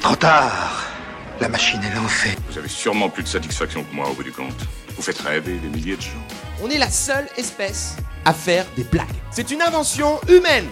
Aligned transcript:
Trop 0.00 0.16
tard. 0.16 0.84
La 1.40 1.48
machine 1.48 1.80
est 1.82 1.94
lancée. 1.94 2.36
Vous 2.50 2.58
avez 2.58 2.68
sûrement 2.68 3.08
plus 3.08 3.22
de 3.22 3.28
satisfaction 3.28 3.84
que 3.84 3.94
moi 3.94 4.08
au 4.10 4.14
bout 4.14 4.22
du 4.24 4.32
compte. 4.32 4.54
Vous 4.96 5.02
faites 5.02 5.18
rêver 5.20 5.58
des 5.58 5.68
milliers 5.68 5.96
de 5.96 6.00
gens. 6.00 6.18
On 6.62 6.68
est 6.68 6.78
la 6.78 6.88
seule 6.90 7.26
espèce 7.36 7.96
à 8.24 8.32
faire 8.32 8.66
des 8.76 8.84
blagues. 8.84 9.06
C'est 9.30 9.50
une 9.50 9.62
invention 9.62 10.18
humaine. 10.28 10.64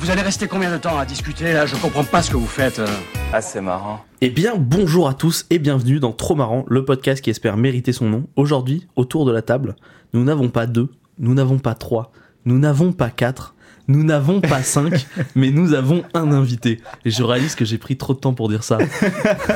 Vous 0.00 0.10
allez 0.10 0.22
rester 0.22 0.48
combien 0.48 0.72
de 0.72 0.78
temps 0.78 0.98
à 0.98 1.04
discuter 1.04 1.52
là? 1.52 1.66
Je 1.66 1.76
comprends 1.76 2.04
pas 2.04 2.22
ce 2.22 2.30
que 2.30 2.36
vous 2.36 2.46
faites. 2.46 2.78
euh. 2.78 2.86
Ah, 3.32 3.40
c'est 3.42 3.60
marrant. 3.60 4.02
Eh 4.22 4.30
bien, 4.30 4.54
bonjour 4.56 5.08
à 5.08 5.14
tous 5.14 5.46
et 5.50 5.58
bienvenue 5.58 6.00
dans 6.00 6.12
Trop 6.12 6.34
Marrant, 6.34 6.64
le 6.68 6.84
podcast 6.84 7.22
qui 7.22 7.30
espère 7.30 7.56
mériter 7.56 7.92
son 7.92 8.08
nom. 8.08 8.24
Aujourd'hui, 8.34 8.88
autour 8.96 9.26
de 9.26 9.32
la 9.32 9.42
table, 9.42 9.76
nous 10.14 10.24
n'avons 10.24 10.48
pas 10.48 10.66
deux, 10.66 10.88
nous 11.18 11.34
n'avons 11.34 11.58
pas 11.58 11.74
trois, 11.74 12.12
nous 12.46 12.58
n'avons 12.58 12.92
pas 12.92 13.10
quatre, 13.10 13.54
nous 13.90 14.04
n'avons 14.04 14.40
pas 14.40 14.62
cinq, 14.62 15.06
mais 15.34 15.50
nous 15.50 15.74
avons 15.74 16.04
un 16.14 16.32
invité. 16.32 16.80
Et 17.04 17.10
je 17.10 17.22
réalise 17.22 17.54
que 17.54 17.64
j'ai 17.64 17.78
pris 17.78 17.96
trop 17.96 18.14
de 18.14 18.20
temps 18.20 18.34
pour 18.34 18.48
dire 18.48 18.62
ça. 18.62 18.78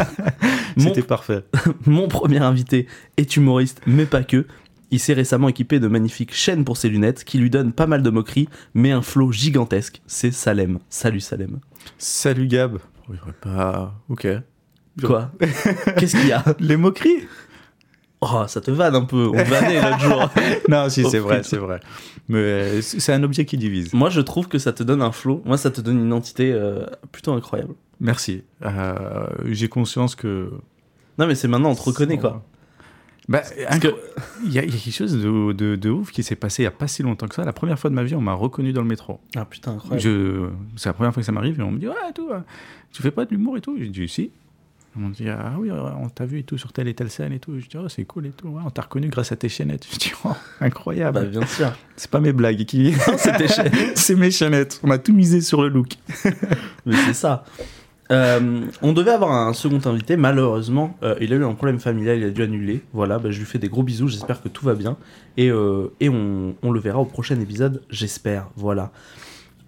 C'était 0.77 1.03
parfait. 1.03 1.45
Mon 1.87 2.09
premier 2.09 2.39
invité 2.39 2.89
est 3.17 3.37
humoriste, 3.37 3.81
mais 3.87 4.07
pas 4.07 4.25
que. 4.25 4.47
Il 4.91 4.99
s'est 5.01 5.13
récemment 5.13 5.49
équipé 5.49 5.81
de 5.81 5.89
magnifiques 5.89 6.35
chaînes 6.35 6.65
pour 6.65 6.77
ses 6.77 6.89
lunettes 6.89 7.25
qui 7.25 7.39
lui 7.39 7.51
donnent 7.51 7.73
pas 7.73 7.87
mal 7.87 8.03
de 8.03 8.11
moqueries, 8.11 8.49
mais 8.75 8.91
un 8.91 9.03
flow 9.03 9.33
gigantesque. 9.33 10.03
C'est 10.07 10.33
Salem. 10.33 10.79
Salut 10.89 11.21
Salem. 11.21 11.61
Salut 11.99 12.47
Gab. 12.47 12.79
Oui, 13.09 13.17
pas. 13.41 13.95
Ok. 14.09 14.27
Quoi? 15.03 15.33
Qu'est-ce 15.97 16.17
qu'il 16.17 16.29
y 16.29 16.33
a? 16.33 16.45
Les 16.61 16.77
moqueries? 16.77 17.27
Oh, 18.27 18.45
ça 18.47 18.61
te 18.61 18.71
vanne 18.71 18.95
un 18.95 19.05
peu. 19.05 19.29
On 19.29 19.43
vannait 19.45 19.81
l'autre 19.83 20.01
jour. 20.01 20.31
Non, 20.69 20.89
si, 20.89 21.05
c'est 21.05 21.19
vrai, 21.19 21.43
c'est 21.43 21.59
vrai. 21.59 21.81
Mais 22.29 22.39
euh, 22.39 22.81
c'est 22.83 23.13
un 23.13 23.23
objet 23.23 23.45
qui 23.45 23.59
divise. 23.59 23.93
Moi, 23.93 24.09
je 24.09 24.21
trouve 24.23 24.49
que 24.49 24.59
ça 24.59 24.73
te 24.73 24.83
donne 24.83 25.03
un 25.03 25.13
flow. 25.13 25.43
Moi, 25.45 25.59
ça 25.59 25.71
te 25.71 25.81
donne 25.81 25.99
une 25.99 26.07
identité 26.07 26.53
euh, 26.53 26.87
plutôt 27.13 27.33
incroyable. 27.33 27.75
Merci. 28.01 28.43
Euh, 28.65 29.27
J'ai 29.47 29.69
conscience 29.69 30.15
que. 30.15 30.51
Non, 31.19 31.27
mais 31.27 31.35
c'est 31.35 31.49
maintenant, 31.49 31.71
on 31.71 31.75
te 31.75 31.83
reconnaît, 31.83 32.19
quoi. 32.19 32.43
Bah, 33.29 33.41
Parce 33.69 33.79
que- 33.79 33.95
il 34.45 34.53
y, 34.53 34.59
a 34.59 34.65
il 34.65 34.71
y 34.75 34.77
a 34.77 34.79
quelque 34.79 34.93
chose 34.95 35.15
de, 35.17 35.53
de- 35.53 35.77
de 35.77 35.91
ouf 35.91 36.11
qui 36.11 36.23
s'est 36.23 36.37
passé 36.37 36.63
il 36.63 36.65
y 36.65 36.69
a 36.69 36.71
pas 36.71 36.87
si 36.89 37.03
longtemps 37.03 37.27
que 37.27 37.35
ça. 37.35 37.45
La 37.45 37.55
première 37.55 37.79
fois 37.79 37.89
de 37.89 37.95
ma 37.95 38.03
vie, 38.05 38.15
on 38.15 38.21
m'a 38.21 38.35
reconnu 38.35 38.73
dans 38.75 38.83
le 38.83 38.87
métro. 38.89 39.19
Ah 39.35 39.47
putain, 39.47 39.73
incroyable. 39.73 40.51
C'est 40.77 40.91
la 40.91 40.93
première 40.93 41.15
fois 41.15 41.23
que 41.23 41.27
ça 41.27 41.33
m'arrive 41.33 41.59
et 41.59 41.63
on 41.63 41.71
me 41.71 41.79
dit 41.79 41.89
ouais 41.89 41.95
tout, 42.15 42.29
euh, 42.31 42.41
tu 42.93 43.01
fais 43.01 43.11
pas 43.11 43.25
de 43.25 43.31
l'humour 43.31 43.57
et 43.57 43.63
tout? 43.63 43.77
J'ai 43.79 43.89
dit 43.89 44.09
si. 44.09 44.31
On 44.97 45.01
m'a 45.01 45.09
dit 45.11 45.29
ah 45.29 45.55
oui 45.59 45.71
on 45.73 46.09
t'a 46.09 46.25
vu 46.25 46.39
et 46.39 46.43
tout 46.45 46.57
sur 46.57 46.73
telle 46.73 46.87
et 46.89 46.95
telle 46.95 47.11
scène 47.11 47.33
et 47.33 47.41
tout. 47.41 47.59
Je 47.59 47.67
dis 47.67 47.77
oh 47.77 47.89
c'est 47.89 48.05
cool 48.05 48.27
et 48.27 48.31
tout. 48.31 48.49
Ouais, 48.49 48.63
on 48.65 48.71
t'a 48.71 48.83
reconnu 48.83 49.09
grâce 49.09 49.33
à 49.33 49.37
tes 49.37 49.49
chaînettes. 49.49 49.87
Je 49.93 49.99
dis 49.99 50.13
oh, 50.25 50.31
incroyable. 50.61 51.21
Bah, 51.21 51.25
bien 51.25 51.47
sûr. 51.47 51.73
c'est 51.97 52.11
pas 52.11 52.21
mes 52.21 52.33
blagues 52.33 52.65
qui. 52.65 52.95
c'est 53.95 54.15
mes 54.15 54.31
chaînettes. 54.31 54.81
On 54.83 54.91
a 54.91 54.99
tout 54.99 55.13
misé 55.13 55.41
sur 55.41 55.63
le 55.63 55.69
look. 55.69 55.95
Mais 56.87 56.97
c'est 57.07 57.15
ça. 57.15 57.45
Euh, 58.11 58.67
on 58.83 58.93
devait 58.93 59.13
avoir 59.13 59.33
un 59.33 59.53
second 59.53 59.81
invité, 59.87 60.17
malheureusement, 60.17 60.97
euh, 61.03 61.17
il 61.21 61.33
a 61.33 61.37
eu 61.37 61.45
un 61.45 61.55
problème 61.55 61.81
familial, 61.81 62.19
il 62.19 62.25
a 62.25 62.31
dû 62.31 62.43
annuler. 62.43 62.83
Voilà, 62.93 63.19
bah, 63.19 63.31
je 63.31 63.39
lui 63.39 63.47
fais 63.47 63.59
des 63.59 63.69
gros 63.69 63.83
bisous, 63.83 64.09
j'espère 64.09 64.43
que 64.43 64.49
tout 64.49 64.65
va 64.65 64.75
bien. 64.75 64.97
Et, 65.37 65.51
euh, 65.51 65.93
et 66.01 66.09
on, 66.09 66.55
on 66.63 66.71
le 66.71 66.81
verra 66.81 66.99
au 66.99 67.07
prochain 67.07 67.41
épisode, 67.41 67.83
j'espère. 67.91 68.49
Voilà. 68.57 68.93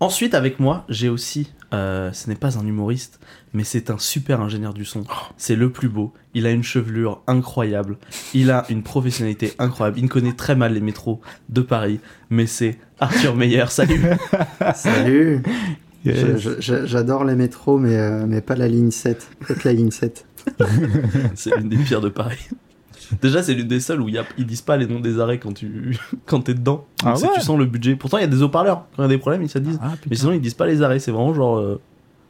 Ensuite, 0.00 0.34
avec 0.34 0.60
moi, 0.60 0.84
j'ai 0.90 1.08
aussi, 1.08 1.50
ce 1.72 2.28
n'est 2.28 2.36
pas 2.36 2.58
un 2.58 2.66
humoriste, 2.66 3.18
mais 3.56 3.64
c'est 3.64 3.88
un 3.88 3.96
super 3.96 4.42
ingénieur 4.42 4.74
du 4.74 4.84
son. 4.84 5.04
C'est 5.38 5.56
le 5.56 5.70
plus 5.70 5.88
beau. 5.88 6.12
Il 6.34 6.46
a 6.46 6.50
une 6.50 6.62
chevelure 6.62 7.22
incroyable. 7.26 7.96
Il 8.34 8.50
a 8.50 8.66
une 8.68 8.82
professionnalité 8.82 9.54
incroyable. 9.58 9.98
Il 9.98 10.08
connaît 10.10 10.34
très 10.34 10.54
mal 10.54 10.74
les 10.74 10.80
métros 10.82 11.22
de 11.48 11.62
Paris, 11.62 11.98
mais 12.28 12.44
c'est 12.46 12.78
Arthur 13.00 13.34
Meyer. 13.34 13.64
Salut. 13.68 14.02
Salut 14.74 15.42
Yes. 16.04 16.60
J'adore 16.60 17.24
les 17.24 17.34
métros, 17.34 17.78
mais, 17.78 17.96
euh, 17.96 18.26
mais 18.28 18.40
pas 18.42 18.54
la 18.54 18.68
ligne 18.68 18.90
7. 18.92 19.26
Peut-être 19.40 19.64
la 19.64 19.72
ligne 19.72 19.90
7. 19.90 20.24
C'est 21.34 21.56
l'une 21.56 21.68
des 21.70 21.78
pires 21.78 22.00
de 22.02 22.08
Paris. 22.10 22.48
Déjà, 23.22 23.42
c'est 23.42 23.54
l'une 23.54 23.66
des 23.68 23.78
seules 23.80 24.00
où 24.00 24.08
il 24.08 24.14
y 24.16 24.18
a- 24.18 24.24
ils 24.36 24.46
disent 24.46 24.62
pas 24.62 24.76
les 24.76 24.86
noms 24.86 25.00
des 25.00 25.18
arrêts 25.20 25.38
quand 25.38 25.52
tu 25.52 25.96
quand 26.26 26.40
t'es 26.42 26.54
dedans. 26.54 26.84
Ah 27.04 27.14
ouais 27.18 27.28
tu 27.34 27.40
sens 27.40 27.56
le 27.58 27.64
budget. 27.66 27.96
Pourtant, 27.96 28.18
il 28.18 28.22
y 28.22 28.24
a 28.24 28.28
des 28.28 28.42
haut-parleurs. 28.42 28.84
Quand 28.96 29.02
il 29.02 29.06
y 29.06 29.06
a 29.06 29.08
des 29.08 29.18
problèmes, 29.18 29.42
ils 29.42 29.48
se 29.48 29.58
disent. 29.58 29.78
Ah, 29.82 29.94
Mais 30.10 30.16
sinon, 30.16 30.32
ils 30.32 30.40
disent 30.40 30.54
pas 30.54 30.66
les 30.66 30.82
arrêts. 30.82 30.98
C'est 30.98 31.10
vraiment 31.12 31.32
genre, 31.34 31.58
euh, 31.58 31.80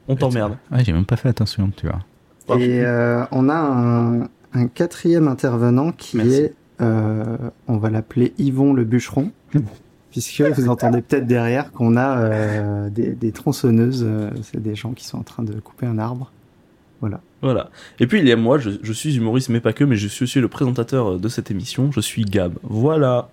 on 0.09 0.17
t'emmerde. 0.17 0.57
Ah, 0.71 0.83
j'ai 0.83 0.93
même 0.93 1.05
pas 1.05 1.17
fait 1.17 1.29
attention, 1.29 1.71
tu 1.77 1.87
vois. 1.87 2.59
Et 2.59 2.81
euh, 2.85 3.25
on 3.33 3.49
a 3.49 3.55
un, 3.57 4.21
un 4.55 4.67
quatrième 4.69 5.27
intervenant 5.29 5.93
qui 5.93 6.17
Merci. 6.19 6.33
est, 6.35 6.55
euh, 6.81 7.37
on 7.67 7.77
va 7.79 7.91
l'appeler 7.91 8.33
Yvon 8.39 8.73
le 8.73 8.85
bûcheron, 8.85 9.31
puisque 10.11 10.43
vous 10.43 10.69
entendez 10.69 11.03
peut-être 11.03 11.27
derrière 11.27 11.73
qu'on 11.73 11.97
a 11.97 12.19
euh, 12.19 12.89
des, 12.91 13.13
des 13.15 13.33
tronçonneuses. 13.33 14.05
euh, 14.07 14.31
C'est 14.43 14.63
des 14.63 14.75
gens 14.77 14.93
qui 14.93 15.05
sont 15.05 15.19
en 15.19 15.23
train 15.25 15.43
de 15.43 15.55
couper 15.59 15.87
un 15.87 15.99
arbre. 15.99 16.31
Voilà. 17.01 17.21
Voilà. 17.43 17.69
Et 18.01 18.07
puis 18.07 18.21
il 18.21 18.27
y 18.29 18.33
a 18.33 18.37
moi. 18.37 18.59
Je, 18.59 18.71
je 18.83 18.93
suis 18.93 19.17
humoriste, 19.17 19.49
mais 19.51 19.61
pas 19.61 19.73
que. 19.73 19.85
Mais 19.85 19.97
je 19.97 20.09
suis 20.09 20.23
aussi 20.23 20.41
le 20.41 20.49
présentateur 20.49 21.19
de 21.19 21.29
cette 21.29 21.51
émission. 21.51 21.91
Je 21.93 22.01
suis 22.01 22.25
Gab. 22.25 22.55
Voilà. 22.63 23.29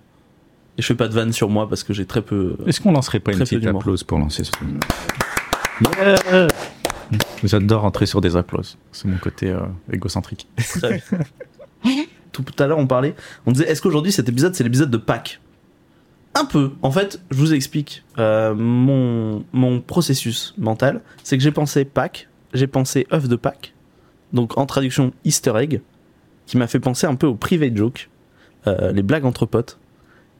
Et 0.76 0.82
je 0.82 0.86
fais 0.88 0.94
pas 0.96 1.06
de 1.08 1.14
vanne 1.14 1.32
sur 1.32 1.48
moi 1.48 1.68
parce 1.68 1.82
que 1.84 1.92
j'ai 1.94 2.04
très 2.04 2.20
peu. 2.20 2.56
Est-ce 2.66 2.80
qu'on 2.80 2.92
lancerait 2.92 3.20
pas 3.20 3.32
une 3.32 3.38
petite 3.38 3.64
applause 3.64 4.02
pour 4.02 4.18
lancer 4.18 4.42
ce 4.44 4.50
Yeah 5.80 6.48
J'adore 7.42 7.82
rentrer 7.82 8.06
sur 8.06 8.20
des 8.20 8.36
applauses. 8.36 8.78
C'est 8.92 9.06
mon 9.06 9.18
côté 9.18 9.50
euh, 9.50 9.60
égocentrique. 9.92 10.48
Tout 12.32 12.44
à 12.58 12.66
l'heure, 12.66 12.78
on 12.78 12.86
parlait. 12.86 13.14
On 13.46 13.52
disait, 13.52 13.68
est-ce 13.68 13.82
qu'aujourd'hui, 13.82 14.12
cet 14.12 14.28
épisode, 14.28 14.54
c'est 14.54 14.64
l'épisode 14.64 14.90
de 14.90 14.96
Pâques? 14.96 15.40
Un 16.34 16.46
peu. 16.46 16.72
En 16.82 16.90
fait, 16.90 17.20
je 17.30 17.36
vous 17.36 17.54
explique. 17.54 18.02
Euh, 18.18 18.54
mon, 18.54 19.44
mon 19.52 19.80
processus 19.80 20.54
mental, 20.58 21.02
c'est 21.22 21.36
que 21.36 21.42
j'ai 21.44 21.52
pensé 21.52 21.84
Pâques, 21.84 22.28
j'ai 22.54 22.66
pensé 22.66 23.06
œuf 23.12 23.28
de 23.28 23.36
Pâques, 23.36 23.74
donc 24.32 24.58
en 24.58 24.66
traduction 24.66 25.12
Easter 25.24 25.52
egg, 25.56 25.80
qui 26.46 26.56
m'a 26.56 26.66
fait 26.66 26.80
penser 26.80 27.06
un 27.06 27.14
peu 27.14 27.26
au 27.28 27.34
private 27.34 27.76
joke, 27.76 28.10
euh, 28.66 28.90
les 28.90 29.02
blagues 29.02 29.26
entre 29.26 29.46
potes. 29.46 29.78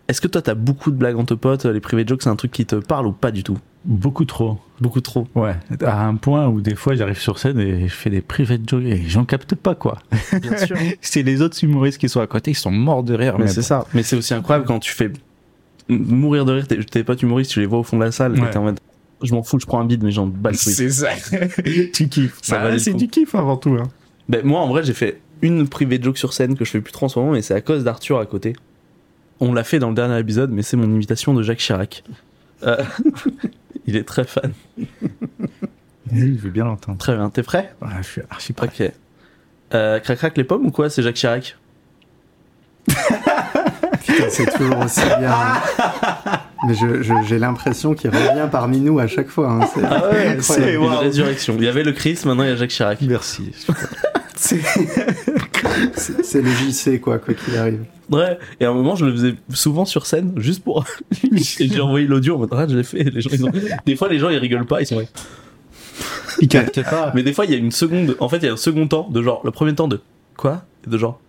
Est-ce 0.09 0.21
que 0.21 0.29
toi, 0.29 0.43
t'as 0.43 0.55
beaucoup 0.55 0.91
de 0.91 0.97
blagues 0.97 1.17
entre 1.17 1.37
potes? 1.37 1.65
Les 1.65 1.81
private 1.81 2.09
jokes, 2.09 2.23
c'est 2.23 2.31
un 2.31 2.37
truc 2.37 2.51
qui 2.51 2.67
te 2.67 2.77
parle 2.77 3.07
ou 3.07 3.13
pas 3.13 3.31
du 3.31 3.45
tout? 3.45 3.59
Beaucoup 3.85 4.25
trop. 4.25 4.59
Beaucoup 4.81 5.01
trop. 5.03 5.29
Ouais, 5.35 5.55
à 5.85 6.07
un 6.07 6.15
point 6.17 6.49
où 6.49 6.61
des 6.63 6.75
fois 6.75 6.95
j'arrive 6.95 7.19
sur 7.19 7.39
scène 7.39 7.59
et 7.61 7.87
je 7.89 7.95
fais 7.95 8.09
des 8.11 8.23
private 8.23 8.69
jokes 8.69 8.85
et 8.85 9.03
j'en 9.07 9.25
capte 9.25 9.55
pas 9.55 9.75
quoi. 9.75 9.99
Bien 10.41 10.57
sûr. 10.67 10.77
C'est 11.01 11.23
les 11.23 11.43
autres 11.43 11.63
humoristes 11.63 11.99
qui 11.99 12.09
sont 12.09 12.21
à 12.21 12.27
côté, 12.27 12.53
ils 12.53 12.57
sont 12.57 12.71
morts 12.71 13.03
de 13.03 13.15
rire. 13.15 13.39
Mais 13.39 13.47
c'est 13.47 13.63
ça. 13.63 13.87
Mais 13.95 14.03
c'est 14.03 14.17
aussi 14.17 14.33
incroyable 14.35 14.67
quand 14.67 14.79
tu 14.79 14.91
fais 14.93 15.13
mourir 15.89 16.45
de 16.47 16.53
rire 16.53 16.67
tes, 16.67 16.83
tes 16.83 17.05
potes 17.05 17.23
humoristes, 17.23 17.51
tu 17.51 17.61
les 17.61 17.67
vois 17.67 17.79
au 17.81 17.83
fond 17.83 17.99
de 17.99 18.05
la 18.05 18.11
salle, 18.13 18.37
et 18.39 18.41
Ouais. 18.41 18.51
t'es 18.51 18.57
en 18.57 18.63
mode 18.65 18.81
je 19.23 19.33
m'en 19.35 19.43
fous, 19.43 19.59
je 19.61 19.65
prends 19.67 19.81
un 19.81 19.85
bide, 19.87 20.03
mais 20.03 20.11
j'en 20.11 20.27
bats 20.27 20.51
le. 20.51 20.57
C'est 20.59 20.91
ça. 20.91 21.09
tu 21.93 22.09
kiffes. 22.09 22.39
Ça 22.43 22.59
Bah, 22.59 22.79
c'est 22.79 22.93
du 22.95 23.09
kiff 23.09 23.35
avant 23.35 23.57
tout. 23.57 23.77
Hein. 23.81 23.89
Ben, 24.29 24.45
moi, 24.45 24.61
en 24.61 24.69
vrai, 24.69 24.83
j'ai 24.83 24.93
fait 24.93 25.21
une 25.41 25.69
private 25.69 26.03
joke 26.03 26.19
sur 26.19 26.33
scène 26.33 26.57
que 26.57 26.65
je 26.65 26.71
fais 26.71 26.81
plus 26.81 26.93
trop 26.93 27.07
en 27.07 27.09
ce 27.09 27.19
moment, 27.19 27.33
mais 27.33 27.41
c'est 27.43 27.55
à 27.55 27.61
cause 27.61 27.85
d'Arthur 27.85 28.19
à 28.19 28.27
côté. 28.27 28.55
On 29.41 29.53
l'a 29.55 29.65
fait 29.65 29.79
dans 29.79 29.89
le 29.89 29.95
dernier 29.95 30.19
épisode, 30.19 30.51
mais 30.51 30.63
c'est 30.63 30.77
mon 30.77 30.93
imitation 30.93 31.33
de 31.33 31.43
Jacques 31.43 31.59
Chirac. 31.59 32.03
Euh, 32.65 32.83
il 33.87 33.97
est 33.97 34.05
très 34.05 34.25
fan. 34.25 34.53
Je 36.13 36.25
veux 36.27 36.51
bien 36.51 36.65
l'entendre. 36.65 36.99
Très 36.99 37.15
bien. 37.17 37.29
T'es 37.31 37.43
prêt? 37.43 37.75
Ouais, 37.83 37.89
je 38.03 38.07
suis 38.07 38.21
archi 38.31 38.53
prêt. 38.53 38.67
Ok. 38.67 38.93
Euh, 39.75 39.99
crac 40.01 40.19
crac 40.19 40.37
les 40.37 40.45
pommes 40.45 40.67
ou 40.67 40.71
quoi? 40.71 40.89
C'est 40.91 41.03
Jacques 41.03 41.17
Chirac 41.17 41.57
Putain, 42.87 44.25
c'est 44.29 44.47
toujours 44.57 44.79
aussi 44.85 45.01
bien. 45.19 45.33
hein. 45.33 46.41
Mais 46.67 46.75
je- 46.75 47.03
je- 47.03 47.15
j'ai 47.27 47.39
l'impression 47.39 47.95
qu'il 47.95 48.11
revient 48.11 48.49
parmi 48.51 48.81
nous 48.81 48.99
à 48.99 49.07
chaque 49.07 49.29
fois. 49.29 49.51
hein. 49.51 49.67
C'est 49.75 49.83
Ah 49.85 50.11
ouais, 50.11 50.35
une 50.75 50.85
résurrection. 50.95 51.57
Il 51.59 51.65
y 51.65 51.69
avait 51.69 51.83
le 51.83 51.93
Christ, 51.93 52.25
maintenant 52.27 52.45
il 52.45 52.51
y 52.51 52.53
a 52.53 52.57
Jacques 52.57 52.71
Chirac. 52.71 53.01
Merci. 53.03 53.53
C'est 54.37 54.61
c'est 55.97 56.43
le 56.43 56.51
JC, 56.51 57.01
quoi, 57.01 57.19
quoi 57.19 57.35
qu'il 57.35 57.57
arrive. 57.57 57.85
Ouais, 58.11 58.39
et 58.61 58.65
à 58.65 58.71
un 58.71 58.75
moment, 58.75 58.97
je 58.97 59.07
le 59.07 59.13
faisais 59.13 59.35
souvent 59.53 59.85
sur 59.85 60.07
scène, 60.07 60.33
juste 60.37 60.63
pour. 60.63 60.85
et 61.23 61.69
j'ai 61.69 61.81
envoyé 61.81 62.07
l'audio 62.07 62.37
en 62.37 62.39
mode, 62.39 62.51
ah, 62.53 62.67
je 62.69 62.77
l'ai 62.77 62.85
fait. 62.85 63.05
Les 63.05 63.21
gens, 63.21 63.31
ils 63.33 63.45
ont... 63.45 63.53
Des 63.87 63.97
fois, 63.97 64.09
les 64.09 64.19
gens, 64.19 64.29
ils 64.29 64.39
rigolent 64.39 64.67
pas, 64.67 64.81
ils 64.81 64.87
sont. 64.87 65.03
Il 66.41 66.49
capte 66.49 66.83
pas. 66.83 67.13
Mais 67.15 67.23
des 67.23 67.33
fois, 67.33 67.45
il 67.45 67.53
y 67.53 67.55
a 67.55 67.57
une 67.57 67.71
seconde. 67.71 68.17
En 68.21 68.29
fait, 68.29 68.39
il 68.39 68.45
y 68.45 68.49
a 68.49 68.53
un 68.53 68.57
second 68.57 68.87
temps 68.89 69.09
de 69.09 69.23
genre, 69.23 69.41
le 69.45 69.51
premier 69.51 69.75
temps 69.75 69.89
de. 69.89 70.01
Quoi? 70.37 70.65
De 70.87 70.99
genre. 70.99 71.21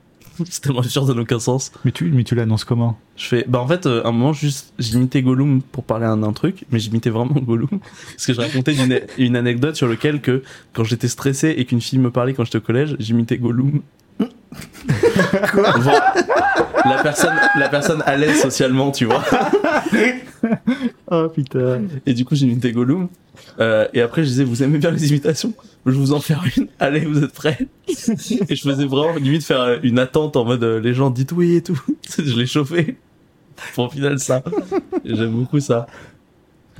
C'est 0.49 0.61
tellement 0.61 0.83
sûr, 0.83 1.07
ça 1.07 1.13
n'a 1.13 1.21
aucun 1.21 1.39
sens. 1.39 1.71
Mais 1.85 1.91
tu, 1.91 2.11
mais 2.11 2.23
tu 2.23 2.35
l'annonces 2.35 2.65
comment? 2.65 2.99
Je 3.15 3.25
fais. 3.25 3.45
Bah, 3.47 3.61
en 3.61 3.67
fait, 3.67 3.85
euh, 3.85 4.03
à 4.03 4.09
un 4.09 4.11
moment, 4.11 4.33
juste, 4.33 4.73
j'imitais 4.79 5.21
Gollum 5.21 5.61
pour 5.61 5.83
parler 5.83 6.05
d'un 6.05 6.33
truc, 6.33 6.65
mais 6.71 6.79
j'imitais 6.79 7.09
vraiment 7.09 7.39
Gollum. 7.39 7.69
Parce 7.69 8.25
que 8.25 8.33
je 8.33 8.41
racontais 8.41 8.73
une, 8.73 8.99
une 9.17 9.35
anecdote 9.37 9.75
sur 9.75 9.87
lequel 9.87 10.19
que, 10.19 10.43
quand 10.73 10.83
j'étais 10.83 11.07
stressé 11.07 11.53
et 11.55 11.63
qu'une 11.65 11.79
fille 11.79 11.99
me 11.99 12.11
parlait 12.11 12.33
quand 12.33 12.43
j'étais 12.43 12.57
au 12.57 12.61
collège, 12.61 12.97
j'imitais 12.99 13.37
Gollum. 13.37 13.81
Quoi 15.51 15.73
la 16.85 17.01
personne, 17.01 17.35
la 17.57 17.69
personne 17.69 18.03
à 18.05 18.15
l'aise 18.15 18.41
socialement, 18.41 18.91
tu 18.91 19.05
vois. 19.05 19.23
Oh 21.11 21.27
putain. 21.29 21.83
Et 22.05 22.13
du 22.13 22.25
coup, 22.25 22.35
j'ai 22.35 22.45
imité 22.45 22.71
Gollum. 22.71 23.09
Euh, 23.59 23.87
et 23.93 24.01
après, 24.01 24.23
je 24.23 24.29
disais, 24.29 24.43
vous 24.43 24.63
aimez 24.63 24.77
bien 24.77 24.91
les 24.91 25.09
imitations? 25.09 25.53
Je 25.85 25.91
vais 25.91 25.97
vous 25.97 26.13
en 26.13 26.19
faire 26.19 26.43
une. 26.57 26.67
Allez, 26.79 27.05
vous 27.05 27.23
êtes 27.23 27.33
prêts? 27.33 27.67
Et 27.87 28.55
je 28.55 28.61
faisais 28.61 28.85
vraiment 28.85 29.15
limite 29.15 29.43
faire 29.43 29.61
euh, 29.61 29.77
une 29.83 29.99
attente 29.99 30.35
en 30.35 30.45
mode 30.45 30.63
euh, 30.63 30.79
les 30.79 30.93
gens 30.93 31.09
dites 31.09 31.31
oui 31.31 31.57
et 31.57 31.61
tout. 31.61 31.79
je 32.17 32.37
l'ai 32.37 32.45
chauffé. 32.45 32.97
Pour 33.73 33.85
au 33.85 33.89
final 33.89 34.19
ça. 34.19 34.43
J'aime 35.05 35.31
beaucoup 35.31 35.59
ça. 35.59 35.87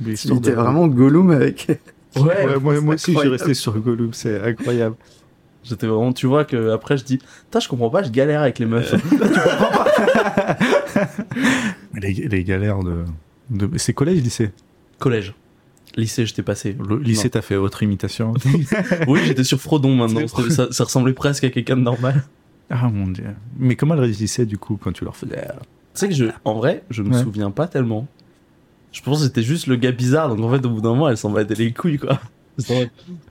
Mais 0.00 0.12
était 0.12 0.52
vraiment 0.52 0.86
Gollum 0.88 1.30
avec. 1.30 1.68
Ouais. 2.16 2.46
Ouais, 2.46 2.58
moi, 2.60 2.80
moi 2.80 2.94
aussi, 2.94 3.16
j'ai 3.20 3.28
resté 3.28 3.54
sur 3.54 3.78
Gollum, 3.78 4.12
c'est 4.12 4.40
incroyable. 4.40 4.96
J'étais 5.68 5.86
vraiment, 5.88 6.12
tu 6.12 6.26
vois 6.26 6.44
que 6.44 6.70
après 6.70 6.96
je 6.96 7.04
dis, 7.04 7.18
putain, 7.18 7.58
je 7.60 7.68
comprends 7.68 7.90
pas, 7.90 8.02
je 8.04 8.10
galère 8.10 8.40
avec 8.42 8.58
les 8.60 8.66
meufs. 8.66 8.94
Les, 11.94 12.12
les 12.12 12.44
galères 12.44 12.80
de. 12.82 13.04
de... 13.50 13.70
C'est 13.78 13.92
collège, 13.92 14.22
lycée? 14.22 14.50
Collège. 14.98 15.34
Lycée, 15.96 16.26
j'étais 16.26 16.42
passé. 16.42 16.76
Le 16.86 16.98
lycée, 16.98 17.30
t'as 17.30 17.40
fait 17.42 17.56
autre 17.56 17.82
imitation? 17.82 18.34
Oui, 19.08 19.20
j'étais 19.24 19.44
sur 19.44 19.60
Frodon 19.60 19.94
maintenant. 19.96 20.26
Ça, 20.50 20.68
ça 20.70 20.84
ressemblait 20.84 21.14
presque 21.14 21.44
à 21.44 21.50
quelqu'un 21.50 21.76
de 21.76 21.82
normal. 21.82 22.24
Ah 22.68 22.88
mon 22.92 23.06
dieu. 23.08 23.24
Mais 23.58 23.76
comment 23.76 23.94
elle 23.94 24.00
réagissait 24.00 24.44
du 24.46 24.58
coup 24.58 24.78
quand 24.82 24.92
tu 24.92 25.04
leur 25.04 25.16
faisais. 25.16 25.36
Tu 25.94 26.00
sais 26.00 26.08
que 26.08 26.14
je, 26.14 26.26
en 26.44 26.54
vrai, 26.54 26.82
je 26.90 27.02
me 27.02 27.14
Ouais. 27.14 27.22
souviens 27.22 27.50
pas 27.50 27.66
tellement. 27.68 28.06
Je 28.92 29.00
pense 29.02 29.18
que 29.18 29.24
c'était 29.24 29.42
juste 29.42 29.66
le 29.68 29.76
gars 29.76 29.92
bizarre, 29.92 30.28
donc 30.34 30.40
en 30.44 30.50
fait, 30.50 30.64
au 30.66 30.70
bout 30.70 30.80
d'un 30.80 30.90
moment, 30.90 31.08
elle 31.08 31.16
s'en 31.16 31.30
battait 31.30 31.54
les 31.54 31.72
couilles, 31.72 31.98
quoi. 31.98 32.18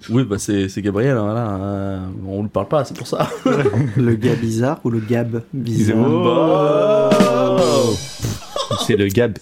Oui, 0.10 0.24
bah 0.24 0.38
c'est 0.38 0.70
c'est 0.70 0.82
Gabriel, 0.82 1.18
hein, 1.18 1.24
voilà. 1.24 1.56
euh, 1.56 2.00
on 2.28 2.44
lui 2.44 2.50
parle 2.50 2.68
pas, 2.68 2.86
c'est 2.86 2.96
pour 2.96 3.08
ça. 3.08 3.28
Le 3.98 4.14
gars 4.16 4.36
bizarre 4.36 4.80
ou 4.84 4.90
le 4.92 5.00
gab 5.00 5.42
bizarre 5.54 5.98
Oh 7.10 7.96
C'est 8.86 8.96
le 8.96 9.08
Gab 9.08 9.38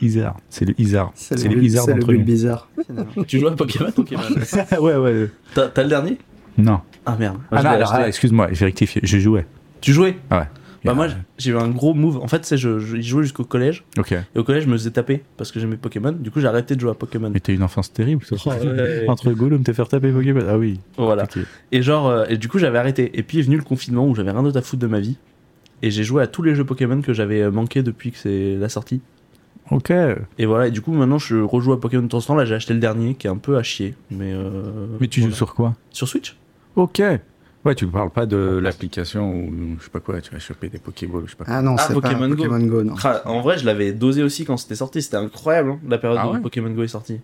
Isard. 0.00 0.36
C'est 0.48 0.64
le 0.64 0.74
Isard. 0.80 1.12
C'est 1.14 1.36
le 1.48 1.54
d'entre 1.54 2.12
bizarre. 2.12 2.68
finalement. 2.86 3.24
tu 3.26 3.38
joues 3.40 3.48
à 3.48 3.56
Pokémon 3.56 3.90
Pokémon 3.90 4.22
ouais, 4.80 4.96
ouais. 4.96 5.30
T'as 5.54 5.68
t'as 5.68 5.82
le 5.82 5.88
dernier? 5.88 6.18
Non. 6.56 6.80
Ah 7.06 7.16
merde. 7.18 7.34
Moi, 7.36 7.44
Ah, 7.52 7.58
je 7.58 7.62
non, 7.64 7.70
alors, 7.70 7.92
ah, 7.94 8.08
excuse-moi, 8.08 8.48
j'ai 8.52 8.64
rectifié. 8.64 9.00
Je 9.04 9.18
jouais. 9.18 9.46
Tu 9.80 9.92
jouais? 9.92 10.18
Ah 10.30 10.38
ouais. 10.40 10.46
Bah 10.84 10.92
Ah, 10.92 10.94
moi, 10.94 11.08
j'ai 11.38 11.50
eu 11.50 11.56
un 11.56 11.68
gros 11.68 11.92
move. 11.94 12.18
En 12.18 12.28
fait, 12.28 12.44
c'est 12.44 12.56
je, 12.56 12.78
je 12.78 12.96
j'y 12.96 13.02
jouais 13.08 13.22
jusqu'au 13.22 13.44
collège. 13.44 13.84
Ok. 13.98 14.12
Et 14.12 14.38
au 14.38 14.44
collège, 14.44 14.64
je 14.64 14.68
me 14.68 14.76
faisais 14.76 14.90
taper 14.90 15.22
parce 15.36 15.50
que 15.52 15.58
j'aimais 15.60 15.76
Pokémon. 15.76 16.12
Du 16.12 16.30
coup, 16.30 16.40
j'ai 16.40 16.46
arrêté 16.46 16.74
de 16.76 16.80
jouer 16.80 16.90
à 16.90 16.94
Pokémon. 16.94 17.30
Mais 17.30 17.40
t'as 17.40 17.52
une 17.52 17.62
enfance 17.62 17.92
terrible. 17.92 18.24
toi. 18.24 18.38
Oh, 18.46 18.50
ouais. 18.50 19.04
Entre 19.08 19.32
Gollum, 19.32 19.62
te 19.62 19.72
faire 19.72 19.88
taper 19.88 20.10
Pokémon. 20.12 20.42
Ah 20.48 20.56
oui. 20.58 20.78
Voilà. 20.96 21.26
Et 21.72 21.82
genre, 21.82 22.08
euh, 22.08 22.24
et 22.28 22.36
du 22.36 22.48
coup, 22.48 22.58
j'avais 22.58 22.78
arrêté. 22.78 23.10
Et 23.18 23.22
puis 23.22 23.38
est 23.38 23.42
venu 23.42 23.56
le 23.56 23.62
confinement 23.64 24.06
où 24.06 24.14
j'avais 24.14 24.30
rien 24.30 24.42
d'autre 24.42 24.58
à 24.58 24.62
foutre 24.62 24.82
de 24.82 24.86
ma 24.86 25.00
vie. 25.00 25.16
Et 25.82 25.90
j'ai 25.90 26.02
joué 26.04 26.22
à 26.22 26.26
tous 26.26 26.42
les 26.42 26.54
jeux 26.54 26.64
Pokémon 26.64 27.00
que 27.02 27.12
j'avais 27.12 27.42
euh, 27.42 27.50
manqué 27.50 27.82
depuis 27.82 28.10
que 28.12 28.18
c'est 28.18 28.56
la 28.56 28.68
sortie. 28.68 29.00
Ok. 29.70 29.90
Et 30.38 30.46
voilà, 30.46 30.68
et 30.68 30.70
du 30.70 30.80
coup, 30.80 30.92
maintenant, 30.92 31.18
je 31.18 31.36
rejoue 31.36 31.72
à 31.72 31.80
Pokémon 31.80 32.02
de 32.02 32.08
temps 32.08 32.18
en 32.18 32.22
temps. 32.22 32.34
Là, 32.36 32.44
j'ai 32.44 32.54
acheté 32.54 32.72
le 32.72 32.80
dernier 32.80 33.14
qui 33.14 33.26
est 33.26 33.30
un 33.30 33.36
peu 33.36 33.56
à 33.58 33.62
chier. 33.62 33.94
Mais, 34.10 34.32
euh, 34.32 34.86
Mais 35.00 35.08
tu 35.08 35.20
voilà. 35.20 35.30
joues 35.32 35.36
sur 35.36 35.54
quoi? 35.54 35.74
Sur 35.90 36.08
Switch 36.08 36.36
Ok. 36.76 37.02
Ouais, 37.64 37.74
tu 37.74 37.86
parles 37.86 38.10
pas 38.10 38.24
de 38.26 38.36
l'application 38.62 39.30
ou 39.34 39.76
je 39.78 39.84
sais 39.84 39.90
pas 39.90 40.00
quoi, 40.00 40.20
tu 40.20 40.30
vas 40.32 40.38
choper 40.38 40.68
des 40.68 40.78
Pokéballs, 40.78 41.22
je 41.26 41.30
sais 41.32 41.36
pas. 41.36 41.44
Ah 41.48 41.60
non, 41.60 41.74
Ah, 41.78 41.84
c'est 41.88 41.94
pas 41.94 42.00
Pokémon 42.00 42.28
Go. 42.28 42.36
Pokémon 42.36 42.66
Go, 42.66 42.82
non. 42.84 42.94
Ah, 43.04 43.22
En 43.26 43.40
vrai, 43.40 43.58
je 43.58 43.66
l'avais 43.66 43.92
dosé 43.92 44.22
aussi 44.22 44.44
quand 44.44 44.56
c'était 44.56 44.76
sorti. 44.76 45.02
C'était 45.02 45.16
incroyable, 45.16 45.70
hein, 45.72 45.80
la 45.88 45.98
période 45.98 46.18
Ah 46.22 46.28
où 46.28 46.32
ouais 46.34 46.40
Pokémon 46.40 46.70
Go 46.70 46.82
est 46.84 46.88
sorti. 46.88 47.20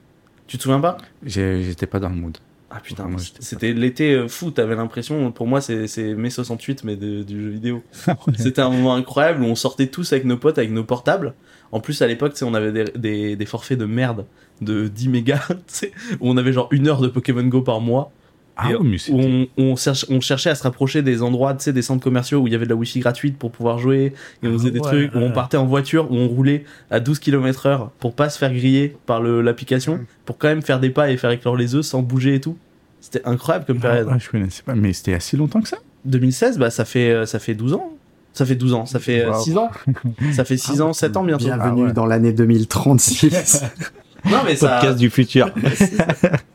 Tu 0.46 0.58
te 0.58 0.62
souviens 0.64 0.80
pas? 0.80 0.98
J'étais 1.24 1.86
pas 1.86 2.00
dans 2.00 2.08
le 2.10 2.16
mood. 2.16 2.36
Ah 2.70 2.80
putain, 2.82 3.04
Moi, 3.04 3.20
c'était- 3.38 3.72
l'été 3.72 4.14
euh, 4.14 4.26
fou, 4.26 4.50
t'avais 4.50 4.74
l'impression, 4.74 5.30
pour 5.30 5.46
moi 5.46 5.60
c'est 5.60 5.86
c'est 5.86 6.12
mai 6.14 6.28
68 6.28 6.82
mais 6.82 6.96
de- 6.96 7.22
du 7.22 7.40
jeu 7.40 7.50
vidéo. 7.50 7.82
C'était 8.36 8.62
un 8.62 8.68
moment 8.70 8.94
incroyable 8.96 9.42
où 9.42 9.46
on 9.46 9.54
sortait 9.54 9.86
tous 9.86 10.12
avec 10.12 10.24
nos 10.24 10.36
potes, 10.36 10.58
avec 10.58 10.72
nos 10.72 10.82
portables. 10.82 11.34
En 11.70 11.78
plus 11.78 12.02
à 12.02 12.08
l'époque, 12.08 12.34
on 12.42 12.52
avait 12.52 12.72
des, 12.72 12.84
des, 12.98 13.36
des 13.36 13.46
forfaits 13.46 13.78
de 13.78 13.84
merde 13.84 14.26
de 14.60 14.88
10 14.88 15.08
mégas, 15.08 15.48
où 16.20 16.28
on 16.28 16.36
avait 16.36 16.52
genre 16.52 16.66
une 16.72 16.88
heure 16.88 17.00
de 17.00 17.06
Pokémon 17.06 17.44
Go 17.44 17.62
par 17.62 17.80
mois. 17.80 18.10
Ah, 18.56 18.70
Et 18.70 18.74
ouais, 18.76 18.80
mais 18.84 18.94
où 18.94 18.98
c'était- 18.98 19.48
on, 19.58 19.62
on, 19.62 19.76
cherche- 19.76 20.06
on 20.10 20.20
cherchait 20.20 20.50
à 20.50 20.54
se 20.54 20.62
rapprocher 20.62 21.02
des 21.02 21.22
endroits, 21.22 21.54
tu 21.54 21.64
sais, 21.64 21.72
des 21.72 21.82
centres 21.82 22.02
commerciaux 22.04 22.38
où 22.40 22.46
il 22.46 22.52
y 22.52 22.56
avait 22.56 22.66
de 22.66 22.70
la 22.70 22.76
wifi 22.76 23.00
gratuite 23.00 23.36
pour 23.36 23.50
pouvoir 23.50 23.78
jouer. 23.78 24.12
Et 24.42 24.46
on 24.46 24.50
Ah 24.50 24.52
faisait 24.52 24.70
des 24.70 24.78
ouais. 24.78 24.86
trucs 24.88 25.14
où 25.14 25.18
on 25.18 25.32
partait 25.32 25.56
en 25.56 25.66
voiture, 25.66 26.10
où 26.12 26.14
on 26.16 26.28
roulait 26.28 26.64
à 26.90 27.00
12 27.00 27.18
km 27.18 27.66
heure 27.66 27.90
pour 27.98 28.14
pas 28.14 28.30
se 28.30 28.38
faire 28.38 28.52
griller 28.52 28.96
par 29.06 29.20
l'application, 29.20 30.00
pour 30.24 30.38
quand 30.38 30.46
même 30.48 30.62
faire 30.62 30.78
des 30.78 30.90
pas 30.90 31.10
et 31.10 31.16
faire 31.16 31.30
éclore 31.30 31.56
les 31.56 31.74
œufs 31.74 31.84
sans 31.84 32.02
bouger 32.02 32.36
et 32.36 32.40
tout. 32.40 32.56
C'était 33.00 33.22
incroyable 33.26 33.64
comme 33.66 33.80
période. 33.80 34.06
Ah, 34.08 34.14
ouais, 34.14 34.20
je 34.20 34.30
connaissais 34.30 34.62
pas, 34.62 34.74
mais 34.76 34.92
c'était 34.92 35.10
il 35.10 35.14
y 35.14 35.16
a 35.16 35.20
si 35.20 35.36
longtemps 35.36 35.60
que 35.60 35.68
ça? 35.68 35.78
2016, 36.04 36.58
bah 36.58 36.70
ça 36.70 36.84
fait, 36.84 37.10
euh, 37.10 37.26
ça 37.26 37.38
fait 37.40 37.54
12 37.54 37.74
ans. 37.74 37.90
Ça 38.32 38.46
fait 38.46 38.54
12 38.56 38.74
ans, 38.74 38.86
ça 38.86 38.98
fait 38.98 39.24
euh, 39.24 39.30
Wow. 39.32 39.40
6 39.42 39.56
ans. 39.58 39.70
Ça 40.32 40.44
fait 40.44 40.56
6 40.56 40.80
ans, 40.80 40.92
7 40.92 41.16
ans 41.16 41.22
bientôt. 41.24 41.44
Bienvenue 41.44 41.82
Ah 41.82 41.86
ouais. 41.88 41.92
dans 41.92 42.06
l'année 42.06 42.32
2036. 42.32 43.64
Non 44.30 44.38
mais 44.46 44.56
ça... 44.56 44.94
du 44.94 45.10
futur. 45.10 45.50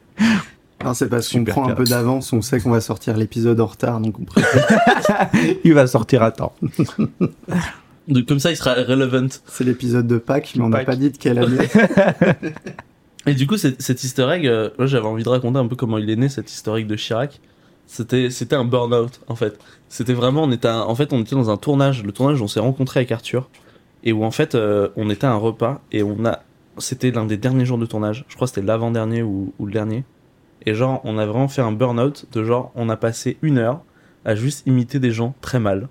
non, 0.84 0.94
c'est 0.94 1.10
parce 1.10 1.30
qu'on 1.30 1.44
prend 1.44 1.68
un 1.70 1.74
peu 1.74 1.84
d'avance, 1.84 2.32
on 2.34 2.42
sait 2.42 2.60
qu'on 2.60 2.72
va 2.72 2.82
sortir 2.82 3.18
l'épisode 3.18 3.60
en 3.60 3.66
retard, 3.66 4.00
donc 4.00 4.20
on 4.20 4.24
préfère. 4.24 5.30
il 5.64 5.74
va 5.74 5.88
sortir 5.88 6.24
à 6.24 6.32
temps. 6.32 6.54
de- 8.08 8.22
comme 8.22 8.40
ça 8.40 8.52
il 8.52 8.58
sera 8.58 8.74
relevant. 8.76 9.28
C'est 9.48 9.64
l'épisode 9.64 10.08
de 10.08 10.18
Pâques, 10.18 10.54
mais 10.56 10.64
on 10.64 10.70
n'a 10.70 10.78
Pâques. 10.78 10.86
pas 10.88 10.96
dit 10.96 11.12
de 11.12 11.18
quelle 11.18 11.40
année. 11.40 11.68
Et 13.26 13.34
du 13.34 13.46
coup, 13.48 13.58
cet, 13.58 13.82
cet 13.82 14.04
easter 14.04 14.28
egg, 14.32 14.48
euh, 14.48 14.70
moi 14.78 14.88
j'avais 14.88 15.06
envie 15.06 15.24
de 15.24 15.30
raconter 15.30 15.60
un 15.60 15.68
peu 15.68 15.76
comment 15.76 15.98
il 15.98 16.10
est 16.10 16.16
né, 16.16 16.30
cet 16.30 16.50
easter 16.52 16.76
egg 16.78 16.88
de 16.88 16.96
Chirac. 16.96 17.40
C'était, 17.86 18.30
c'était 18.30 18.56
un 18.56 18.66
burn-out, 18.66 19.20
en 19.28 19.36
fait. 19.36 19.60
C'était 19.90 20.14
vraiment, 20.14 20.44
on 20.44 20.52
était, 20.52 20.68
un- 20.68 20.82
en 20.82 20.96
fait, 20.96 21.12
on 21.12 21.20
était 21.22 21.36
dans 21.36 21.50
un 21.50 21.58
tournage, 21.58 22.04
le 22.04 22.12
tournage 22.12 22.40
où 22.40 22.44
on 22.44 22.48
s'est 22.48 22.60
rencontré 22.60 23.00
avec 23.02 23.12
Arthur, 23.12 23.50
et 24.04 24.14
où 24.14 24.24
en 24.24 24.32
fait, 24.32 24.54
euh, 24.56 24.90
on 24.96 25.10
était 25.10 25.26
à 25.26 25.32
un 25.32 25.38
repas, 25.38 25.82
et 25.92 26.04
on 26.04 26.24
a, 26.26 26.44
c'était 26.78 27.10
l'un 27.12 27.26
des 27.26 27.38
derniers 27.38 27.66
jours 27.66 27.80
de 27.80 27.86
tournage, 27.88 28.26
je 28.30 28.36
crois 28.36 28.48
que 28.48 28.54
c'était 28.54 28.66
l'avant-dernier 28.66 29.24
ou, 29.24 29.54
ou 29.60 29.66
le 29.66 29.72
dernier, 29.74 30.04
et 30.66 30.74
genre, 30.74 31.02
on 31.04 31.18
a 31.18 31.26
vraiment 31.26 31.48
fait 31.48 31.62
un 31.62 31.72
burn-out 31.72 32.26
de 32.32 32.44
genre, 32.44 32.72
on 32.76 32.90
a 32.90 32.98
passé 32.98 33.38
une 33.42 33.58
heure 33.58 33.82
à 34.26 34.36
juste 34.36 34.66
imiter 34.68 35.00
des 35.00 35.12
gens 35.12 35.34
très 35.42 35.60
mal, 35.60 35.88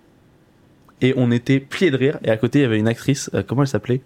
et 1.00 1.14
on 1.16 1.30
était 1.30 1.60
pliés 1.60 1.90
de 1.90 1.96
rire, 1.96 2.18
et 2.24 2.30
à 2.30 2.36
côté, 2.36 2.58
il 2.60 2.62
y 2.62 2.64
avait 2.64 2.78
une 2.78 2.88
actrice, 2.88 3.30
euh, 3.34 3.42
comment 3.46 3.62
elle 3.62 3.68
s'appelait? 3.68 4.00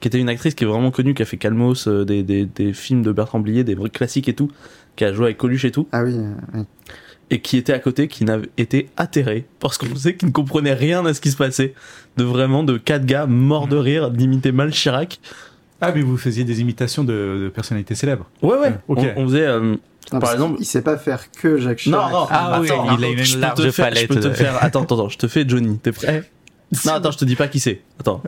Qui 0.00 0.06
était 0.08 0.20
une 0.20 0.28
actrice 0.28 0.54
qui 0.54 0.64
est 0.64 0.66
vraiment 0.66 0.90
connue, 0.90 1.14
qui 1.14 1.22
a 1.22 1.24
fait 1.24 1.36
Calmos, 1.36 1.88
euh, 1.88 2.04
des, 2.04 2.22
des, 2.22 2.44
des 2.46 2.72
films 2.72 3.02
de 3.02 3.10
Bertrand 3.12 3.40
Blier, 3.40 3.64
des 3.64 3.74
vrais 3.74 3.90
classiques 3.90 4.28
et 4.28 4.34
tout, 4.34 4.50
qui 4.96 5.04
a 5.04 5.12
joué 5.12 5.26
avec 5.26 5.38
Coluche 5.38 5.64
et 5.64 5.72
tout, 5.72 5.88
Ah 5.90 6.04
oui, 6.04 6.14
euh, 6.16 6.32
oui. 6.54 6.60
et 7.30 7.40
qui 7.40 7.56
était 7.56 7.72
à 7.72 7.78
côté, 7.80 8.06
qui 8.06 8.24
n'avait 8.24 8.48
été 8.56 8.90
atterré, 8.96 9.46
parce 9.58 9.78
qu'on 9.78 9.96
sait 9.96 10.14
qu'il 10.16 10.28
ne 10.28 10.32
comprenait 10.32 10.74
rien 10.74 11.04
à 11.06 11.14
ce 11.14 11.20
qui 11.20 11.30
se 11.30 11.36
passait, 11.36 11.74
de 12.16 12.24
vraiment 12.24 12.62
de 12.62 12.76
quatre 12.76 13.04
gars 13.06 13.26
morts 13.26 13.66
de 13.66 13.76
rire, 13.76 14.10
d'imiter 14.10 14.52
mal 14.52 14.70
Chirac. 14.70 15.18
Ah, 15.80 15.92
mais 15.94 16.02
vous 16.02 16.16
faisiez 16.16 16.44
des 16.44 16.60
imitations 16.60 17.04
de, 17.04 17.40
de 17.44 17.48
personnalités 17.48 17.94
célèbres. 17.94 18.26
Ouais, 18.42 18.56
ouais, 18.58 18.74
ok. 18.88 18.98
on, 19.16 19.22
on 19.22 19.26
faisait... 19.26 19.46
euh, 19.46 19.74
Non, 20.12 20.18
Par 20.20 20.32
exemple- 20.32 20.56
Il 20.60 20.64
sait 20.64 20.82
pas 20.82 20.96
faire 20.96 21.30
que 21.32 21.58
Jacques 21.58 21.78
Chirac. 21.78 22.10
Non, 22.10 22.20
non, 22.20 22.26
Ah 22.30 22.58
oui, 22.60 22.70
attends, 22.70 22.96
il 22.96 23.04
a 23.04 23.08
une 23.08 23.40
large 23.40 23.56
te 23.56 23.70
faire, 23.70 23.94
Je 23.94 24.06
peux 24.06 24.14
te 24.16 24.28
de- 24.28 24.32
faire... 24.32 24.56
Attends, 24.62 24.82
attends, 24.82 24.94
attends, 24.96 25.08
je 25.08 25.18
te 25.18 25.28
fais 25.28 25.44
Johnny, 25.46 25.78
t'es 25.78 25.92
prêt? 25.92 26.30
Non, 26.86 26.92
attends, 26.94 27.10
je 27.10 27.18
te 27.18 27.24
dis 27.24 27.36
pas 27.36 27.48
qui 27.48 27.60
c'est. 27.60 27.82
Attends. 28.00 28.22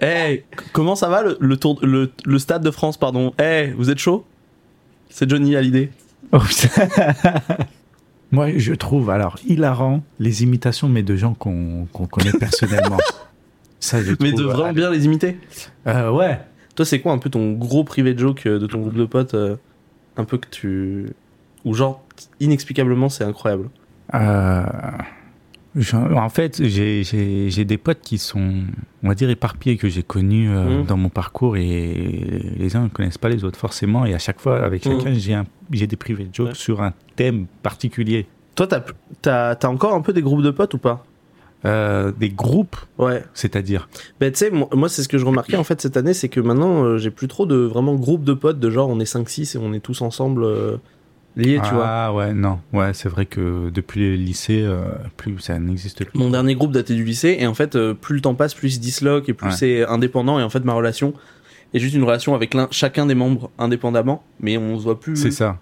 hey, 0.00 0.44
comment 0.72 0.94
ça 0.96 1.08
va 1.08 1.22
le, 1.22 1.36
le, 1.40 1.56
tour, 1.56 1.78
le, 1.82 2.10
le 2.24 2.38
stade 2.38 2.62
de 2.62 2.70
France, 2.70 2.96
pardon? 2.98 3.32
Hey, 3.38 3.72
vous 3.76 3.90
êtes 3.90 3.98
chaud? 3.98 4.24
C'est 5.08 5.28
Johnny 5.28 5.56
à 5.56 5.62
l'idée. 5.62 5.90
Oh. 6.32 6.38
Moi, 8.32 8.48
je 8.58 8.74
trouve 8.74 9.10
alors 9.10 9.38
hilarant 9.46 10.02
les 10.18 10.42
imitations, 10.42 10.88
mais 10.88 11.02
de 11.02 11.16
gens 11.16 11.34
qu'on 11.34 11.86
qu'on 11.92 12.06
connaît 12.06 12.32
personnellement. 12.32 12.98
Ça, 13.80 14.02
je 14.02 14.12
Mais 14.20 14.32
trouve, 14.32 14.40
de 14.40 14.44
vraiment 14.44 14.72
bien 14.72 14.90
les 14.90 15.04
imiter. 15.04 15.38
euh, 15.86 16.10
ouais. 16.10 16.40
Toi, 16.74 16.84
c'est 16.84 17.00
quoi 17.00 17.12
un 17.12 17.18
peu 17.18 17.30
ton 17.30 17.52
gros 17.52 17.84
privé 17.84 18.16
joke 18.16 18.46
euh, 18.46 18.58
de 18.58 18.66
ton 18.66 18.80
groupe 18.80 18.94
de 18.96 19.04
potes 19.04 19.34
euh, 19.34 19.56
Un 20.16 20.24
peu 20.24 20.38
que 20.38 20.48
tu. 20.48 21.06
Ou 21.64 21.74
genre, 21.74 22.02
inexplicablement, 22.40 23.08
c'est 23.08 23.24
incroyable? 23.24 23.68
Euh, 24.14 24.62
je- 25.74 25.96
en 25.96 26.28
fait, 26.30 26.62
j'ai- 26.64 27.02
j'ai 27.04 27.50
j'ai 27.50 27.64
des 27.64 27.76
potes 27.76 28.00
qui 28.00 28.18
sont, 28.18 28.62
on 29.02 29.08
va 29.08 29.14
dire, 29.14 29.28
éparpillés, 29.30 29.76
que 29.76 29.88
j'ai 29.88 30.02
connus 30.02 30.48
euh, 30.50 30.80
Mhm. 30.80 30.86
dans 30.86 30.96
mon 30.96 31.08
parcours 31.10 31.56
et 31.56 32.52
les 32.56 32.76
uns 32.76 32.84
ne 32.84 32.88
connaissent 32.88 33.18
pas 33.18 33.28
les 33.28 33.44
autres 33.44 33.58
forcément. 33.58 34.06
Et 34.06 34.14
à 34.14 34.18
chaque 34.18 34.40
fois, 34.40 34.62
avec 34.64 34.86
Mhm. 34.86 34.98
chacun, 35.00 35.12
j'ai 35.14 35.34
un- 35.34 35.46
j'ai 35.70 35.86
des 35.86 35.96
privés 35.96 36.28
jokes 36.32 36.48
Ouais. 36.48 36.54
sur 36.54 36.82
un 36.82 36.92
thème 37.16 37.46
particulier. 37.62 38.26
Toi, 38.54 38.66
t'as 38.68 38.82
t'as- 39.22 39.54
t'as 39.56 39.68
encore 39.68 39.92
un 39.94 40.00
peu 40.00 40.12
des 40.14 40.22
groupes 40.22 40.42
de 40.42 40.50
potes 40.50 40.72
ou 40.74 40.78
pas? 40.78 41.04
Euh, 41.64 42.12
des 42.16 42.28
groupes, 42.28 42.76
Ouais. 42.98 43.24
c'est-à-dire. 43.34 43.88
Ben, 44.20 44.30
tu 44.30 44.38
sais, 44.38 44.50
moi, 44.50 44.88
c'est 44.88 45.02
ce 45.02 45.08
que 45.08 45.18
je 45.18 45.24
remarquais 45.24 45.56
en 45.56 45.64
fait 45.64 45.80
cette 45.80 45.96
année, 45.96 46.12
c'est 46.14 46.28
que 46.28 46.38
maintenant, 46.38 46.84
euh, 46.84 46.98
j'ai 46.98 47.10
plus 47.10 47.26
trop 47.28 47.44
de 47.46 47.56
vraiment 47.56 47.94
groupes 47.96 48.22
de 48.24 48.34
potes, 48.34 48.60
de 48.60 48.70
genre 48.70 48.88
on 48.88 49.00
est 49.00 49.04
5-6 49.10 49.56
et 49.56 49.58
on 49.58 49.72
est 49.72 49.80
tous 49.80 50.00
ensemble 50.02 50.44
euh, 50.44 50.76
liés, 51.34 51.58
tu 51.64 51.74
vois. 51.74 51.86
Ah 51.88 52.12
ouais, 52.14 52.34
non. 52.34 52.60
Ouais, 52.72 52.92
c'est 52.94 53.08
vrai 53.08 53.26
que 53.26 53.70
depuis 53.70 54.00
le 54.10 54.14
lycée, 54.16 54.62
euh, 54.62 54.82
plus 55.16 55.38
ça 55.40 55.58
n'existe 55.58 56.04
plus. 56.04 56.16
Mon 56.18 56.30
dernier 56.30 56.54
groupe 56.54 56.72
datait 56.72 56.94
du 56.94 57.04
lycée, 57.04 57.36
et 57.40 57.46
en 57.48 57.54
fait, 57.54 57.76
plus 57.94 58.14
le 58.16 58.20
temps 58.20 58.34
passe, 58.34 58.54
plus 58.54 58.68
il 58.68 58.74
se 58.76 58.80
disloque, 58.80 59.28
et 59.28 59.32
plus 59.32 59.48
Ouais. 59.48 59.52
c'est 59.56 59.86
indépendant, 59.86 60.38
et 60.38 60.42
en 60.44 60.50
fait, 60.50 60.60
ma 60.64 60.74
relation 60.74 61.14
est 61.74 61.78
juste 61.80 61.94
une 61.96 62.04
relation 62.04 62.34
avec 62.36 62.54
l'un, 62.54 62.68
chacun 62.70 63.06
des 63.06 63.16
membres 63.16 63.50
indépendamment, 63.58 64.22
mais 64.40 64.56
on 64.56 64.78
se 64.78 64.84
voit 64.84 65.00
plus. 65.00 65.16
C'est 65.16 65.30
ça. 65.32 65.58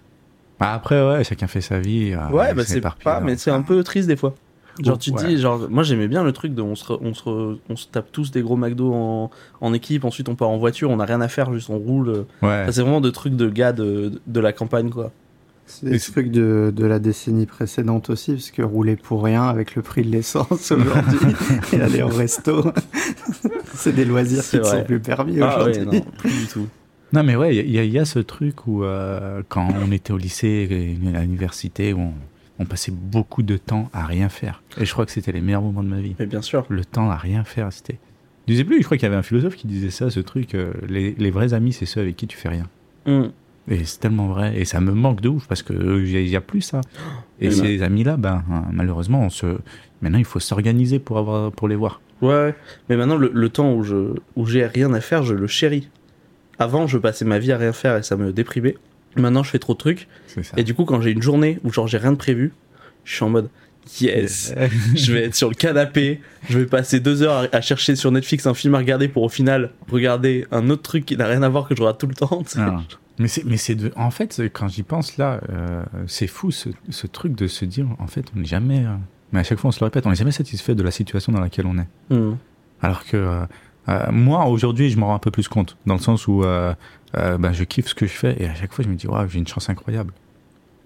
Bah, 0.59 0.71
après, 0.73 1.01
ouais, 1.05 1.23
chacun 1.23 1.47
fait 1.47 1.61
sa 1.61 1.79
vie. 1.79 2.15
Ouais, 2.31 2.53
bah 2.53 2.63
c'est 2.65 2.79
pas, 2.81 3.21
mais 3.21 3.37
c'est 3.37 3.51
un 3.51 3.61
peu 3.63 3.81
triste 3.83 4.07
des 4.07 4.15
fois. 4.17 4.35
Genre, 4.83 4.97
tu 4.99 5.11
dis, 5.11 5.37
genre, 5.37 5.67
moi 5.69 5.83
j'aimais 5.83 6.07
bien 6.09 6.23
le 6.23 6.33
truc 6.33 6.53
de 6.53 6.61
on 6.61 6.75
se, 6.75 6.83
re- 6.85 6.99
on 7.01 7.13
se, 7.13 7.23
re- 7.23 7.57
on 7.69 7.75
se 7.77 7.87
tape 7.87 8.11
tous 8.11 8.31
des 8.31 8.41
gros 8.41 8.57
McDo 8.57 8.93
en, 8.93 9.31
en 9.61 9.73
équipe, 9.73 10.03
ensuite 10.03 10.27
on 10.27 10.35
part 10.35 10.49
en 10.49 10.57
voiture, 10.57 10.89
on 10.89 10.97
n'a 10.97 11.05
rien 11.05 11.21
à 11.21 11.27
faire, 11.29 11.53
juste 11.53 11.69
on 11.69 11.77
roule. 11.77 12.09
Ouais. 12.09 12.23
Enfin, 12.63 12.71
c'est 12.71 12.81
vraiment 12.81 12.99
de 13.01 13.09
trucs 13.09 13.35
de 13.35 13.47
gars 13.49 13.71
de, 13.71 14.19
de 14.27 14.39
la 14.39 14.51
campagne, 14.51 14.89
quoi. 14.89 15.11
C'est 15.67 15.89
des 15.89 15.99
trucs 15.99 16.29
de, 16.29 16.71
de 16.75 16.85
la 16.85 16.99
décennie 16.99 17.47
précédente 17.47 18.09
aussi, 18.11 18.33
parce 18.33 18.51
que 18.51 18.61
rouler 18.61 18.97
pour 18.97 19.23
rien 19.23 19.43
avec 19.45 19.75
le 19.75 19.81
prix 19.81 20.03
de 20.03 20.11
l'essence 20.11 20.71
aujourd'hui 20.71 21.33
et 21.73 21.81
aller 21.81 22.03
au 22.03 22.07
resto, 22.07 22.65
c'est 23.73 23.93
des 23.95 24.05
loisirs 24.05 24.43
qui 24.43 24.57
ne 24.57 24.63
sont 24.63 24.83
plus 24.83 24.99
permis 24.99 25.39
Ah 25.41 25.63
ouais, 25.63 25.71
aujourd'hui. 25.79 25.99
non, 25.99 26.05
plus 26.17 26.29
du 26.29 26.47
tout. 26.47 26.67
Non, 27.13 27.23
mais 27.23 27.35
ouais, 27.35 27.55
il 27.55 27.71
y, 27.71 27.79
a- 27.79 27.83
il 27.83 27.91
y 27.91 27.99
a 27.99 28.05
ce 28.05 28.19
truc 28.19 28.67
où, 28.67 28.83
euh, 28.83 29.41
quand 29.47 29.67
on 29.87 29.91
était 29.91 30.11
au 30.11 30.17
lycée 30.17 30.67
et 30.69 31.15
à 31.17 31.21
l'université, 31.21 31.93
où 31.93 31.99
on, 31.99 32.13
on 32.59 32.65
passait 32.65 32.91
beaucoup 32.91 33.43
de 33.43 33.57
temps 33.57 33.89
à 33.93 34.05
rien 34.05 34.29
faire. 34.29 34.63
Et 34.79 34.85
je 34.85 34.91
crois 34.91 35.05
que 35.05 35.11
c'était 35.11 35.31
les 35.31 35.41
meilleurs 35.41 35.61
moments 35.61 35.83
de 35.83 35.89
ma 35.89 35.99
vie. 35.99 36.15
Mais 36.19 36.25
bien 36.25 36.41
sûr. 36.41 36.65
Le 36.69 36.85
temps 36.85 37.09
à 37.09 37.17
rien 37.17 37.43
faire, 37.43 37.71
c'était. 37.71 37.99
Je 38.47 38.53
disais 38.53 38.63
plus, 38.63 38.79
je 38.79 38.83
crois 38.83 38.97
qu'il 38.97 39.05
y 39.05 39.07
avait 39.07 39.15
un 39.15 39.23
philosophe 39.23 39.55
qui 39.55 39.67
disait 39.67 39.89
ça, 39.89 40.09
ce 40.09 40.19
truc, 40.19 40.53
euh, 40.53 40.71
les, 40.87 41.15
les 41.17 41.31
vrais 41.31 41.53
amis, 41.53 41.73
c'est 41.73 41.85
ceux 41.85 42.01
avec 42.01 42.15
qui 42.15 42.27
tu 42.27 42.37
fais 42.37 42.49
rien. 42.49 42.67
Mm. 43.05 43.29
Et 43.67 43.83
c'est 43.83 43.99
tellement 43.99 44.27
vrai. 44.27 44.59
Et 44.59 44.65
ça 44.65 44.79
me 44.79 44.91
manque 44.91 45.21
de 45.21 45.29
ouf 45.29 45.47
parce 45.47 45.63
que 45.63 45.73
euh, 45.73 46.01
n'y 46.01 46.35
a, 46.35 46.41
plus 46.41 46.61
ça. 46.61 46.81
Et 47.41 47.47
Oui, 47.49 47.55
ces 47.55 47.81
amis-là, 47.81 48.17
ben, 48.17 48.43
hein, 48.51 48.65
malheureusement, 48.71 49.23
on 49.23 49.29
se... 49.29 49.57
maintenant, 50.01 50.19
il 50.19 50.25
faut 50.25 50.39
s'organiser 50.39 50.99
pour, 50.99 51.17
avoir, 51.17 51.51
pour 51.51 51.67
les 51.67 51.75
voir. 51.75 52.01
Ouais. 52.21 52.55
Mais 52.87 52.95
maintenant, 52.95 53.17
le, 53.17 53.31
le 53.33 53.49
temps 53.49 53.73
où 53.73 53.83
je 53.83 54.13
où 54.35 54.45
j'ai 54.45 54.65
rien 54.65 54.93
à 54.93 55.01
faire, 55.01 55.23
je 55.23 55.33
le 55.33 55.47
chéris. 55.47 55.89
Avant, 56.59 56.87
je 56.87 56.97
passais 56.97 57.25
ma 57.25 57.39
vie 57.39 57.51
à 57.51 57.57
rien 57.57 57.73
faire 57.73 57.97
et 57.97 58.03
ça 58.03 58.15
me 58.15 58.31
déprimait. 58.31 58.75
Maintenant, 59.15 59.43
je 59.43 59.49
fais 59.49 59.59
trop 59.59 59.73
de 59.73 59.77
trucs. 59.77 60.07
Et 60.57 60.63
du 60.63 60.73
coup, 60.73 60.85
quand 60.85 61.01
j'ai 61.01 61.11
une 61.11 61.21
journée 61.21 61.59
où 61.63 61.71
genre 61.71 61.87
j'ai 61.87 61.97
rien 61.97 62.11
de 62.11 62.17
prévu, 62.17 62.53
je 63.03 63.15
suis 63.15 63.23
en 63.23 63.29
mode 63.29 63.49
yes. 64.01 64.53
je 64.95 65.13
vais 65.13 65.25
être 65.25 65.35
sur 65.35 65.49
le 65.49 65.55
canapé, 65.55 66.21
je 66.49 66.59
vais 66.59 66.65
passer 66.65 66.99
deux 66.99 67.23
heures 67.23 67.47
à, 67.51 67.55
à 67.55 67.61
chercher 67.61 67.95
sur 67.95 68.11
Netflix 68.11 68.45
un 68.47 68.53
film 68.53 68.75
à 68.75 68.79
regarder 68.79 69.07
pour 69.07 69.23
au 69.23 69.29
final 69.29 69.71
regarder 69.89 70.45
un 70.51 70.69
autre 70.69 70.81
truc 70.81 71.05
qui 71.05 71.17
n'a 71.17 71.27
rien 71.27 71.43
à 71.43 71.49
voir 71.49 71.67
que 71.67 71.75
je 71.75 71.81
regarde 71.81 71.97
tout 71.97 72.07
le 72.07 72.15
temps. 72.15 72.43
Ah. 72.57 72.81
Mais 73.17 73.27
c'est, 73.27 73.45
mais 73.45 73.57
c'est 73.57 73.75
de, 73.75 73.91
en 73.95 74.11
fait, 74.11 74.41
quand 74.51 74.67
j'y 74.67 74.83
pense 74.83 75.17
là, 75.17 75.39
euh, 75.49 75.83
c'est 76.05 76.27
fou 76.27 76.51
ce, 76.51 76.69
ce 76.89 77.07
truc 77.07 77.33
de 77.33 77.47
se 77.47 77.63
dire, 77.63 77.87
en 77.99 78.07
fait, 78.07 78.25
on 78.35 78.39
n'est 78.39 78.45
jamais, 78.45 78.85
euh, 78.85 78.95
mais 79.31 79.39
à 79.39 79.43
chaque 79.43 79.57
fois 79.57 79.69
on 79.69 79.71
se 79.71 79.79
le 79.79 79.85
répète, 79.85 80.05
on 80.05 80.09
n'est 80.09 80.15
jamais 80.15 80.31
satisfait 80.31 80.75
de 80.75 80.83
la 80.83 80.91
situation 80.91 81.31
dans 81.31 81.39
laquelle 81.39 81.65
on 81.65 81.77
est. 81.77 82.13
Mm. 82.13 82.35
Alors 82.81 83.05
que 83.05 83.15
euh, 83.87 84.11
moi, 84.11 84.45
aujourd'hui, 84.47 84.89
je 84.89 84.97
m'en 84.97 85.07
rends 85.07 85.15
un 85.15 85.19
peu 85.19 85.31
plus 85.31 85.47
compte, 85.47 85.77
dans 85.85 85.93
le 85.93 86.01
sens 86.01 86.27
où 86.27 86.43
euh, 87.17 87.37
ben, 87.37 87.53
je 87.53 87.63
kiffe 87.63 87.87
ce 87.87 87.95
que 87.95 88.05
je 88.07 88.13
fais, 88.13 88.35
et 88.41 88.47
à 88.47 88.55
chaque 88.55 88.73
fois, 88.73 88.83
je 88.83 88.89
me 88.89 88.95
dis, 88.95 89.07
waouh, 89.07 89.27
j'ai 89.29 89.39
une 89.39 89.47
chance 89.47 89.69
incroyable. 89.69 90.13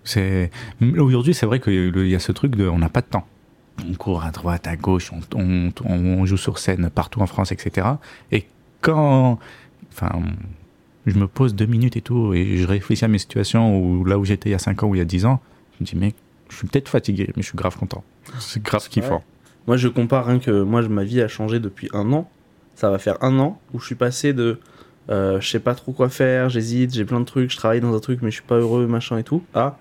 C'est 0.03 0.49
aujourd'hui, 0.81 1.33
c'est 1.33 1.45
vrai 1.45 1.59
qu'il 1.59 2.07
y 2.07 2.15
a 2.15 2.19
ce 2.19 2.31
truc 2.31 2.55
de, 2.55 2.67
on 2.67 2.77
n'a 2.79 2.89
pas 2.89 3.01
de 3.01 3.07
temps. 3.07 3.27
On 3.89 3.93
court 3.93 4.23
à 4.23 4.31
droite, 4.31 4.67
à 4.67 4.75
gauche, 4.75 5.11
on, 5.13 5.19
on, 5.37 5.71
on- 5.85 6.25
joue 6.25 6.37
sur 6.37 6.57
scène 6.57 6.89
partout 6.89 7.21
en 7.21 7.27
France, 7.27 7.51
etc. 7.51 7.87
Et 8.31 8.45
quand, 8.81 9.39
enfin, 9.91 10.09
je 11.05 11.17
me 11.17 11.27
pose 11.27 11.55
deux 11.55 11.65
minutes 11.65 11.95
et 11.97 12.01
tout, 12.01 12.33
et 12.33 12.57
je 12.57 12.67
réfléchis 12.67 13.05
à 13.05 13.07
mes 13.07 13.17
situations 13.19 13.77
où 13.79 14.03
là 14.05 14.17
où 14.19 14.25
j'étais 14.25 14.49
il 14.49 14.51
y 14.51 14.55
a 14.55 14.59
5 14.59 14.83
ans 14.83 14.87
ou 14.87 14.95
il 14.95 14.99
y 14.99 15.01
a 15.01 15.05
10 15.05 15.25
ans, 15.25 15.39
je 15.77 15.83
me 15.83 15.85
dis, 15.85 15.95
mec, 15.95 16.15
je 16.49 16.55
suis 16.57 16.67
peut-être 16.67 16.89
fatigué, 16.89 17.31
mais 17.35 17.41
je 17.43 17.47
suis 17.47 17.57
grave 17.57 17.77
content. 17.77 18.03
C'est 18.39 18.61
grave 18.63 18.87
kiffant. 18.89 19.23
Moi, 19.67 19.77
je 19.77 19.87
compare 19.87 20.25
rien 20.25 20.39
que 20.39 20.63
moi, 20.63 20.81
ma 20.87 21.03
vie 21.03 21.21
a 21.21 21.27
changé 21.27 21.59
depuis 21.59 21.89
un 21.93 22.11
an. 22.13 22.29
Ça 22.75 22.89
va 22.89 22.97
faire 22.97 23.17
un 23.23 23.37
an 23.39 23.59
où 23.73 23.79
je 23.79 23.85
suis 23.85 23.95
passé 23.95 24.33
de 24.33 24.59
euh, 25.09 25.41
je 25.41 25.49
sais 25.49 25.59
pas 25.59 25.75
trop 25.75 25.91
quoi 25.91 26.09
faire, 26.09 26.49
j'hésite, 26.49 26.93
j'ai 26.93 27.05
plein 27.05 27.19
de 27.19 27.25
trucs, 27.25 27.51
je 27.51 27.57
travaille 27.57 27.81
dans 27.81 27.95
un 27.95 27.99
truc 27.99 28.21
mais 28.21 28.29
je 28.29 28.35
suis 28.35 28.43
pas 28.43 28.57
heureux, 28.57 28.87
machin 28.87 29.17
et 29.17 29.23
tout. 29.23 29.43
À 29.53 29.77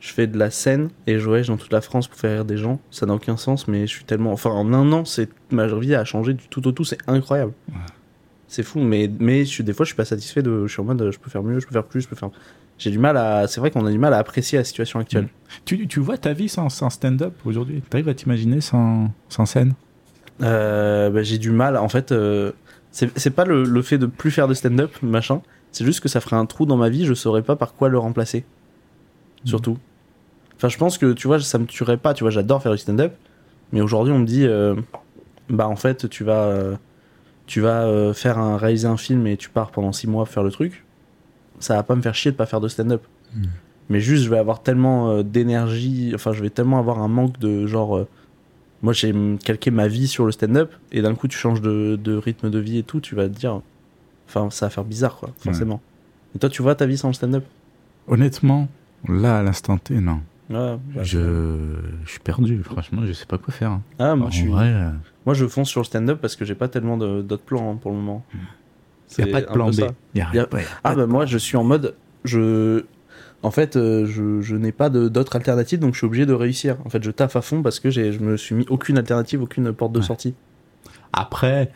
je 0.00 0.12
fais 0.12 0.26
de 0.26 0.38
la 0.38 0.50
scène 0.50 0.90
et 1.06 1.18
je 1.18 1.24
voyage 1.24 1.48
dans 1.48 1.56
toute 1.56 1.72
la 1.72 1.80
France 1.80 2.06
pour 2.06 2.18
faire 2.18 2.32
rire 2.32 2.44
des 2.44 2.56
gens. 2.56 2.80
Ça 2.90 3.06
n'a 3.06 3.14
aucun 3.14 3.36
sens, 3.36 3.66
mais 3.66 3.86
je 3.86 3.92
suis 3.92 4.04
tellement. 4.04 4.32
Enfin, 4.32 4.50
en 4.50 4.72
un 4.72 4.92
an, 4.92 5.04
c'est 5.04 5.28
ma 5.50 5.66
vie 5.66 5.94
a 5.94 6.04
changé 6.04 6.34
du 6.34 6.48
tout 6.48 6.66
au 6.68 6.72
tout, 6.72 6.84
c'est 6.84 6.98
incroyable. 7.08 7.52
C'est 8.48 8.62
fou, 8.62 8.78
mais, 8.78 9.10
mais 9.18 9.40
je 9.40 9.50
suis, 9.50 9.64
des 9.64 9.72
fois, 9.72 9.84
je 9.84 9.88
suis 9.88 9.96
pas 9.96 10.04
satisfait 10.04 10.42
de. 10.42 10.66
Je 10.66 10.72
suis 10.72 10.80
en 10.80 10.84
mode, 10.84 11.10
je 11.10 11.18
peux 11.18 11.30
faire 11.30 11.42
mieux, 11.42 11.58
je 11.58 11.66
peux 11.66 11.72
faire 11.72 11.84
plus, 11.84 12.02
je 12.02 12.08
peux 12.08 12.14
faire. 12.14 12.30
J'ai 12.78 12.90
du 12.90 12.98
mal 12.98 13.16
à. 13.16 13.48
C'est 13.48 13.58
vrai 13.58 13.70
qu'on 13.70 13.84
a 13.86 13.90
du 13.90 13.98
mal 13.98 14.14
à 14.14 14.18
apprécier 14.18 14.58
la 14.58 14.64
situation 14.64 15.00
actuelle. 15.00 15.28
Tu, 15.64 15.88
tu 15.88 15.98
vois 15.98 16.18
ta 16.18 16.32
vie 16.32 16.48
sans, 16.48 16.68
sans 16.68 16.90
stand-up 16.90 17.34
aujourd'hui? 17.44 17.82
T'arrives 17.88 18.08
à 18.08 18.14
t'imaginer 18.14 18.60
sans, 18.60 19.10
sans 19.28 19.46
scène? 19.46 19.74
Euh, 20.42 21.10
bah, 21.10 21.22
j'ai 21.22 21.38
du 21.38 21.50
mal. 21.50 21.76
En 21.76 21.88
fait, 21.88 22.12
euh, 22.12 22.52
c'est 22.96 23.30
pas 23.30 23.44
le, 23.44 23.64
le 23.64 23.82
fait 23.82 23.98
de 23.98 24.06
plus 24.06 24.30
faire 24.30 24.48
de 24.48 24.54
stand-up, 24.54 24.90
machin. 25.02 25.42
C'est 25.72 25.84
juste 25.84 26.00
que 26.00 26.08
ça 26.08 26.20
ferait 26.20 26.36
un 26.36 26.46
trou 26.46 26.64
dans 26.64 26.78
ma 26.78 26.88
vie, 26.88 27.04
je 27.04 27.12
saurais 27.12 27.42
pas 27.42 27.56
par 27.56 27.74
quoi 27.74 27.88
le 27.88 27.98
remplacer. 27.98 28.44
Surtout. 29.44 29.78
Enfin, 30.56 30.68
je 30.68 30.78
pense 30.78 30.96
que, 30.98 31.12
tu 31.12 31.26
vois, 31.26 31.38
ça 31.40 31.58
me 31.58 31.66
tuerait 31.66 31.98
pas. 31.98 32.14
Tu 32.14 32.24
vois, 32.24 32.30
j'adore 32.30 32.62
faire 32.62 32.72
du 32.72 32.78
stand-up. 32.78 33.14
Mais 33.72 33.80
aujourd'hui, 33.80 34.12
on 34.12 34.18
me 34.18 34.26
dit, 34.26 34.46
euh, 34.46 34.74
bah, 35.50 35.68
en 35.68 35.76
fait, 35.76 36.08
tu 36.08 36.24
vas, 36.24 36.44
euh, 36.44 36.76
tu 37.46 37.60
vas 37.60 37.82
euh, 37.82 38.14
faire 38.14 38.38
un, 38.38 38.56
réaliser 38.56 38.88
un 38.88 38.96
film 38.96 39.26
et 39.26 39.36
tu 39.36 39.50
pars 39.50 39.70
pendant 39.70 39.92
six 39.92 40.06
mois 40.06 40.24
faire 40.24 40.42
le 40.42 40.50
truc. 40.50 40.84
Ça 41.58 41.74
va 41.74 41.82
pas 41.82 41.94
me 41.94 42.02
faire 42.02 42.14
chier 42.14 42.30
de 42.32 42.36
pas 42.36 42.46
faire 42.46 42.60
de 42.60 42.68
stand-up. 42.68 43.02
Mais 43.88 44.00
juste, 44.00 44.24
je 44.24 44.30
vais 44.30 44.38
avoir 44.38 44.62
tellement 44.62 45.10
euh, 45.10 45.22
d'énergie. 45.22 46.12
Enfin, 46.14 46.32
je 46.32 46.42
vais 46.42 46.50
tellement 46.50 46.78
avoir 46.78 47.00
un 47.00 47.08
manque 47.08 47.38
de 47.38 47.66
genre. 47.66 48.06
Moi, 48.86 48.92
j'ai 48.92 49.12
calqué 49.44 49.72
ma 49.72 49.88
vie 49.88 50.06
sur 50.06 50.24
le 50.26 50.30
stand-up, 50.30 50.72
et 50.92 51.02
d'un 51.02 51.16
coup, 51.16 51.26
tu 51.26 51.36
changes 51.36 51.60
de, 51.60 51.98
de 52.00 52.14
rythme 52.16 52.50
de 52.50 52.58
vie 52.60 52.78
et 52.78 52.82
tout, 52.84 53.00
tu 53.00 53.16
vas 53.16 53.28
te 53.28 53.34
dire. 53.36 53.60
Enfin, 54.28 54.48
ça 54.50 54.66
va 54.66 54.70
faire 54.70 54.84
bizarre, 54.84 55.16
quoi, 55.16 55.30
forcément. 55.40 55.80
Et 56.34 56.38
toi, 56.38 56.48
tu 56.48 56.62
vois 56.62 56.76
ta 56.76 56.86
vie 56.86 56.96
sans 56.96 57.08
le 57.08 57.14
stand-up? 57.14 57.44
Honnêtement, 58.06 58.68
là, 59.08 59.38
à 59.38 59.42
l'instant 59.42 59.76
T, 59.76 59.94
non. 60.00 60.20
Bah, 60.48 60.78
Je, 61.02 61.18
je 62.04 62.10
suis 62.10 62.20
perdu, 62.20 62.62
franchement, 62.62 63.02
je 63.04 63.12
sais 63.12 63.26
pas 63.26 63.38
quoi 63.38 63.52
faire. 63.52 63.72
hein. 63.72 63.82
Ah, 63.98 64.14
moi, 64.14 64.28
En 64.28 64.30
je 64.30 64.36
suis... 64.36 64.46
vrai, 64.52 64.72
euh, 64.72 64.90
moi, 65.24 65.34
je 65.34 65.46
fonce 65.46 65.68
sur 65.68 65.80
le 65.80 65.84
stand-up 65.86 66.20
parce 66.22 66.36
que 66.36 66.44
j'ai 66.44 66.54
pas 66.54 66.68
tellement 66.68 66.96
d'autres 66.96 67.42
plans 67.42 67.72
hein, 67.72 67.78
pour 67.82 67.90
le 67.90 67.96
moment. 67.96 68.24
y 68.32 68.36
a 68.36 68.40
C'est 69.08 69.26
pas 69.26 69.40
de 69.40 69.48
un 69.48 69.52
plan 69.52 69.66
peu 69.70 69.72
B. 69.72 69.80
Y 70.14 70.20
a 70.20 70.28
Y 70.34 70.38
a- 70.38 70.42
a 70.42 70.46
Ah, 70.84 70.94
bah, 70.94 71.06
moi, 71.06 71.26
je 71.26 71.38
suis 71.38 71.56
en 71.56 71.64
mode. 71.64 71.94
Je. 72.24 72.84
En 73.46 73.52
fait, 73.52 73.76
euh, 73.76 74.06
je, 74.06 74.40
je 74.40 74.56
n'ai 74.56 74.72
pas 74.72 74.90
d'autres 74.90 75.36
alternatives, 75.36 75.78
donc 75.78 75.92
je 75.94 75.98
suis 75.98 76.06
obligé 76.06 76.26
de 76.26 76.32
réussir. 76.32 76.78
En 76.84 76.88
fait, 76.90 77.00
je 77.04 77.12
taffe 77.12 77.36
à 77.36 77.42
fond 77.42 77.62
parce 77.62 77.78
que 77.78 77.90
je 77.90 78.18
me 78.18 78.36
suis 78.36 78.56
mis 78.56 78.66
aucune 78.68 78.98
alternative, 78.98 79.40
aucune 79.40 79.72
porte 79.72 79.92
de 79.92 80.00
Ouais. 80.00 80.04
sortie. 80.04 80.34
Après, 81.12 81.70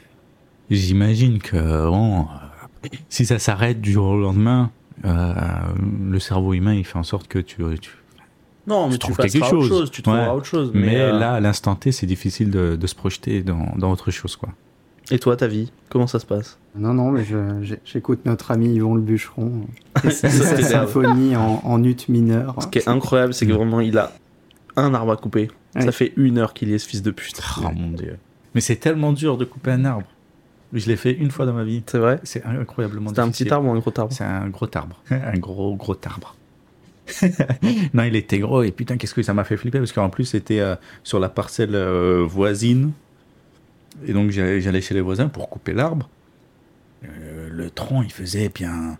j'imagine 0.69 1.39
que 1.39 1.89
bon, 1.89 2.23
euh, 2.23 2.89
si 3.09 3.25
ça 3.25 3.39
s'arrête 3.39 3.81
du 3.81 3.93
jour 3.93 4.07
au 4.09 4.21
lendemain, 4.21 4.73
euh, 5.05 5.33
le 6.11 6.19
cerveau 6.19 6.55
humain, 6.55 6.75
il 6.75 6.85
fait 6.85 6.99
en 6.99 7.05
sorte 7.05 7.29
que 7.29 7.39
tu. 7.39 7.62
tu- 7.81 7.97
Non, 8.67 8.89
mais 8.89 8.99
Tu 8.99 9.07
tu, 9.07 9.15
quelque 9.15 9.45
chose. 9.45 9.69
chose. 9.69 9.91
Tu 9.93 10.03
trouveras 10.03 10.25
Ouais. 10.31 10.35
autre 10.35 10.47
chose. 10.47 10.73
Mais, 10.75 10.97
euh, 11.00 11.19
là, 11.19 11.35
à 11.35 11.41
l'instant 11.41 11.77
T, 11.77 11.93
c'est 11.93 12.07
difficile 12.07 12.50
de, 12.50 12.75
de 12.75 12.87
se 12.89 12.97
projeter 12.97 13.43
dans, 13.45 13.75
dans 13.77 13.93
autre 13.93 14.11
chose, 14.11 14.35
quoi. 14.35 14.49
Et 15.11 15.19
toi, 15.19 15.37
ta 15.37 15.47
vie 15.47 15.73
Comment 15.88 16.07
ça 16.07 16.19
se 16.19 16.26
passe? 16.26 16.59
Non, 16.76 16.95
non, 16.95 17.11
mais 17.11 17.25
j'écoute 17.85 18.21
notre 18.26 18.50
ami 18.52 18.75
Yvon 18.75 18.95
le 18.95 19.00
bûcheron. 19.00 19.67
Et 20.05 20.11
sa 20.11 20.29
symphonie 20.31 21.37
en, 21.37 21.61
en 21.64 21.83
ut 21.83 21.97
mineur. 22.09 22.57
Ce 22.62 22.69
qui 22.69 22.79
est 22.79 22.88
incroyable, 22.88 23.35
c'est 23.35 23.47
que 23.47 23.52
vraiment, 23.52 23.81
il 23.81 23.99
a 23.99 24.12
un 24.76 24.95
arbre 24.95 25.12
à 25.12 25.17
couper. 25.17 25.49
Ça 25.79 25.93
fait 25.93 26.12
une 26.17 26.38
heure 26.38 26.52
qu'il 26.52 26.69
y 26.69 26.75
est, 26.75 26.79
ce 26.79 26.88
fils 26.88 27.02
de 27.02 27.11
pute. 27.11 27.40
Oh 27.59 27.71
mon 27.75 27.90
dieu. 27.90 28.17
Mais 28.55 28.61
c'est 28.61 28.76
tellement 28.76 29.12
dur 29.12 29.37
de 29.37 29.45
couper 29.45 29.71
un 29.71 29.85
arbre. 29.85 30.07
Je 30.73 30.87
l'ai 30.87 30.97
fait 30.97 31.12
une 31.12 31.31
fois 31.31 31.47
dans 31.47 31.52
ma 31.52 31.64
vie. 31.64 31.83
C'est 31.87 31.99
vrai? 31.99 32.21
C'est 32.23 32.45
incroyablement 32.45 33.09
C'était 33.09 33.21
un 33.21 33.31
petit 33.31 33.49
arbre 33.50 33.69
ou 33.69 33.73
un 33.73 33.79
gros 33.79 33.93
arbre? 33.97 34.12
C'est 34.12 34.25
un 34.25 34.49
gros 34.49 34.69
arbre. 34.75 35.02
un 35.11 35.38
gros, 35.38 35.75
gros 35.75 35.97
arbre. 36.05 36.37
non, 37.95 38.05
il 38.05 38.14
était 38.14 38.38
gros 38.38 38.62
et 38.62 38.71
putain, 38.71 38.97
qu'est-ce 38.97 39.14
que 39.14 39.23
ça 39.23 39.35
m'a 39.35 39.43
fait 39.43 39.57
flipper 39.57 39.79
parce 39.79 39.90
qu'en 39.90 40.11
plus, 40.11 40.26
c'était 40.26 40.61
euh, 40.61 40.76
sur 41.02 41.19
la 41.19 41.29
parcelle 41.29 41.75
euh, 41.75 42.25
voisine. 42.25 42.93
Et 44.06 44.12
donc, 44.12 44.30
j'allais 44.30 44.80
chez 44.80 44.94
les 44.94 45.00
voisins 45.00 45.28
pour 45.28 45.49
couper 45.50 45.73
l'arbre. 45.73 46.09
Euh, 47.04 47.49
le 47.50 47.70
tronc, 47.70 48.02
il 48.02 48.12
faisait 48.12 48.49
bien 48.49 48.99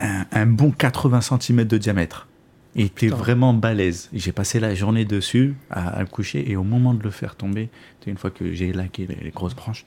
un, 0.00 0.24
un 0.32 0.46
bon 0.46 0.70
80 0.70 1.20
cm 1.20 1.64
de 1.64 1.78
diamètre. 1.78 2.28
Il 2.74 2.86
était 2.86 3.06
Putain. 3.06 3.16
vraiment 3.16 3.52
balèze. 3.54 4.08
J'ai 4.12 4.32
passé 4.32 4.58
la 4.58 4.74
journée 4.74 5.04
dessus 5.04 5.54
à, 5.70 5.88
à 5.88 6.00
le 6.00 6.06
coucher 6.06 6.50
et 6.50 6.56
au 6.56 6.62
moment 6.64 6.94
de 6.94 7.02
le 7.02 7.10
faire 7.10 7.36
tomber, 7.36 7.68
une 8.06 8.16
fois 8.16 8.30
que 8.30 8.52
j'ai 8.52 8.72
laqué 8.72 9.06
les, 9.06 9.16
les 9.16 9.30
grosses 9.30 9.54
branches, 9.54 9.84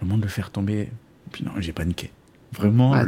au 0.00 0.04
moment 0.04 0.18
de 0.18 0.22
le 0.22 0.28
faire 0.28 0.50
tomber, 0.50 0.88
puis 1.32 1.44
non, 1.44 1.52
j'ai 1.58 1.72
paniqué. 1.72 2.10
Vraiment, 2.52 2.92
Ah, 2.92 3.04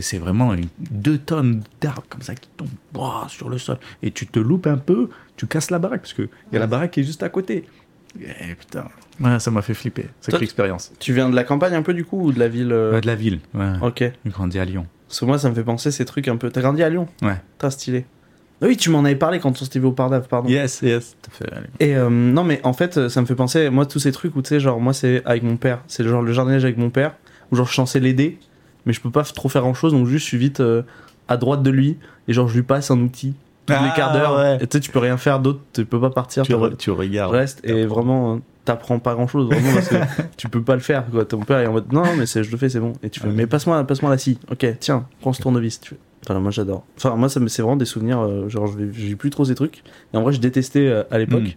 c'est 0.00 0.16
vraiment 0.18 0.54
une- 0.54 0.68
deux 0.90 1.18
tonnes 1.18 1.62
d'arbres 1.82 2.04
comme 2.08 2.22
ça 2.22 2.34
qui 2.34 2.48
tombent 2.56 3.28
sur 3.28 3.50
le 3.50 3.58
sol. 3.58 3.76
Et 4.02 4.10
tu 4.10 4.26
te 4.26 4.38
loupes 4.38 4.66
un 4.66 4.78
peu, 4.78 5.10
tu 5.36 5.46
casses 5.46 5.70
la 5.70 5.78
baraque, 5.78 6.00
parce 6.00 6.14
qu'il 6.14 6.28
y 6.52 6.56
a 6.56 6.60
la 6.60 6.66
baraque 6.66 6.92
qui 6.92 7.00
est 7.00 7.04
juste 7.04 7.22
à 7.22 7.28
côté. 7.28 7.66
Et 8.18 8.54
putain, 8.54 8.88
ouais, 9.20 9.38
ça 9.38 9.50
m'a 9.50 9.62
fait 9.62 9.74
flipper. 9.74 10.06
Toi, 10.28 10.40
expérience. 10.40 10.92
Tu 10.98 11.12
viens 11.12 11.28
de 11.28 11.36
la 11.36 11.44
campagne 11.44 11.74
un 11.74 11.82
peu 11.82 11.94
du 11.94 12.04
coup 12.04 12.20
ou 12.26 12.32
de 12.32 12.38
la 12.38 12.48
ville 12.48 12.72
euh 12.72 12.92
Ouais, 12.92 13.00
de 13.00 13.06
la 13.06 13.14
ville, 13.14 13.40
ouais. 13.54 13.72
Ok. 13.82 13.98
J'ai 13.98 14.30
grandi 14.30 14.58
à 14.58 14.64
Lyon. 14.64 14.86
Parce 15.06 15.20
que 15.20 15.24
moi, 15.24 15.38
ça 15.38 15.48
me 15.48 15.54
fait 15.54 15.64
penser 15.64 15.90
ces 15.90 16.04
trucs 16.04 16.28
un 16.28 16.36
peu. 16.36 16.50
T'as 16.50 16.60
grandi 16.60 16.82
à 16.82 16.88
Lyon? 16.88 17.08
Ouais. 17.22 17.36
T'as 17.58 17.70
stylé. 17.70 18.04
Ah 18.62 18.66
oui, 18.66 18.76
tu 18.76 18.90
m'en 18.90 19.04
avais 19.04 19.16
parlé 19.16 19.40
quand 19.40 19.50
on 19.50 19.64
s'était 19.64 19.78
vu 19.78 19.86
au 19.86 19.92
Pardave, 19.92 20.28
pardon. 20.28 20.48
Yes, 20.48 20.82
yes. 20.82 21.16
Fait. 21.30 21.46
Et 21.78 21.96
euh, 21.96 22.10
non, 22.10 22.44
mais 22.44 22.60
en 22.62 22.74
fait, 22.74 22.98
euh, 22.98 23.08
ça 23.08 23.20
me 23.22 23.26
fait 23.26 23.34
penser, 23.34 23.70
moi, 23.70 23.86
tous 23.86 24.00
ces 24.00 24.12
trucs 24.12 24.36
où 24.36 24.42
tu 24.42 24.48
sais, 24.48 24.60
genre, 24.60 24.80
moi, 24.80 24.92
c'est 24.92 25.22
avec 25.24 25.42
mon 25.42 25.56
père. 25.56 25.82
C'est 25.86 26.04
genre 26.04 26.20
le 26.20 26.32
jardinage 26.32 26.64
avec 26.64 26.76
mon 26.76 26.90
père, 26.90 27.14
où 27.50 27.56
genre, 27.56 27.64
je 27.64 27.70
suis 27.70 27.76
censé 27.76 28.00
l'aider, 28.00 28.38
mais 28.84 28.92
je 28.92 29.00
peux 29.00 29.10
pas 29.10 29.24
trop 29.24 29.48
faire 29.48 29.62
grand 29.62 29.72
chose, 29.72 29.92
donc 29.92 30.06
juste, 30.06 30.24
je 30.24 30.28
suis 30.28 30.38
vite 30.38 30.60
euh, 30.60 30.82
à 31.26 31.38
droite 31.38 31.62
de 31.62 31.70
lui, 31.70 31.96
et 32.28 32.34
genre, 32.34 32.48
je 32.48 32.54
lui 32.54 32.62
passe 32.62 32.90
un 32.90 32.98
outil 33.00 33.34
tous 33.66 33.72
les 33.72 33.78
Ah, 33.90 33.92
quarts 33.96 34.12
d'heure. 34.12 34.36
ouais. 34.36 34.58
Tu 34.58 34.66
sais, 34.72 34.80
tu 34.80 34.90
peux 34.90 34.98
rien 34.98 35.16
faire 35.16 35.38
d'autre, 35.40 35.60
tu 35.72 35.84
peux 35.84 36.00
pas 36.00 36.10
partir. 36.10 36.42
Tu, 36.44 36.52
re- 36.52 36.76
tu 36.76 36.90
regardes. 36.90 37.32
reste, 37.32 37.60
et 37.64 37.86
vraiment, 37.86 38.40
t'apprends 38.64 38.98
pas 38.98 39.14
grand 39.14 39.26
chose, 39.26 39.46
vraiment, 39.46 39.72
parce 39.74 39.88
que 39.88 39.96
tu 40.36 40.48
peux 40.48 40.62
pas 40.62 40.74
le 40.74 40.80
faire, 40.80 41.04
quoi. 41.10 41.24
Ton 41.24 41.40
père 41.40 41.58
est 41.60 41.66
en 41.66 41.72
mode, 41.72 41.92
non, 41.92 42.04
mais 42.16 42.26
je 42.26 42.50
le 42.50 42.56
fais, 42.56 42.68
c'est 42.68 42.80
bon. 42.80 42.92
Et 43.02 43.10
tu 43.10 43.20
fais, 43.20 43.28
mais 43.28 43.46
passe-moi 43.46 43.82
passe 43.84 44.02
la 44.02 44.18
scie. 44.18 44.38
Ok, 44.50 44.66
tiens, 44.80 45.06
prends 45.20 45.32
ce 45.32 45.42
tournevis. 45.42 45.80
Tu 45.80 45.90
fais. 45.90 45.96
Enfin, 46.28 46.38
moi, 46.38 46.50
j'adore. 46.50 46.84
Enfin, 46.98 47.16
moi, 47.16 47.28
ça 47.30 47.40
c'est 47.48 47.62
vraiment 47.62 47.76
des 47.76 47.86
souvenirs, 47.86 48.20
euh, 48.20 48.48
genre, 48.48 48.68
j'ai 48.92 49.16
plus 49.16 49.30
trop 49.30 49.44
ces 49.44 49.54
trucs. 49.54 49.82
Et 50.12 50.16
en 50.16 50.22
vrai, 50.22 50.32
je 50.32 50.40
détestais 50.40 50.86
euh, 50.86 51.02
à 51.10 51.18
l'époque. 51.18 51.42
Mm. 51.42 51.46
Et 51.46 51.54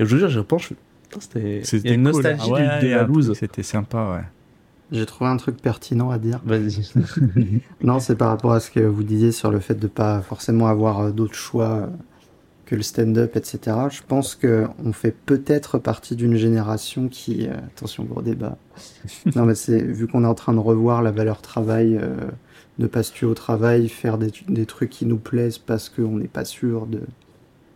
je 0.00 0.04
veux 0.04 0.18
dire, 0.18 0.30
je 0.30 0.40
pense, 0.40 0.62
je 0.62 0.74
c'était. 1.20 1.62
Une 1.94 2.02
cool. 2.04 2.12
nostalgie 2.22 2.42
Ah 2.46 2.52
ouais, 2.52 2.78
du- 2.80 2.88
de 2.88 2.94
la 2.94 3.02
loose. 3.02 3.32
C'était 3.34 3.62
sympa, 3.62 3.98
ouais. 4.14 4.24
J'ai 4.92 5.06
trouvé 5.06 5.30
un 5.30 5.36
truc 5.36 5.60
pertinent 5.60 6.10
à 6.10 6.18
dire. 6.18 6.40
Vas-y. 6.44 6.88
Non, 7.82 7.98
c'est 8.00 8.16
par 8.16 8.28
rapport 8.28 8.52
à 8.52 8.60
ce 8.60 8.70
que 8.70 8.80
vous 8.80 9.02
disiez 9.02 9.32
sur 9.32 9.50
le 9.50 9.60
fait 9.60 9.74
de 9.74 9.86
pas 9.86 10.20
forcément 10.22 10.68
avoir 10.68 11.00
euh, 11.00 11.10
d'autres 11.10 11.34
choix 11.34 11.68
euh, 11.68 11.86
que 12.66 12.74
le 12.74 12.82
stand-up, 12.82 13.36
etc. 13.36 13.76
Je 13.90 14.02
pense 14.06 14.34
que 14.34 14.66
on 14.84 14.92
fait 14.92 15.14
peut-être 15.24 15.78
partie 15.78 16.16
d'une 16.16 16.36
génération 16.36 17.08
qui, 17.08 17.46
euh, 17.46 17.56
attention 17.74 18.04
gros 18.04 18.22
débat. 18.22 18.58
non, 19.36 19.46
mais 19.46 19.54
c'est 19.54 19.80
vu 19.80 20.06
qu'on 20.06 20.24
est 20.24 20.28
en 20.28 20.34
train 20.34 20.52
de 20.52 20.58
revoir 20.58 21.02
la 21.02 21.12
valeur 21.12 21.40
travail, 21.40 21.96
euh, 21.96 22.16
de 22.78 22.86
pas 22.86 23.02
se 23.02 23.12
tuer 23.12 23.26
au 23.26 23.34
travail, 23.34 23.88
faire 23.88 24.18
des, 24.18 24.32
des 24.48 24.66
trucs 24.66 24.90
qui 24.90 25.06
nous 25.06 25.18
plaisent 25.18 25.58
parce 25.58 25.88
qu'on 25.88 26.18
n'est 26.18 26.28
pas 26.28 26.44
sûr 26.44 26.86
de 26.86 27.00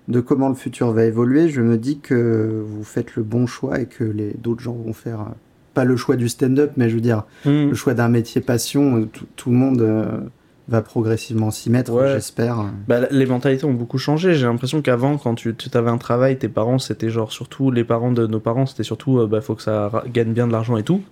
de 0.08 0.20
comment 0.20 0.48
le 0.48 0.56
futur 0.56 0.90
va 0.90 1.04
évoluer. 1.04 1.48
Je 1.48 1.60
me 1.62 1.78
dis 1.78 2.00
que 2.00 2.64
vous 2.66 2.82
faites 2.82 3.14
le 3.14 3.22
bon 3.22 3.46
choix 3.46 3.80
et 3.80 3.86
que 3.86 4.02
les 4.02 4.32
d'autres 4.34 4.60
gens 4.60 4.74
vont 4.74 4.92
faire 4.92 5.20
euh, 5.20 5.24
pas 5.74 5.84
le 5.84 5.96
choix 5.96 6.16
du 6.16 6.28
stand-up, 6.28 6.72
mais 6.76 6.88
je 6.88 6.94
veux 6.94 7.00
dire 7.00 7.24
Hmm. 7.44 7.68
le 7.68 7.74
choix 7.74 7.94
d'un 7.94 8.08
métier 8.08 8.40
passion, 8.40 8.96
euh, 9.02 9.06
tout, 9.06 9.26
tout 9.36 9.50
le 9.50 9.56
monde 9.56 9.80
euh, 9.82 10.18
va 10.68 10.82
progressivement 10.82 11.50
s'y 11.50 11.70
mettre, 11.70 11.92
Ouais. 11.92 12.12
j'espère. 12.14 12.64
Bah, 12.88 13.00
les 13.10 13.26
mentalités 13.26 13.64
ont 13.64 13.72
beaucoup 13.74 13.98
changé. 13.98 14.34
J'ai 14.34 14.46
l'impression 14.46 14.82
qu'avant, 14.82 15.16
quand 15.18 15.34
tu, 15.34 15.54
tu 15.54 15.68
avais 15.76 15.90
un 15.90 15.98
travail, 15.98 16.38
tes 16.38 16.48
parents, 16.48 16.78
c'était 16.78 17.10
genre 17.10 17.32
surtout 17.32 17.70
les 17.70 17.84
parents 17.84 18.12
de 18.12 18.26
nos 18.26 18.40
parents, 18.40 18.66
c'était 18.66 18.82
surtout 18.84 19.18
euh, 19.18 19.26
bah, 19.26 19.40
faut 19.40 19.54
que 19.54 19.62
ça 19.62 19.90
gagne 20.12 20.32
bien 20.32 20.46
de 20.46 20.52
l'argent 20.52 20.76
et 20.76 20.82
tout. 20.84 21.02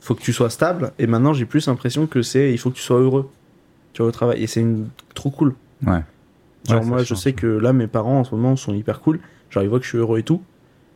Faut 0.00 0.14
que 0.14 0.22
tu 0.22 0.32
sois 0.32 0.50
stable. 0.50 0.92
Et 0.98 1.06
maintenant, 1.06 1.32
j'ai 1.34 1.44
plus 1.44 1.66
l'impression 1.66 2.06
que 2.06 2.22
c'est 2.22 2.52
il 2.52 2.58
faut 2.58 2.70
que 2.70 2.76
tu 2.76 2.82
sois 2.82 2.98
heureux. 3.00 3.28
Tu 3.92 4.02
vois, 4.02 4.08
au 4.08 4.12
travail. 4.12 4.42
Et 4.42 4.46
c'est 4.46 4.60
une... 4.60 4.86
trop 5.14 5.30
cool. 5.30 5.54
Ouais. 5.86 6.00
Genre, 6.68 6.80
Ouais, 6.80 6.86
moi, 6.86 6.98
je 6.98 7.04
change. 7.04 7.18
sais 7.18 7.32
que 7.32 7.46
là, 7.46 7.72
mes 7.72 7.86
parents 7.86 8.20
en 8.20 8.24
ce 8.24 8.34
moment 8.34 8.56
sont 8.56 8.72
hyper 8.72 9.00
cool. 9.00 9.20
Genre, 9.50 9.62
ils 9.62 9.68
voient 9.68 9.78
que 9.78 9.84
je 9.84 9.90
suis 9.90 9.98
heureux 9.98 10.18
et 10.18 10.22
tout. 10.22 10.40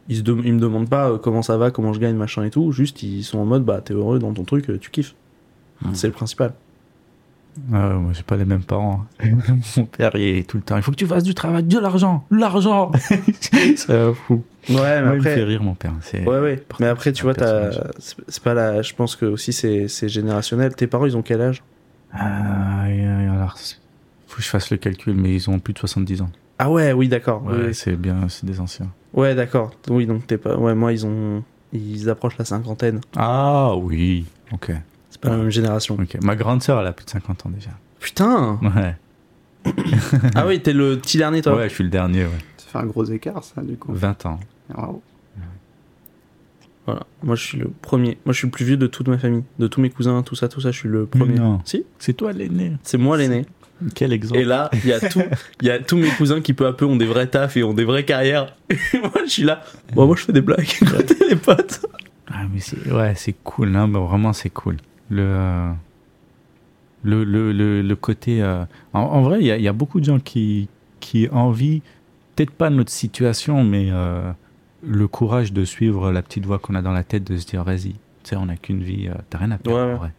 Ils, 0.09 0.19
ils 0.19 0.55
me 0.55 0.61
demandent 0.61 0.89
pas 0.89 1.11
euh, 1.11 1.19
comment 1.19 1.43
ça 1.43 1.57
va, 1.57 1.71
comment 1.71 1.93
je 1.93 2.01
gagne, 2.01 2.17
machin 2.17 2.45
et 2.45 2.51
tout. 2.51 2.73
Juste, 2.73 3.03
ils 3.03 3.23
sont 3.23 3.39
en 3.39 3.45
mode 3.45 3.65
bah, 3.65 3.81
t'es 3.83 3.95
heureux 3.95 4.19
dans 4.19 4.33
ton 4.33 4.45
truc, 4.45 4.69
euh, 4.71 4.79
tu 4.79 4.91
kiffes. 4.91 5.15
Hmm. 5.83 5.95
C'est 5.95 6.07
le 6.07 6.13
principal. 6.13 6.53
Ah 7.73 7.89
ouais, 7.89 7.95
moi, 7.95 8.13
j'ai 8.13 8.25
pas 8.25 8.37
les 8.37 8.45
mêmes 8.45 8.65
parents. 8.65 9.05
Mon 9.77 9.85
père, 9.85 10.11
il 10.17 10.39
est 10.39 10.49
tout 10.49 10.57
le 10.57 10.63
temps. 10.65 10.77
Il 10.77 10.83
faut 10.83 10.91
que 10.91 10.97
tu 10.97 11.07
fasses 11.07 11.23
du 11.23 11.35
travail, 11.35 11.63
de 11.63 11.79
l'argent, 11.79 12.25
l'argent. 12.31 12.91
c'est 13.77 14.13
fou. 14.15 14.43
Ouais, 14.69 14.75
mais 14.75 14.75
Moi, 14.75 14.89
il 14.97 15.03
me 15.03 15.19
après. 15.19 15.35
fait 15.37 15.45
rire, 15.45 15.63
mon 15.63 15.75
père. 15.75 15.93
C'est... 16.01 16.27
Ouais, 16.27 16.41
ouais. 16.41 16.65
Mais 16.81 16.87
après, 16.87 17.13
tu 17.13 17.23
vois, 17.23 17.35
c'est 17.99 18.43
pas 18.43 18.55
la. 18.55 18.83
Je 18.83 18.95
pense 18.95 19.15
que 19.15 19.27
aussi 19.27 19.53
c'est 19.53 20.09
générationnel. 20.09 20.75
Tes 20.75 20.87
parents, 20.87 21.07
ils 21.07 21.17
ont 21.17 21.23
quel 21.23 21.41
âge? 21.43 21.63
Ah, 22.13 22.87
et, 22.89 23.05
euh, 23.07 23.33
alors, 23.33 23.57
faut 24.27 24.37
que 24.37 24.43
je 24.43 24.49
fasse 24.49 24.71
le 24.71 24.77
calcul, 24.77 25.15
mais 25.15 25.35
ils 25.35 25.51
ont 25.51 25.59
plus 25.59 25.75
de 25.75 25.79
70 25.79 26.23
ans. 26.23 26.31
Ah 26.59 26.71
ouais, 26.71 26.93
oui, 26.93 27.09
d'accord. 27.09 27.45
Ouais, 27.45 27.67
Oui, 27.69 27.75
c'est 27.75 27.97
bien, 27.97 28.29
c'est 28.29 28.47
des 28.47 28.61
anciens. 28.61 28.91
Ouais, 29.13 29.35
d'accord. 29.35 29.73
Oui, 29.89 30.07
donc 30.07 30.27
t'es 30.27 30.39
pas. 30.39 30.57
Ouais, 30.57 30.75
moi, 30.75 30.93
ils 30.93 31.05
ont. 31.07 31.43
Ils 31.73 32.09
approchent 32.09 32.39
la 32.39 32.45
cinquantaine. 32.45 33.01
Ah 33.17 33.75
oui, 33.77 34.27
ok. 34.53 34.73
C'est 35.11 35.21
pas 35.21 35.31
la 35.31 35.37
même 35.39 35.51
génération. 35.51 35.97
ok. 36.01 36.19
Ma 36.23 36.37
grande 36.37 36.63
sœur, 36.63 36.81
elle 36.81 36.87
a 36.87 36.93
plus 36.93 37.05
de 37.05 37.11
50 37.11 37.47
ans 37.47 37.51
déjà. 37.51 37.71
Putain 37.99 38.61
Ouais. 38.63 38.95
Ah 40.35 40.47
oui, 40.47 40.61
t'es 40.61 40.73
le 40.73 40.99
petit 40.99 41.19
dernier, 41.19 41.43
toi 41.43 41.57
Ouais, 41.57 41.69
je 41.69 41.75
suis 41.75 41.85
le 41.85 41.91
dernier, 41.91 42.25
ouais. 42.25 42.31
Ça 42.59 42.67
fait 42.69 42.79
un 42.79 42.87
gros 42.87 43.05
écart, 43.05 43.43
ça, 43.43 43.63
du 43.63 43.77
coup. 43.77 43.93
20 43.93 44.27
ans. 44.27 44.41
Waouh. 44.77 45.03
Voilà. 46.87 47.07
Moi, 47.23 47.35
je 47.35 47.43
suis 47.43 47.59
le 47.59 47.71
premier. 47.81 48.19
Moi, 48.27 48.33
je 48.35 48.39
suis 48.39 48.47
le 48.47 48.51
plus 48.53 48.65
vieux 48.67 48.77
de 48.77 48.87
toute 48.87 49.09
ma 49.09 49.17
famille. 49.17 49.43
De 49.59 49.67
tous 49.67 49.81
mes 49.81 49.89
cousins, 49.91 50.23
tout 50.23 50.35
ça, 50.35 50.49
tout 50.49 50.61
ça, 50.61 50.71
je 50.71 50.79
suis 50.79 50.89
le 50.89 51.07
premier. 51.07 51.37
Non. 51.39 51.61
Si? 51.65 51.85
C'est 51.99 52.13
toi 52.13 52.33
l'aîné. 52.33 52.73
C'est 52.83 52.99
moi 52.99 53.17
l'aîné. 53.17 53.47
Quel 53.95 54.13
exemple. 54.13 54.41
Et 54.41 54.45
là, 54.45 54.71
il 54.73 54.87
y 54.87 54.93
a 54.93 55.01
tout, 55.01 55.23
il 55.61 55.67
y 55.67 55.71
a 55.71 55.79
tous 55.79 55.97
mes 55.97 56.09
cousins 56.11 56.41
qui 56.41 56.53
peu 56.53 56.67
à 56.67 56.73
peu 56.73 56.85
ont 56.85 56.97
des 56.97 57.07
vrais 57.07 57.27
tafs 57.27 57.57
et 57.57 57.65
ont 57.65 57.75
des 57.75 57.85
vraies 57.85 58.05
carrières. 58.05 58.55
Et 58.71 58.77
moi, 58.99 59.11
je 59.25 59.31
suis 59.31 59.43
là. 59.43 59.63
Bon, 59.95 60.07
moi, 60.07 60.17
je 60.17 60.23
fais 60.25 60.33
des 60.33 60.41
blagues 60.41 60.67
côté 60.91 61.17
les 61.29 61.37
potes. 61.37 61.85
Ah, 62.27 62.43
mais 62.53 62.61
c'est, 62.61 62.91
ouais, 62.91 63.15
c'est 63.17 63.35
cool, 63.45 63.75
hein, 63.77 63.89
bah, 63.89 63.99
vraiment, 64.01 64.33
c'est 64.33 64.51
cool. 64.51 64.77
Le, 65.11 65.23
euh, 65.23 65.71
le, 67.03 67.25
le, 67.25 67.53
le, 67.53 67.83
le 67.83 67.97
côté. 67.97 68.43
euh, 68.43 68.65
en, 68.93 69.01
en 69.01 69.23
vrai, 69.23 69.41
il 69.41 69.47
y 69.47 69.51
a, 69.51 69.57
il 69.57 69.63
y 69.63 69.69
a 69.69 69.73
beaucoup 69.73 70.01
de 70.01 70.05
gens 70.07 70.19
qui, 70.19 70.69
qui 71.01 71.29
envient, 71.31 71.83
peut-être 72.35 72.53
pas 72.53 72.71
notre 72.71 72.91
situation, 72.93 73.63
mais 73.65 73.89
euh, 73.91 74.31
le 74.83 75.07
courage 75.09 75.53
de 75.53 75.65
suivre 75.65 76.13
la 76.13 76.23
petite 76.23 76.47
voix 76.47 76.59
qu'on 76.59 76.75
a 76.75 76.83
dans 76.83 76.93
la 76.93 77.05
tête, 77.05 77.25
de 77.25 77.37
se 77.37 77.47
dire, 77.47 77.63
vas-y, 77.65 77.93
tu 77.93 77.99
sais, 78.25 78.37
on 78.37 78.47
n'a 78.47 78.57
qu'une 78.57 78.83
vie, 78.83 79.09
euh, 79.09 79.15
t'as 79.31 79.39
rien 79.39 79.51
à 79.51 79.59
perdre. 79.59 79.79
Ouais. 79.79 79.93
en 79.93 79.97
vrai. 79.99 80.13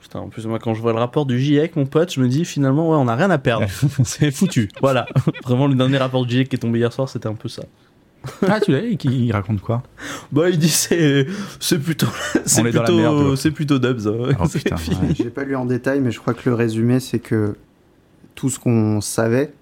Putain, 0.00 0.20
en 0.20 0.28
plus, 0.28 0.46
moi, 0.46 0.58
quand 0.58 0.74
je 0.74 0.80
vois 0.80 0.92
le 0.92 0.98
rapport 0.98 1.26
du 1.26 1.38
GIEC, 1.40 1.76
mon 1.76 1.84
pote, 1.86 2.12
je 2.14 2.20
me 2.20 2.28
dis 2.28 2.44
finalement, 2.44 2.88
ouais, 2.90 2.96
on 2.98 3.08
a 3.08 3.16
rien 3.16 3.30
à 3.30 3.38
perdre. 3.38 3.66
C'est 4.04 4.30
foutu. 4.30 4.68
Voilà. 4.80 5.06
Vraiment, 5.44 5.66
le 5.66 5.74
dernier 5.74 5.98
rapport 5.98 6.24
du 6.24 6.34
GIEC 6.36 6.48
qui 6.48 6.56
est 6.56 6.58
tombé 6.60 6.78
hier 6.78 6.92
soir, 6.92 7.08
c'était 7.08 7.26
un 7.28 7.34
peu 7.34 7.48
ça. 7.48 7.62
Ah, 8.48 8.58
tu 8.60 8.72
l'as 8.72 8.80
il 8.80 9.32
raconte 9.32 9.60
quoi? 9.60 9.82
Bah, 10.32 10.50
il 10.50 10.58
dit 10.58 10.68
c'est, 10.68 11.26
c'est 11.60 11.78
plutôt, 11.78 12.08
c'est 12.44 12.62
plutôt, 12.70 13.36
c'est 13.36 13.50
plutôt 13.52 13.78
Dubs. 13.78 14.06
hein. 14.08 14.34
Oh, 14.40 14.44
ouais. 15.02 15.14
J'ai 15.14 15.30
pas 15.30 15.44
lu 15.44 15.54
en 15.56 15.64
détail, 15.64 16.00
mais 16.00 16.10
je 16.10 16.18
crois 16.20 16.34
que 16.34 16.48
le 16.48 16.54
résumé, 16.54 16.98
c'est 17.00 17.20
que 17.20 17.56
tout 18.34 18.50
ce 18.50 18.58
qu'on 18.58 19.00
savait, 19.00 19.52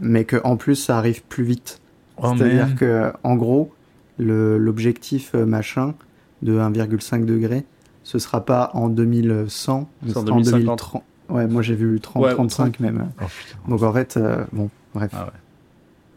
mais 0.00 0.24
que 0.24 0.36
en 0.44 0.56
plus, 0.56 0.74
ça 0.74 0.98
arrive 0.98 1.22
plus 1.22 1.44
vite. 1.44 1.80
Oh, 2.16 2.32
C'est-à-dire 2.36 2.74
que, 2.74 3.12
en 3.22 3.36
gros, 3.36 3.72
le- 4.18 4.58
l'objectif 4.58 5.30
euh, 5.36 5.46
machin 5.46 5.94
de 6.42 6.58
1,5 6.58 7.24
degré, 7.24 7.64
ce 8.08 8.18
sera 8.18 8.42
pas 8.42 8.70
en 8.72 8.88
2100, 8.88 9.90
mais 10.02 10.08
en 10.08 10.08
ce 10.08 10.12
sera 10.14 10.20
en 10.22 10.36
2050. 10.36 10.60
2030. 10.60 11.02
Ouais, 11.28 11.46
moi 11.46 11.60
j'ai 11.60 11.74
vu 11.74 12.00
30, 12.00 12.22
Ouais, 12.24 12.32
ou 12.32 12.36
35 12.36 12.80
même. 12.80 13.10
Oh. 13.20 13.24
Donc 13.68 13.82
en 13.82 13.92
fait, 13.92 14.16
euh, 14.16 14.44
bon, 14.52 14.70
bref. 14.94 15.10
Ah 15.12 15.24
ouais. 15.26 15.30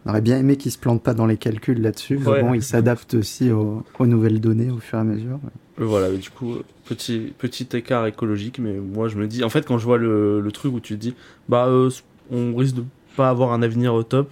On 0.05 0.09
aurait 0.11 0.21
bien 0.21 0.37
aimé 0.37 0.55
qu'ils 0.55 0.71
se 0.71 0.77
plantent 0.79 1.03
pas 1.03 1.13
dans 1.13 1.25
les 1.25 1.35
calculs 1.35 1.81
là-dessus. 1.81 2.17
mais 2.17 2.25
Ouais. 2.27 2.41
bon, 2.43 2.53
ils 2.53 2.63
s'adaptent 2.63 3.15
aussi 3.15 3.51
aux, 3.51 3.83
aux 3.99 4.05
nouvelles 4.07 4.39
données 4.39 4.71
au 4.71 4.77
fur 4.77 4.97
et 4.97 5.01
à 5.01 5.03
mesure. 5.03 5.39
Euh, 5.79 5.85
Voilà, 5.85 6.09
mais 6.09 6.17
du 6.17 6.29
coup, 6.29 6.55
petit, 6.85 7.33
petit 7.37 7.67
écart 7.73 8.05
écologique, 8.07 8.57
mais 8.59 8.73
moi 8.79 9.09
je 9.09 9.17
me 9.17 9.27
dis, 9.27 9.43
en 9.43 9.49
fait, 9.49 9.65
quand 9.67 9.77
je 9.77 9.83
vois 9.85 9.97
le, 9.97 10.39
le 10.39 10.51
truc 10.53 10.73
où 10.73 10.79
tu 10.79 10.95
te 10.95 10.99
dis, 11.01 11.13
bah, 11.49 11.65
euh, 11.67 11.89
on 12.31 12.55
risque 12.55 12.75
de 12.75 12.85
pas 13.17 13.29
avoir 13.29 13.51
un 13.51 13.61
avenir 13.61 13.93
au 13.93 14.03
top, 14.03 14.31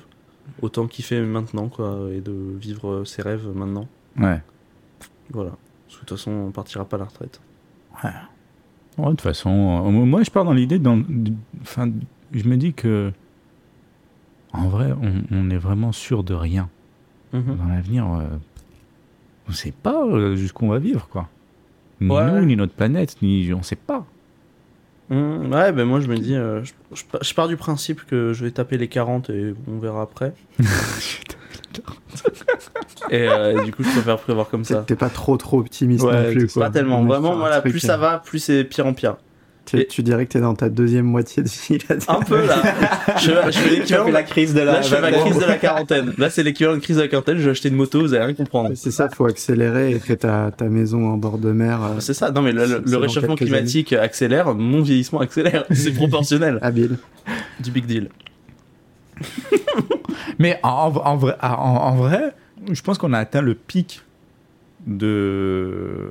autant 0.61 0.87
kiffer 0.87 1.19
maintenant, 1.21 1.67
quoi, 1.67 2.07
et 2.15 2.21
de 2.21 2.31
vivre 2.59 3.03
ses 3.03 3.21
rêves 3.21 3.45
maintenant. 3.53 3.89
Ouais. 4.17 4.41
Voilà. 5.31 5.51
Parce 5.87 5.97
que 5.99 6.05
de 6.05 6.07
toute 6.07 6.17
façon, 6.17 6.31
on 6.31 6.51
partira 6.51 6.85
pas 6.85 6.95
à 6.95 6.99
la 6.99 7.05
retraite. 7.05 7.41
Ouais, 8.03 9.05
de 9.05 9.09
toute 9.11 9.21
façon, 9.21 9.49
euh, 9.87 9.89
moi 9.91 10.23
je 10.23 10.29
pars 10.31 10.43
dans 10.45 10.53
l'idée, 10.53 10.77
dans, 10.79 11.01
enfin, 11.61 11.89
je 12.33 12.43
me 12.47 12.57
dis 12.57 12.73
que, 12.73 13.11
en 14.53 14.67
vrai, 14.67 14.91
on, 15.01 15.23
on 15.31 15.49
est 15.49 15.57
vraiment 15.57 15.91
sûr 15.91 16.23
de 16.23 16.33
rien. 16.33 16.69
Mhm. 17.33 17.55
Dans 17.57 17.65
l'avenir, 17.65 18.05
euh, 18.05 18.25
on 19.47 19.51
ne 19.51 19.55
sait 19.55 19.71
pas 19.71 20.03
euh, 20.05 20.35
jusqu'où 20.35 20.65
on 20.65 20.69
va 20.69 20.79
vivre, 20.79 21.07
quoi. 21.09 21.29
Ni 22.01 22.09
Ouais. 22.09 22.31
nous, 22.39 22.45
ni 22.45 22.55
notre 22.55 22.73
planète, 22.73 23.21
ni 23.21 23.53
on 23.53 23.61
sait 23.63 23.75
pas. 23.75 24.05
Mmh, 25.09 25.51
ouais, 25.51 25.71
ben 25.71 25.85
moi 25.85 25.99
je 26.01 26.07
me 26.07 26.17
dis, 26.17 26.35
euh, 26.35 26.63
je, 26.63 26.71
je 27.21 27.33
pars 27.33 27.47
du 27.47 27.57
principe 27.57 28.05
que 28.05 28.31
je 28.33 28.45
vais 28.45 28.51
taper 28.51 28.77
les 28.77 28.87
40 28.87 29.29
et 29.31 29.53
on 29.67 29.79
verra 29.79 30.01
après. 30.03 30.33
et 33.09 33.27
euh, 33.27 33.63
du 33.63 33.71
coup, 33.71 33.83
je 33.83 33.89
préfère 33.89 34.17
prévoir 34.19 34.49
comme 34.49 34.63
ça. 34.63 34.83
T'es 34.87 34.95
pas 34.95 35.09
trop 35.09 35.37
trop 35.37 35.59
optimiste 35.59 36.03
non 36.03 36.09
Ouais, 36.11 36.31
plus. 36.31 36.47
c'est 36.47 36.53
quoi. 36.53 36.65
pas 36.65 36.71
tellement. 36.71 36.99
On 36.99 37.05
Vraiment, 37.05 37.35
voilà, 37.37 37.61
plus 37.61 37.79
ça 37.79 37.97
va, 37.97 38.19
plus 38.23 38.39
c'est 38.39 38.63
pire 38.63 38.85
en 38.87 38.93
pire. 38.93 39.17
Tu, 39.65 39.85
tu 39.85 40.01
dirais 40.01 40.25
que 40.25 40.31
t'es 40.31 40.39
dans 40.39 40.55
ta 40.55 40.67
deuxième 40.67 41.05
moitié 41.05 41.43
de 41.43 41.47
vie 41.47 41.77
là. 41.87 41.95
Un 42.07 42.21
peu 42.21 42.43
là. 42.43 42.55
je, 43.19 43.29
je 43.51 43.59
fais 43.59 43.69
l'équivalent. 43.69 44.09
la 44.09 44.23
crise 44.23 44.55
de 44.55 44.61
Là, 44.61 44.81
je 44.81 44.87
fais 44.87 44.99
ma 44.99 45.11
crise 45.11 45.37
de 45.37 45.45
la 45.45 45.57
quarantaine. 45.57 46.11
Là, 46.17 46.31
c'est 46.31 46.41
l'équivalent 46.41 46.75
de 46.75 46.81
crise 46.81 46.95
de 46.95 47.03
la 47.03 47.07
quarantaine. 47.07 47.37
Je 47.37 47.43
vais 47.43 47.51
acheter 47.51 47.69
une 47.69 47.75
moto, 47.75 47.99
vous 47.99 48.15
allez 48.15 48.25
rien 48.25 48.33
comprendre. 48.33 48.71
C'est 48.73 48.89
ça, 48.89 49.09
faut 49.09 49.25
accélérer 49.27 49.91
et 49.91 49.99
que 49.99 50.13
ta, 50.13 50.49
ta 50.57 50.65
maison 50.65 51.09
en 51.09 51.17
bord 51.17 51.37
de 51.37 51.51
mer. 51.51 51.83
euh, 51.83 51.99
C'est 51.99 52.15
ça. 52.15 52.31
Non, 52.31 52.41
mais 52.41 52.51
le, 52.51 52.97
réchauffement 52.97 53.35
climatique 53.35 53.93
accélère, 53.93 54.55
mon 54.55 54.81
vieillissement 54.81 55.19
accélère. 55.19 55.65
C'est 55.71 55.93
proportionnel. 55.93 56.57
habile. 56.63 56.97
Du 57.59 57.69
big 57.69 57.85
deal. 57.85 58.09
Mais 60.39 60.59
en, 60.63 60.69
en 61.03 61.15
vrai, 61.17 61.35
en, 61.41 61.47
en 61.47 61.95
vrai, 61.95 62.33
je 62.71 62.81
pense 62.81 62.97
qu'on 62.97 63.13
a 63.13 63.19
atteint 63.19 63.41
le 63.41 63.55
pic 63.55 64.01
de. 64.87 66.09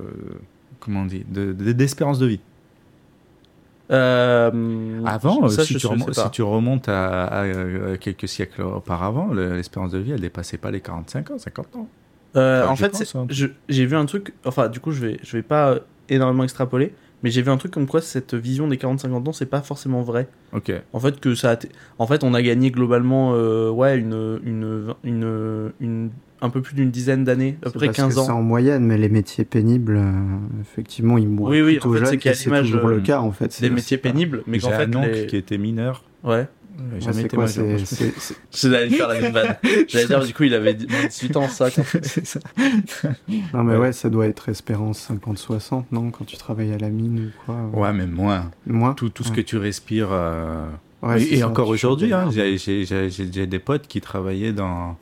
Comment 0.81 1.01
on 1.03 1.07
dit 1.07 1.25
de- 1.29 1.53
de- 1.53 1.73
D'espérance 1.73 2.19
de, 2.19 2.27
vie. 2.27 2.41
Euh, 3.91 5.01
Avant, 5.07 5.49
ça, 5.49 5.65
si, 5.65 5.77
tu 5.77 5.87
remontes, 5.87 6.15
pas. 6.15 6.25
si 6.25 6.31
tu 6.31 6.43
remontes 6.43 6.89
à, 6.89 7.25
à, 7.41 7.97
quelques 7.97 8.29
siècles 8.29 8.63
auparavant, 8.63 9.29
le- 9.29 9.55
l'espérance 9.57 9.93
de 9.93 9.99
vie, 9.99 10.13
elle 10.13 10.21
dépassait 10.21 10.59
pas 10.59 10.71
les 10.71 10.81
45 10.81 11.31
ans, 11.31 11.39
50 11.39 11.77
ans. 11.77 11.89
Euh, 12.37 12.65
Enfin, 12.65 12.73
en 12.73 12.77
fait, 12.77 13.15
hein. 13.17 13.27
j'ai 13.69 13.87
vu 13.87 13.97
un 13.97 14.05
truc. 14.05 14.35
Enfin, 14.45 14.69
du 14.69 14.81
coup, 14.81 14.93
je 14.93 15.01
vais, 15.07 15.19
je 15.23 15.37
vais 15.39 15.43
pas 15.43 15.77
énormément 16.11 16.45
extrapoler, 16.45 16.95
mais 17.23 17.31
j'ai 17.31 17.43
vu 17.43 17.51
un 17.51 17.57
truc 17.57 17.73
comme 17.73 17.87
quoi 17.87 18.01
cette 18.01 18.35
vision 18.35 18.69
des 18.69 18.77
40-50 18.77 19.29
ans, 19.29 19.33
c'est 19.33 19.47
pas 19.47 19.61
forcément 19.63 20.03
vrai. 20.03 20.29
Ok. 20.53 20.73
En 20.93 21.01
fait, 21.01 21.19
que 21.21 21.35
ça, 21.35 21.53
a 21.53 21.57
en 21.99 22.07
fait, 22.07 22.25
on 22.25 22.35
a 22.35 22.43
gagné 22.43 22.71
globalement, 22.71 23.33
euh, 23.35 23.71
ouais, 23.71 23.99
une, 23.99 24.41
une, 24.45 24.95
une, 25.05 25.73
une- 25.81 26.11
un 26.41 26.51
peu 26.51 26.63
plus 26.63 26.75
d'une 26.77 26.91
dizaine 26.93 27.25
d'années, 27.25 27.57
à 27.63 27.65
peu 27.71 27.73
près 27.73 27.87
parce 27.87 27.97
15 27.97 28.09
que 28.15 28.21
C'est 28.21 28.31
ans. 28.31 28.39
en 28.39 28.43
moyenne, 28.43 28.85
mais 28.85 28.97
les 28.97 29.09
métiers 29.09 29.45
pénibles, 29.45 29.97
euh, 29.97 30.13
effectivement, 30.61 31.19
ils 31.19 31.29
mourent 31.29 31.49
Oui, 31.49 31.61
oui, 31.63 31.73
plutôt 31.73 31.89
en 31.91 31.93
fait, 31.95 31.99
jeunes, 32.21 32.35
c'est 32.35 32.61
toujours 32.61 32.87
euh, 32.87 32.95
le 32.95 33.01
cas 33.01 33.19
en 33.21 33.33
fait. 33.33 33.61
Des 33.61 33.71
métiers 33.71 33.99
pénibles, 33.99 34.45
mais 34.47 34.61
qu'en 34.61 34.71
fait, 34.71 34.85
un 34.85 34.95
oncle 34.95 35.11
les... 35.11 35.27
qui 35.27 35.37
était 35.37 35.59
mineur. 35.59 36.05
ouais. 36.23 36.47
Ouais, 36.79 37.01
c'est 37.01 37.21
été 37.23 37.29
quoi 37.37 37.45
majeur. 37.47 37.79
c'est- 37.81 37.85
c'est- 37.87 38.15
c'est- 38.51 38.69
J'allais 38.71 38.89
faire 38.91 39.09
la 39.09 39.21
même 39.21 39.33
vanne. 39.33 39.57
J'allais 39.89 40.07
dire, 40.07 40.25
du 40.25 40.33
coup, 40.33 40.45
il 40.45 40.55
avait 40.55 40.75
18 40.75 41.37
ans, 41.37 41.49
ça. 41.49 41.71
quand- 41.71 41.83
C'est 42.03 42.25
ça. 42.27 42.41
Non, 43.53 43.65
mais 43.65 43.73
Ouais. 43.75 43.79
ouais, 43.79 43.93
ça 43.93 44.09
doit 44.09 44.27
être 44.27 44.49
espérance 44.49 45.01
50-60, 45.01 45.87
non 45.93 46.11
Quand 46.11 46.25
tu 46.25 46.37
travailles 46.37 46.73
à 46.73 46.79
la 46.79 46.89
mine 46.91 47.27
ou 47.33 47.45
quoi 47.45 47.55
euh, 47.57 47.69
Ouais, 47.81 47.93
mais 47.93 48.07
moins. 48.07 48.51
Moins 48.67 48.95
Tout, 48.95 49.09
tout 49.09 49.25
ce 49.25 49.31
Ouais. 49.31 49.37
que 49.37 49.41
tu 49.41 49.57
respires. 49.57 50.09
euh, 50.13 50.69
Ouais, 51.03 51.21
et 51.21 51.25
c'est 51.25 51.35
et 51.35 51.39
ça, 51.39 51.49
encore 51.49 51.69
aujourd'hui, 51.69 52.13
hein, 52.13 52.29
j'ai 52.33 52.57
j'ai- 52.59 52.85
j'ai- 52.85 53.11
j'ai- 53.11 53.33
j'ai 53.33 53.47
des 53.47 53.59
potes 53.61 53.87
qui 53.87 54.01
travaillaient 54.01 54.53
dans, 54.53 54.97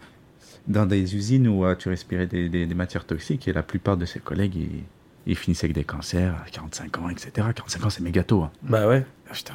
dans 0.69 0.87
des 0.87 1.15
usines 1.15 1.47
où 1.49 1.65
euh, 1.65 1.75
tu 1.75 1.89
respirais 1.89 2.27
des, 2.27 2.49
des- 2.49 2.67
des 2.67 2.75
matières 2.75 3.05
toxiques 3.05 3.49
et 3.49 3.53
la 3.53 3.63
plupart 3.63 3.97
de 3.97 4.05
ses 4.05 4.19
collègues, 4.21 4.55
ils, 4.57 4.83
ils 5.27 5.37
finissaient 5.37 5.67
avec 5.67 5.75
des 5.75 5.85
cancers 5.85 6.35
à 6.47 6.49
45 6.51 6.99
ans, 6.99 7.09
etc. 7.09 7.31
45 7.55 7.85
ans, 7.87 7.91
c'est 7.91 8.03
méga 8.03 8.25
tôt. 8.25 8.43
hein. 8.43 8.51
Bah 8.63 8.87
ouais. 8.89 9.05
Ah, 9.29 9.33
Putain, 9.35 9.55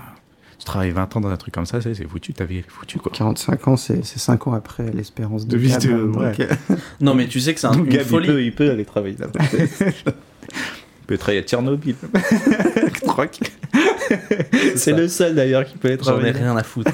tu 0.61 0.65
travailles 0.65 0.91
20 0.91 1.15
ans 1.15 1.21
dans 1.21 1.29
un 1.29 1.37
truc 1.37 1.55
comme 1.55 1.65
ça, 1.65 1.81
c'est 1.81 1.95
c'est 1.95 2.07
foutu, 2.07 2.35
ta 2.35 2.45
vie 2.45 2.57
est 2.59 2.69
foutue. 2.69 2.99
Quoi. 2.99 3.11
45 3.11 3.67
ans, 3.67 3.77
c'est 3.77 4.05
5 4.05 4.45
ans 4.45 4.53
après 4.53 4.91
l'espérance 4.91 5.47
de, 5.47 5.53
De 5.53 5.57
vie 5.57 5.75
de- 5.75 5.91
ouais. 5.91 6.33
euh, 6.39 6.75
Non, 7.01 7.15
mais 7.15 7.27
tu 7.27 7.39
sais 7.39 7.55
que 7.55 7.59
c'est 7.59 7.65
un, 7.65 7.71
Donc, 7.71 7.87
une 7.87 7.93
Gab, 7.93 8.01
il 8.01 8.07
folie. 8.07 8.27
peut, 8.27 8.43
il 8.43 8.53
peut 8.53 8.69
aller 8.69 8.85
travailler 8.85 9.15
là-bas. 9.17 9.39
il 9.53 11.07
peut 11.07 11.17
travailler 11.17 11.39
à 11.39 11.43
Tchernobyl. 11.43 11.95
C'est 14.75 14.93
le 14.93 15.07
seul 15.07 15.33
d'ailleurs 15.35 15.65
qui 15.65 15.77
peut 15.77 15.89
être 15.89 16.05
J'en 16.05 16.23
ai 16.23 16.31
rien 16.31 16.55
à 16.55 16.63
foutre. 16.63 16.91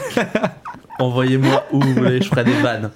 Envoyez-moi 0.99 1.65
où 1.73 1.82
vous 1.82 1.93
voulez, 1.93 2.21
je 2.21 2.27
ferai 2.30 2.43
des 2.45 2.60
vannes. 2.62 2.91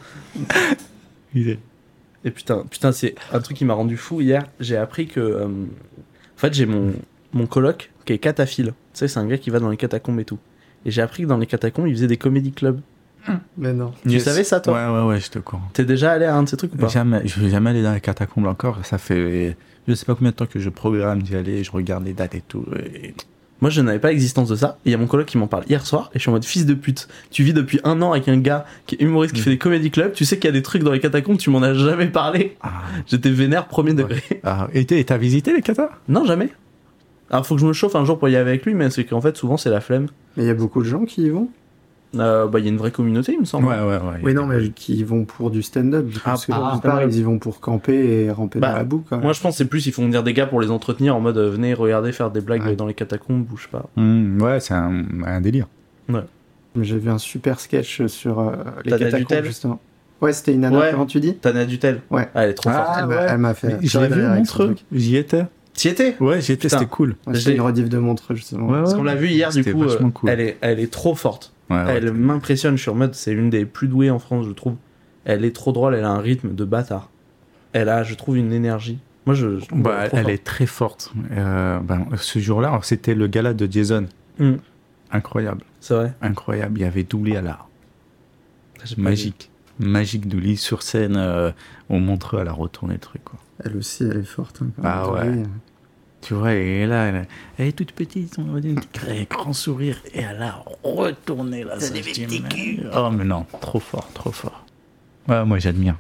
Et 1.36 2.32
putain, 2.32 2.64
putain 2.70 2.92
c'est 2.92 3.16
un 3.34 3.40
truc 3.40 3.58
qui 3.58 3.66
m'a 3.66 3.74
rendu 3.74 3.98
fou 3.98 4.22
hier. 4.22 4.44
J'ai 4.60 4.78
appris 4.78 5.08
que. 5.08 5.20
euh, 5.20 5.46
en 5.46 6.38
fait, 6.38 6.54
j'ai 6.54 6.66
mon, 6.66 6.94
mon 7.34 7.46
coloc 7.46 7.92
qui 8.06 8.14
est 8.14 8.18
cataphile. 8.20 8.68
Tu 8.68 8.74
sais, 9.00 9.08
c'est 9.08 9.20
un 9.20 9.28
gars 9.28 9.38
qui 9.38 9.50
va 9.50 9.60
dans 9.60 9.70
les 9.70 9.78
catacombes 9.78 10.20
et 10.20 10.26
tout. 10.26 10.40
Et 10.86 10.92
j'ai 10.92 11.02
appris 11.02 11.24
que 11.24 11.28
dans 11.28 11.38
les 11.38 11.46
catacombes, 11.48 11.88
il 11.88 11.94
faisait 11.96 12.08
des 12.08 12.18
comédie 12.18 12.52
clubs. 12.52 12.80
Mais 13.58 13.72
non. 13.74 13.94
Tu 14.08 14.20
savais 14.20 14.44
ça, 14.44 14.60
toi 14.60 14.74
Ouais, 14.74 15.00
ouais, 15.02 15.08
ouais, 15.10 15.20
je 15.20 15.30
te 15.30 15.38
courant. 15.40 15.62
T'es 15.74 15.86
déjà 15.86 16.12
allé 16.12 16.26
à 16.26 16.36
un 16.36 16.44
de 16.44 16.50
ces 16.50 16.58
trucs 16.58 16.74
ou 16.74 16.78
pas 16.78 16.88
Jamais, 16.88 17.22
je 17.26 17.40
vais 17.40 17.50
jamais 17.50 17.70
aller 17.70 17.84
dans 17.84 17.94
les 17.94 18.02
catacombes 18.02 18.48
encore. 18.48 18.84
Ça 18.84 18.98
fait, 18.98 19.56
je 19.88 19.94
sais 19.94 20.06
pas 20.06 20.16
combien 20.16 20.32
de 20.32 20.36
temps 20.36 20.48
que 20.48 20.60
je 20.60 20.70
programme 20.70 21.22
d'y 21.22 21.36
aller. 21.36 21.64
Je 21.64 21.72
regarde 21.72 22.04
les 22.04 22.14
dates 22.14 22.34
et 22.34 22.42
tout. 22.42 22.66
et- 22.94 23.14
Moi, 23.62 23.70
je 23.70 23.80
n'avais 23.82 24.00
pas 24.00 24.10
l'existence 24.10 24.50
de 24.50 24.56
ça. 24.56 24.80
Et 24.86 24.90
il 24.90 24.92
y 24.92 24.96
a 24.96 24.98
mon 24.98 25.06
coloc 25.06 25.28
qui 25.28 25.38
m'en 25.38 25.46
parle 25.46 25.66
hier 25.70 25.86
soir. 25.86 26.10
Et 26.16 26.18
je 26.18 26.22
suis 26.22 26.30
en 26.30 26.34
mode 26.34 26.46
fils 26.46 26.66
de 26.66 26.74
pute. 26.74 27.08
Tu 27.30 27.44
vis 27.44 27.54
depuis 27.54 27.80
un 27.84 28.02
an 28.02 28.12
avec 28.14 28.28
un 28.28 28.40
gars 28.40 28.66
qui 28.88 28.96
est 28.96 29.02
humoriste, 29.04 29.36
qui 29.36 29.42
Mm. 29.42 29.44
fait 29.44 29.50
des 29.52 29.58
comédie 29.60 29.92
clubs. 29.92 30.14
Tu 30.14 30.26
sais 30.26 30.38
qu'il 30.40 30.46
y 30.46 30.50
a 30.50 30.52
des 30.54 30.64
trucs 30.64 30.82
dans 30.82 30.92
les 30.92 31.00
catacombes, 31.00 31.38
tu 31.38 31.52
m'en 31.52 31.62
as 31.62 31.76
jamais 31.76 32.08
parlé. 32.08 32.58
Ah, 32.62 32.82
J'étais 33.06 33.30
vénère 33.30 33.68
premier 33.68 33.94
degré. 33.94 34.24
ah, 34.44 34.68
et 34.74 34.86
t'as 35.06 35.18
visité 35.18 35.54
les 35.54 35.62
catas? 35.62 35.92
Non, 36.08 36.26
jamais. 36.26 36.50
Alors, 37.32 37.46
faut 37.48 37.56
que 37.56 37.62
je 37.62 37.66
me 37.66 37.74
chauffe 37.74 37.96
un 37.96 38.06
jour 38.06 38.20
pour 38.20 38.30
y 38.30 38.36
aller 38.36 38.48
avec 38.50 38.66
lui, 38.66 38.74
mais 38.76 38.90
c'est 38.92 39.06
qu'en 39.06 39.22
fait, 39.22 39.36
souvent, 39.38 39.58
c'est 39.58 39.70
la 39.72 39.82
flemme. 39.82 40.08
Mais 40.38 40.44
il 40.44 40.48
y 40.48 40.50
a 40.50 40.54
beaucoup 40.54 40.82
de 40.82 40.88
gens 40.88 41.06
qui 41.06 41.24
y 41.24 41.30
vont 41.30 41.48
Euh, 42.18 42.46
bah, 42.46 42.60
il 42.60 42.66
y 42.66 42.68
a 42.68 42.72
une 42.72 42.78
vraie 42.78 42.92
communauté, 42.92 43.32
il 43.34 43.40
me 43.40 43.46
semble. 43.46 43.68
ouais, 43.68 43.80
ouais. 43.80 44.00
Oui, 44.22 44.34
non, 44.34 44.46
mais 44.46 44.70
qui 44.72 44.96
y 44.98 45.04
vont 45.06 45.24
pour 45.24 45.50
du 45.50 45.64
stand-up. 45.64 46.06
du 46.08 46.16
coup, 46.16 46.20
Ah, 46.26 46.32
parce 46.32 46.46
que 46.46 46.52
ah, 46.52 46.56
la 46.60 46.72
plupart, 46.74 46.92
stand-up. 46.98 47.10
ils 47.10 47.20
y 47.20 47.24
vont 47.24 47.40
pour 47.40 47.62
camper 47.62 48.24
et 48.26 48.30
ramper 48.32 48.60
Bah, 48.60 48.72
dans 48.72 48.78
la 48.80 48.84
boue. 48.84 49.04
Quoi. 49.08 49.18
Moi, 49.20 49.32
je 49.32 49.40
pense 49.40 49.54
que 49.54 49.58
c'est 49.60 49.66
plus, 49.70 49.86
ils 49.88 49.94
font 49.94 50.04
venir 50.04 50.22
des 50.22 50.34
gars 50.34 50.46
pour 50.46 50.60
les 50.60 50.72
entretenir 50.72 51.16
en 51.16 51.22
mode 51.22 51.38
euh, 51.38 51.50
venez, 51.50 51.74
regardez, 51.74 52.12
faire 52.12 52.30
des 52.30 52.42
blagues 52.42 52.64
Ouais. 52.66 52.76
dans 52.76 52.86
les 52.86 52.94
catacombes 52.94 53.48
ou 53.54 53.56
je 53.56 53.64
sais 53.64 53.70
pas. 53.70 53.86
Mmh, 53.96 54.42
ouais, 54.42 54.60
c'est 54.60 54.74
un, 54.74 55.06
un 55.26 55.40
délire. 55.40 55.68
J'ai 56.82 56.98
vu 56.98 57.10
un 57.10 57.18
super 57.18 57.60
sketch 57.62 58.06
sur 58.08 58.40
euh, 58.40 58.56
les 58.86 58.92
Tana 58.92 59.06
catacombes, 59.06 59.20
Dutel 59.20 59.46
justement. 59.46 59.80
Ouais, 60.22 60.32
c'était 60.34 60.54
une 60.54 60.62
nana, 60.62 60.80
Ouais. 60.80 60.90
comment 60.92 61.06
tu 61.06 61.20
dis? 61.20 61.36
Tana 61.36 61.66
Dutel. 61.66 62.02
Ouais. 62.10 62.30
Ah, 62.36 62.44
elle 62.44 62.52
est 62.52 62.54
trop 62.54 62.70
Ah, 62.70 62.74
forte. 62.86 62.98
Elle 63.00 63.06
m'a- 63.08 63.16
ouais. 63.16 63.28
Elle 63.30 63.38
m'a 63.40 63.54
fait. 63.54 63.78
Pleurer 63.78 64.08
vu. 64.68 64.76
J'y 64.94 65.16
étais. 65.18 65.46
T'y 65.74 65.88
étais 65.88 66.16
Ouais, 66.20 66.42
j'y 66.42 66.52
étais. 66.52 66.70
C'était 66.70 66.86
cool. 66.86 67.16
Ouais, 67.26 67.34
J'ai- 67.34 67.40
C'était 67.40 67.56
une 67.56 67.62
rediff 67.62 67.88
de 67.90 67.98
Montreux, 67.98 68.36
justement. 68.36 68.68
Ouais, 68.68 68.74
ouais. 68.74 68.80
Parce 68.80 68.94
qu'on 68.94 69.04
l'a 69.04 69.16
vu 69.16 69.30
hier, 69.30 69.50
du 69.50 69.56
C'était 69.64 69.72
coup, 69.72 69.84
euh, 69.84 69.88
vachement 69.88 70.12
cool. 70.12 70.30
elle, 70.30 70.42
est, 70.42 70.58
elle 70.62 70.80
est 70.80 70.92
trop 70.92 71.16
forte. 71.16 71.54
Ouais, 71.70 71.78
ouais. 71.78 71.94
Elle 71.96 72.12
m'impressionne, 72.12 72.76
je 72.78 72.82
suis 72.82 72.92
en 72.92 72.96
mode, 72.96 73.16
c'est 73.16 73.34
l'une 73.34 73.50
des 73.50 73.66
plus 73.66 73.88
douées 73.88 74.10
en 74.10 74.20
France, 74.20 74.46
je 74.48 74.52
trouve. 74.52 74.76
Elle 75.24 75.46
est 75.46 75.56
trop 75.56 75.72
drôle, 75.72 75.96
elle 75.96 76.04
a 76.04 76.10
un 76.10 76.20
rythme 76.20 76.54
de 76.56 76.66
bâtard. 76.66 77.10
Elle 77.74 77.88
a, 77.90 78.04
je 78.04 78.16
trouve, 78.16 78.38
une 78.38 78.52
énergie. 78.52 79.00
Moi, 79.26 79.36
je. 79.36 79.48
Bah, 79.74 80.08
elle 80.12 80.30
est 80.30 80.44
très 80.44 80.66
forte. 80.66 81.14
Euh, 81.32 81.80
ben, 81.80 82.06
ce 82.18 82.40
jour-là, 82.40 82.78
c'était 82.84 83.14
le 83.16 83.28
gala 83.28 83.54
de 83.54 83.72
Jason. 83.72 84.08
Mm. 84.40 84.54
Incroyable, 85.12 85.62
C'est 85.80 85.94
vrai. 85.94 86.14
incroyable. 86.22 86.80
Il 86.80 86.82
y 86.82 86.86
avait 86.86 87.04
Douli 87.04 87.36
à 87.38 87.42
l'art. 87.42 87.70
Pas 88.78 88.84
Magique. 88.98 89.50
Magique 89.80 90.28
Douli 90.28 90.58
sur 90.58 90.84
scène. 90.84 91.16
euh, 91.18 91.52
on 91.90 92.00
montre, 92.00 92.40
elle 92.42 92.48
a 92.48 92.54
retourné 92.54 92.96
le 92.96 93.00
truc. 93.00 93.24
Quoi. 93.24 93.40
Elle 93.64 93.78
aussi, 93.78 94.04
elle 94.04 94.18
est 94.18 94.24
forte. 94.24 94.62
hein, 94.64 94.68
Ah 94.84 95.12
ouais. 95.12 95.44
Tu 96.22 96.36
vois, 96.36 96.54
et 96.54 96.86
là, 96.86 97.06
elle, 97.06 97.28
elle 97.58 97.68
est 97.68 97.72
toute 97.72 97.94
petite, 97.94 98.36
on 98.38 98.54
va 98.54 98.60
dire, 98.60 98.76
un 99.10 99.24
grand 99.30 99.54
sourire, 99.54 99.98
et 100.14 100.20
elle 100.22 100.42
a 100.42 100.64
retourné 100.84 101.64
dis, 102.28 102.44
mais- 102.44 102.84
Oh, 102.96 103.10
mais 103.12 103.24
non, 103.26 103.46
trop 103.60 103.80
fort, 103.80 104.08
trop 104.14 104.32
fort. 104.32 104.66
Ouais, 105.28 105.44
moi 105.46 105.58
j'admire. 105.58 105.96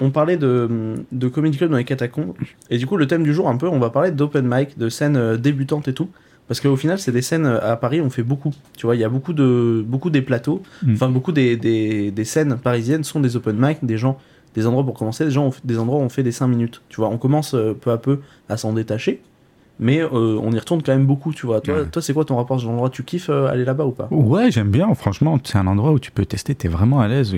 On 0.00 0.10
parlait 0.10 0.36
de, 0.36 1.04
de 1.12 1.28
Comedy 1.28 1.56
Club 1.58 1.70
dans 1.70 1.76
les 1.76 1.84
catacombes. 1.84 2.34
Et 2.70 2.78
du 2.78 2.86
coup, 2.86 2.96
le 2.96 3.06
thème 3.06 3.22
du 3.24 3.32
jour, 3.34 3.48
un 3.48 3.56
peu, 3.56 3.68
on 3.68 3.78
va 3.80 3.90
parler 3.90 4.10
d'open 4.12 4.46
mic, 4.48 4.78
de 4.78 4.88
scènes 4.88 5.16
euh, 5.16 5.36
débutantes 5.36 5.86
et 5.88 5.92
tout. 5.94 6.08
Parce 6.46 6.60
qu'au 6.60 6.76
final, 6.76 6.98
c'est 6.98 7.12
des 7.12 7.22
scènes 7.22 7.46
euh, 7.46 7.60
à 7.72 7.76
Paris, 7.76 8.00
on 8.00 8.10
fait 8.10 8.22
beaucoup. 8.24 8.52
Tu 8.76 8.86
vois, 8.86 8.96
il 8.96 9.00
y 9.00 9.04
a 9.04 9.08
beaucoup, 9.08 9.32
de, 9.32 9.84
beaucoup 9.86 10.10
des 10.10 10.22
plateaux, 10.22 10.62
Mm. 10.82 10.92
enfin, 10.94 11.08
beaucoup 11.08 11.32
des, 11.32 11.56
des, 11.56 12.10
des 12.10 12.24
scènes 12.24 12.56
parisiennes 12.58 13.02
sont 13.04 13.18
des 13.20 13.34
open 13.36 13.56
mic, 13.58 13.78
des 13.84 13.96
gens, 13.96 14.18
des 14.54 14.66
endroits 14.66 14.84
pour 14.84 14.94
commencer, 14.94 15.24
des, 15.24 15.30
gens, 15.30 15.50
fait- 15.50 15.60
des 15.64 15.78
endroits 15.78 15.98
où 15.98 16.02
on 16.02 16.08
fait 16.08 16.22
des 16.22 16.32
5 16.32 16.46
minutes. 16.48 16.82
Tu 16.88 16.96
vois, 16.96 17.08
on 17.08 17.18
commence 17.18 17.54
euh, 17.54 17.74
peu 17.74 17.90
à 17.90 17.98
peu 17.98 18.20
à 18.48 18.56
s'en 18.56 18.72
détacher. 18.72 19.22
Mais 19.80 20.00
euh, 20.00 20.08
on 20.40 20.52
y 20.52 20.58
retourne 20.58 20.82
quand 20.82 20.92
même 20.92 21.06
beaucoup, 21.06 21.32
tu 21.32 21.46
vois. 21.46 21.60
Toi, 21.60 21.74
Ouais. 21.82 21.86
toi 21.86 22.00
c'est 22.00 22.14
quoi 22.14 22.24
ton 22.24 22.36
rapport 22.36 22.58
à 22.58 22.60
ce 22.60 22.66
endroit 22.66 22.90
Tu 22.90 23.02
kiffes 23.02 23.28
euh, 23.30 23.48
aller 23.48 23.64
là-bas 23.64 23.84
ou 23.86 23.90
pas? 23.90 24.06
Ouais, 24.12 24.50
j'aime 24.52 24.70
bien, 24.70 24.94
franchement, 24.94 25.36
c'est 25.42 25.58
un 25.58 25.66
endroit 25.66 25.90
où 25.90 25.98
tu 25.98 26.12
peux 26.12 26.24
tester, 26.24 26.54
t'es 26.54 26.68
vraiment 26.68 27.00
à 27.00 27.08
l'aise. 27.08 27.34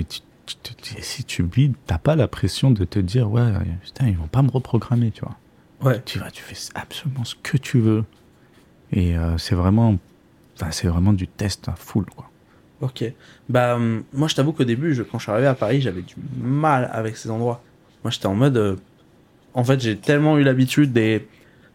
si 1.01 1.25
tu 1.25 1.43
bides, 1.43 1.75
t'as 1.87 1.97
pas 1.99 2.15
la 2.15 2.29
pression 2.29 2.71
de 2.71 2.85
te 2.85 2.99
dire, 2.99 3.31
ouais, 3.31 3.43
putain, 3.83 4.07
ils 4.09 4.17
vont 4.17 4.27
pas 4.29 4.43
me 4.43 4.51
reprogrammer, 4.51 5.11
tu 5.11 5.23
vois. 5.23 5.37
Ouais. 5.91 6.03
Tu 6.05 6.19
vas, 6.19 6.31
tu 6.31 6.43
fais 6.43 6.57
absolument 6.75 7.25
ce 7.25 7.35
que 7.43 7.57
tu 7.57 7.79
veux. 7.81 8.05
Et 8.93 9.17
euh, 9.17 9.39
c'est 9.39 9.55
vraiment, 9.55 9.97
c'est 10.71 10.89
vraiment 10.89 11.13
du 11.15 11.27
test 11.29 11.69
à 11.69 11.75
full, 11.75 12.05
quoi. 12.05 12.29
Ok. 12.81 13.05
Bah, 13.49 13.77
hum, 13.77 14.05
moi, 14.13 14.29
je 14.29 14.35
t'avoue 14.35 14.53
qu'au 14.53 14.65
début, 14.65 14.95
je- 14.95 15.03
quand 15.03 15.19
je 15.19 15.25
suis 15.25 15.33
arrivé 15.33 15.47
à 15.47 15.55
Paris, 15.55 15.81
j'avais 15.81 16.03
du 16.03 16.15
mal 16.37 16.91
avec 16.93 17.17
ces 17.17 17.31
endroits. 17.31 17.67
Moi, 18.05 18.11
j'étais 18.11 18.27
en 18.27 18.35
mode. 18.35 18.57
euh, 18.57 18.77
en 19.55 19.65
fait, 19.65 19.81
j'ai 19.81 20.01
tellement 20.01 20.39
eu 20.39 20.45
l'habitude 20.45 20.93
des, 20.93 21.31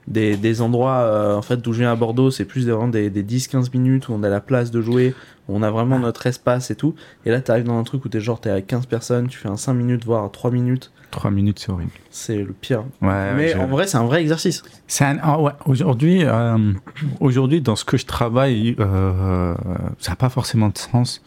des, 0.08 0.38
des 0.38 0.62
endroits, 0.62 1.00
euh, 1.04 1.36
en 1.38 1.42
fait, 1.44 1.58
d'où 1.58 1.74
je 1.74 1.80
viens 1.82 1.92
à 1.94 1.96
Bordeaux, 1.98 2.32
c'est 2.32 2.46
plus 2.46 2.68
vraiment 2.70 2.88
des, 2.90 3.10
des 3.12 3.24
10-15 3.24 3.74
minutes 3.74 4.10
où 4.10 4.14
on 4.14 4.24
a 4.24 4.30
la 4.30 4.42
place 4.42 4.72
de 4.72 4.82
jouer, 4.82 5.18
où 5.48 5.56
on 5.58 5.64
a 5.64 5.72
vraiment 5.72 6.00
notre 6.00 6.28
espace 6.28 6.72
et 6.72 6.76
tout. 6.78 6.96
Et 7.26 7.32
là, 7.32 7.42
t'arrives 7.42 7.66
dans 7.66 7.80
un 7.80 7.84
truc 7.86 8.06
où 8.06 8.10
t'es 8.10 8.22
genre, 8.22 8.42
t'es 8.42 8.50
avec 8.52 8.68
15 8.68 8.88
personnes, 8.88 9.28
tu 9.30 9.38
fais 9.40 9.50
un 9.50 9.58
5 9.58 9.74
minutes, 9.76 10.06
voire 10.06 10.32
3 10.32 10.52
minutes. 10.52 10.94
Trois 11.12 11.30
minutes, 11.32 11.60
c'est 11.60 11.72
horrible. 11.72 11.92
C'est 12.10 12.38
le 12.42 12.54
pire. 12.54 12.84
Ouais, 13.02 13.34
Mais 13.36 13.50
je- 13.50 13.58
en 13.58 13.68
vrai, 13.68 13.86
c'est 13.88 13.98
un 13.98 14.06
vrai 14.06 14.22
exercice. 14.22 14.64
C'est 14.88 15.04
un- 15.06 15.18
ah 15.22 15.40
ouais, 15.40 15.52
aujourd'hui, 15.66 16.24
euh, 16.24 16.74
aujourd'hui, 17.20 17.62
dans 17.62 17.76
ce 17.76 17.84
que 17.86 17.98
je 17.98 18.06
travaille, 18.06 18.76
euh, 18.80 19.54
ça 20.00 20.12
n'a 20.12 20.16
pas 20.16 20.30
forcément 20.30 20.70
de 20.70 20.78
sens 20.78 21.22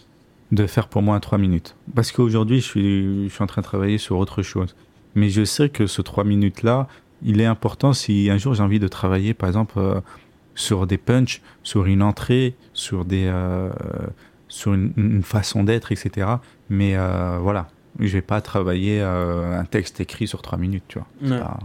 de 0.52 0.66
faire 0.66 0.88
pour 0.88 1.02
moi 1.02 1.14
un 1.16 1.20
3 1.20 1.38
minutes. 1.38 1.76
Parce 1.94 2.12
qu'aujourd'hui, 2.12 2.60
je 2.60 2.64
suis, 2.66 3.28
je 3.28 3.34
suis 3.34 3.42
en 3.42 3.46
train 3.46 3.60
de 3.62 3.66
travailler 3.66 3.98
sur 3.98 4.16
autre 4.18 4.42
chose. 4.42 4.74
Mais 5.14 5.28
je 5.28 5.44
sais 5.44 5.68
que 5.68 5.86
ce 5.86 6.00
3 6.02 6.24
minutes-là, 6.24 6.88
il 7.22 7.40
est 7.40 7.46
important 7.46 7.92
si 7.92 8.28
un 8.30 8.38
jour 8.38 8.54
j'ai 8.54 8.62
envie 8.62 8.80
de 8.80 8.88
travailler, 8.88 9.34
par 9.34 9.48
exemple, 9.48 9.74
euh, 9.78 10.00
sur 10.54 10.86
des 10.86 10.98
punchs, 10.98 11.42
sur 11.62 11.86
une 11.86 12.02
entrée, 12.02 12.54
sur, 12.72 13.04
des, 13.04 13.30
sur 14.48 14.72
une, 14.74 14.92
une 14.96 15.22
façon 15.22 15.64
d'être, 15.64 15.90
etc. 15.92 16.26
Mais 16.70 16.92
euh, 16.96 17.38
voilà, 17.40 17.66
je 18.00 18.12
vais 18.12 18.22
pas 18.22 18.40
travailler 18.40 19.00
euh, 19.00 19.58
un 19.58 19.64
texte 19.64 20.00
écrit 20.00 20.26
sur 20.26 20.42
3 20.42 20.58
minutes, 20.58 20.84
tu 20.88 20.98
vois. 20.98 21.06
C'est 21.22 21.30
Ouais. 21.32 21.38
pas, 21.38 21.58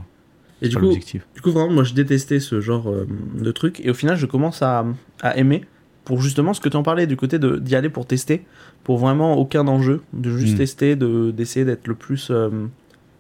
Et 0.62 0.70
du 0.70 0.76
coup, 0.76 0.84
l'objectif. 0.84 1.26
Du 1.36 1.42
coup, 1.42 1.52
vraiment, 1.52 1.72
moi, 1.74 1.84
je 1.84 1.94
détestais 1.94 2.40
ce 2.40 2.60
genre 2.62 2.90
euh, 2.90 3.08
de 3.36 3.52
truc. 3.52 3.80
Et 3.84 3.90
au 3.90 3.94
final, 3.94 4.16
je 4.18 4.26
commence 4.26 4.62
à, 4.62 4.86
à 5.22 5.38
aimer. 5.38 5.66
Pour 6.06 6.22
justement 6.22 6.54
ce 6.54 6.62
que 6.62 6.70
tu 6.70 6.76
en 6.78 6.82
parlais, 6.84 7.06
du 7.08 7.16
côté 7.16 7.38
de- 7.40 7.58
d'y 7.58 7.76
aller 7.76 7.90
pour 7.90 8.06
tester. 8.08 8.44
Pour 8.84 8.98
vraiment 8.98 9.36
aucun 9.38 9.68
enjeu. 9.68 10.02
De 10.14 10.36
juste 10.36 10.56
Mm. 10.56 10.58
tester, 10.58 10.96
de- 10.96 11.32
d'essayer 11.32 11.66
d'être 11.66 11.88
le 11.88 11.96
plus. 11.96 12.30
euh, 12.32 12.50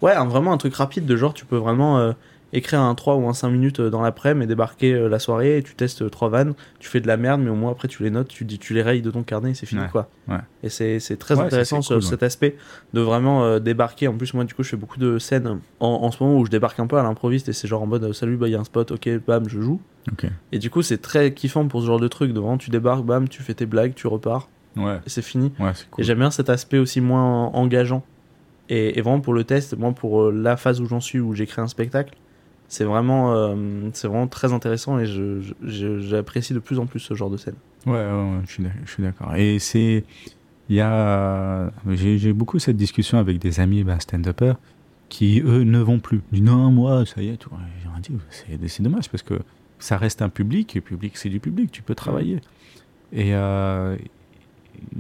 ouais, 0.02 0.13
un- 0.13 0.26
vraiment 0.26 0.52
un 0.54 0.58
truc 0.58 0.74
rapide. 0.76 1.06
De 1.06 1.15
genre, 1.15 1.34
tu 1.34 1.45
peux 1.45 1.58
vraiment 1.58 2.00
écrire 2.53 2.79
un 2.81 2.95
3 2.95 3.15
ou 3.15 3.27
un 3.27 3.33
5 3.33 3.49
minutes 3.49 3.79
euh, 3.79 3.89
dans 3.89 4.01
l'après-midi 4.01 4.45
et 4.45 4.47
débarquer 4.47 4.93
euh, 4.93 5.07
la 5.09 5.19
soirée. 5.19 5.57
Et 5.57 5.63
tu 5.63 5.75
testes 5.75 6.01
euh, 6.01 6.09
trois 6.09 6.29
vannes. 6.29 6.53
Tu 6.79 6.89
fais 6.89 6.99
de 7.01 7.07
la 7.07 7.17
merde, 7.17 7.41
mais 7.41 7.49
au 7.49 7.55
moins 7.55 7.71
après, 7.71 7.88
tu 7.88 8.03
les 8.03 8.09
notes. 8.09 8.27
Tu, 8.27 8.45
tu 8.45 8.73
les 8.73 8.81
rayes 8.81 9.01
de 9.01 9.12
ton 9.12 9.23
carnet 9.23 9.51
et 9.51 9.53
c'est 9.53 9.65
fini, 9.65 9.81
Ouais, 9.81 9.88
quoi. 9.91 10.09
ouais. 10.27 10.38
Et 10.63 10.69
c'est 10.69 10.99
très 11.17 11.35
Ouais, 11.35 11.45
intéressant 11.45 11.81
cool, 11.81 12.01
cet 12.03 12.23
aspect 12.23 12.55
de 12.93 13.01
vraiment 13.01 13.43
euh, 13.43 13.59
débarquer. 13.59 14.07
En 14.07 14.15
plus, 14.17 14.33
moi, 14.33 14.43
du 14.43 14.53
coup, 14.53 14.63
je 14.63 14.69
fais 14.69 14.77
beaucoup 14.77 14.99
de 14.99 15.19
scènes 15.19 15.59
en, 15.79 15.88
en 15.88 16.12
ce 16.12 16.23
moment 16.23 16.38
où 16.39 16.45
je 16.45 16.51
débarque 16.51 16.79
un 16.79 16.88
peu 16.88 16.97
à 16.97 17.03
l'improviste 17.03 17.49
et 17.49 17.53
c'est 17.53 17.67
genre 17.67 17.81
en 17.83 17.88
mode 17.88 18.03
euh, 18.03 18.13
salut, 18.13 18.38
bah 18.38 18.47
il 18.47 18.51
y 18.51 18.55
a 18.55 18.59
un 18.59 18.63
spot, 18.63 18.91
ok, 18.91 19.09
bam, 19.27 19.47
je 19.47 19.62
joue. 19.62 19.79
Et 20.51 20.57
du 20.59 20.69
coup, 20.71 20.81
c'est 20.81 20.97
très 20.97 21.33
kiffant 21.33 21.67
pour 21.67 21.81
ce 21.81 21.85
genre 21.88 21.99
de 21.99 22.07
truc. 22.07 22.33
De 22.33 22.39
vraiment, 22.39 22.57
tu 22.57 22.71
débarques, 22.71 23.05
bam, 23.05 23.27
tu 23.29 23.43
fais 23.43 23.53
tes 23.53 23.65
blagues, 23.67 23.93
tu 23.95 24.07
repars 24.07 24.49
Ouais, 24.75 24.97
et 25.05 25.09
c'est 25.09 25.21
fini. 25.21 25.51
Et 25.97 26.03
j'aime 26.03 26.19
bien 26.19 26.31
cet 26.31 26.49
aspect 26.49 26.77
aussi 26.77 26.99
moins 27.01 27.23
en- 27.23 27.53
engageant. 27.55 28.03
Et, 28.69 28.97
et 28.97 29.01
vraiment 29.01 29.19
pour 29.19 29.33
le 29.33 29.43
test, 29.43 29.75
moi 29.77 29.91
pour 29.91 30.21
euh, 30.23 30.31
la 30.31 30.55
phase 30.57 30.79
où 30.79 30.85
j'en 30.85 30.99
suis, 30.99 31.19
où 31.19 31.33
j'écris 31.33 31.59
un 31.62 31.67
spectacle, 31.67 32.13
c'est 32.69 32.86
vraiment, 32.86 33.36
euh, 33.36 33.89
c'est 33.93 34.08
vraiment 34.08 34.27
très 34.27 34.53
intéressant 34.53 34.97
et 34.99 35.05
j'apprécie 35.62 36.53
de 36.53 36.60
plus 36.60 36.79
en 36.79 36.86
plus 36.86 36.99
ce 36.99 37.13
genre 37.13 37.29
de 37.29 37.38
scène. 37.38 37.55
Ouais, 37.86 37.93
ouais, 37.93 38.01
ouais, 38.01 38.41
je 38.86 38.91
suis 38.91 39.03
d'accord. 39.03 39.36
Et 39.36 39.60
c'est 39.60 40.05
Il 40.69 40.75
y 40.75 40.82
a, 40.82 41.71
j'ai 41.88 42.32
beaucoup 42.32 42.60
cette 42.60 42.77
discussion 42.77 43.17
avec 43.17 43.39
des 43.39 43.60
amis 43.60 43.84
bah, 43.84 43.99
stand-uppers 43.99 44.55
qui, 45.10 45.41
eux, 45.43 45.63
ne 45.63 45.79
vont 45.79 45.99
plus. 45.99 46.21
Ils 46.32 46.41
disent 46.41 46.43
non, 46.43 46.69
moi, 46.71 47.05
ça 47.08 47.23
y 47.23 47.29
est, 47.29 47.38
tu 47.38 47.49
vois. 47.49 47.58
J'ai 47.82 47.89
rien 47.89 47.99
dit, 48.60 48.69
c'est 48.69 48.84
dommage 48.84 49.10
parce 49.10 49.23
que 49.23 49.39
ça 49.79 49.97
reste 49.97 50.21
un 50.21 50.29
public, 50.29 50.75
et 50.75 50.79
le 50.79 50.84
public, 50.84 51.17
c'est 51.17 51.29
du 51.29 51.39
public, 51.39 51.71
tu 51.71 51.82
peux 51.82 51.95
travailler. 51.95 52.39
Et 53.12 53.34
euh, 53.34 53.97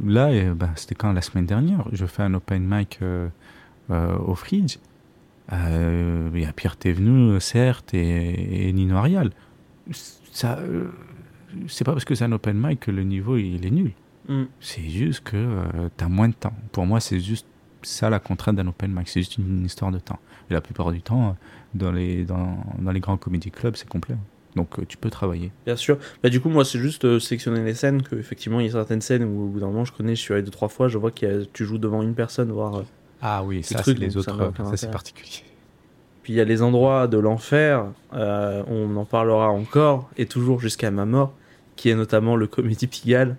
là, 0.03 0.31
ben, 0.55 0.71
c'était 0.75 0.95
quand? 0.95 1.13
La 1.13 1.21
semaine 1.21 1.45
dernière, 1.45 1.85
je 1.91 2.07
fais 2.07 2.23
un 2.23 2.33
open 2.33 2.63
mic 2.67 2.97
euh, 3.03 3.29
au 3.89 4.33
Fridge. 4.33 4.77
Euh, 5.51 6.29
Il 6.33 6.41
y 6.41 6.45
a 6.45 6.53
Pierre 6.53 6.77
Thévenoud, 6.77 7.39
certes, 7.39 7.93
et, 7.93 8.67
et 8.67 8.73
Nino 8.73 8.95
Arial. 8.95 9.31
Ça, 10.31 10.59
euh, 10.59 10.85
c'est 11.67 11.83
pas 11.83 11.93
parce 11.93 12.05
que 12.05 12.15
c'est 12.15 12.25
un 12.25 12.31
open 12.31 12.57
mic 12.57 12.81
que 12.81 12.91
le 12.91 13.03
niveau 13.03 13.37
il 13.37 13.65
est 13.65 13.71
nul. 13.71 13.91
Mm. 14.27 14.43
C'est 14.59 14.87
juste 14.87 15.23
que 15.23 15.61
tu 15.97 16.03
as 16.03 16.09
moins 16.09 16.29
de 16.29 16.35
temps. 16.35 16.53
Pour 16.71 16.85
moi, 16.85 16.99
c'est 16.99 17.19
juste 17.19 17.47
ça 17.81 18.09
la 18.09 18.19
contrainte 18.19 18.55
d'un 18.55 18.67
open 18.67 18.91
mic. 18.91 19.07
C'est 19.07 19.21
juste 19.21 19.37
une, 19.37 19.65
histoire 19.65 19.91
de 19.91 19.99
temps. 19.99 20.19
Et 20.49 20.53
la 20.53 20.61
plupart 20.61 20.91
du 20.91 21.01
temps, 21.01 21.29
euh, 21.29 21.31
dans 21.73 21.91
les, 21.91 22.25
dans, 22.25 22.57
dans 22.79 22.91
les 22.91 22.99
grands 22.99 23.17
comedy 23.17 23.51
clubs, 23.51 23.75
c'est 23.75 23.87
complet. 23.87 24.15
Donc 24.55 24.79
euh, 24.79 24.85
tu 24.87 24.97
peux 24.97 25.09
travailler. 25.09 25.51
Bien 25.65 25.75
sûr. 25.75 25.97
Bah, 26.23 26.29
du 26.29 26.41
coup, 26.41 26.49
moi, 26.49 26.65
c'est 26.65 26.79
juste 26.79 27.05
euh, 27.05 27.19
sélectionner 27.19 27.63
les 27.63 27.73
scènes. 27.73 28.01
Que, 28.01 28.15
effectivement, 28.15 28.59
il 28.59 28.65
y 28.65 28.69
a 28.69 28.73
certaines 28.73 29.01
scènes 29.01 29.23
où, 29.23 29.45
au 29.45 29.47
bout 29.47 29.59
d'un 29.59 29.67
moment, 29.67 29.85
je 29.85 29.93
connais, 29.93 30.15
je 30.15 30.21
suis 30.21 30.33
allé 30.33 30.43
deux, 30.43 30.51
trois 30.51 30.69
fois, 30.69 30.87
je 30.87 30.97
vois 30.97 31.11
que 31.11 31.45
tu 31.45 31.65
joues 31.65 31.77
devant 31.77 32.01
une 32.01 32.15
personne, 32.15 32.51
voire. 32.51 32.83
Ah 33.21 33.43
oui, 33.43 33.63
ça, 33.63 33.77
ça, 33.77 33.83
c'est 33.83 33.93
c'est 33.93 33.99
les 33.99 34.09
ça 34.11 34.19
autres. 34.19 34.53
Ça, 34.69 34.77
c'est 34.77 34.91
particulier. 34.91 35.43
Puis 36.23 36.33
il 36.33 36.35
y 36.35 36.41
a 36.41 36.45
les 36.45 36.61
endroits 36.61 37.07
de 37.07 37.17
l'enfer, 37.17 37.85
euh, 38.13 38.63
on 38.67 38.95
en 38.97 39.05
parlera 39.05 39.49
encore, 39.49 40.09
et 40.17 40.25
toujours 40.25 40.59
jusqu'à 40.59 40.91
ma 40.91 41.05
mort, 41.05 41.33
qui 41.75 41.89
est 41.89 41.95
notamment 41.95 42.35
le 42.35 42.45
Comédie 42.47 42.87
Pigalle, 42.87 43.37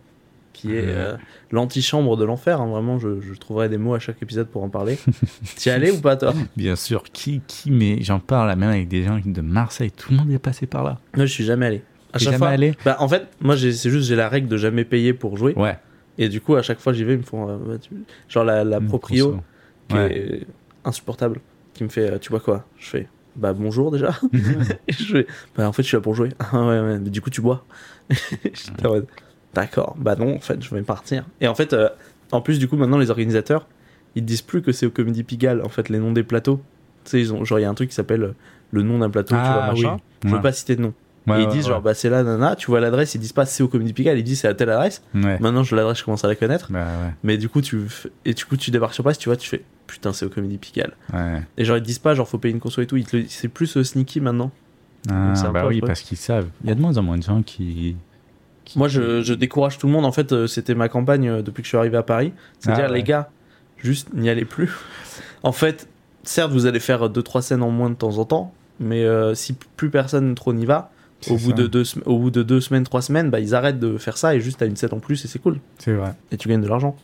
qui 0.53 0.75
est 0.75 0.85
euh, 0.89 1.17
l'antichambre 1.53 2.17
de 2.17 2.25
l'enfer. 2.25 2.61
hein. 2.61 2.67
Vraiment, 2.67 2.99
je, 2.99 3.21
je 3.21 3.33
trouverai 3.35 3.69
des 3.69 3.79
mots 3.79 3.95
à 3.95 3.99
chaque 3.99 4.21
épisode 4.23 4.49
pour 4.49 4.63
en 4.65 4.69
parler. 4.69 4.99
T'y 5.57 5.69
es 5.69 5.73
allé 5.73 5.91
ou 5.91 6.01
pas, 6.01 6.17
toi? 6.17 6.35
Bien 6.57 6.75
sûr, 6.77 7.05
qui, 7.05 7.41
qui, 7.47 7.71
mais 7.71 8.03
j'en 8.03 8.19
parle 8.19 8.49
même 8.59 8.69
avec 8.71 8.89
des 8.89 9.05
gens 9.05 9.21
de 9.25 9.41
Marseille. 9.41 9.91
Tout 9.93 10.11
le 10.13 10.19
monde 10.19 10.31
est 10.33 10.39
passé 10.39 10.67
par 10.67 10.83
là. 10.83 10.99
Moi, 11.17 11.27
je 11.27 11.33
suis 11.33 11.45
jamais 11.45 11.67
allé. 11.67 11.83
À 12.13 12.19
chaque 12.19 12.33
jamais 12.33 12.39
fois, 12.39 12.49
allé? 12.49 12.75
Bah, 12.85 12.97
en 12.99 13.09
fait, 13.09 13.29
moi, 13.41 13.55
j'ai- 13.57 13.73
c'est 13.73 13.89
juste, 13.91 14.09
j'ai 14.09 14.17
la 14.17 14.29
règle 14.29 14.49
de 14.49 14.57
jamais 14.57 14.85
payer 14.85 15.15
pour 15.15 15.37
jouer. 15.37 15.55
Ouais. 15.55 15.79
Et 16.19 16.29
du 16.29 16.41
coup, 16.41 16.57
à 16.57 16.63
chaque 16.63 16.81
fois, 16.81 16.93
j'y 16.93 17.05
vais, 17.05 17.13
ils 17.15 17.19
me 17.19 17.23
font. 17.23 17.49
euh, 17.49 17.57
bah, 17.57 17.75
Genre 18.29 18.45
la, 18.45 18.65
la 18.65 18.81
proprio. 18.81 19.41
Qui 19.91 19.97
Ouais. 19.99 20.17
est 20.17 20.47
insupportable, 20.85 21.41
qui 21.75 21.85
me 21.85 21.89
fait, 21.89 22.13
euh, 22.13 22.19
tu 22.19 22.31
vois 22.31 22.41
quoi 22.41 22.65
Je 22.79 22.87
fais, 22.89 23.09
bah 23.37 23.53
bonjour 23.53 23.91
déjà. 23.91 24.19
Et 24.89 24.93
je 24.93 25.05
fais, 25.19 25.27
bah 25.57 25.69
en 25.69 25.73
fait, 25.73 25.83
je 25.83 25.89
suis 25.89 25.97
là 25.97 26.01
pour 26.01 26.15
jouer. 26.15 26.31
Ah 26.53 26.61
ouais, 26.67 26.81
ouais, 26.81 26.99
mais 26.99 27.11
du 27.11 27.21
coup, 27.21 27.31
tu 27.31 27.41
bois. 27.41 27.65
D'accord, 29.55 29.97
bah 29.99 30.15
non, 30.17 30.37
en 30.37 30.41
fait, 30.41 30.63
je 30.63 30.73
vais 30.75 30.83
partir. 30.83 31.27
Et 31.41 31.49
en 31.49 31.55
fait, 31.55 31.73
euh, 31.73 31.89
en 32.31 32.41
plus, 32.41 32.59
du 32.59 32.69
coup, 32.69 32.77
maintenant, 32.77 32.99
les 32.99 33.11
organisateurs, 33.11 33.67
ils 34.15 34.25
disent 34.25 34.43
plus 34.43 34.63
que 34.63 34.71
c'est 34.73 34.87
au 34.87 34.91
Comédie 34.91 35.25
Pigalle, 35.25 35.63
en 35.65 35.69
fait, 35.69 35.89
les 35.89 35.99
noms 35.99 36.13
des 36.13 36.23
plateaux. 36.23 36.61
Tu 37.05 37.11
sais, 37.11 37.21
ils 37.21 37.33
ont, 37.35 37.45
genre, 37.45 37.59
il 37.59 37.63
y 37.63 37.65
a 37.65 37.71
un 37.71 37.75
truc 37.75 37.89
qui 37.89 37.95
s'appelle 37.97 38.23
euh, 38.23 38.35
le 38.71 38.83
nom 38.83 38.99
d'un 38.99 39.11
plateau, 39.11 39.35
tu 39.35 39.41
vois, 39.43 39.65
Ah 39.65 39.67
machin. 39.73 39.95
oui. 39.97 40.01
Je 40.25 40.29
veux 40.29 40.35
Ouais. 40.37 40.41
pas 40.43 40.53
citer 40.53 40.77
de 40.77 40.83
nom. 40.83 40.95
Ouais, 41.27 41.39
et 41.39 41.43
ils 41.43 41.47
ouais, 41.47 41.53
disent, 41.53 41.67
genre, 41.67 41.77
ouais. 41.79 41.83
bah 41.85 41.95
c'est 41.95 42.09
là, 42.09 42.23
nana, 42.23 42.57
tu 42.57 42.67
vois 42.71 42.81
l'adresse, 42.81 43.15
ils 43.15 43.19
disent 43.19 43.33
pas 43.35 43.45
c'est 43.45 43.63
au 43.63 43.69
Comédie 43.69 43.93
Pigalle, 43.93 44.19
ils 44.19 44.25
disent 44.25 44.41
c'est 44.41 44.49
à 44.49 44.55
telle 44.55 44.71
adresse. 44.71 45.03
Maintenant, 45.13 45.63
je 45.63 45.77
l'adresse, 45.77 45.99
je 45.99 46.05
commence 46.05 46.25
à 46.25 46.29
la 46.29 46.35
connaître. 46.35 46.73
Bah. 46.73 46.87
Mais 47.23 47.37
du 47.37 47.49
coup, 47.49 47.61
tu 47.61 47.83
et 48.25 48.33
du 48.35 48.45
coup, 48.47 48.57
tu 48.57 48.71
débarques 48.71 48.95
sur 48.95 49.05
place, 49.05 49.19
tu 49.19 49.29
vois, 49.29 49.37
tu 49.37 49.49
fais 49.49 49.63
putain, 49.87 50.13
c'est 50.13 50.25
au 50.25 50.31
Comédie 50.31 50.57
Pigalle. 50.59 50.93
Et 51.59 51.65
genre 51.65 51.77
ils 51.77 51.81
te 51.83 51.87
disent 51.87 51.99
pas 51.99 52.15
genre 52.15 52.29
faut 52.29 52.39
payer 52.39 52.55
une 52.55 52.61
conso 52.61 52.81
et 52.81 52.87
tout, 52.87 52.97
le- 52.97 53.25
c'est 53.29 53.49
plus 53.49 53.77
euh, 53.77 53.85
sneaky 53.85 54.21
maintenant. 54.21 54.51
Ah, 55.11 55.35
c'est 55.35 55.49
bah 55.51 55.67
oui, 55.67 55.81
parce 55.81 56.01
qu'ils 56.03 56.17
savent. 56.19 56.47
Il 56.65 56.69
y 56.69 56.73
a 56.73 56.75
de 56.75 56.81
moins 56.81 56.97
en 56.99 57.03
moins 57.03 57.17
de 57.19 57.23
gens 57.23 57.43
qui. 57.43 57.97
qui- 58.65 58.79
Moi, 58.79 58.89
je, 58.89 59.23
je 59.23 59.35
décourage 59.35 59.79
tout 59.79 59.87
le 59.87 59.93
monde. 59.93 60.05
En 60.07 60.13
fait, 60.13 60.33
euh, 60.33 60.47
c'était 60.47 60.75
ma 60.75 60.89
campagne 60.89 61.29
euh, 61.29 61.43
depuis 61.43 61.63
que 61.63 61.67
je 61.67 61.71
suis 61.71 61.79
arrivé 61.79 61.97
à 61.97 62.03
Paris. 62.03 62.33
C'est-à-dire 62.59 62.85
Ah 62.87 62.91
ouais. 62.91 62.97
les 62.99 63.03
gars, 63.03 63.31
juste 63.79 64.13
n'y 64.15 64.29
allez 64.31 64.45
plus. 64.45 64.71
en 65.43 65.53
fait, 65.53 65.89
certes, 66.23 66.53
vous 66.53 66.67
allez 66.67 66.81
faire 66.81 67.09
deux 67.11 67.23
trois 67.23 67.41
scènes 67.43 67.63
en 67.63 67.71
moins 67.71 67.89
de 67.91 67.95
temps 67.95 68.19
en 68.19 68.25
temps, 68.27 68.53
mais 68.79 69.05
euh, 69.05 69.35
si 69.35 69.55
plus 69.77 69.91
personne 69.91 70.35
trop 70.35 70.53
n'y 70.53 70.67
va. 70.67 70.91
Au 71.29 71.35
bout, 71.35 71.51
ça. 71.51 71.53
de 71.57 71.67
deux, 71.67 71.83
au 72.07 72.19
bout 72.19 72.31
de 72.31 72.43
deux 72.43 72.61
semaines, 72.61 72.85
trois 72.85 73.03
semaines, 73.03 73.29
bah, 73.31 73.41
ils 73.41 73.55
arrêtent 73.55 73.79
de 73.81 73.99
faire 73.99 74.17
ça 74.17 74.35
et 74.35 74.41
juste 74.41 74.59
t'as 74.61 74.67
une 74.67 74.77
scène 74.77 74.91
en 74.93 74.99
plus 75.01 75.23
et 75.25 75.29
c'est 75.29 75.39
cool. 75.39 75.59
C'est 75.79 75.93
vrai. 75.93 76.15
Et 76.33 76.37
tu 76.37 76.49
gagnes 76.49 76.63
de 76.63 76.69
l'argent. 76.69 76.97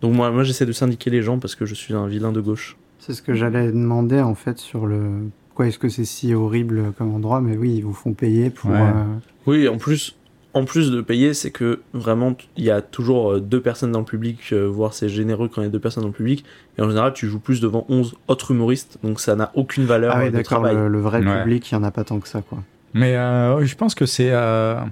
Donc 0.00 0.14
moi, 0.14 0.30
moi 0.30 0.42
j'essaie 0.42 0.66
de 0.66 0.72
syndiquer 0.72 1.10
les 1.10 1.22
gens 1.22 1.38
parce 1.38 1.54
que 1.54 1.64
je 1.64 1.74
suis 1.74 1.94
un 1.94 2.06
vilain 2.06 2.32
de 2.32 2.40
gauche. 2.40 2.76
C'est 2.98 3.14
ce 3.14 3.22
que 3.22 3.34
j'allais 3.34 3.68
demander 3.72 4.20
en 4.20 4.34
fait 4.34 4.58
sur 4.58 4.86
le. 4.86 5.00
Pourquoi 5.48 5.66
est-ce 5.68 5.78
que 5.78 5.88
c'est 5.88 6.04
si 6.04 6.34
horrible 6.34 6.92
comme 6.98 7.14
endroit 7.14 7.40
Mais 7.40 7.56
oui, 7.56 7.74
ils 7.76 7.84
vous 7.84 7.92
font 7.92 8.12
payer 8.12 8.50
pour. 8.50 8.70
Ouais. 8.70 8.78
euh, 8.80 9.04
Oui, 9.46 9.68
en 9.68 9.76
plus, 9.76 10.16
en 10.54 10.64
plus 10.64 10.90
de 10.90 11.00
payer, 11.02 11.34
c'est 11.34 11.50
que 11.50 11.80
vraiment, 11.92 12.34
il 12.56 12.64
y 12.64 12.70
a 12.70 12.80
toujours 12.80 13.32
euh, 13.34 13.40
deux 13.40 13.60
personnes 13.60 13.92
dans 13.92 13.98
le 14.00 14.04
public, 14.04 14.38
euh, 14.52 14.66
voire 14.66 14.94
c'est 14.94 15.08
généreux 15.08 15.48
quand 15.48 15.60
il 15.60 15.64
y 15.64 15.68
a 15.68 15.70
deux 15.70 15.78
personnes 15.80 16.02
dans 16.04 16.08
le 16.08 16.14
public. 16.14 16.44
Et 16.78 16.82
en 16.82 16.88
général, 16.88 17.12
tu 17.12 17.26
joues 17.28 17.38
plus 17.40 17.60
devant 17.60 17.84
11 17.88 18.14
autres 18.28 18.50
humoristes, 18.52 18.98
donc 19.04 19.20
ça 19.20 19.36
n'a 19.36 19.52
aucune 19.54 19.84
valeur 19.84 20.14
Ah 20.16 20.22
euh, 20.24 20.30
de 20.30 20.42
travail. 20.42 20.74
le, 20.74 20.88
le 20.88 21.00
vrai 21.00 21.24
Ouais. 21.24 21.42
public, 21.42 21.70
il 21.70 21.74
n'y 21.74 21.80
en 21.80 21.84
a 21.84 21.90
pas 21.90 22.04
tant 22.04 22.18
que 22.18 22.28
ça, 22.28 22.40
quoi. 22.42 22.62
Mais 22.94 23.16
euh, 23.16 23.64
je 23.64 23.74
pense 23.74 23.94
que 23.94 24.06
c'est. 24.06 24.30
euh, 24.32 24.84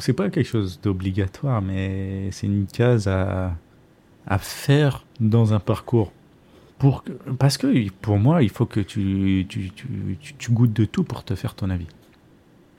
C'est 0.00 0.12
pas 0.12 0.28
quelque 0.30 0.46
chose 0.46 0.80
d'obligatoire, 0.82 1.62
mais 1.62 2.30
c'est 2.30 2.46
une 2.46 2.66
case 2.66 3.08
à, 3.08 3.56
à 4.26 4.38
faire 4.38 5.04
dans 5.20 5.54
un 5.54 5.60
parcours. 5.60 6.12
Pour 6.78 7.04
parce 7.38 7.56
que 7.58 7.88
pour 7.90 8.18
moi, 8.18 8.42
il 8.42 8.50
faut 8.50 8.66
que 8.66 8.80
tu, 8.80 9.46
tu, 9.48 9.70
tu, 9.70 10.18
tu- 10.38 10.52
goûtes 10.52 10.72
de 10.72 10.84
tout 10.84 11.04
pour 11.04 11.24
te 11.24 11.34
faire 11.34 11.54
ton 11.54 11.70
avis. 11.70 11.86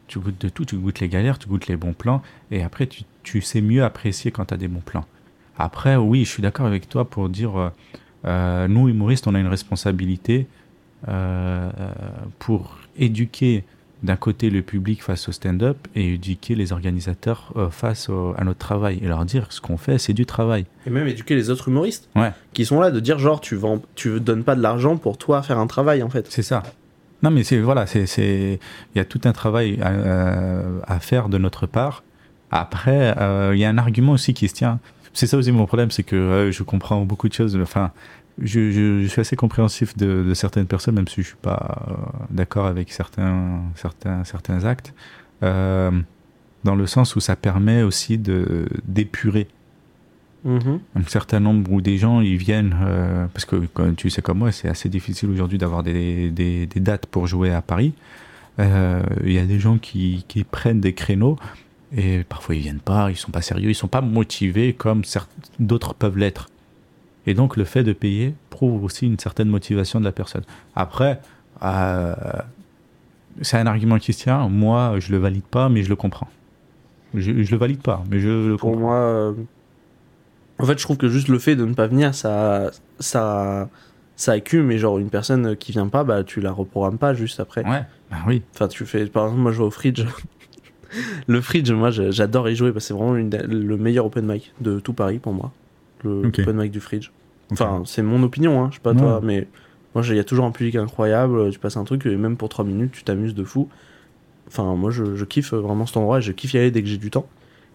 Tu 0.07 0.19
goûtes 0.19 0.39
de 0.41 0.49
tout, 0.49 0.65
tu 0.65 0.75
goûtes 0.77 0.99
les 0.99 1.09
galères, 1.09 1.39
tu 1.39 1.47
goûtes 1.47 1.67
les 1.67 1.77
bons 1.77 1.93
plans, 1.93 2.21
et 2.51 2.61
après, 2.63 2.85
tu, 2.87 3.03
tu 3.23 3.41
sais 3.41 3.61
mieux 3.61 3.83
apprécier 3.83 4.31
quand 4.31 4.45
tu 4.45 4.53
as 4.53 4.57
des 4.57 4.67
bons 4.67 4.81
plans. 4.81 5.05
Après, 5.57 5.95
oui, 5.95 6.25
je 6.25 6.29
suis 6.29 6.43
d'accord 6.43 6.65
avec 6.65 6.89
toi 6.89 7.09
pour 7.09 7.29
dire, 7.29 7.55
euh, 7.57 7.69
euh, 8.25 8.67
nous, 8.67 8.89
humoristes, 8.89 9.25
on 9.27 9.35
a 9.35 9.39
une 9.39 9.47
responsabilité 9.47 10.47
pour 12.39 12.77
éduquer 12.97 13.63
d'un 14.03 14.15
côté 14.17 14.49
le 14.49 14.61
public 14.61 15.01
face 15.01 15.29
au 15.29 15.31
stand-up 15.31 15.77
et 15.95 16.15
éduquer 16.15 16.55
les 16.55 16.73
organisateurs 16.73 17.53
euh, 17.55 17.69
face 17.69 18.09
au- 18.09 18.33
à 18.37 18.43
notre 18.43 18.59
travail 18.59 18.99
et 19.01 19.07
leur 19.07 19.23
dire 19.23 19.45
ce 19.49 19.61
qu'on 19.61 19.77
fait, 19.77 19.97
c'est 19.97 20.11
du 20.13 20.25
travail. 20.25 20.65
Et 20.85 20.89
même 20.89 21.07
éduquer 21.07 21.35
les 21.35 21.49
autres 21.49 21.69
humoristes 21.69 22.09
Ouais. 22.15 22.31
qui 22.53 22.65
sont 22.65 22.81
là, 22.81 22.91
de 22.91 22.99
dire 22.99 23.17
genre, 23.17 23.39
tu 23.39 23.55
vends, 23.55 23.81
tu 23.95 24.19
donnes 24.19 24.43
pas 24.43 24.55
de 24.55 24.61
l'argent 24.61 24.97
pour 24.97 25.17
toi 25.17 25.41
faire 25.41 25.57
un 25.57 25.67
travail 25.67 26.03
en 26.03 26.09
fait. 26.09 26.27
C'est 26.29 26.41
ça. 26.43 26.63
Non, 27.21 27.31
mais 27.31 27.43
c'est 27.43 27.59
voilà, 27.61 27.85
c'est 27.85 28.05
c'est 28.05 28.59
il 28.93 28.97
y 28.97 28.99
a 29.01 29.05
tout 29.05 29.21
un 29.23 29.31
travail 29.31 29.79
à, 29.81 29.91
euh, 29.91 30.79
à 30.85 30.99
faire 30.99 31.29
de 31.29 31.37
notre 31.37 31.65
part. 31.65 32.03
Après, 32.51 33.15
euh, 33.17 33.51
il 33.55 33.59
y 33.59 33.65
a 33.65 33.69
un 33.69 33.77
argument 33.77 34.11
aussi 34.11 34.33
qui 34.33 34.49
se 34.49 34.53
tient. 34.53 34.79
C'est 35.13 35.27
ça 35.27 35.37
aussi 35.37 35.51
mon 35.53 35.65
problème, 35.65 35.91
c'est 35.91 36.03
que 36.03 36.15
euh, 36.17 36.51
je 36.51 36.63
comprends 36.63 37.05
beaucoup 37.05 37.29
de 37.29 37.33
choses. 37.33 37.55
Enfin, 37.61 37.91
je, 38.41 38.71
je- 38.71 39.01
je 39.03 39.07
suis 39.07 39.21
assez 39.21 39.35
compréhensif 39.35 39.95
de, 39.97 40.23
de 40.23 40.33
certaines 40.33 40.65
personnes, 40.67 40.95
même 40.95 41.07
si 41.07 41.21
je 41.21 41.27
suis 41.27 41.35
pas 41.41 41.85
euh, 41.89 41.93
d'accord 42.31 42.65
avec 42.65 42.91
certains 42.91 43.61
certains 43.75 44.23
certains 44.23 44.65
actes. 44.65 44.93
Euh, 45.43 45.91
dans 46.63 46.75
le 46.75 46.87
sens 46.87 47.15
où 47.15 47.19
ça 47.19 47.35
permet 47.35 47.83
aussi 47.83 48.17
de 48.17 48.67
d'épurer 48.87 49.47
Mhm. 50.45 50.79
un 50.97 51.03
certain 51.07 51.39
nombre 51.39 51.71
où 51.71 51.79
des 51.81 51.97
gens 51.97 52.19
ils 52.19 52.35
viennent 52.35 52.75
euh, 52.81 53.27
parce 53.33 53.45
que 53.45 53.55
comme 53.73 53.95
tu 53.95 54.09
sais 54.09 54.21
comme 54.21 54.39
moi 54.39 54.51
c'est 54.51 54.67
assez 54.67 54.89
difficile 54.89 55.29
aujourd'hui 55.29 55.57
d'avoir 55.57 55.83
des, 55.83 56.31
des, 56.31 56.65
des 56.65 56.79
dates 56.81 57.05
pour 57.05 57.27
jouer 57.27 57.51
à 57.53 57.61
Paris 57.61 57.93
il 58.59 59.31
y 59.31 59.39
a 59.39 59.45
des 59.45 59.59
gens 59.59 59.77
qui, 59.77 60.25
qui 60.27 60.43
prennent 60.43 60.81
des 60.81 60.93
créneaux 60.93 61.37
et 61.95 62.23
parfois 62.27 62.55
ils 62.55 62.61
viennent 62.61 62.79
pas 62.81 63.09
ils 63.09 63.15
sont 63.15 63.31
pas 63.31 63.41
sérieux 63.41 63.69
ils 63.69 63.75
sont 63.75 63.87
pas 63.87 64.01
motivés 64.01 64.73
comme 64.73 65.03
d'autres 65.59 65.93
peuvent 65.93 66.17
l'être 66.17 66.49
et 67.25 67.33
donc 67.33 67.57
le 67.57 67.63
fait 67.63 67.83
de 67.83 67.93
payer 67.93 68.33
prouve 68.49 68.83
aussi 68.83 69.05
une 69.05 69.19
certaine 69.19 69.49
motivation 69.49 69.99
de 69.99 70.05
la 70.05 70.11
personne 70.11 70.43
après 70.75 71.19
euh, 71.63 72.13
c'est 73.41 73.57
un 73.57 73.67
argument 73.67 73.97
qui 73.99 74.13
se 74.13 74.23
tient 74.23 74.47
moi 74.49 74.95
je 74.99 75.11
le 75.11 75.17
valide 75.17 75.43
pas 75.43 75.69
mais 75.69 75.83
je 75.83 75.89
le 75.89 75.95
comprends 75.95 76.27
je, 77.13 77.43
je 77.43 77.51
le 77.51 77.57
valide 77.57 77.81
pas 77.81 78.03
mais 78.09 78.19
je 78.19 78.49
le 78.49 78.57
Pour 78.57 78.71
comprends 78.71 78.81
moi, 78.81 78.95
euh, 78.95 79.33
en 80.59 80.65
fait, 80.65 80.77
je 80.77 80.83
trouve 80.83 80.97
que 80.97 81.09
juste 81.09 81.27
le 81.27 81.39
fait 81.39 81.55
de 81.55 81.65
ne 81.65 81.73
pas 81.73 81.87
venir, 81.87 82.13
ça, 82.15 82.71
ça, 82.99 83.69
ça. 84.15 84.37
Et 84.37 84.77
genre, 84.77 84.99
une 84.99 85.09
personne 85.09 85.55
qui 85.55 85.71
vient 85.71 85.87
pas, 85.87 86.03
bah, 86.03 86.23
tu 86.23 86.41
la 86.41 86.51
reprogrammes 86.51 86.97
pas 86.97 87.13
juste 87.13 87.39
après. 87.39 87.65
ouais 87.65 87.83
bah 88.11 88.17
oui 88.27 88.43
Enfin, 88.53 88.67
tu 88.67 88.85
fais, 88.85 89.05
par 89.07 89.25
exemple, 89.25 89.41
moi 89.41 89.51
je 89.51 89.57
vais 89.57 89.63
au 89.63 89.71
Fridge. 89.71 90.05
le 91.27 91.41
Fridge, 91.41 91.71
moi 91.71 91.89
j'adore 91.91 92.49
y 92.49 92.55
jouer 92.55 92.71
parce 92.71 92.85
que 92.85 92.87
c'est 92.89 92.93
vraiment 92.93 93.15
une 93.15 93.29
le 93.35 93.77
meilleur 93.77 94.05
open 94.05 94.25
mic 94.25 94.53
de 94.61 94.79
tout 94.79 94.93
Paris 94.93 95.19
pour 95.19 95.33
moi. 95.33 95.51
Le 96.03 96.27
Ok. 96.27 96.39
open 96.39 96.57
mic 96.57 96.71
du 96.71 96.79
Fridge. 96.79 97.09
Enfin, 97.51 97.83
c'est 97.85 98.01
mon 98.01 98.23
opinion, 98.23 98.63
hein, 98.63 98.69
je 98.71 98.75
sais 98.75 98.81
pas 98.81 98.93
Ouais. 98.93 98.99
toi, 98.99 99.21
mais 99.23 99.47
moi 99.93 100.03
il 100.07 100.15
y 100.15 100.19
a 100.19 100.23
toujours 100.23 100.45
un 100.45 100.51
public 100.51 100.75
incroyable. 100.75 101.49
Tu 101.51 101.59
passes 101.59 101.77
un 101.77 101.83
truc 101.83 102.05
et 102.05 102.15
même 102.15 102.37
pour 102.37 102.49
3 102.49 102.65
minutes, 102.65 102.91
tu 102.93 103.03
t'amuses 103.03 103.35
de 103.35 103.43
fou. 103.43 103.69
Enfin, 104.47 104.75
moi 104.75 104.91
je, 104.91 105.15
je 105.15 105.25
kiffe 105.25 105.53
vraiment 105.53 105.85
cet 105.85 105.97
endroit 105.97 106.19
et 106.19 106.21
je 106.21 106.31
kiffe 106.31 106.53
y 106.53 106.57
aller 106.57 106.71
dès 106.71 106.81
que 106.81 106.87
j'ai 106.87 106.97
du 106.97 107.11
temps. 107.11 107.27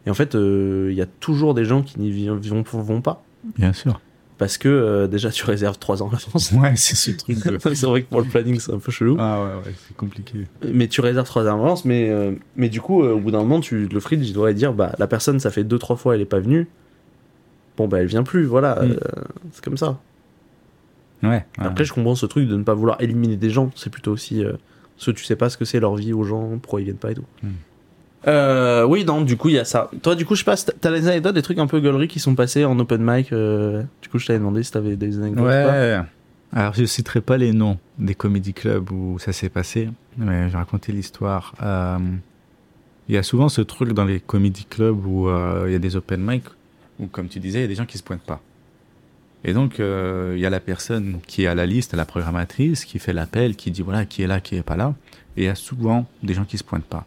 Et 0.07 0.11
en 0.11 0.15
fait, 0.15 0.35
euh, 0.35 0.89
il 0.91 0.97
y 0.97 1.03
a 1.03 1.07
toujours 1.07 1.55
des 1.55 1.65
gens 1.65 1.83
qui 1.83 2.01
n'y 2.01 2.27
vont, 2.29 2.63
vont 2.63 3.01
pas 3.01 3.23
bien 3.57 3.73
sûr 3.73 4.01
parce 4.39 4.57
que 4.57 4.69
euh, 4.69 5.07
déjà 5.09 5.31
tu 5.31 5.45
réserves 5.45 5.79
3 5.79 6.03
ans 6.03 6.07
en 6.07 6.17
avance. 6.17 6.53
Ouais, 6.53 6.75
c'est 6.77 6.95
ce 6.97 7.11
truc 7.11 7.45
de. 7.45 7.59
c'est 7.75 7.87
vrai 7.87 8.03
que 8.03 8.09
pour 8.09 8.21
le 8.21 8.27
planning 8.27 8.59
c'est 8.61 8.73
un 8.73 8.79
peu 8.79 8.93
chelou. 8.93 9.17
Ah 9.19 9.43
ouais, 9.43 9.47
ouais, 9.67 9.75
c'est 9.87 9.97
compliqué. 9.97 10.47
Mais 10.73 10.87
tu 10.89 11.01
réserves 11.01 11.27
trois 11.27 11.45
heures 11.45 11.57
en 11.57 11.65
avance, 11.65 11.85
mais, 11.85 12.09
euh, 12.09 12.33
mais 12.57 12.69
du 12.69 12.81
coup, 12.81 13.03
au 13.03 13.19
bout 13.19 13.33
d'un 13.33 13.39
moment, 13.39 13.61
tu, 13.61 13.89
le 13.89 14.01
fridge, 14.01 14.27
il 14.27 14.33
devrait 14.33 14.55
dire 14.55 14.73
bah, 14.73 14.95
la 14.99 15.09
personne, 15.09 15.41
ça 15.41 15.51
fait 15.51 15.65
deux, 15.65 15.79
trois 15.79 15.97
fois, 15.97 16.15
elle 16.15 16.21
est 16.21 16.25
pas 16.27 16.41
venue. 16.41 16.69
Bon 17.79 17.89
bah 17.89 18.01
elle 18.01 18.07
vient 18.07 18.23
plus, 18.25 18.45
voilà, 18.45 18.75
Mm. 18.83 18.91
euh, 18.91 18.97
c'est 19.53 19.65
comme 19.65 19.77
ça. 19.79 19.99
Ouais. 21.23 21.29
ouais. 21.31 21.45
Après, 21.59 21.85
je 21.85 21.93
comprends 21.93 22.15
ce 22.15 22.27
truc 22.27 22.47
de 22.49 22.57
ne 22.57 22.63
pas 22.63 22.75
vouloir 22.75 23.01
éliminer 23.01 23.37
des 23.37 23.51
gens, 23.51 23.71
c'est 23.75 23.91
plutôt 23.91 24.13
aussi 24.13 24.45
euh, 24.45 24.53
parce 24.97 25.07
que 25.07 25.11
tu 25.13 25.25
sais 25.25 25.37
pas 25.37 25.49
ce 25.49 25.57
que 25.57 25.65
c'est 25.65 25.81
leur 25.81 25.95
vie 25.97 26.13
aux 26.13 26.25
gens, 26.25 26.59
pourquoi 26.63 26.81
ils 26.81 26.85
viennent 26.85 26.97
pas 26.97 27.11
et 27.11 27.15
tout. 27.15 27.25
Mm. 27.43 27.49
Euh, 28.27 28.85
oui, 28.85 29.05
non, 29.05 29.21
du 29.23 29.37
coup, 29.37 29.49
il 29.49 29.55
y 29.55 29.59
a 29.59 29.65
ça. 29.65 29.91
Toi, 30.03 30.15
du 30.17 30.27
coup, 30.27 30.35
je 30.35 30.41
sais 30.41 30.45
pas, 30.45 30.57
si 30.57 30.67
t'as- 30.67 30.91
des 30.93 31.07
anecdotes, 31.09 31.35
des 31.35 31.43
trucs 31.43 31.59
un 31.59 31.69
peu 31.69 31.81
gueuleries 31.81 32.09
qui 32.09 32.19
sont 32.21 32.35
passés 32.35 32.65
en 32.65 32.79
open 32.79 33.01
mic. 33.03 33.33
euh, 33.33 33.83
du 34.03 34.09
coup, 34.09 34.19
je 34.19 34.27
t'avais 34.27 34.39
demandé 34.41 34.63
si 34.65 34.73
t'avais 34.73 34.97
des 34.97 35.19
anecdotes. 35.19 35.45
ou 35.45 35.47
pas. 35.49 35.67
Ouais. 35.71 36.01
Alors, 36.53 36.75
je 36.75 36.85
citerai 36.85 37.21
pas 37.21 37.37
les 37.37 37.53
noms 37.53 37.79
des 37.99 38.15
comédie 38.15 38.55
clubs 38.55 38.91
où 38.91 39.19
ça 39.19 39.33
s'est 39.33 39.49
passé, 39.51 39.89
mais 40.17 40.49
je 40.49 40.53
vais 40.53 40.59
raconter 40.59 40.93
l'histoire. 40.93 41.55
Euh, 41.63 41.99
Il 43.09 43.15
y 43.15 43.19
a 43.19 43.23
souvent 43.23 43.49
ce 43.49 43.61
truc 43.63 43.93
dans 43.93 44.05
les 44.05 44.21
comédie 44.21 44.67
clubs 44.69 45.07
où 45.07 45.29
il 45.67 45.73
y 45.73 45.75
a 45.75 45.79
des 45.79 45.97
open 45.97 46.21
mic 46.23 46.45
où, 46.99 47.07
comme 47.07 47.29
tu 47.29 47.41
disais, 47.41 47.59
il 47.59 47.63
y 47.63 47.65
a 47.65 47.69
des 47.69 47.75
gens 47.75 47.87
qui 47.87 47.99
se 47.99 48.03
pointent 48.03 48.23
pas. 48.23 48.41
Et 49.45 49.53
donc, 49.53 49.79
euh, 49.79 50.33
il 50.37 50.41
y 50.41 50.47
a 50.47 50.51
la 50.51 50.61
personne 50.61 51.21
qui 51.27 51.45
est 51.45 51.47
à 51.47 51.55
la 51.55 51.65
liste, 51.67 51.95
la 51.95 52.05
programmatrice, 52.05 52.85
qui 52.85 52.99
fait 52.99 53.13
l'appel, 53.13 53.55
qui 53.57 53.71
dit 53.71 53.83
voilà, 53.83 54.05
qui 54.05 54.23
est 54.23 54.27
là, 54.27 54.41
qui 54.41 54.57
est 54.57 54.63
pas 54.63 54.77
là. 54.77 54.95
Et 55.37 55.43
il 55.43 55.45
y 55.45 55.49
a 55.49 55.55
souvent 55.55 56.07
des 56.23 56.35
gens 56.35 56.45
qui 56.45 56.59
se 56.59 56.65
pointent 56.65 56.85
pas. 56.85 57.07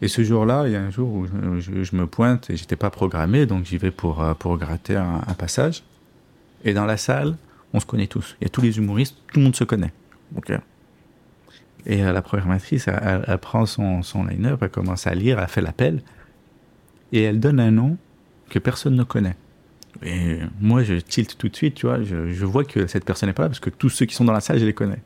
Et 0.00 0.08
ce 0.08 0.22
jour-là, 0.22 0.64
il 0.66 0.72
y 0.72 0.76
a 0.76 0.82
un 0.82 0.90
jour 0.90 1.12
où 1.12 1.26
je, 1.26 1.60
je- 1.60 1.82
je 1.82 1.96
me 1.96 2.06
pointe 2.06 2.48
et 2.50 2.56
j'étais 2.56 2.76
pas 2.76 2.90
programmé, 2.90 3.46
donc 3.46 3.64
j'y 3.64 3.78
vais 3.78 3.90
pour, 3.90 4.22
euh, 4.22 4.34
pour 4.34 4.56
gratter 4.58 4.96
un, 4.96 5.22
un 5.26 5.34
passage. 5.34 5.82
Et 6.64 6.74
dans 6.74 6.84
la 6.86 6.96
salle, 6.96 7.36
on 7.72 7.80
se 7.80 7.86
connaît 7.86 8.06
tous. 8.06 8.36
Il 8.40 8.44
y 8.44 8.46
a 8.46 8.50
tous 8.50 8.60
les 8.60 8.78
humoristes, 8.78 9.16
tout 9.32 9.40
le 9.40 9.44
monde 9.44 9.56
se 9.56 9.64
connaît. 9.64 9.92
Ok. 10.36 10.52
Et 11.86 12.02
euh, 12.04 12.12
la 12.12 12.22
programmatrice, 12.22 12.86
elle, 12.88 13.00
elle- 13.02 13.24
elle 13.26 13.38
prend 13.38 13.66
son, 13.66 14.02
son 14.02 14.24
line-up, 14.24 14.60
elle 14.62 14.70
commence 14.70 15.06
à 15.06 15.14
lire, 15.14 15.38
elle 15.40 15.48
fait 15.48 15.60
l'appel, 15.60 16.02
et 17.12 17.22
elle 17.22 17.40
donne 17.40 17.58
un 17.60 17.70
nom 17.70 17.96
que 18.48 18.58
personne 18.58 18.94
ne 18.94 19.04
connaît. 19.04 19.36
Et 20.02 20.38
moi, 20.60 20.82
je 20.82 20.94
tilte 20.94 21.36
tout 21.38 21.48
de 21.48 21.56
suite, 21.56 21.74
tu 21.74 21.86
vois, 21.86 22.02
je, 22.02 22.44
vois 22.44 22.64
que 22.64 22.86
cette 22.86 23.04
personne 23.04 23.28
n'est 23.28 23.34
pas 23.34 23.44
là, 23.44 23.48
parce 23.48 23.60
que 23.60 23.70
tous 23.70 23.90
ceux 23.90 24.06
qui 24.06 24.14
sont 24.14 24.24
dans 24.24 24.32
la 24.32 24.40
salle, 24.40 24.58
je 24.58 24.64
les 24.64 24.72
connais. 24.72 25.00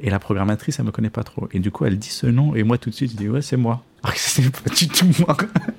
Et 0.00 0.10
la 0.10 0.20
programmatrice, 0.20 0.78
elle 0.78 0.84
me 0.84 0.92
connaît 0.92 1.10
pas 1.10 1.24
trop. 1.24 1.48
Et 1.52 1.58
du 1.58 1.72
coup, 1.72 1.84
elle 1.84 1.98
dit 1.98 2.08
ce 2.08 2.26
nom, 2.26 2.54
et 2.54 2.62
moi, 2.62 2.78
tout 2.78 2.90
de 2.90 2.94
suite, 2.94 3.12
je 3.12 3.16
dis, 3.16 3.28
ouais, 3.28 3.42
c'est 3.42 3.56
moi. 3.56 3.82
Alors 4.04 4.14
que 4.14 4.20
c'est 4.20 4.48
pas 4.50 4.70
du 4.70 4.88
tout 4.88 5.06
moi. 5.18 5.36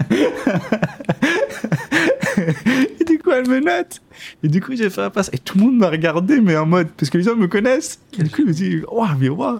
et 3.00 3.06
du 3.06 3.20
coup, 3.20 3.32
elle 3.32 3.48
me 3.48 3.62
note. 3.62 4.02
Et 4.44 4.50
du 4.50 4.62
coup, 4.62 4.76
j'ai 4.76 4.90
fait 4.90 5.02
un 5.02 5.10
passe. 5.10 5.30
Et 5.32 5.38
tout 5.38 5.58
le 5.58 5.64
monde 5.64 5.78
m'a 5.78 5.90
regardé, 5.90 6.42
mais 6.42 6.58
en 6.58 6.66
mode, 6.66 6.90
parce 6.90 7.10
que 7.10 7.18
les 7.18 7.24
gens 7.24 7.38
me 7.38 7.48
connaissent. 7.48 8.02
Et 8.20 8.24
du 8.24 8.30
coup, 8.30 8.42
je 8.42 8.48
me 8.48 8.54
dis, 8.54 8.82
waouh, 8.92 9.18
mais 9.18 9.30
waouh. 9.30 9.60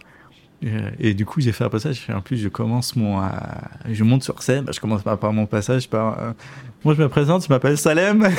Et, 0.62 0.72
euh, 0.74 0.90
Et 1.00 1.14
du 1.14 1.26
coup, 1.26 1.42
j'ai 1.42 1.52
fait 1.52 1.64
un 1.64 1.70
passage. 1.70 2.08
En 2.14 2.22
plus, 2.22 2.38
je 2.38 2.50
commence 2.50 2.96
mon. 2.96 3.22
euh, 3.22 3.28
je 3.90 4.04
monte 4.04 4.24
sur 4.24 4.42
scène. 4.44 4.66
bah, 4.66 4.72
Je 4.74 4.80
commence 4.80 5.04
par, 5.04 5.18
par 5.18 5.32
mon 5.34 5.46
passage. 5.46 5.90
Par, 5.90 6.20
euh, 6.20 6.32
moi, 6.84 6.94
je 6.96 7.02
me 7.02 7.10
présente. 7.10 7.44
Je 7.46 7.50
m'appelle 7.50 7.78
Salem. 7.78 8.28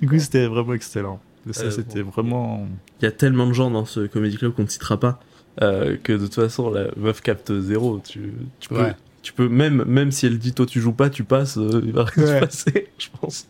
du 0.00 0.08
coup, 0.08 0.18
c'était 0.18 0.46
vraiment 0.46 0.74
excellent. 0.74 1.20
Ça, 1.50 1.70
c'était 1.70 2.02
bon. 2.02 2.10
vraiment. 2.10 2.66
Il 3.00 3.04
y 3.04 3.08
a 3.08 3.12
tellement 3.12 3.46
de 3.46 3.52
gens 3.52 3.70
dans 3.70 3.84
ce 3.84 4.00
comedy 4.06 4.36
club 4.36 4.52
qu'on 4.52 4.62
ne 4.64 4.68
citera 4.68 4.98
pas 4.98 5.20
euh, 5.62 5.96
que 6.02 6.12
de 6.12 6.18
toute 6.26 6.34
façon, 6.34 6.70
la 6.70 6.86
meuf 6.96 7.20
capte 7.20 7.52
zéro. 7.60 8.00
Tu, 8.04 8.32
tu 8.58 8.68
peux. 8.68 8.82
Ouais. 8.82 8.94
Tu 9.22 9.32
peux 9.32 9.48
même, 9.48 9.84
même 9.86 10.12
si 10.12 10.26
elle 10.26 10.38
dit 10.38 10.52
toi 10.52 10.66
tu 10.66 10.80
joues 10.80 10.92
pas, 10.92 11.10
tu 11.10 11.24
passes, 11.24 11.56
il 11.56 11.92
va 11.92 12.04
rien 12.04 12.26
se 12.26 12.30
Ouais. 12.32 12.40
passer, 12.40 12.88
je 12.98 13.08
pense. 13.20 13.48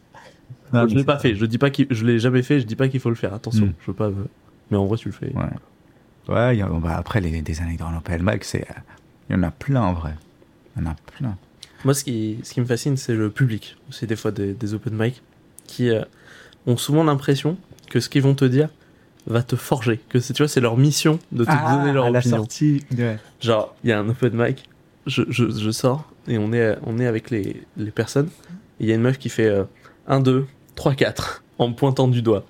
Non, 0.73 0.89
je 0.89 0.95
l'ai 0.95 1.05
pas 1.05 1.19
fait, 1.19 1.35
je 1.35 1.45
dis 1.45 1.59
pas 1.59 1.69
qu'il, 1.71 1.87
je 1.91 2.05
l'ai 2.07 2.19
jamais 2.19 2.43
fait, 2.43 2.61
je 2.61 2.67
dis 2.67 2.77
pas 2.77 2.89
qu'il 2.89 2.99
faut 3.01 3.11
le 3.11 3.15
faire. 3.15 3.35
Attention, 3.35 3.67
Mm. 3.67 3.73
je 3.83 3.87
veux 3.89 3.93
pas. 3.95 4.11
Mais 4.71 4.77
en 4.79 4.87
vrai, 4.87 4.97
tu 4.97 5.09
le 5.09 5.13
fais. 5.15 5.33
Ouais. 5.35 5.45
Ouais, 6.29 6.57
y 6.57 6.62
a- 6.62 6.67
bah, 6.69 6.97
après, 6.97 7.21
les, 7.21 7.43
des 7.43 7.61
anecdotes 7.61 7.87
en 7.89 7.97
Open 7.99 8.23
Mic, 8.23 8.45
c'est. 8.45 8.62
euh, 8.71 8.75
Il 9.31 9.37
y 9.37 9.39
en 9.39 9.43
a 9.43 9.51
plein 9.51 9.83
en 9.83 9.93
vrai. 9.93 10.15
Il 10.77 10.83
y 10.83 10.87
en 10.87 10.91
a 10.91 10.97
plein. 11.19 11.37
Moi, 11.85 11.95
ce 11.95 12.05
qui, 12.05 12.39
ce 12.43 12.53
qui 12.55 12.61
me 12.61 12.67
fascine, 12.67 12.97
c'est 12.97 13.15
le 13.15 13.31
public. 13.31 13.77
C'est 13.91 14.07
des 14.07 14.17
fois 14.17 14.31
des, 14.33 14.53
des 14.55 14.75
open 14.75 14.95
mic 14.97 15.23
qui 15.67 15.91
euh, 15.91 16.03
ont 16.67 16.77
souvent 16.77 17.05
l'impression 17.05 17.57
que 17.91 18.01
ce 18.01 18.09
qu'ils 18.09 18.23
vont 18.23 18.35
te 18.35 18.45
dire 18.45 18.69
va 19.27 19.43
te 19.43 19.57
forger. 19.57 20.01
Que 20.09 20.19
c'est, 20.21 20.33
tu 20.33 20.43
vois, 20.43 20.49
c'est 20.49 20.61
leur 20.61 20.77
mission 20.77 21.19
de 21.33 21.45
te 21.45 21.51
donner 21.51 21.93
leur 21.93 22.07
à 22.07 22.11
la 22.11 22.19
opinion. 22.21 22.37
sortie. 22.39 22.85
Ouais. 22.97 23.19
Genre, 23.41 23.75
il 23.85 23.91
y 23.91 23.93
a 23.93 23.99
un 24.01 24.09
open 24.09 24.33
mic, 24.35 24.69
je, 25.07 25.23
je, 25.29 25.51
je 25.51 25.71
sors 25.71 26.11
et 26.29 26.39
on 26.39 26.53
est, 26.53 26.77
on 26.85 26.99
est 26.99 27.07
avec 27.07 27.31
les, 27.31 27.62
les 27.77 27.91
personnes. 27.93 28.31
Il 28.81 28.87
y 28.87 28.93
a 28.93 28.95
une 28.95 29.03
meuf 29.03 29.19
qui 29.19 29.29
fait 29.29 29.47
euh, 29.47 29.65
1, 30.09 30.21
2, 30.21 30.47
3, 30.75 30.95
4 30.95 31.45
en 31.59 31.69
me 31.69 31.75
pointant 31.75 32.09
du 32.09 32.23
doigt. 32.23 32.45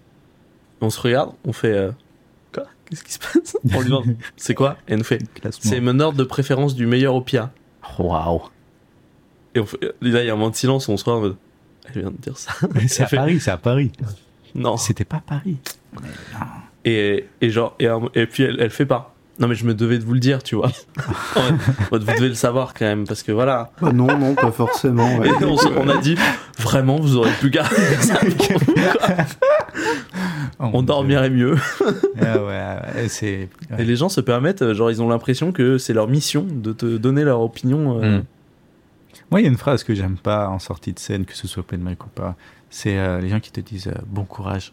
On 0.80 0.88
se 0.90 1.00
regarde, 1.00 1.32
on 1.44 1.52
fait 1.52 1.72
euh, 1.72 1.90
Qu'est-ce 2.88 3.02
qui 3.04 3.12
se 3.12 3.18
passe 3.18 3.56
On 3.74 3.80
lui 3.80 3.88
demande 3.88 4.16
C'est 4.36 4.54
quoi 4.54 4.76
Et 4.88 4.92
elle 4.92 4.98
nous 4.98 5.04
fait. 5.04 5.20
C'est 5.60 5.80
mon 5.80 5.98
ordre 6.00 6.18
de 6.18 6.24
préférence 6.24 6.74
du 6.74 6.86
meilleur 6.86 7.14
au 7.14 7.20
pire. 7.20 7.50
Waouh. 7.98 8.42
Et 9.54 9.60
on 9.60 9.66
fait- 9.66 9.80
là, 10.00 10.22
il 10.22 10.26
y 10.26 10.30
a 10.30 10.32
un 10.32 10.36
moment 10.36 10.50
de 10.50 10.56
silence, 10.56 10.88
on 10.88 10.96
se 10.96 11.04
regarde 11.04 11.18
en 11.24 11.26
mode 11.28 11.36
Elle 11.94 12.02
vient 12.02 12.10
de 12.10 12.16
dire 12.16 12.36
ça. 12.38 12.52
C'est 12.88 13.02
à 13.02 13.06
fait- 13.06 13.16
Paris, 13.16 13.40
c'est 13.40 13.50
à 13.50 13.56
Paris. 13.56 13.90
Non. 14.54 14.76
C'était 14.76 15.04
pas 15.04 15.20
Paris. 15.26 15.56
Et, 16.84 17.26
et 17.40 17.50
genre, 17.50 17.74
et, 17.80 17.88
et 18.14 18.26
puis 18.26 18.44
elle, 18.44 18.56
elle 18.60 18.70
fait 18.70 18.86
pas. 18.86 19.15
Non, 19.38 19.48
mais 19.48 19.54
je 19.54 19.66
me 19.66 19.74
devais 19.74 19.98
de 19.98 20.04
vous 20.04 20.14
le 20.14 20.20
dire, 20.20 20.42
tu 20.42 20.56
vois. 20.56 20.70
Vous 21.90 21.98
devez 21.98 22.28
le 22.28 22.34
savoir 22.34 22.72
quand 22.72 22.86
même, 22.86 23.06
parce 23.06 23.22
que 23.22 23.32
voilà. 23.32 23.70
Bah 23.82 23.92
non, 23.92 24.06
non, 24.18 24.34
pas 24.34 24.50
forcément. 24.50 25.18
ouais. 25.18 25.28
Et 25.28 25.44
on, 25.44 25.56
on 25.76 25.88
a 25.90 25.98
dit, 25.98 26.16
vraiment, 26.58 26.96
vous 26.96 27.16
aurez 27.16 27.30
quoi. 27.52 27.62
Oh, 30.58 30.70
On 30.72 30.82
dormirait 30.82 31.30
mieux. 31.30 31.56
Ah 32.20 32.38
ouais, 32.38 32.46
ouais, 33.02 33.08
c'est. 33.08 33.48
Et 33.78 33.84
les 33.84 33.96
gens 33.96 34.08
se 34.08 34.20
permettent, 34.22 34.62
euh, 34.62 34.74
genre, 34.74 34.90
ils 34.90 35.02
ont 35.02 35.08
l'impression 35.08 35.52
que 35.52 35.76
c'est 35.78 35.92
leur 35.92 36.08
mission 36.08 36.46
de 36.48 36.72
te 36.72 36.96
donner 36.96 37.24
leur 37.24 37.40
opinion. 37.40 38.00
euh, 38.02 38.18
Mm. 38.20 38.24
Moi, 39.30 39.40
il 39.40 39.44
y 39.44 39.46
a 39.46 39.50
une 39.50 39.56
phrase 39.58 39.82
que 39.82 39.92
j'aime 39.94 40.16
pas 40.16 40.48
en 40.48 40.58
sortie 40.60 40.92
de 40.92 40.98
scène, 41.00 41.24
que 41.24 41.34
ce 41.36 41.48
soit 41.48 41.60
open 41.60 41.80
mic 41.82 42.04
ou 42.04 42.08
pas. 42.08 42.36
C'est 42.70 42.96
euh, 42.96 43.20
les 43.20 43.28
gens 43.28 43.40
qui 43.40 43.50
te 43.50 43.60
disent 43.60 43.88
euh, 43.88 43.98
bon 44.06 44.24
courage. 44.24 44.72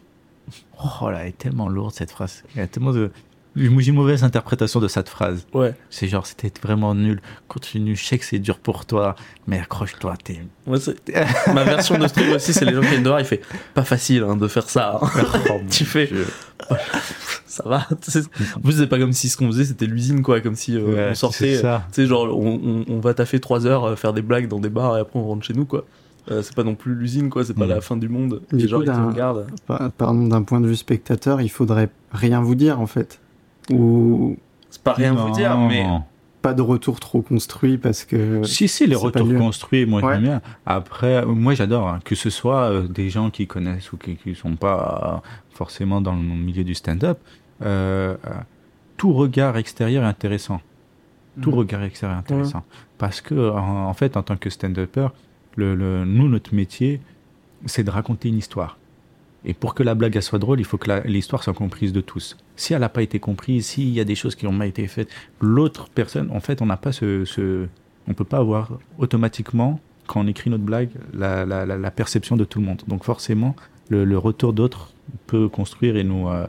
Oh 1.02 1.10
là, 1.10 1.22
elle 1.22 1.28
est 1.28 1.38
tellement 1.38 1.68
lourde 1.68 1.92
cette 1.92 2.10
phrase. 2.12 2.44
Il 2.54 2.58
y 2.58 2.62
a 2.62 2.66
tellement 2.66 2.92
de. 2.92 3.10
J'ai 3.56 3.66
une 3.66 3.94
mauvaise 3.94 4.24
interprétation 4.24 4.80
de 4.80 4.88
cette 4.88 5.08
phrase. 5.08 5.46
Ouais. 5.54 5.74
C'est 5.90 6.08
genre, 6.08 6.26
c'était 6.26 6.52
vraiment 6.62 6.94
nul. 6.94 7.20
Continue, 7.46 7.94
je 7.94 8.04
sais 8.04 8.18
que 8.18 8.24
c'est 8.24 8.38
dur 8.40 8.58
pour 8.58 8.84
toi, 8.84 9.14
mais 9.46 9.58
accroche-toi. 9.60 10.14
T'es... 10.24 10.40
Ma 10.66 11.62
version 11.64 11.96
de 11.98 12.06
ce 12.08 12.14
truc 12.14 12.26
aussi, 12.34 12.52
c'est 12.52 12.64
les 12.64 12.74
gens 12.74 12.80
qui 12.80 12.88
viennent 12.88 13.02
dehors, 13.04 13.20
il 13.20 13.26
fait 13.26 13.42
pas 13.74 13.84
facile 13.84 14.24
hein, 14.24 14.36
de 14.36 14.48
faire 14.48 14.68
ça. 14.68 14.98
hein. 15.00 15.08
tu 15.70 15.84
fais, 15.84 16.10
ça 17.46 17.62
va. 17.68 17.86
En 18.56 18.60
plus, 18.60 18.72
c'est 18.78 18.86
pas 18.86 18.98
comme 18.98 19.12
si 19.12 19.28
ce 19.28 19.36
qu'on 19.36 19.46
faisait 19.46 19.64
c'était 19.64 19.86
l'usine, 19.86 20.22
quoi. 20.22 20.40
Comme 20.40 20.54
si 20.56 20.76
euh, 20.76 20.82
Ouais, 20.84 21.08
on 21.10 21.14
sortait. 21.14 21.54
c'est 21.56 21.62
ça. 21.62 21.84
Tu 21.92 22.02
sais, 22.02 22.06
genre, 22.06 22.36
on, 22.36 22.60
on- 22.64 22.84
on 22.88 23.00
va 23.00 23.14
taffer 23.14 23.38
3 23.40 23.66
heures, 23.66 23.84
euh, 23.84 23.96
faire 23.96 24.12
des 24.12 24.22
blagues 24.22 24.48
dans 24.48 24.60
des 24.60 24.68
bars 24.70 24.96
et 24.96 25.00
après 25.00 25.18
on 25.18 25.26
rentre 25.26 25.44
chez 25.46 25.54
nous, 25.54 25.64
quoi. 25.64 25.84
Euh, 26.30 26.40
c'est 26.42 26.54
pas 26.54 26.64
non 26.64 26.74
plus 26.74 26.94
l'usine, 26.94 27.28
quoi. 27.28 27.44
C'est 27.44 27.54
pas 27.54 27.66
Mm. 27.66 27.70
la 27.70 27.80
fin 27.82 27.96
du 27.96 28.08
monde. 28.08 28.40
Du 28.50 28.56
Les 28.62 28.68
gens, 28.68 28.78
coup, 28.78 28.82
ils 28.84 28.86
te 28.86 28.92
d'un- 28.92 29.06
regardent. 29.10 29.46
Pa- 29.66 29.90
Pardon, 29.96 30.26
d'un 30.26 30.42
point 30.42 30.60
de 30.60 30.66
vue 30.66 30.76
spectateur, 30.76 31.40
il 31.42 31.50
faudrait 31.50 31.90
rien 32.12 32.40
vous 32.40 32.54
dire 32.54 32.80
en 32.80 32.86
fait. 32.86 33.20
Ou 33.70 34.36
C'est 34.70 34.82
pas 34.82 34.92
rien 34.92 35.14
vous 35.14 35.30
dire, 35.30 35.56
mais. 35.58 35.86
pas 36.42 36.52
de 36.54 36.62
retour 36.62 37.00
trop 37.00 37.22
construit 37.22 37.78
parce 37.78 38.04
que. 38.04 38.42
Si, 38.44 38.68
si, 38.68 38.86
les 38.86 38.96
retours 38.96 39.34
construits, 39.36 39.86
moi 39.86 40.02
Ouais. 40.02 40.14
j'aime 40.14 40.22
bien. 40.24 40.42
Après, 40.66 41.24
moi 41.24 41.54
j'adore, 41.54 41.88
hein, 41.88 42.00
que 42.04 42.14
ce 42.14 42.28
soit 42.30 42.70
euh, 42.70 42.86
des 42.88 43.08
gens 43.10 43.30
qui 43.30 43.46
connaissent 43.46 43.92
ou 43.92 43.96
qui 43.96 44.18
ne 44.26 44.34
sont 44.34 44.56
pas 44.56 45.22
euh, 45.24 45.28
forcément 45.50 46.00
dans 46.00 46.14
le 46.14 46.20
milieu 46.22 46.64
du 46.64 46.74
stand-up, 46.74 47.18
euh, 47.62 48.16
tout 48.96 49.12
regard 49.12 49.56
extérieur 49.56 50.04
est 50.04 50.08
intéressant. 50.08 50.60
Tout 51.40 51.50
Mhm. 51.50 51.56
regard 51.58 51.82
extérieur 51.82 52.16
est 52.18 52.20
intéressant. 52.20 52.62
Parce 52.98 53.20
que, 53.20 53.50
en, 53.50 53.86
en 53.88 53.94
fait, 53.94 54.16
en 54.16 54.22
tant 54.22 54.36
que 54.36 54.50
stand-upper, 54.50 55.08
le, 55.56 55.74
le- 55.74 56.04
nous, 56.04 56.28
notre 56.28 56.54
métier, 56.54 57.00
c'est 57.66 57.82
de 57.84 57.90
raconter 57.90 58.28
une 58.28 58.36
histoire. 58.38 58.76
Et 59.46 59.52
pour 59.54 59.74
que 59.74 59.82
la 59.82 59.94
blague 59.94 60.18
soit 60.20 60.38
drôle, 60.38 60.58
il 60.60 60.64
faut 60.64 60.78
que 60.78 61.06
l'histoire 61.06 61.42
soit 61.42 61.52
comprise 61.52 61.92
de 61.92 62.00
tous. 62.00 62.36
Si 62.56 62.72
elle 62.72 62.80
n'a 62.80 62.88
pas 62.88 63.02
été 63.02 63.18
comprise, 63.20 63.66
s'il 63.66 63.90
y 63.90 64.00
a 64.00 64.04
des 64.04 64.14
choses 64.14 64.34
qui 64.36 64.46
n'ont 64.46 64.56
pas 64.58 64.66
été 64.66 64.86
faites, 64.86 65.08
l'autre 65.40 65.88
personne, 65.94 66.30
en 66.30 66.40
fait, 66.40 66.62
on 66.62 66.66
n'a 66.66 66.78
pas 66.78 66.92
ce, 66.92 67.24
ce- 67.26 67.66
on 68.08 68.14
peut 68.14 68.24
pas 68.24 68.38
avoir 68.38 68.70
automatiquement 68.98 69.80
quand 70.06 70.20
on 70.20 70.26
écrit 70.26 70.50
notre 70.50 70.64
blague 70.64 70.90
la, 71.12 71.44
la- 71.46 71.64
la- 71.66 71.76
la 71.78 71.90
perception 71.90 72.36
de 72.36 72.44
tout 72.44 72.58
le 72.60 72.66
monde. 72.66 72.82
Donc 72.88 73.04
forcément, 73.04 73.54
le, 73.90 74.04
le 74.04 74.18
retour 74.18 74.52
d'autres 74.52 74.92
peut 75.26 75.48
construire 75.48 75.96
et 75.96 76.04
nous 76.04 76.28
euh, 76.28 76.46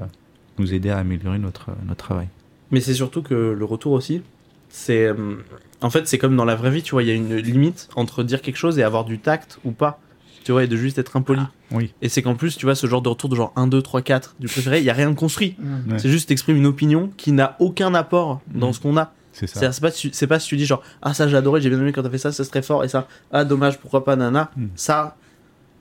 nous 0.57 0.73
aider 0.73 0.89
à 0.89 0.97
améliorer 0.97 1.39
notre 1.39 1.71
notre 1.87 2.03
travail. 2.05 2.27
Mais 2.71 2.79
c'est 2.81 2.93
surtout 2.93 3.21
que 3.21 3.33
le 3.57 3.65
retour 3.65 3.91
aussi, 3.93 4.21
c'est. 4.69 5.05
euh, 5.05 5.35
En 5.81 5.89
fait, 5.89 6.07
c'est 6.07 6.17
comme 6.17 6.35
dans 6.35 6.45
la 6.45 6.55
vraie 6.55 6.71
vie, 6.71 6.81
tu 6.81 6.91
vois, 6.91 7.03
il 7.03 7.09
y 7.09 7.11
a 7.11 7.15
une 7.15 7.35
limite 7.35 7.89
entre 7.95 8.23
dire 8.23 8.41
quelque 8.41 8.57
chose 8.57 8.79
et 8.79 8.83
avoir 8.83 9.03
du 9.05 9.19
tact 9.19 9.59
ou 9.65 9.71
pas. 9.71 9.99
Tu 10.43 10.51
vois, 10.51 10.63
et 10.63 10.67
de 10.67 10.75
juste 10.77 10.97
être 10.99 11.15
impoli. 11.17 11.41
Oui. 11.75 11.93
Et 12.01 12.09
c'est 12.09 12.21
qu'en 12.21 12.35
plus, 12.35 12.57
tu 12.57 12.65
vois, 12.65 12.75
ce 12.75 12.87
genre 12.87 13.01
de 13.01 13.09
retour 13.09 13.29
de 13.29 13.35
genre 13.35 13.53
1, 13.55 13.67
2, 13.67 13.81
3, 13.81 14.01
4 14.01 14.35
du 14.39 14.47
préféré, 14.47 14.79
il 14.79 14.85
y 14.85 14.89
a 14.89 14.93
rien 14.93 15.09
de 15.09 15.15
construit. 15.15 15.55
Ouais. 15.59 15.99
C'est 15.99 16.09
juste 16.09 16.29
t'exprimes 16.29 16.57
une 16.57 16.65
opinion 16.65 17.11
qui 17.17 17.31
n'a 17.31 17.55
aucun 17.59 17.93
apport 17.93 18.41
dans 18.53 18.67
Mhm. 18.67 18.73
ce 18.73 18.79
qu'on 18.79 18.97
a. 18.97 19.13
C'est 19.33 19.47
ça. 19.47 19.71
C'est 19.71 19.81
pas, 19.81 19.91
si- 19.91 20.11
c'est 20.13 20.27
pas 20.27 20.39
si 20.39 20.47
tu 20.47 20.55
dis 20.57 20.65
genre 20.65 20.81
ah 21.01 21.13
ça 21.13 21.27
j'ai 21.27 21.35
adoré, 21.35 21.59
j'ai 21.59 21.69
bien 21.69 21.79
aimé 21.79 21.91
quand 21.91 22.01
t'as 22.03 22.09
fait 22.09 22.17
ça, 22.17 22.31
ça 22.31 22.43
c'est 22.45 22.49
très 22.49 22.61
fort 22.61 22.85
et 22.85 22.87
ça 22.87 23.07
ah 23.33 23.43
dommage 23.43 23.77
pourquoi 23.79 24.05
pas 24.05 24.15
nana. 24.15 24.49
Mhm. 24.55 24.69
Ça 24.75 25.17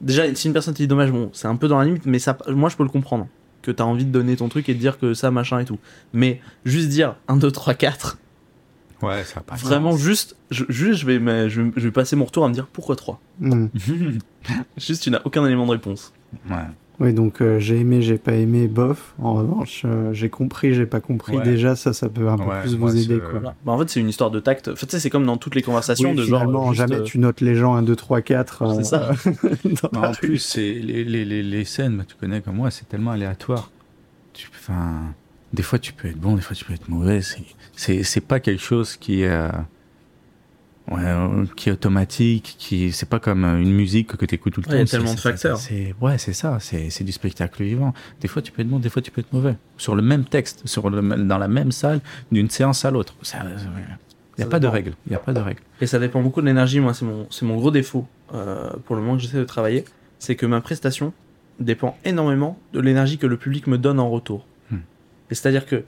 déjà 0.00 0.34
si 0.34 0.48
une 0.48 0.52
personne 0.52 0.74
te 0.74 0.78
dit 0.78 0.88
dommage 0.88 1.12
bon 1.12 1.30
c'est 1.32 1.46
un 1.46 1.54
peu 1.54 1.68
dans 1.68 1.78
la 1.78 1.84
limite 1.84 2.04
mais 2.04 2.18
ça 2.18 2.36
moi 2.48 2.68
je 2.68 2.76
peux 2.76 2.82
le 2.82 2.88
comprendre 2.88 3.28
que 3.62 3.70
t'as 3.70 3.84
envie 3.84 4.04
de 4.04 4.10
donner 4.10 4.34
ton 4.36 4.48
truc 4.48 4.68
et 4.68 4.74
de 4.74 4.78
dire 4.80 4.98
que 4.98 5.14
ça 5.14 5.30
machin 5.30 5.60
et 5.60 5.64
tout. 5.64 5.78
Mais 6.12 6.40
juste 6.64 6.88
dire 6.88 7.14
1 7.28 7.36
2 7.36 7.50
3 7.52 7.74
4 7.74 8.18
Ouais, 9.06 9.24
ça 9.24 9.36
va 9.36 9.40
pas. 9.42 9.56
Vraiment, 9.56 9.96
juste, 9.96 10.36
je, 10.50 10.64
juste 10.68 11.00
je, 11.00 11.06
vais, 11.06 11.18
mais 11.18 11.48
je, 11.50 11.62
vais- 11.62 11.70
je 11.76 11.82
vais 11.82 11.90
passer 11.92 12.16
mon 12.16 12.24
retour 12.24 12.44
à 12.44 12.48
me 12.48 12.54
dire 12.54 12.66
pourquoi 12.66 12.96
3 12.96 13.20
Hmm. 13.40 13.66
Juste, 14.76 15.02
tu 15.02 15.10
n'as 15.10 15.20
aucun 15.24 15.44
élément 15.46 15.66
de 15.66 15.72
réponse. 15.72 16.12
ouais. 16.50 16.56
Oui, 17.00 17.12
donc 17.12 17.42
euh, 17.42 17.58
j'ai 17.58 17.80
aimé, 17.80 18.02
j'ai 18.02 18.18
pas 18.18 18.34
aimé, 18.34 18.68
bof. 18.68 19.14
En 19.20 19.34
revanche, 19.34 19.82
euh, 19.84 20.12
j'ai 20.12 20.28
compris, 20.28 20.74
j'ai 20.74 20.86
pas 20.86 21.00
compris. 21.00 21.36
Ouais. 21.36 21.42
Déjà, 21.42 21.74
ça, 21.74 21.92
ça 21.92 22.08
peut 22.08 22.28
un 22.28 22.38
peu 22.38 22.44
Ouais, 22.44 22.60
plus 22.60 22.76
vous 22.76 22.96
aider, 22.96 23.18
quoi. 23.18 23.30
Voilà. 23.32 23.54
Bah, 23.66 23.72
en 23.72 23.78
fait, 23.80 23.90
c'est 23.90 23.98
une 23.98 24.08
histoire 24.08 24.30
de 24.30 24.38
tact. 24.38 24.68
En 24.68 24.76
fait, 24.76 24.86
tu 24.86 24.92
sais, 24.92 25.00
c'est 25.00 25.10
comme 25.10 25.26
dans 25.26 25.36
toutes 25.36 25.56
les 25.56 25.62
conversations 25.62 26.10
Oui, 26.10 26.16
de 26.16 26.22
genre. 26.22 26.68
juste, 26.68 26.74
jamais 26.78 27.00
euh, 27.00 27.02
tu 27.02 27.18
notes 27.18 27.40
les 27.40 27.56
gens 27.56 27.74
1, 27.74 27.82
2, 27.82 27.96
3, 27.96 28.20
4. 28.22 28.74
C'est 28.76 28.84
ça. 28.84 29.10
Non, 29.92 30.00
la 30.02 30.10
en 30.10 30.12
plus, 30.12 30.38
c'est 30.38 30.60
les, 30.74 31.02
les, 31.02 31.24
les, 31.24 31.42
les 31.42 31.64
scènes, 31.64 31.96
bah, 31.96 32.04
tu 32.06 32.14
connais 32.14 32.40
comme 32.42 32.54
moi, 32.54 32.70
c'est 32.70 32.88
tellement 32.88 33.10
aléatoire. 33.10 33.72
Tu, 34.32 34.48
enfin, 34.54 35.14
des 35.54 35.62
fois, 35.62 35.78
tu 35.78 35.92
peux 35.92 36.08
être 36.08 36.18
bon, 36.18 36.34
des 36.34 36.42
fois, 36.42 36.54
tu 36.54 36.64
peux 36.64 36.74
être 36.74 36.88
mauvais. 36.88 37.20
C'est, 37.76 38.20
pas 38.20 38.40
quelque 38.40 38.62
chose 38.62 38.96
qui 38.96 39.22
est, 39.22 39.28
euh, 39.28 39.48
ouais, 40.90 41.02
euh, 41.04 41.46
qui 41.56 41.68
est 41.68 41.72
automatique. 41.72 42.56
Qui, 42.58 42.92
c'est 42.92 43.08
pas 43.08 43.20
comme 43.20 43.44
euh, 43.44 43.60
une 43.60 43.72
musique 43.72 44.16
que 44.16 44.26
tu 44.26 44.34
écoutes 44.34 44.54
tout 44.54 44.60
le 44.60 44.68
Ouais, 44.68 44.74
il 44.74 44.78
y 44.78 44.82
a 44.82 44.84
temps. 44.84 44.90
Tellement 44.90 45.14
de 45.14 45.20
facteurs. 45.20 45.58
C'est, 45.58 45.94
ouais, 46.00 46.18
c'est 46.18 46.32
ça. 46.32 46.58
C'est, 46.60 47.04
du 47.04 47.12
spectacle 47.12 47.62
vivant. 47.62 47.94
Des 48.20 48.28
fois, 48.28 48.42
tu 48.42 48.52
peux 48.52 48.62
être 48.62 48.68
bon, 48.68 48.78
des 48.78 48.88
fois, 48.88 49.00
tu 49.00 49.10
peux 49.10 49.20
être 49.20 49.32
mauvais. 49.32 49.56
Sur 49.76 49.94
le 49.94 50.02
même 50.02 50.24
texte, 50.24 50.66
sur 50.66 50.90
le, 50.90 51.00
dans 51.24 51.38
la 51.38 51.48
même 51.48 51.72
salle, 51.72 52.00
d'une 52.32 52.50
séance 52.50 52.84
à 52.84 52.90
l'autre. 52.90 53.14
Il 54.36 54.40
n'y 54.40 54.44
a 54.44 54.48
pas 54.48 54.60
de 54.60 54.66
règle. 54.66 54.94
Il 55.06 55.10
n'y 55.10 55.16
a 55.16 55.20
pas 55.20 55.32
de 55.32 55.40
règle. 55.40 55.60
Et 55.80 55.86
ça 55.86 55.98
dépend 55.98 56.20
beaucoup 56.20 56.40
de 56.40 56.46
l'énergie. 56.46 56.80
Moi, 56.80 56.94
c'est 56.94 57.04
mon, 57.04 57.26
c'est 57.30 57.46
mon 57.46 57.56
gros 57.56 57.70
défaut 57.70 58.06
euh, 58.34 58.70
pour 58.84 58.96
le 58.96 59.02
moment 59.02 59.16
que 59.16 59.22
j'essaie 59.22 59.38
de 59.38 59.44
travailler. 59.44 59.84
C'est 60.18 60.34
que 60.34 60.46
ma 60.46 60.60
prestation 60.60 61.12
dépend 61.60 61.96
énormément 62.04 62.58
de 62.72 62.80
l'énergie 62.80 63.18
que 63.18 63.26
le 63.26 63.36
public 63.36 63.68
me 63.68 63.78
donne 63.78 64.00
en 64.00 64.10
retour. 64.10 64.44
Et 65.30 65.34
c'est-à-dire 65.34 65.66
que 65.66 65.82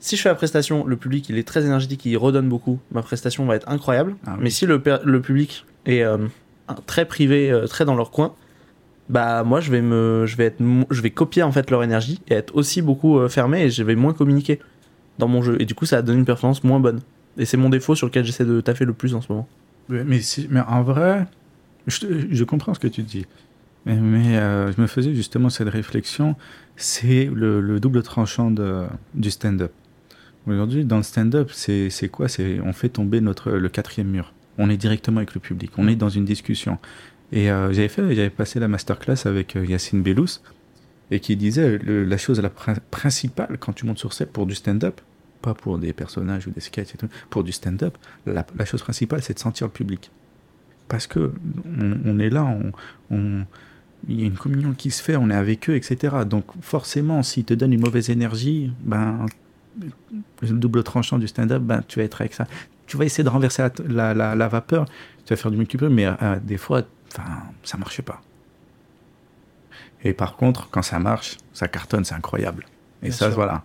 si 0.00 0.16
je 0.16 0.22
fais 0.22 0.28
la 0.28 0.34
prestation, 0.34 0.84
le 0.84 0.96
public 0.96 1.28
il 1.28 1.38
est 1.38 1.46
très 1.46 1.64
énergétique, 1.64 2.04
il 2.06 2.16
redonne 2.16 2.48
beaucoup, 2.48 2.78
ma 2.90 3.02
prestation 3.02 3.44
va 3.46 3.56
être 3.56 3.68
incroyable. 3.68 4.16
Ah 4.26 4.32
oui. 4.36 4.44
Mais 4.44 4.50
si 4.50 4.66
le, 4.66 4.82
le 5.04 5.20
public 5.20 5.64
est 5.86 6.02
euh, 6.02 6.18
très 6.86 7.04
privé, 7.04 7.50
euh, 7.50 7.66
très 7.66 7.84
dans 7.84 7.94
leur 7.94 8.10
coin, 8.10 8.34
bah 9.08 9.42
moi 9.44 9.60
je 9.60 9.70
vais 9.70 9.82
me, 9.82 10.24
je 10.26 10.36
vais 10.36 10.44
être, 10.46 10.60
je 10.90 11.00
vais 11.02 11.10
copier 11.10 11.42
en 11.42 11.52
fait 11.52 11.70
leur 11.70 11.82
énergie 11.84 12.20
et 12.28 12.34
être 12.34 12.54
aussi 12.56 12.82
beaucoup 12.82 13.18
euh, 13.18 13.28
fermé 13.28 13.62
et 13.64 13.70
je 13.70 13.82
vais 13.82 13.94
moins 13.94 14.12
communiquer 14.14 14.58
dans 15.18 15.28
mon 15.28 15.42
jeu. 15.42 15.56
Et 15.60 15.66
du 15.66 15.74
coup, 15.74 15.84
ça 15.86 15.96
va 15.96 16.02
donner 16.02 16.18
une 16.18 16.24
performance 16.24 16.64
moins 16.64 16.80
bonne. 16.80 17.00
Et 17.38 17.44
c'est 17.44 17.56
mon 17.58 17.68
défaut 17.68 17.94
sur 17.94 18.06
lequel 18.06 18.24
j'essaie 18.24 18.44
de 18.44 18.60
taffer 18.60 18.84
le 18.84 18.92
plus 18.94 19.14
en 19.14 19.20
ce 19.20 19.30
moment. 19.30 19.46
Mais, 19.88 20.20
si- 20.20 20.46
mais 20.50 20.60
en 20.60 20.82
vrai, 20.82 21.26
je 21.86 22.44
comprends 22.44 22.72
ce 22.74 22.80
que 22.80 22.88
tu 22.88 23.02
dis. 23.02 23.26
Mais, 23.86 24.36
euh, 24.38 24.70
je 24.72 24.80
me 24.80 24.86
faisais 24.86 25.12
justement 25.14 25.50
cette 25.50 25.68
réflexion, 25.68 26.36
c'est 26.76 27.24
le, 27.24 27.60
le 27.60 27.80
double 27.80 28.02
tranchant 28.02 28.50
de, 28.50 28.84
du 29.14 29.30
stand-up. 29.30 29.72
Aujourd'hui, 30.46 30.84
dans 30.84 30.96
le 30.98 31.02
stand-up, 31.02 31.50
c'est 31.52 31.90
quoi? 32.10 32.28
C'est 32.28 32.60
On 32.60 32.72
fait 32.72 32.88
tomber 32.88 33.20
notre, 33.20 33.52
le 33.52 33.68
quatrième 33.68 34.08
mur. 34.08 34.32
On 34.58 34.68
est 34.70 34.76
directement 34.76 35.18
avec 35.18 35.34
le 35.34 35.40
public. 35.40 35.72
On 35.78 35.88
est 35.88 35.96
dans 35.96 36.08
une 36.08 36.24
discussion. 36.24 36.78
Et 37.32 37.50
euh, 37.50 37.72
j'avais 37.72 37.88
fait, 37.88 38.02
j'avais 38.14 38.30
passé 38.30 38.60
la 38.60 38.68
masterclass 38.68 39.24
avec 39.26 39.56
euh, 39.56 39.64
Yacine 39.64 40.02
Bellous, 40.02 40.40
et 41.10 41.20
qui 41.20 41.36
disait 41.36 41.78
la 41.84 42.16
chose 42.18 42.40
la 42.40 42.50
prin- 42.50 42.76
principale 42.90 43.56
quand 43.58 43.72
tu 43.72 43.86
montes 43.86 43.98
sur 43.98 44.12
scène 44.12 44.28
pour 44.28 44.46
du 44.46 44.54
stand-up, 44.54 45.00
pas 45.40 45.54
pour 45.54 45.78
des 45.78 45.92
personnages 45.92 46.46
ou 46.46 46.50
des 46.50 46.60
sketchs 46.60 46.94
et 46.94 46.98
tout, 46.98 47.08
pour 47.30 47.42
du 47.44 47.52
stand-up, 47.52 47.96
la, 48.26 48.44
chose 48.64 48.82
principale, 48.82 49.22
c'est 49.22 49.34
de 49.34 49.38
sentir 49.38 49.66
le 49.66 49.72
public. 49.72 50.10
Parce 50.88 51.06
que 51.06 51.32
on, 52.04 52.18
est 52.18 52.30
là, 52.30 52.44
on- 53.10 53.44
il 54.08 54.20
y 54.20 54.24
a 54.24 54.26
une 54.26 54.36
communion 54.36 54.72
qui 54.72 54.90
se 54.90 55.02
fait, 55.02 55.16
on 55.16 55.30
est 55.30 55.34
avec 55.34 55.70
eux, 55.70 55.76
etc. 55.76 56.24
Donc 56.24 56.44
forcément, 56.60 57.22
s'ils 57.22 57.44
te 57.44 57.54
donnent 57.54 57.72
une 57.72 57.80
mauvaise 57.80 58.10
énergie, 58.10 58.72
ben, 58.82 59.26
le 60.40 60.48
double 60.50 60.82
tranchant 60.82 61.18
du 61.18 61.28
stand-up, 61.28 61.62
ben, 61.62 61.82
tu 61.86 61.98
vas 61.98 62.04
être 62.04 62.20
avec 62.20 62.34
ça. 62.34 62.46
Tu 62.86 62.96
vas 62.96 63.04
essayer 63.04 63.24
de 63.24 63.28
renverser 63.28 63.62
la, 63.62 63.72
la, 63.88 64.14
la- 64.14 64.34
la 64.34 64.48
vapeur, 64.48 64.86
tu 65.24 65.32
vas 65.32 65.36
faire 65.36 65.50
du 65.50 65.56
multiple, 65.56 65.88
mais 65.88 66.06
euh, 66.06 66.38
des 66.42 66.58
fois, 66.58 66.82
ça 67.62 67.78
marche 67.78 68.02
pas. 68.02 68.20
Et 70.04 70.12
par 70.12 70.36
contre, 70.36 70.68
quand 70.70 70.82
ça 70.82 70.98
marche, 70.98 71.38
ça 71.52 71.68
cartonne, 71.68 72.04
c'est 72.04 72.14
incroyable. 72.14 72.66
Et 73.02 73.06
Bien 73.06 73.12
ça, 73.12 73.26
sûr. 73.26 73.34
voilà, 73.36 73.64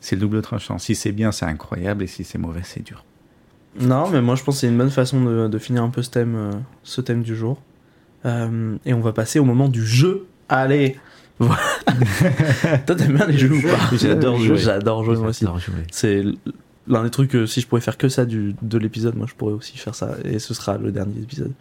c'est 0.00 0.16
le 0.16 0.20
double 0.20 0.42
tranchant. 0.42 0.78
Si 0.78 0.94
c'est 0.94 1.12
bien, 1.12 1.32
c'est 1.32 1.46
incroyable, 1.46 2.04
et 2.04 2.06
si 2.06 2.24
c'est 2.24 2.38
mauvais, 2.38 2.62
c'est 2.64 2.82
dur. 2.84 3.04
Non, 3.80 4.10
mais 4.10 4.20
moi 4.20 4.34
je 4.34 4.42
pense 4.42 4.56
que 4.56 4.60
c'est 4.62 4.68
une 4.68 4.76
bonne 4.78 4.90
façon 4.90 5.24
de, 5.24 5.48
de 5.48 5.58
finir 5.58 5.84
un 5.84 5.90
peu 5.90 6.02
ce 6.02 6.10
thème, 6.10 6.34
euh, 6.34 6.50
ce 6.82 7.00
thème 7.00 7.22
du 7.22 7.36
jour. 7.36 7.60
Euh, 8.26 8.76
et 8.84 8.94
on 8.94 9.00
va 9.00 9.12
passer 9.12 9.38
au 9.38 9.44
moment 9.44 9.68
du 9.68 9.84
jeu. 9.86 10.26
Allez. 10.48 10.96
Toi 11.40 12.94
t'aimes 12.96 13.14
bien 13.14 13.26
les 13.26 13.38
jeux 13.38 13.52
ou 13.52 13.62
pas? 13.62 13.96
J'adore 13.96 14.38
jouer. 14.38 14.58
J'adore 14.58 15.04
jouer 15.04 15.16
moi 15.16 15.28
aussi. 15.28 15.46
C'est 15.90 16.24
l'un 16.90 17.04
des 17.04 17.10
trucs, 17.10 17.34
euh, 17.34 17.46
si 17.46 17.60
je 17.60 17.66
pouvais 17.66 17.80
faire 17.80 17.96
que 17.96 18.08
ça 18.08 18.26
du, 18.26 18.54
de 18.60 18.78
l'épisode, 18.78 19.14
moi 19.16 19.26
je 19.28 19.34
pourrais 19.34 19.54
aussi 19.54 19.78
faire 19.78 19.94
ça. 19.94 20.16
Et 20.24 20.38
ce 20.38 20.52
sera 20.52 20.76
le 20.76 20.92
dernier 20.92 21.18
épisode. 21.22 21.52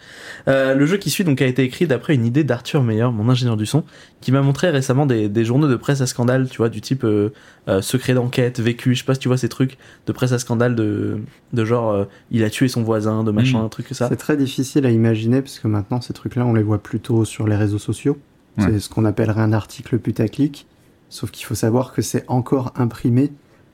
Euh, 0.47 0.73
le 0.75 0.85
jeu 0.85 0.97
qui 0.97 1.09
suit 1.09 1.23
donc 1.23 1.41
a 1.41 1.45
été 1.45 1.63
écrit 1.63 1.87
d'après 1.87 2.15
une 2.15 2.25
idée 2.25 2.43
d'Arthur 2.43 2.83
Meyer, 2.83 3.07
mon 3.13 3.29
ingénieur 3.29 3.55
du 3.55 3.65
son, 3.65 3.83
qui 4.21 4.31
m'a 4.31 4.41
montré 4.41 4.69
récemment 4.69 5.05
des, 5.05 5.29
des 5.29 5.45
journaux 5.45 5.67
de 5.67 5.75
presse 5.75 6.01
à 6.01 6.07
scandale, 6.07 6.49
tu 6.49 6.57
vois, 6.57 6.69
du 6.69 6.81
type 6.81 7.03
euh, 7.03 7.29
euh, 7.67 7.81
secret 7.81 8.13
d'enquête, 8.13 8.59
vécu, 8.59 8.95
je 8.95 8.99
sais 8.99 9.05
pas 9.05 9.13
si 9.13 9.19
tu 9.21 9.27
vois 9.27 9.37
ces 9.37 9.49
trucs 9.49 9.77
de 10.07 10.11
presse 10.11 10.31
à 10.31 10.39
scandale 10.39 10.75
de, 10.75 11.19
de 11.53 11.65
genre 11.65 11.91
euh, 11.91 12.05
il 12.31 12.43
a 12.43 12.49
tué 12.49 12.67
son 12.67 12.83
voisin, 12.83 13.23
de 13.23 13.31
machin, 13.31 13.59
Mhm. 13.59 13.65
un 13.65 13.69
truc 13.69 13.87
que 13.87 13.93
ça. 13.93 14.07
C'est 14.09 14.15
très 14.17 14.35
difficile 14.35 14.85
à 14.85 14.91
imaginer 14.91 15.41
parce 15.41 15.59
que 15.59 15.67
maintenant 15.67 16.01
ces 16.01 16.13
trucs-là 16.13 16.45
on 16.45 16.53
les 16.53 16.63
voit 16.63 16.79
plutôt 16.81 17.23
sur 17.25 17.47
les 17.47 17.55
réseaux 17.55 17.77
sociaux. 17.79 18.17
Ouais. 18.57 18.65
C'est 18.65 18.79
ce 18.79 18.89
qu'on 18.89 19.05
appellerait 19.05 19.41
un 19.41 19.53
article 19.53 19.99
putaclic. 19.99 20.65
Sauf 21.11 21.31
qu'il 21.31 21.45
faut 21.45 21.55
savoir 21.55 21.93
que 21.93 22.01
c'est 22.01 22.23
encore 22.27 22.73
imprimé 22.75 23.31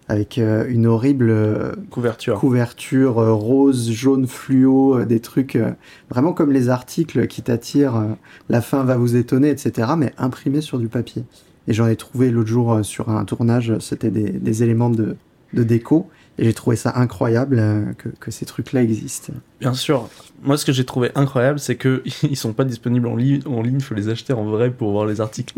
avec 0.08 0.38
euh, 0.38 0.66
une 0.70 0.86
horrible 0.86 1.30
euh, 1.30 1.72
Couverture. 1.90 2.40
couverture 2.40 3.18
euh, 3.20 3.34
rose, 3.34 3.90
jaune 3.92 4.28
fluo, 4.28 5.00
euh, 5.00 5.06
des 5.06 5.20
trucs 5.20 5.56
euh, 5.56 5.72
vraiment 6.10 6.32
comme 6.34 6.52
les 6.52 6.70
articles 6.70 7.28
qui 7.28 7.42
t'attirent. 7.42 7.96
euh, 7.96 8.08
la 8.50 8.62
fin 8.62 8.84
va 8.84 8.98
vous 8.98 9.16
étonner, 9.16 9.50
etc. 9.50 9.90
Mais 9.98 10.14
imprimés 10.18 10.62
sur 10.62 10.78
du 10.78 10.88
papier. 10.88 11.24
Et 11.68 11.74
j'en 11.74 11.88
ai 11.88 11.96
trouvé 11.96 12.30
l'autre 12.30 12.50
jour 12.50 12.74
euh, 12.74 12.84
sur 12.84 13.10
un 13.10 13.26
tournage. 13.26 13.74
C'était 13.80 14.12
des, 14.12 14.30
des 14.30 14.62
éléments 14.64 14.92
de, 14.92 15.16
de 15.54 15.64
déco. 15.64 16.08
Et 16.38 16.44
j'ai 16.44 16.54
trouvé 16.54 16.76
ça 16.76 16.92
incroyable 16.98 17.58
euh, 17.60 17.94
que, 17.98 18.10
que 18.10 18.30
ces 18.30 18.46
trucs-là 18.46 18.84
existent. 18.84 19.34
Bien 19.62 19.74
sûr. 19.74 20.08
Moi, 20.44 20.58
ce 20.58 20.66
que 20.66 20.74
j'ai 20.74 20.84
trouvé 20.86 21.10
incroyable, 21.16 21.58
c'est 21.60 21.78
que 21.78 22.04
ils 22.24 22.36
sont 22.38 22.54
pas 22.54 22.66
disponibles 22.66 23.08
en, 23.08 23.16
ligne 23.16 23.42
en 23.48 23.62
ligne. 23.64 23.80
Faut 23.80 23.96
les 23.96 24.10
acheter 24.10 24.34
en 24.34 24.44
vrai 24.44 24.70
pour 24.70 24.92
voir 24.92 25.06
les 25.08 25.20
articles. 25.22 25.58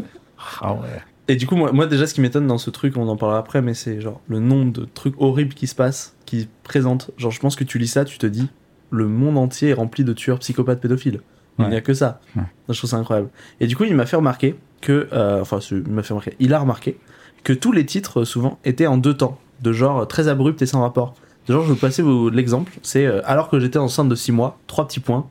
Ah 0.61 0.73
ouais. 0.73 1.01
Et 1.27 1.35
du 1.35 1.45
coup, 1.47 1.55
moi, 1.55 1.71
moi 1.73 1.87
déjà, 1.87 2.07
ce 2.07 2.13
qui 2.13 2.21
m'étonne 2.21 2.47
dans 2.47 2.57
ce 2.57 2.69
truc, 2.69 2.95
on 2.97 3.07
en 3.07 3.17
parlera 3.17 3.39
après, 3.39 3.61
mais 3.61 3.73
c'est 3.73 3.99
genre 3.99 4.21
le 4.27 4.39
nombre 4.39 4.71
de 4.71 4.85
trucs 4.85 5.15
horribles 5.19 5.53
qui 5.53 5.67
se 5.67 5.75
passent, 5.75 6.15
qui 6.25 6.47
présentent. 6.63 7.11
Genre, 7.17 7.31
je 7.31 7.39
pense 7.39 7.55
que 7.55 7.63
tu 7.65 7.77
lis 7.79 7.87
ça, 7.87 8.05
tu 8.05 8.17
te 8.17 8.25
dis, 8.27 8.47
le 8.91 9.07
monde 9.07 9.37
entier 9.37 9.69
est 9.69 9.73
rempli 9.73 10.03
de 10.05 10.13
tueurs, 10.13 10.39
psychopathes, 10.39 10.79
pédophiles. 10.79 11.21
Il 11.59 11.63
Ouais. 11.65 11.71
n'y 11.71 11.75
a 11.75 11.81
que 11.81 11.93
ça. 11.93 12.21
Ouais. 12.35 12.43
Je 12.69 12.77
trouve 12.77 12.89
ça 12.89 12.97
incroyable. 12.97 13.29
Et 13.59 13.67
du 13.67 13.75
coup, 13.75 13.83
il 13.83 13.95
m'a 13.95 14.05
fait 14.05 14.15
remarquer 14.15 14.55
que, 14.79 15.09
euh, 15.11 15.41
enfin, 15.41 15.59
il 15.71 15.91
m'a 15.91 16.03
fait 16.03 16.13
remarquer, 16.13 16.35
il 16.39 16.53
a 16.53 16.59
remarqué 16.59 16.97
que 17.43 17.51
tous 17.51 17.71
les 17.71 17.85
titres, 17.85 18.21
euh, 18.21 18.25
souvent, 18.25 18.59
étaient 18.63 18.87
en 18.87 18.97
deux 18.97 19.15
temps, 19.15 19.39
de 19.61 19.73
genre 19.73 20.01
euh, 20.01 20.05
très 20.05 20.27
abrupt 20.27 20.61
et 20.61 20.65
sans 20.67 20.81
rapport. 20.81 21.15
De 21.47 21.53
genre, 21.53 21.63
je 21.63 21.69
vais 21.69 21.73
vous 21.73 21.79
passer 21.79 22.01
vous- 22.03 22.29
l'exemple, 22.29 22.73
c'est 22.83 23.05
euh, 23.07 23.21
alors 23.25 23.49
que 23.49 23.59
j'étais 23.59 23.79
enceinte 23.79 24.07
de 24.07 24.15
6 24.15 24.31
mois, 24.31 24.59
trois 24.67 24.87
petits 24.87 24.99
points, 24.99 25.27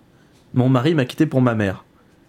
mon 0.53 0.69
mari 0.69 0.95
m'a 0.95 1.05
quitté 1.05 1.27
pour 1.27 1.41
ma 1.41 1.55
mère. 1.55 1.85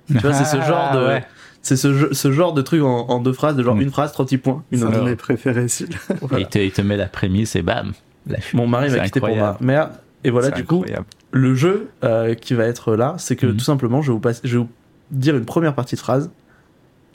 Tu 0.07 0.13
vois, 0.19 0.31
c'est 0.33 0.45
ce 0.45 0.57
genre 0.61 0.91
de, 0.93 0.99
Ah, 0.99 1.07
ouais. 1.07 1.25
C'est 1.67 1.75
ce, 1.75 1.93
jeu- 1.93 2.13
ce 2.13 2.31
genre 2.31 2.53
de 2.53 2.61
truc 2.61 2.81
en, 2.81 3.07
en 3.09 3.19
deux 3.19 3.33
phrases, 3.33 3.55
de 3.55 3.63
genre 3.63 3.75
Mm. 3.75 3.81
une 3.81 3.89
phrase, 3.91 4.11
trois 4.13 4.25
petits 4.25 4.37
points, 4.37 4.63
une 4.71 4.79
C'est 4.79 4.85
un 4.85 4.87
autre. 4.89 4.99
de 4.99 5.09
mes 5.09 5.15
préférés, 5.15 5.67
celui-là. 5.67 5.97
Et 6.37 6.41
il 6.41 6.47
te, 6.47 6.59
il 6.59 6.71
te 6.71 6.81
met 6.81 6.95
la 6.97 7.07
prémisse 7.07 7.55
et 7.55 7.61
bam. 7.61 7.91
la. 8.27 8.37
Mon 8.53 8.67
mari 8.67 8.89
C'est 8.89 8.97
m'a 8.97 9.03
quitté 9.05 9.19
pour 9.19 9.29
ma 9.29 9.33
incroyable. 9.35 9.65
mère. 9.65 9.89
Et 10.23 10.29
voilà, 10.29 10.47
C'est 10.47 10.55
du 10.55 10.65
coup, 10.65 10.83
le 11.31 11.55
jeu 11.55 11.89
euh, 12.03 12.33
qui 12.35 12.53
va 12.53 12.65
être 12.65 12.95
là, 12.95 13.15
c'est 13.17 13.35
que 13.35 13.45
Mhm. 13.47 13.57
tout 13.57 13.63
simplement, 13.65 14.01
je 14.01 14.07
vais, 14.07 14.13
vous 14.13 14.19
passer, 14.19 14.41
je 14.43 14.57
vais 14.57 14.63
vous 14.63 14.69
dire 15.11 15.35
une 15.37 15.45
première 15.45 15.75
partie 15.75 15.95
de 15.95 15.99
phrase 15.99 16.31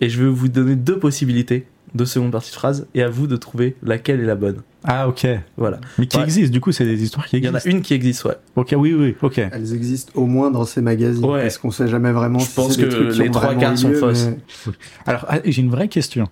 et 0.01 0.09
je 0.09 0.23
vais 0.23 0.31
vous 0.31 0.49
donner 0.49 0.77
deux 0.77 0.99
possibilités 0.99 1.67
de 1.95 2.05
seconde 2.05 2.31
partie 2.33 2.51
de 2.51 2.55
phrase 2.57 2.87
et 2.95 3.03
à 3.03 3.09
vous 3.09 3.27
de 3.27 3.37
trouver 3.37 3.77
laquelle 3.83 4.21
est 4.21 4.25
la 4.27 4.35
bonne. 4.37 4.63
Ah, 4.85 5.09
ok. 5.09 5.27
Voilà. 5.57 5.81
Mais 5.99 6.07
qui 6.07 6.17
Ouais. 6.17 6.25
existe, 6.25 6.53
du 6.53 6.61
coup, 6.61 6.73
c'est 6.73 6.85
des 6.85 7.03
histoires 7.03 7.27
qui 7.27 7.37
Il 7.39 7.45
y 7.45 7.49
en 7.49 7.53
existent. 7.53 7.71
a 7.71 7.73
une 7.73 7.83
qui 7.83 7.95
existe, 7.95 8.25
ouais. 8.25 8.37
Ok, 8.57 8.75
oui, 8.77 8.95
oui, 8.95 9.15
ok. 9.23 9.39
Elles 9.39 9.75
existent 9.75 10.13
au 10.15 10.27
moins 10.27 10.51
dans 10.51 10.65
ces 10.65 10.81
magazines. 10.81 11.25
Ouais. 11.25 11.43
Parce 11.43 11.59
qu'on 11.59 11.71
sait 11.71 11.89
jamais 11.89 12.13
vraiment 12.13 12.39
Je 12.41 12.47
si 12.47 12.55
pense 12.55 12.77
que 12.77 12.85
trucs 12.87 13.17
les 13.19 13.31
trois 13.31 13.55
quarts 13.55 13.79
sont 13.79 13.93
fausses. 13.93 14.27
mais- 14.27 14.73
Alors, 15.07 15.25
ah, 15.29 15.39
j'ai 15.45 15.63
une 15.63 15.71
vraie 15.71 15.89
question. 15.89 16.29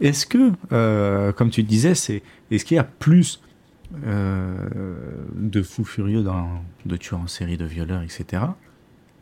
Est-ce 0.00 0.26
que, 0.26 0.52
euh, 0.72 1.32
comme 1.32 1.50
tu 1.50 1.62
disais, 1.62 1.94
c'est, 1.94 2.22
est-ce 2.50 2.64
qu'il 2.64 2.76
y 2.76 2.80
a 2.80 2.84
plus 2.84 3.40
euh, 4.06 4.56
de 5.36 5.62
fous 5.62 5.84
furieux, 5.84 6.22
dans, 6.22 6.48
de 6.86 6.96
tueurs 6.96 7.20
en 7.20 7.26
série, 7.26 7.56
de 7.58 7.64
violeurs, 7.66 8.02
etc. 8.02 8.42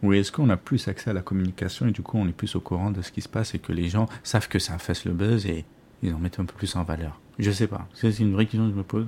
Ou 0.02 0.12
est-ce 0.12 0.30
qu'on 0.32 0.48
a 0.48 0.56
plus 0.56 0.86
accès 0.88 1.11
à 1.11 1.12
la 1.12 1.20
communication 1.22 1.86
et 1.86 1.90
du 1.90 2.00
coup 2.02 2.16
on 2.16 2.26
est 2.26 2.32
plus 2.32 2.54
au 2.56 2.61
courant 2.61 2.90
de 2.90 3.02
ce 3.02 3.11
qui 3.12 3.20
se 3.20 3.28
passe 3.28 3.54
et 3.54 3.58
que 3.58 3.72
les 3.72 3.88
gens 3.88 4.06
savent 4.22 4.48
que 4.48 4.58
ça 4.58 4.78
fasse 4.78 5.04
le 5.04 5.12
buzz 5.12 5.44
et 5.46 5.64
ils 6.02 6.14
en 6.14 6.18
mettent 6.18 6.38
un 6.40 6.44
peu 6.46 6.54
plus 6.56 6.74
en 6.76 6.84
valeur? 6.84 7.19
Je 7.38 7.50
sais 7.50 7.66
pas. 7.66 7.86
C'est 7.94 8.18
une 8.18 8.32
vraie 8.34 8.44
question 8.46 8.66
que 8.66 8.72
je 8.72 8.76
me 8.78 8.82
pose. 8.82 9.06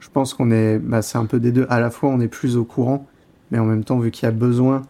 Je 0.00 0.08
pense 0.10 0.34
qu'on 0.34 0.50
est, 0.50 0.78
bah, 0.78 1.02
c'est 1.02 1.18
un 1.18 1.26
peu 1.26 1.40
des 1.40 1.52
deux. 1.52 1.66
À 1.70 1.80
la 1.80 1.90
fois, 1.90 2.10
on 2.10 2.20
est 2.20 2.28
plus 2.28 2.56
au 2.56 2.64
courant, 2.64 3.06
mais 3.50 3.58
en 3.58 3.64
même 3.64 3.84
temps, 3.84 3.98
vu 3.98 4.10
qu'il 4.10 4.24
y 4.26 4.28
a 4.28 4.32
besoin 4.32 4.82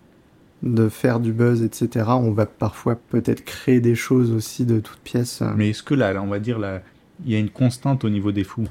de 0.63 0.89
faire 0.89 1.21
du 1.21 1.33
buzz, 1.33 1.63
etc., 1.63 2.07
on 2.11 2.31
va 2.33 2.47
parfois 2.47 2.97
peut-être 2.97 3.45
créer 3.45 3.81
des 3.81 3.95
choses 3.95 4.33
aussi 4.33 4.65
de 4.65 4.81
toutes 4.81 5.01
pièces. 5.01 5.43
Mais 5.57 5.71
est-ce 5.71 5.83
que 5.83 5.95
là, 5.95 6.13
là, 6.13 6.23
on 6.23 6.27
va 6.29 6.39
dire, 6.39 6.59
là, 6.59 6.81
il 7.25 7.33
y 7.33 7.37
a 7.37 7.39
une 7.39 7.51
constante 7.51 8.05
au 8.05 8.09
niveau 8.09 8.33
des 8.33 8.45
fous? 8.45 8.67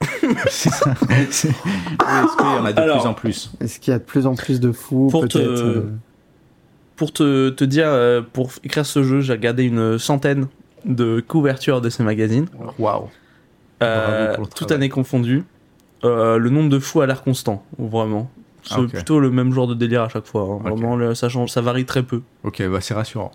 C'est 0.48 0.70
ça. 0.70 0.94
Est-ce 1.10 1.42
qu'il 1.46 2.46
y 2.46 2.58
en 2.58 2.64
a 2.64 2.72
de 2.72 2.80
Alors, 2.80 2.98
plus 3.00 3.08
en 3.08 3.14
plus? 3.14 3.52
Est-ce 3.60 3.78
qu'il 3.80 3.92
y 3.92 3.94
a 3.94 3.98
de 3.98 4.04
plus 4.04 4.26
en 4.26 4.34
plus 4.34 4.60
de 4.60 4.72
fous 4.72 5.08
Pour 5.10 5.28
te- 5.28 5.38
peut-être 5.38 5.60
euh, 5.62 5.90
Pour 6.96 7.12
te, 7.12 7.50
te 7.50 7.64
dire, 7.64 7.88
euh, 7.88 8.22
pour 8.32 8.50
écrire 8.64 8.86
ce 8.86 9.02
jeu, 9.02 9.20
j'ai 9.20 9.32
regardé 9.34 9.64
une 9.64 9.98
centaine 9.98 10.46
de 10.84 11.20
couvertures 11.20 11.80
de 11.80 11.88
ces 11.90 12.02
magazines. 12.02 12.46
Waouh. 12.78 13.08
Euh, 13.82 14.34
pour 14.34 14.44
le 14.44 14.50
toute 14.50 14.72
année 14.72 14.88
confondue. 14.88 15.44
Euh, 16.04 16.38
le 16.38 16.48
nombre 16.50 16.70
de 16.70 16.78
fous 16.78 17.00
a 17.02 17.06
l'air 17.06 17.22
constant, 17.22 17.64
vraiment. 17.78 18.30
C'est 18.62 18.74
Ah, 18.76 18.82
plutôt 18.88 19.20
le 19.20 19.30
même 19.30 19.52
genre 19.52 19.66
de 19.66 19.74
délire 19.74 20.02
à 20.02 20.08
chaque 20.08 20.26
fois. 20.26 20.42
hein. 20.42 20.58
Vraiment, 20.68 20.96
le- 20.96 21.14
ça 21.14 21.28
change, 21.28 21.50
ça 21.50 21.60
varie 21.60 21.84
très 21.86 22.02
peu. 22.02 22.22
Ok, 22.44 22.62
bah 22.70 22.80
c'est 22.80 22.94
rassurant. 22.94 23.32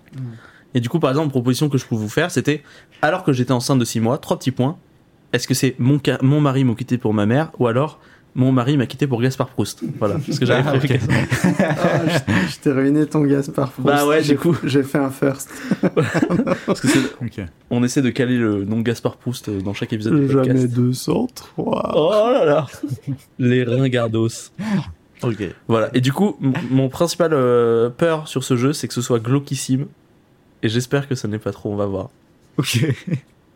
Et 0.74 0.80
du 0.80 0.90
coup, 0.90 1.00
par 1.00 1.10
exemple, 1.10 1.30
proposition 1.30 1.70
que 1.70 1.78
je 1.78 1.86
pouvais 1.86 2.02
vous 2.02 2.10
faire, 2.10 2.30
c'était 2.32 2.64
alors 3.02 3.24
que 3.24 3.34
j'étais 3.34 3.52
enceinte 3.52 3.80
de 3.80 3.86
6 3.86 4.00
mois, 4.00 4.18
trois 4.18 4.38
petits 4.38 4.52
points. 4.52 4.78
Est-ce 5.34 5.48
que 5.48 5.54
c'est 5.54 5.76
mon, 5.80 6.00
mon 6.22 6.42
mari 6.42 6.64
m'a 6.64 6.74
quitté 6.76 6.98
pour 6.98 7.14
ma 7.14 7.26
mère 7.26 7.52
ou 7.60 7.68
alors 7.68 8.00
mon 8.36 8.52
mari 8.52 8.76
m'a 8.78 8.86
quitté 8.86 9.08
pour 9.08 9.22
Gaspard 9.22 9.48
Proust 9.48 9.82
Voilà, 9.98 10.16
parce 10.26 10.38
que 10.40 10.46
j'avais 10.46 10.64
Ah, 10.68 10.78
prévu 10.78 10.96
ok. 10.96 11.02
ah, 11.60 12.02
je 12.08 12.52
je 12.52 12.60
t'ai 12.60 12.72
ruiné 12.72 13.06
ton 13.06 13.22
Gaspard 13.22 13.72
Proust. 13.72 13.88
Bah 13.88 14.06
ouais, 14.06 14.22
du 14.22 14.28
J'ai- 14.28 14.36
coup. 14.36 14.56
J'ai 14.64 14.84
fait 14.84 14.98
un 14.98 15.10
first. 15.10 15.50
parce 16.66 16.82
que 16.82 16.88
on 17.70 17.84
essaie 17.84 18.02
de 18.02 18.10
caler 18.10 18.38
le 18.38 18.66
nom 18.66 18.78
de 18.78 18.84
Gaspard 18.84 19.18
Proust 19.18 19.50
dans 19.50 19.74
chaque 19.74 19.94
épisode 19.94 20.20
du 20.20 20.28
podcast. 20.34 20.58
Jamais 20.58 20.68
203. 20.68 21.92
Oh 21.96 22.32
là 22.32 22.46
là 22.46 22.68
Les 23.40 23.64
ringardos. 23.64 24.28
Ok. 25.24 25.44
Voilà, 25.68 25.90
et 25.94 26.02
du 26.02 26.12
coup, 26.12 26.38
mon 26.70 26.90
principal 26.90 27.32
euh, 27.34 27.90
peur 27.90 28.28
sur 28.28 28.44
ce 28.44 28.58
jeu, 28.58 28.74
c'est 28.74 28.88
que 28.88 28.94
ce 28.94 29.02
soit 29.02 29.20
glauquissime. 29.20 29.88
Et 30.62 30.70
j'espère 30.70 31.08
que 31.08 31.16
ça 31.16 31.28
n'est 31.28 31.40
pas 31.40 31.52
trop, 31.52 31.72
on 31.72 31.76
va 31.76 31.86
voir. 31.86 32.10
Ok. 32.58 32.86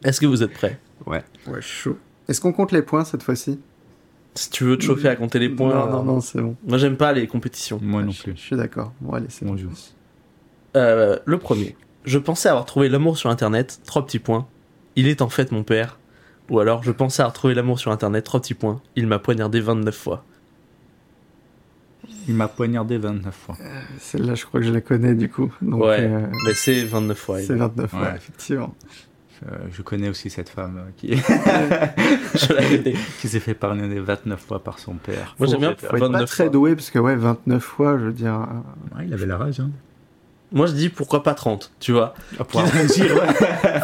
Est-ce 0.04 0.22
que 0.22 0.26
vous 0.26 0.42
êtes 0.44 0.54
prêts? 0.54 0.80
Ouais, 1.06 1.24
chaud. 1.60 1.98
Est-ce 2.28 2.40
qu'on 2.40 2.54
compte 2.54 2.72
les 2.72 2.82
points 2.82 3.04
cette 3.04 3.24
fois-ci? 3.24 3.60
Si 4.40 4.50
tu 4.52 4.64
veux 4.64 4.78
te 4.78 4.84
chauffer 4.84 5.10
à 5.10 5.18
compter 5.18 5.38
les 5.38 5.50
points. 5.50 5.74
Non, 5.76 5.88
euh, 5.88 5.92
non, 5.92 6.04
non, 6.04 6.22
c'est 6.22 6.40
bon. 6.42 6.56
Moi, 6.66 6.78
j'aime 6.78 6.96
pas 6.96 7.12
les 7.12 7.28
compétitions. 7.28 7.78
Moi 7.82 8.04
non 8.04 8.12
Je- 8.12 8.24
plus. 8.24 8.34
Je 8.38 8.42
suis 8.42 8.56
d'accord. 8.56 8.94
Bon, 9.02 9.12
allez, 9.14 9.26
c'est 9.28 9.44
bon. 9.46 9.54
Dieu. 9.56 9.68
Euh, 10.78 11.18
le 11.26 11.38
premier. 11.40 11.76
Je 12.06 12.18
pensais 12.20 12.48
avoir 12.48 12.64
trouvé 12.64 12.88
l'amour 12.88 13.18
sur 13.18 13.30
internet, 13.30 13.82
trois 13.86 14.06
petits 14.06 14.20
points. 14.20 14.48
Il 14.96 15.08
est 15.08 15.22
en 15.22 15.28
fait 15.28 15.52
mon 15.52 15.64
père. 15.64 16.00
Ou 16.50 16.60
alors, 16.60 16.84
je 16.84 16.92
pensais 16.92 17.22
avoir 17.22 17.34
trouvé 17.34 17.54
l'amour 17.54 17.80
sur 17.80 17.92
internet, 17.92 18.24
trois 18.24 18.40
petits 18.40 18.54
points. 18.54 18.82
Il 18.96 19.08
m'a 19.08 19.20
poignardé 19.20 19.60
29 19.60 19.94
fois. 19.96 20.24
Il 22.28 22.36
m'a 22.36 22.48
poignardé 22.48 22.98
29 22.98 23.36
fois. 23.36 23.58
Celle-là, 24.00 24.36
je 24.36 24.46
crois 24.46 24.62
que 24.62 24.66
je 24.66 24.72
la 24.72 24.82
connais 24.82 25.16
du 25.16 25.30
coup. 25.30 25.52
Donc, 25.62 25.84
ouais, 25.84 26.00
euh, 26.02 26.28
mais 26.46 26.54
c'est 26.54 26.84
29 26.84 27.18
fois. 27.18 27.42
c'est 27.42 27.56
29 27.56 27.90
fois, 27.92 28.02
Ouais. 28.02 28.14
effectivement. 28.16 28.74
Euh, 29.48 29.56
je 29.72 29.82
connais 29.82 30.10
aussi 30.10 30.30
cette 30.30 30.50
femme 30.50 30.80
euh, 30.80 30.90
qui, 30.98 31.16
s'est 33.28 33.40
fait 33.40 33.54
pardonner 33.54 34.00
29 34.00 34.40
fois 34.40 34.62
par 34.64 34.80
son 34.80 34.96
père. 34.96 35.36
Moi, 35.40 35.48
j'aime 35.48 35.60
bien 35.60 35.76
Faut 35.78 35.86
être 35.96 36.00
pas 36.00 36.08
29 36.08 36.30
très 36.30 36.44
fois. 36.46 36.52
doué 36.52 36.76
parce 36.76 36.90
que 36.90 37.00
ouais, 37.00 37.16
29 37.16 37.64
fois, 37.64 37.98
je 37.98 38.06
veux 38.06 38.12
dire. 38.14 38.34
euh, 38.34 38.98
Ouais, 38.98 39.06
il 39.08 39.14
avait 39.14 39.26
la 39.26 39.38
rage. 39.38 39.60
Hein. 39.62 39.70
Moi, 40.52 40.66
je 40.66 40.74
dis 40.74 40.90
pourquoi 40.90 41.24
pas 41.24 41.36
30, 41.36 41.72
tu 41.80 41.92
vois. 41.94 42.16
faut 42.50 42.60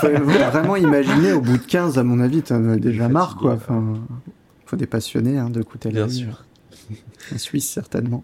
vraiment 0.10 0.76
imaginer 0.76 1.32
au 1.32 1.40
bout 1.42 1.58
de 1.58 1.64
15, 1.64 1.98
à 2.00 2.04
mon 2.04 2.20
avis, 2.20 2.42
t'en 2.42 2.68
as 2.70 2.76
déjà 2.78 3.08
marre 3.08 3.38
quoi. 3.38 3.54
Enfin, 3.54 3.94
faut 4.66 4.76
des 4.76 4.88
passionnés 4.88 5.38
hein, 5.38 5.50
de 5.50 5.62
coûter 5.62 5.92
la 5.92 6.06
Bien 6.06 6.14
sûr. 6.14 6.44
En 7.34 7.38
Suisse, 7.38 7.70
certainement. 7.70 8.24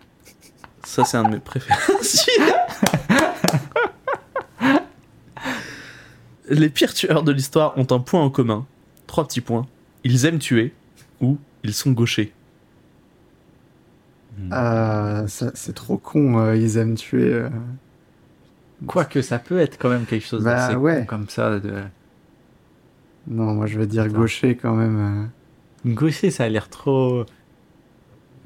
Ça, 0.84 1.06
c'est 1.06 1.16
un 1.18 1.24
de 1.24 1.30
mes 1.36 1.40
préférés. 1.40 1.80
Les 6.52 6.70
pires 6.70 6.94
tueurs 6.94 7.24
de 7.24 7.32
l'histoire 7.32 7.76
ont 7.78 7.88
un 7.90 8.00
point 8.00 8.22
en 8.22 8.30
commun. 8.30 8.66
Trois 9.08 9.26
petits 9.26 9.42
points. 9.42 9.66
Ils 10.04 10.26
aiment 10.26 10.38
tuer 10.40 10.74
ou 11.22 11.38
ils 11.64 11.74
sont 11.74 11.92
gauchers. 11.92 12.34
Ah, 14.50 15.24
ça, 15.28 15.52
c'est 15.54 15.74
trop 15.76 15.98
con, 15.98 16.40
euh, 16.40 16.56
ils 16.56 16.78
aiment 16.78 16.96
tuer. 16.96 17.34
euh. 17.34 17.50
Quoique 18.88 19.22
ça 19.22 19.40
peut 19.40 19.60
être 19.60 19.78
quand 19.78 19.90
même 19.90 20.06
quelque 20.06 20.26
chose 20.26 20.44
Bah, 20.44 20.56
d'assez 20.56 20.76
ouais. 20.76 21.02
con 21.02 21.06
comme 21.06 21.30
ça. 21.30 21.60
De... 21.60 21.74
Non, 23.28 23.54
moi 23.54 23.68
je 23.68 23.78
vais 23.78 23.86
dire 23.88 24.08
gaucher 24.10 24.56
quand 24.56 24.76
même. 24.76 25.32
euh. 25.86 25.92
Gaucher, 25.94 26.32
ça 26.32 26.46
a 26.46 26.50
l'air 26.50 26.70
trop. 26.70 27.26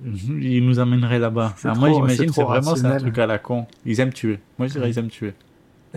Il 0.03 0.65
nous 0.65 0.79
amènerait 0.79 1.19
là-bas. 1.19 1.55
Alors 1.63 1.77
moi, 1.77 1.91
j'imagine 1.91 2.17
c'est 2.17 2.25
que 2.27 2.33
c'est 2.33 2.41
trop 2.41 2.45
vraiment 2.45 2.73
un 2.83 2.97
truc 2.97 3.17
à 3.17 3.25
la 3.25 3.39
con. 3.39 3.65
Ils 3.85 3.99
aiment 4.01 4.11
tuer. 4.13 4.39
Moi, 4.57 4.67
je 4.67 4.73
dirais 4.73 4.89
ils 4.89 4.99
aiment 4.99 5.09
tuer. 5.09 5.33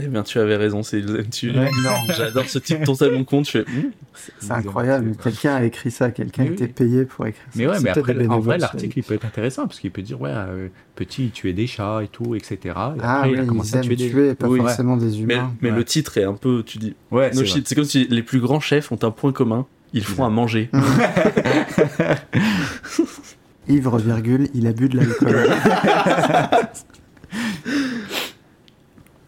Eh 0.01 0.07
bien, 0.07 0.23
tu 0.23 0.39
avais 0.39 0.57
raison, 0.57 0.83
c'est 0.83 1.03
tuer. 1.31 1.51
Ouais, 1.59 1.71
non. 1.85 1.91
J'adore 2.17 2.45
ce 2.47 2.59
type 2.59 2.85
totalement 2.85 3.25
con. 3.25 3.43
Tu 3.43 3.53
fais. 3.53 3.61
hmm, 3.63 3.91
C'est 4.39 4.53
incroyable, 4.53 5.15
quelqu'un 5.23 5.57
a 5.57 5.65
écrit 5.65 5.91
ça, 5.91 6.11
quelqu'un 6.11 6.45
oui. 6.45 6.53
était 6.53 6.69
payé 6.69 7.05
pour 7.05 7.27
écrire 7.27 7.45
ça. 7.51 7.59
Mais 7.59 7.67
ouais, 7.67 7.81
mais 7.81 7.91
après, 7.91 8.27
en 8.29 8.39
vrai, 8.41 8.59
l'article, 8.59 8.99
il 8.99 9.03
peut 9.03 9.15
être 9.15 9.25
intéressant 9.27 9.67
parce 9.67 9.81
qu'il 9.81 9.91
peut 9.91 10.03
dire, 10.03 10.21
ouais, 10.21 10.31
euh, 10.33 10.69
petit, 10.97 11.25
il 11.27 11.31
tuait 11.31 11.53
des 11.53 11.67
chats 11.67 12.01
et 12.03 12.09
tout, 12.09 12.35
etc. 12.35 12.59
Et 12.65 12.71
Ah 12.75 12.93
après, 13.19 13.29
oui, 13.31 13.37
il 13.37 13.41
a 13.41 13.45
commencé 13.47 13.73
ils 13.75 13.79
à 13.79 13.81
tuer 13.83 13.97
tuer, 13.97 14.29
des. 14.29 14.35
pas 14.35 14.49
Oui. 14.49 14.59
forcément 14.61 14.97
des 14.97 15.21
humains. 15.21 15.53
mais 15.61 15.71
Ouais. 15.71 15.77
le 15.77 15.85
titre 15.85 16.17
est 16.19 16.25
un 16.25 16.35
peu. 16.35 16.63
Tu 16.65 16.79
dis. 16.79 16.95
Ouais, 17.11 17.31
No. 17.33 17.43
C'est 17.45 17.75
comme 17.75 17.85
si 17.85 18.07
les 18.09 18.23
plus 18.23 18.41
grands 18.41 18.61
chefs 18.61 18.91
ont 18.93 18.99
un 19.03 19.11
point 19.11 19.33
commun. 19.33 19.67
Ils 19.95 20.05
font 20.05 20.25
à 20.25 20.31
manger. 20.31 20.71
Ivre, 23.69 23.99
virgule, 23.99 24.49
il 24.55 24.67
a 24.67 24.73
bu 24.73 24.89
de 24.89 24.97
l'alcool. 24.97 25.47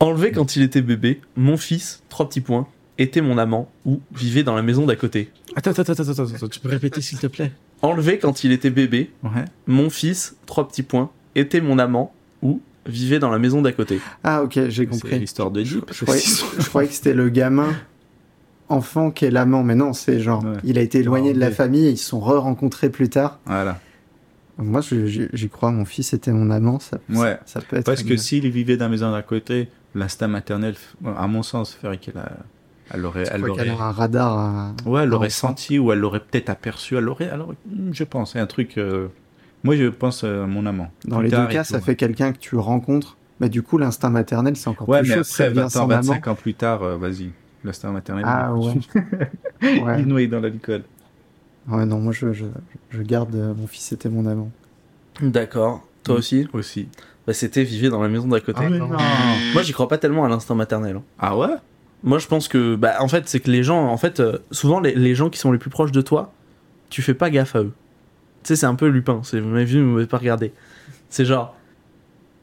Enlevé 0.01 0.33
quand 0.33 0.57
il 0.57 0.63
était 0.63 0.81
bébé, 0.83 1.21
mon 1.37 1.57
fils, 1.57 2.03
trois 2.09 2.29
petits 2.29 2.41
points, 2.41 2.67
était 2.99 3.21
mon 3.21 3.39
amant 3.39 3.71
ou 3.87 4.01
vivait 4.15 4.43
dans 4.43 4.55
la 4.55 4.63
maison 4.63 4.87
d'à 4.87 4.97
côté. 4.97 5.31
Attends, 5.57 5.71
attends, 5.71 5.83
attends, 5.93 6.03
attends, 6.11 6.35
attends, 6.35 6.49
tu 6.49 6.61
peux 6.61 6.69
répéter 6.69 7.01
s'il 7.01 7.19
te 7.19 7.27
plaît? 7.27 7.53
Enlevé 7.83 8.19
quand 8.19 8.45
il 8.45 8.53
était 8.53 8.71
bébé, 8.71 9.11
Ouais. 9.23 9.45
mon 9.67 9.89
fils, 9.91 10.37
trois 10.47 10.69
petits 10.69 10.83
points, 10.83 11.11
était 11.35 11.61
mon 11.61 11.79
amant 11.79 12.13
ou 12.43 12.61
vivait 12.87 13.19
dans 13.19 13.31
la 13.31 13.39
maison 13.39 13.63
d'à 13.63 13.73
côté. 13.73 14.01
ah 14.25 14.43
ok, 14.43 14.53
j'ai 14.55 14.71
C'est 14.71 14.87
compris. 14.87 15.19
l'histoire 15.19 15.51
de 15.51 15.63
Je, 15.65 15.75
Jeep. 15.77 15.85
je 15.93 16.05
croyais, 16.05 16.23
je 16.59 16.67
croyais 16.69 16.89
que 16.89 16.95
c'était 16.95 17.15
le 17.15 17.29
gamin 17.29 17.73
enfant 18.69 19.11
qui 19.11 19.25
est 19.25 19.31
l'amant, 19.31 19.63
mais 19.63 19.75
non, 19.75 19.93
c'est 19.93 20.21
genre, 20.21 20.45
Ouais. 20.45 20.57
il 20.65 20.79
a 20.79 20.83
été 20.83 20.99
éloigné 21.01 21.33
de 21.33 21.41
la 21.41 21.47
Ouais. 21.49 21.53
famille 21.53 21.87
et 21.87 21.91
ils 21.91 21.99
se 21.99 22.09
sont 22.09 22.21
re-rencontrés 22.21 22.89
plus 22.91 23.09
tard. 23.09 23.39
Voilà. 23.47 23.79
Moi, 24.59 24.81
je- 24.83 25.29
j'y 25.33 25.49
crois, 25.49 25.71
mon 25.73 25.85
fils 25.87 26.13
était 26.13 26.33
mon 26.33 26.51
amant, 26.51 26.79
ça, 26.81 26.99
Ouais. 27.09 27.39
ça, 27.47 27.61
ça 27.61 27.61
peut 27.63 27.77
être... 27.77 27.87
Parce 27.87 28.03
que 28.03 28.17
s'il 28.17 28.49
vivait 28.51 28.77
dans 28.77 28.85
la 28.87 28.91
maison 28.91 29.11
d'à 29.11 29.23
côté, 29.23 29.69
l'instinct 29.95 30.29
maternel, 30.29 30.75
à 31.05 31.27
mon 31.27 31.43
sens, 31.43 31.75
ferait 31.75 31.99
qu'elle 31.99 32.19
a... 32.19 32.33
elle 32.95 33.05
aurait, 33.07 33.27
Je 33.27 33.31
elle 33.33 33.43
crois 33.43 33.57
qu'elle 33.57 33.71
aurait, 33.71 33.83
a 33.83 33.87
un 33.87 33.93
radar. 33.93 34.39
à- 34.39 34.75
ouais, 34.87 35.03
elle 35.05 35.13
à 35.13 35.17
aurait 35.17 35.27
enfant. 35.29 35.49
senti 35.49 35.79
ou 35.79 35.93
elle 35.93 35.99
l'aurait 36.01 36.21
peut-être 36.21 36.51
aperçu. 36.51 36.97
Elle 36.97 37.09
aurait, 37.09 37.29
alors, 37.31 37.55
je 37.93 38.05
pense, 38.05 38.33
c'est 38.33 38.41
un 38.41 38.47
truc. 38.47 38.79
euh, 38.79 39.09
Moi, 39.65 39.77
je 39.77 39.87
pense 39.89 40.25
euh, 40.25 40.45
à 40.45 40.47
mon 40.47 40.67
amant. 40.67 40.91
Dans 41.05 41.21
les 41.21 41.31
deux 41.31 41.47
cas, 41.49 41.65
tout, 41.65 41.71
ça 41.71 41.77
ouais. 41.79 41.83
fait 41.83 41.97
quelqu'un 41.97 42.33
que 42.33 42.39
tu 42.39 42.57
rencontres. 42.57 43.17
Mais 43.41 43.49
du 43.49 43.63
coup, 43.63 43.79
l'instinct 43.79 44.11
maternel, 44.11 44.57
c'est 44.57 44.69
encore 44.69 44.89
Ouais, 44.89 45.01
plus 45.01 45.09
mais 45.11 45.15
chaud. 45.17 45.21
après, 45.23 45.33
ça 45.33 45.49
devient 45.49 45.61
20 45.61 45.67
ans, 45.67 45.71
son 45.71 45.91
amant. 45.91 45.97
25 46.15 46.29
ans 46.29 46.35
plus 46.35 46.55
tard, 46.55 46.83
euh, 46.83 46.97
vas-y, 46.99 47.31
l'instinct 47.65 47.91
maternel. 47.93 48.25
Ah 48.29 48.55
ouais. 48.57 48.75
Il 49.63 49.83
ouais. 49.83 50.01
est 50.01 50.05
noyé 50.07 50.29
dans 50.29 50.41
l'alcool. 50.41 50.83
Ouais, 51.69 51.87
non, 51.87 52.01
moi, 52.01 52.13
je, 52.13 52.33
je, 52.33 52.47
je 52.91 53.03
garde... 53.03 53.35
euh, 53.35 53.55
Mon 53.55 53.67
fils 53.67 53.93
était 53.93 54.09
mon 54.11 54.27
amant. 54.27 54.51
D'accord. 55.21 55.87
Toi 56.03 56.15
Mm. 56.15 56.19
aussi? 56.19 56.49
Aussi. 56.53 56.89
Bah, 57.31 57.35
C'était 57.35 57.63
vivait 57.63 57.89
dans 57.91 58.03
la 58.03 58.09
maison 58.09 58.27
d'à 58.27 58.41
côté. 58.41 58.61
Ah, 58.65 58.69
non. 58.71 58.89
Moi, 59.55 59.63
j'y 59.63 59.73
crois 59.73 59.87
pas 59.89 59.99
tellement 59.99 60.25
à 60.25 60.29
l'instinct 60.29 60.55
maternel. 60.57 60.97
hein. 60.97 61.03
Ah 61.19 61.37
ouais? 61.37 61.47
Moi, 62.03 62.19
je 62.19 62.27
pense 62.27 62.49
que, 62.49 62.75
bah, 62.77 62.95
en 63.01 63.09
fait, 63.09 63.29
c'est 63.29 63.41
que 63.41 63.51
les 63.51 63.63
gens, 63.63 63.87
en 63.87 63.97
fait, 63.97 64.21
euh, 64.21 64.39
souvent, 64.51 64.81
les, 64.81 64.95
les 64.95 65.15
gens 65.15 65.29
qui 65.31 65.39
sont 65.39 65.53
les 65.53 65.59
plus 65.59 65.71
proches 65.71 65.93
de 65.93 66.01
toi, 66.01 66.33
tu 66.89 67.03
fais 67.03 67.15
pas 67.15 67.31
gaffe 67.31 67.55
à 67.55 67.61
eux. 67.61 67.73
Tu 68.43 68.49
sais, 68.49 68.57
c'est 68.57 68.67
un 68.67 68.75
peu 68.75 68.89
Lupin. 68.89 69.21
C'est, 69.23 69.39
vous 69.39 69.49
m'avez 69.51 69.65
vu, 69.67 69.83
vous 69.83 69.91
m'avez 69.95 70.07
pas 70.07 70.17
regardé. 70.19 70.53
C'est 71.09 71.25
genre, 71.25 71.55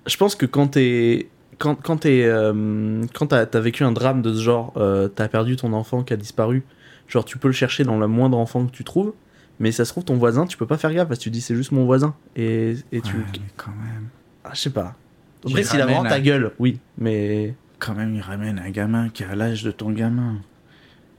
je 0.06 0.16
pense 0.16 0.36
que 0.36 0.46
quand 0.46 0.68
t'es, 0.68 1.28
quand, 1.58 1.76
quand 1.76 1.98
t'es, 1.98 2.24
euh, 2.26 3.04
quand 3.14 3.28
t'as, 3.28 3.46
t'as 3.46 3.60
vécu 3.60 3.84
un 3.84 3.92
drame 3.92 4.22
de 4.22 4.34
ce 4.34 4.42
genre, 4.42 4.74
euh, 4.78 5.08
t'as 5.08 5.28
perdu 5.28 5.56
ton 5.56 5.74
enfant 5.74 6.04
qui 6.04 6.14
a 6.14 6.18
disparu, 6.18 6.64
genre, 7.08 7.26
tu 7.26 7.38
peux 7.40 7.48
le 7.48 7.54
chercher 7.54 7.84
dans 7.84 7.98
le 7.98 8.08
moindre 8.08 8.38
enfant 8.38 8.66
que 8.68 8.72
tu 8.72 8.84
trouves, 8.84 9.14
mais 9.60 9.72
ça 9.72 9.86
se 9.86 9.92
trouve, 9.92 10.04
ton 10.06 10.18
voisin, 10.18 10.46
tu 10.46 10.56
peux 10.56 10.68
pas 10.68 10.78
faire 10.78 10.94
gaffe 10.94 11.08
parce 11.08 11.18
que 11.18 11.24
tu 11.24 11.30
dis, 11.32 11.42
c'est 11.42 11.56
juste 11.56 11.72
mon 11.72 11.86
voisin. 11.86 12.14
Et, 12.36 12.76
et 12.92 13.02
tu, 13.02 13.16
Ouais, 13.18 13.24
mais 13.34 13.40
quand 13.58 13.72
même. 13.72 14.10
Ah, 14.50 14.54
je 14.54 14.62
sais 14.62 14.70
pas. 14.70 14.96
Après, 15.46 15.64
s'il 15.64 15.82
a 15.82 15.86
vraiment 15.86 16.04
ta 16.04 16.20
gueule, 16.20 16.52
oui, 16.60 16.80
mais. 16.98 17.56
Quand 17.80 17.94
même, 17.94 18.16
il 18.16 18.22
ramène 18.22 18.58
un 18.58 18.72
gamin 18.72 19.10
qui 19.10 19.24
a 19.24 19.36
l'âge 19.36 19.62
de 19.62 19.70
ton 19.70 19.92
gamin. 19.92 20.38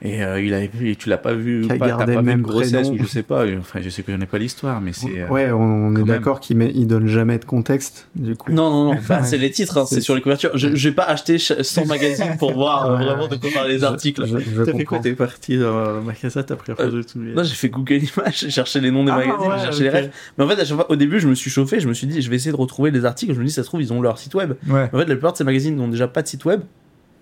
Et 0.01 0.23
euh, 0.23 0.41
il 0.41 0.55
a, 0.55 0.63
et 0.63 0.71
tu 0.97 1.09
l'as 1.09 1.19
pas 1.19 1.35
vu, 1.35 1.63
pas, 1.67 1.77
t'as 1.77 1.89
gardé 1.89 2.05
pas 2.15 2.21
le 2.21 2.21
vu 2.21 2.25
même 2.27 2.43
de 2.43 2.47
grossesse, 2.47 2.71
prénom. 2.89 2.91
ou 2.93 2.99
je 3.03 3.09
sais 3.09 3.25
pas. 3.25 3.45
Enfin, 3.59 3.81
je 3.83 3.89
sais 3.89 4.05
que 4.05 4.13
je 4.13 4.17
n'ai 4.17 4.27
pas 4.27 4.39
l'histoire, 4.39 4.81
mais 4.81 4.93
c'est. 4.93 5.23
euh, 5.23 5.27
Ouais, 5.29 5.51
on, 5.51 5.59
on 5.61 5.91
est 5.97 5.99
même. 5.99 6.07
d'accord 6.07 6.39
qu'il 6.39 6.57
met... 6.57 6.71
il 6.73 6.87
donne 6.87 7.09
jamais 7.09 7.37
de 7.39 7.45
contexte, 7.45 8.07
du 8.15 8.37
coup. 8.37 8.53
Non, 8.53 8.71
non, 8.71 8.95
non, 8.95 9.01
bah, 9.09 9.25
c'est 9.25 9.39
les 9.39 9.51
titres, 9.51 9.77
hein, 9.79 9.87
c'est 9.89 10.01
sur 10.01 10.15
les 10.15 10.21
couvertures. 10.21 10.53
Je, 10.55 10.69
vais 10.69 10.95
pas 10.95 11.03
acheter 11.03 11.39
ch- 11.41 11.61
100 11.63 11.87
magazines 11.87 12.37
pour 12.39 12.53
voir 12.53 12.87
euh, 12.93 12.99
Ouais, 12.99 13.05
vraiment 13.07 13.27
de 13.27 13.35
quoi 13.35 13.51
parler 13.53 13.75
les 13.75 13.83
articles. 13.83 14.25
Je, 14.25 14.39
je 14.39 14.63
T'as 14.63 14.73
fait 14.73 14.85
quoi 14.85 15.01
T'es 15.01 15.15
parti 15.15 15.59
dans 15.59 16.01
ma 16.03 16.13
cassette 16.13 16.53
après 16.53 16.75
Euh, 16.79 16.91
de 16.93 17.03
tout 17.03 17.19
Non, 17.19 17.43
j'ai 17.43 17.55
fait 17.57 17.69
Google 17.69 17.95
Images, 17.95 18.39
j'ai 18.39 18.51
cherché 18.51 18.81
les 18.81 18.93
noms 18.93 19.03
des 19.03 19.11
Ah, 19.11 19.17
magazines, 19.17 19.49
ouais, 19.51 19.57
j'ai 19.59 19.65
cherché 19.65 19.83
les 19.83 19.89
rêves. 19.91 20.11
Mais 20.39 20.45
en 20.45 20.49
fait, 20.49 20.61
à 20.61 20.65
chaque 20.65 20.77
fois, 20.77 20.89
au 20.93 20.97
début, 20.97 21.19
je 21.19 21.27
me 21.27 21.35
suis 21.35 21.51
chauffé, 21.51 21.81
je 21.81 21.89
me 21.89 21.93
suis 21.95 22.07
dit, 22.07 22.23
je 22.23 22.31
vais 22.31 22.37
essayer 22.37 22.53
de 22.53 22.57
retrouver 22.57 22.93
les 22.93 23.05
articles. 23.05 23.35
Je 23.35 23.41
me 23.41 23.45
dis, 23.45 23.51
ça 23.51 23.63
se 23.65 23.67
trouve, 23.67 23.83
ils 23.83 23.93
ont 23.93 24.01
leur 24.01 24.19
site 24.19 24.37
web. 24.37 24.53
Ouais. 24.69 24.85
En 24.93 24.99
fait, 24.99 25.07
la 25.07 25.17
plupart 25.17 25.33
de 25.33 25.39
ces 25.39 25.45
magazines 25.45 25.75
n'ont 25.75 25.89
déjà 25.89 26.07
pas 26.07 26.23
de 26.23 26.29
site 26.29 26.45
web. 26.45 26.61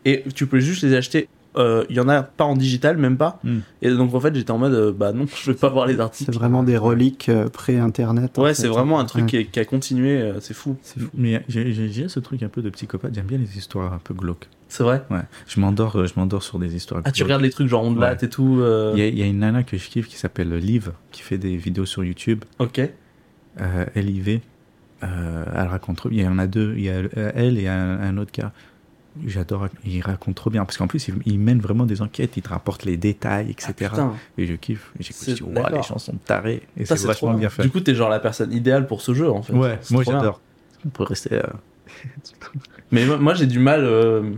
Et 0.05 0.23
tu 0.35 0.47
peux 0.47 0.61
juste 0.61 0.83
les 0.85 0.95
acheter 0.95 1.29
euh, 1.59 1.85
il 1.91 1.97
y 1.97 2.01
en 2.01 2.09
a 2.09 2.23
pas 2.23 2.45
en 2.45 2.55
digital, 2.57 2.97
même 2.99 3.17
pas. 3.17 3.41
Hmm. 3.45 3.59
Et 3.83 3.91
donc 3.91 4.15
en 4.15 4.21
fait, 4.21 4.35
j'étais 4.35 4.51
en 4.51 4.59
mode, 4.59 4.73
euh, 4.75 4.93
bah 4.93 5.13
non, 5.13 5.27
je 5.45 5.51
vais 5.51 5.57
pas 5.57 5.69
voir 5.69 5.87
les 5.87 5.99
articles. 6.01 6.31
C'est 6.33 6.39
vraiment 6.39 6.63
des 6.63 6.77
reliques 6.77 7.29
euh, 7.29 7.49
pré-internet. 7.49 8.37
Ouais, 8.39 8.55
c'est 8.55 8.69
vraiment 8.69 8.99
un 9.01 9.05
truc 9.05 9.23
Ouais. 9.25 9.29
qui, 9.31 9.37
est- 9.39 9.45
qui 9.47 9.61
a 9.61 9.65
continué, 9.65 10.21
euh, 10.21 10.41
c'est 10.41 10.55
fou. 10.55 10.77
Mais 11.15 11.43
j'ai 11.49 12.09
ce 12.09 12.21
truc 12.21 12.43
un 12.43 12.49
peu 12.49 12.63
de 12.63 12.71
psychopathe. 12.71 13.15
J'aime 13.15 13.27
bien 13.27 13.39
les 13.39 13.57
histoires 13.59 13.93
un 13.93 14.01
peu 14.03 14.15
glauques. 14.15 14.49
C'est 14.69 14.83
vrai? 14.83 15.05
Ouais. 15.11 15.21
Je 15.47 15.61
m'endors, 15.61 15.95
euh, 15.97 16.07
je 16.07 16.15
m'endors 16.17 16.43
sur 16.43 16.59
des 16.59 16.75
histoires. 16.75 17.01
Ah, 17.05 17.13
tu 17.13 17.23
regardes 17.23 17.43
les 17.43 17.51
trucs 17.51 17.69
genre 17.69 17.85
on 17.85 17.95
Ouais. 17.97 18.17
et 18.21 18.29
tout. 18.29 18.59
euh, 18.61 18.93
Il 18.95 18.99
y, 19.01 19.03
a, 19.03 19.07
il 19.09 19.19
y 19.19 19.23
a 19.23 19.27
une 19.27 19.39
nana 19.39 19.63
que 19.63 19.77
je 19.77 19.89
kiffe 19.89 20.09
qui 20.09 20.17
s'appelle 20.17 20.53
Liv, 20.57 20.91
qui 21.13 21.23
fait 21.23 21.39
des 21.39 21.57
vidéos 21.57 21.87
sur 21.87 22.03
YouTube. 22.05 22.45
Ok. 22.59 22.81
Euh, 23.61 23.85
LIV. 23.95 24.41
Euh, 25.05 25.45
elle 25.55 25.69
raconte. 25.69 26.03
Il 26.11 26.21
y 26.21 26.27
en 26.27 26.39
a 26.39 26.47
deux. 26.47 26.75
Il 26.77 26.83
y 26.83 26.89
a 26.91 26.95
euh, 26.95 27.33
elle 27.35 27.59
et 27.59 27.69
un, 27.69 28.01
un 28.01 28.17
autre 28.19 28.33
gars. 28.33 28.53
J'adore. 29.25 29.69
Il 29.85 30.01
raconte 30.03 30.35
trop 30.35 30.51
bien. 30.51 30.65
Parce 30.65 30.77
qu'en 30.77 30.87
plus, 30.87 31.09
il, 31.09 31.15
il 31.25 31.39
mène 31.39 31.61
vraiment 31.61 31.87
des 31.87 32.03
enquêtes. 32.03 32.37
Il 32.37 32.43
te 32.43 32.49
rapporte 32.49 32.85
les 32.85 32.97
détails, 32.97 33.51
etc. 33.51 33.73
Ah, 33.97 34.13
et 34.37 34.47
je 34.47 34.55
kiffe. 34.55 34.93
Et 34.99 35.03
j'écoute. 35.03 35.41
Ouah, 35.57 35.71
les 35.71 35.83
gens 35.83 35.99
sont 35.99 36.15
tarés. 36.25 36.63
Et 36.77 36.85
c'est 36.85 37.07
vachement 37.07 37.35
bien 37.35 37.49
fait. 37.49 37.63
Du 37.63 37.71
coup, 37.71 37.81
t'es 37.81 37.95
genre 37.95 38.09
la 38.11 38.21
personne 38.21 38.53
idéale 38.53 38.87
pour 38.87 39.01
ce 39.01 39.15
jeu 39.15 39.31
en 39.31 39.43
fait. 39.43 39.53
ouais, 39.55 39.79
moi 39.91 40.03
j'adore. 40.13 40.41
On 40.85 40.89
peut 40.91 41.05
rester. 41.05 41.35
euh, 41.35 41.43
Mais 42.93 43.07
moi, 43.07 43.17
moi, 43.19 43.35
j'ai 43.35 43.47
du 43.47 43.59
mal. 43.59 43.81
euh, 43.85 44.33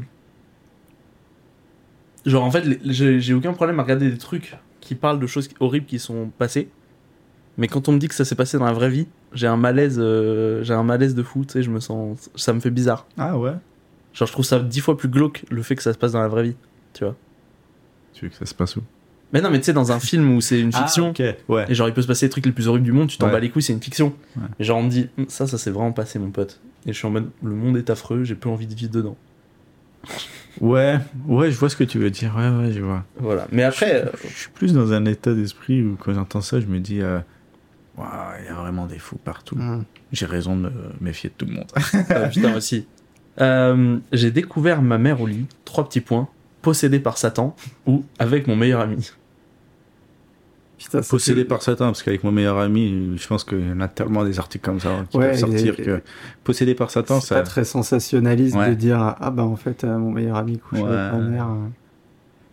Genre, 2.27 2.45
en 2.45 2.51
fait, 2.51 2.65
j'ai 2.85 3.33
aucun 3.35 3.53
problème 3.53 3.79
à 3.81 3.83
regarder 3.83 4.11
des 4.11 4.19
trucs 4.19 4.57
qui 4.81 4.95
parlent 4.95 5.21
de 5.21 5.27
choses 5.27 5.49
horribles 5.61 5.87
qui 5.87 5.99
sont 5.99 6.31
passées. 6.37 6.69
Mais 7.57 7.69
quand 7.69 7.89
on 7.89 7.93
me 7.93 7.99
dit 7.99 8.09
que 8.09 8.15
ça 8.15 8.25
s'est 8.25 8.35
passé 8.35 8.59
dans 8.59 8.67
la 8.67 8.73
vraie 8.73 8.91
vie, 8.91 9.07
j'ai 9.33 9.47
un 9.47 9.57
malaise, 9.57 9.97
euh, 9.99 10.63
j'ai 10.63 10.75
un 10.75 10.83
malaise 10.83 11.15
de 11.15 11.23
fou. 11.23 11.45
Tu 11.45 11.53
sais, 11.55 11.63
je 11.63 11.71
me 11.71 11.81
sens, 11.81 12.31
ça 12.37 12.53
me 12.53 12.61
fait 12.61 12.71
bizarre. 12.71 13.07
Ah 13.17 13.37
ouais? 13.39 13.55
Genre, 14.19 14.27
je 14.27 14.33
trouve 14.33 14.45
ça 14.45 14.59
dix 14.59 14.81
fois 14.81 14.97
plus 14.97 15.09
glauque 15.09 15.45
le 15.51 15.63
fait 15.63 15.77
que 15.77 15.83
ça 15.83 15.93
se 15.93 15.99
passe 15.99 16.13
dans 16.13 16.21
la 16.21 16.27
vraie 16.29 16.43
vie. 16.43 16.57
Tu 16.93 17.05
vois 17.05 17.15
Tu 18.13 18.25
veux 18.25 18.31
que 18.31 18.37
ça 18.37 18.47
se 18.47 18.55
passe 18.55 18.77
où? 18.77 18.83
Mais 19.33 19.41
non, 19.41 19.51
mais 19.51 19.59
tu 19.59 19.65
sais, 19.67 19.73
dans 19.73 19.93
un 19.93 20.01
film 20.01 20.35
où 20.35 20.41
c'est 20.41 20.59
une 20.59 20.73
fiction. 20.73 21.09
Ah, 21.19 21.23
ok, 21.23 21.37
ouais. 21.51 21.67
Et 21.69 21.75
genre, 21.75 21.87
il 21.87 21.95
peut 21.95 22.03
se 22.03 22.07
passer 22.07 22.27
les 22.27 22.31
trucs 22.31 22.47
les 22.47 22.53
plus 22.53 22.67
horribles 22.67 22.85
du 22.87 22.93
monde, 22.93 23.09
tu 23.09 23.19
t'en 23.19 23.27
Ouais. 23.27 23.33
bats 23.33 23.39
les 23.41 23.51
couilles, 23.51 23.63
c'est 23.63 23.75
une 23.75 23.83
fiction. 23.83 24.15
Ouais. 24.37 24.43
Et 24.59 24.65
genre, 24.65 24.79
on 24.79 24.83
me 24.83 24.89
dit, 24.91 25.09
Hum, 25.19 25.27
ça, 25.29 25.47
ça 25.47 25.57
s'est 25.59 25.71
vraiment 25.71 25.93
passé, 25.93 26.19
mon 26.19 26.31
pote. 26.31 26.61
Et 26.87 26.93
je 26.93 26.99
suis 26.99 27.07
en 27.07 27.11
mode, 27.11 27.31
le 27.43 27.55
monde 27.55 27.77
est 27.77 27.91
affreux, 27.91 28.25
j'ai 28.25 28.35
peu 28.35 28.49
envie 28.49 28.67
de 28.67 28.75
vivre 28.75 28.91
dedans. 28.91 29.17
Ouais, 30.61 30.99
ouais, 31.27 31.51
je 31.53 31.59
vois 31.59 31.69
ce 31.69 31.77
que 31.77 31.85
tu 31.85 31.99
veux 31.99 32.11
dire. 32.11 32.35
Ouais, 32.37 32.49
ouais, 32.49 32.73
je 32.73 32.81
vois. 32.81 33.05
Voilà. 33.19 33.47
Mais 33.53 33.63
après, 33.63 34.11
Je 34.25 34.37
suis 34.37 34.51
plus 34.51 34.73
dans 34.73 34.93
un 34.93 35.05
état 35.05 35.33
d'esprit 35.35 35.83
où 35.83 35.97
quand 35.97 36.13
j'entends 36.13 36.41
ça, 36.41 36.61
je 36.61 36.67
me 36.67 36.81
dis, 36.81 37.01
euh, 37.01 37.21
Waouh, 37.97 38.09
il 38.41 38.47
y 38.47 38.49
a 38.49 38.55
vraiment 38.55 38.87
des 38.87 38.99
fous 38.99 39.19
partout. 39.23 39.57
Mm. 39.57 39.85
J'ai 40.13 40.27
raison 40.27 40.57
de 40.57 40.63
me 40.63 40.71
méfier 41.01 41.31
de 41.31 41.35
tout 41.37 41.47
le 41.47 41.53
monde. 41.53 41.67
Ah, 42.09 42.29
putain 42.29 42.55
aussi. 42.57 42.87
Euh, 43.41 43.99
j'ai 44.13 44.31
découvert 44.31 44.83
ma 44.83 44.99
mère 44.99 45.21
au 45.21 45.27
lit, 45.27 45.47
trois 45.65 45.89
petits 45.89 46.01
points, 46.01 46.29
possédée 46.63 46.99
par 47.01 47.19
Satan 47.19 47.55
ou 47.87 48.05
avec 48.19 48.47
mon 48.47 48.57
meilleur 48.57 48.81
ami. 48.81 49.11
Putain, 50.79 51.01
Possédé 51.03 51.41
c'est- 51.41 51.45
par 51.49 51.61
Satan, 51.63 51.87
parce 51.87 52.05
qu'avec 52.05 52.23
mon 52.23 52.31
meilleur 52.31 52.59
ami, 52.59 53.17
je 53.17 53.27
pense 53.27 53.43
qu'il 53.43 53.67
y 53.69 53.73
en 53.73 53.81
a 53.81 53.89
tellement 53.89 54.25
des 54.25 54.39
articles 54.39 54.65
comme 54.65 54.79
ça 54.79 55.05
qui 55.11 55.17
Ouais, 55.19 55.31
peuvent 55.31 55.39
sortir 55.39 55.75
et- 55.79 55.83
que 55.83 56.03
possédé 56.45 56.75
par 56.77 56.91
Satan, 56.93 57.21
C'est 57.21 57.29
ça. 57.29 57.35
pas 57.37 57.43
très 57.43 57.65
sensationnaliste 57.65 58.55
Ouais. 58.57 58.71
de 58.71 58.75
dire 58.75 59.01
ah 59.21 59.31
bah 59.33 59.43
en 59.43 59.57
fait 59.57 59.83
euh, 59.83 59.99
mon 59.99 60.13
meilleur 60.13 60.37
ami 60.37 60.59
couche 60.59 60.79
Ouais. 60.79 60.89
avec 60.89 61.13
ma 61.15 61.19
mère. 61.29 61.47
euh. 61.49 61.67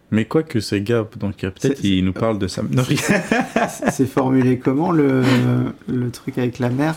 Mais 0.10 0.26
quoi 0.26 0.42
que 0.42 0.60
ces 0.60 0.82
gars, 0.82 1.06
donc 1.20 1.38
peut-être 1.38 1.78
C'est- 1.78 1.84
ils 1.84 2.04
nous 2.04 2.14
parlent 2.14 2.40
de 2.40 2.48
ça. 2.48 2.64
Non, 2.64 2.84
C'est 3.92 4.06
formulé 4.08 4.58
comment 4.58 4.92
le, 4.92 5.22
le 5.88 6.10
truc 6.10 6.38
avec 6.40 6.58
la 6.58 6.70
mère? 6.70 6.96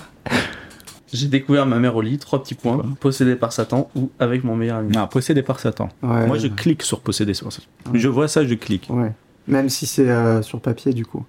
J'ai 1.12 1.28
découvert 1.28 1.66
ma 1.66 1.78
mère 1.78 1.96
au 1.96 2.00
lit, 2.02 2.18
trois 2.18 2.42
petits 2.42 2.54
points, 2.54 2.82
possédée 3.00 3.36
par 3.36 3.52
Satan 3.52 3.90
ou 3.94 4.10
avec 4.18 4.44
mon 4.44 4.56
meilleur 4.56 4.78
ami. 4.78 4.92
non, 4.92 5.06
possédé 5.06 5.42
par 5.42 5.58
Satan. 5.60 5.88
ouais, 6.02 6.26
Moi, 6.26 6.38
je 6.38 6.48
clique 6.48 6.82
sur 6.82 7.00
possédé 7.00 7.32
par 7.42 7.52
Satan. 7.52 7.66
Ouais. 7.92 7.98
Je 7.98 8.08
vois 8.08 8.28
ça, 8.28 8.44
je 8.44 8.54
clique. 8.54 8.86
Ouais. 8.90 9.12
Même 9.46 9.68
si 9.70 9.86
c'est 9.86 10.08
euh, 10.08 10.42
sur 10.42 10.60
papier 10.60 10.92
du 10.92 11.06
coup. 11.06 11.24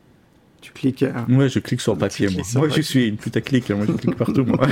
Cliques. 0.80 1.04
euh, 1.04 1.12
Ouais, 1.30 1.50
je 1.50 1.60
clique 1.60 1.82
sur 1.82 1.94
le 1.94 2.00
papier, 2.00 2.28
moi. 2.30 2.42
Moi, 2.56 2.70
je 2.70 2.82
suis 2.82 3.08
une 3.08 3.18
putaclic, 3.18 3.70
moi, 3.72 3.86
je 3.88 3.92
clique 3.94 4.16
partout, 4.16 4.46
moi. 4.46 4.60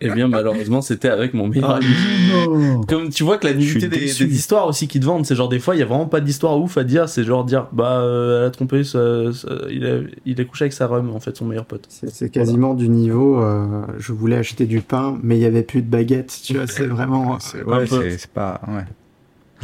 Eh 0.00 0.10
bien, 0.10 0.28
malheureusement, 0.28 0.82
c'était 0.82 1.08
avec 1.08 1.32
mon 1.32 1.48
meilleur 1.48 1.70
Ah, 1.70 1.76
ami. 1.76 2.84
Comme 2.88 3.08
tu 3.08 3.22
vois 3.24 3.38
que 3.38 3.46
la 3.46 3.54
nullité 3.54 3.88
des, 3.88 4.00
des 4.00 4.22
histoires 4.34 4.66
aussi 4.66 4.86
qui 4.88 5.00
te 5.00 5.06
vendent, 5.06 5.24
c'est 5.24 5.34
genre 5.34 5.48
des 5.48 5.58
fois, 5.58 5.74
il 5.74 5.78
y 5.78 5.82
a 5.82 5.86
vraiment 5.86 6.06
pas 6.06 6.20
d'histoire 6.20 6.60
ouf 6.60 6.76
à 6.76 6.84
dire, 6.84 7.08
c'est 7.08 7.24
genre 7.24 7.44
dire, 7.44 7.68
bah, 7.72 8.00
euh, 8.00 8.40
elle 8.42 8.46
a 8.48 8.50
trompé, 8.50 8.84
ça- 8.84 9.32
ça- 9.32 9.48
il, 9.70 9.86
a, 9.86 10.00
il 10.26 10.38
a 10.40 10.44
couché 10.44 10.64
avec 10.64 10.72
sa 10.74 10.86
rhum, 10.86 11.10
en 11.10 11.20
fait, 11.20 11.36
son 11.36 11.46
meilleur 11.46 11.64
pote. 11.64 11.86
C'est 11.88 12.10
c'est 12.10 12.28
quasiment 12.28 12.74
du 12.74 12.88
niveau. 12.88 13.40
euh, 13.42 13.82
je 13.98 14.12
voulais 14.12 14.36
acheter 14.36 14.66
du 14.66 14.80
pain, 14.82 15.18
mais 15.22 15.38
il 15.38 15.40
y 15.40 15.46
avait 15.46 15.62
plus 15.62 15.80
de 15.82 15.88
baguettes. 15.88 16.38
Tu 16.44 16.54
vois, 16.54 16.66
c'est 16.66 16.86
vraiment. 16.86 17.38
C'est 17.40 18.30
pas. 18.32 18.60
Ouais. 18.68 18.84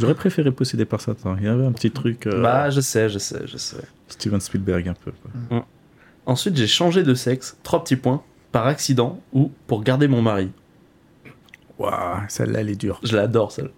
J'aurais 0.01 0.15
préféré 0.15 0.51
posséder 0.51 0.85
par 0.85 0.99
Satan. 1.01 1.35
Il 1.37 1.43
y 1.43 1.47
avait 1.47 1.65
un 1.65 1.71
petit 1.71 1.91
truc. 1.91 2.27
euh, 2.27 2.41
Bah, 2.41 2.69
je 2.69 2.81
sais, 2.81 3.07
je 3.09 3.17
sais, 3.19 3.41
je 3.45 3.57
sais. 3.57 3.77
Steven 4.09 4.39
Spielberg, 4.41 4.87
un 4.89 4.93
peu. 4.93 5.11
quoi. 5.49 5.65
Ensuite, 6.25 6.55
j'ai 6.57 6.67
changé 6.67 7.03
de 7.03 7.13
sexe, 7.13 7.57
trois 7.63 7.83
petits 7.83 7.95
points, 7.95 8.21
par 8.51 8.67
accident 8.67 9.19
ou 9.33 9.51
pour 9.67 9.83
garder 9.83 10.07
mon 10.07 10.21
mari. 10.21 10.49
Waouh, 11.79 12.19
celle-là, 12.27 12.59
elle 12.61 12.69
est 12.69 12.75
dure. 12.75 12.99
Je 13.03 13.15
l'adore, 13.15 13.51
celle. 13.51 13.71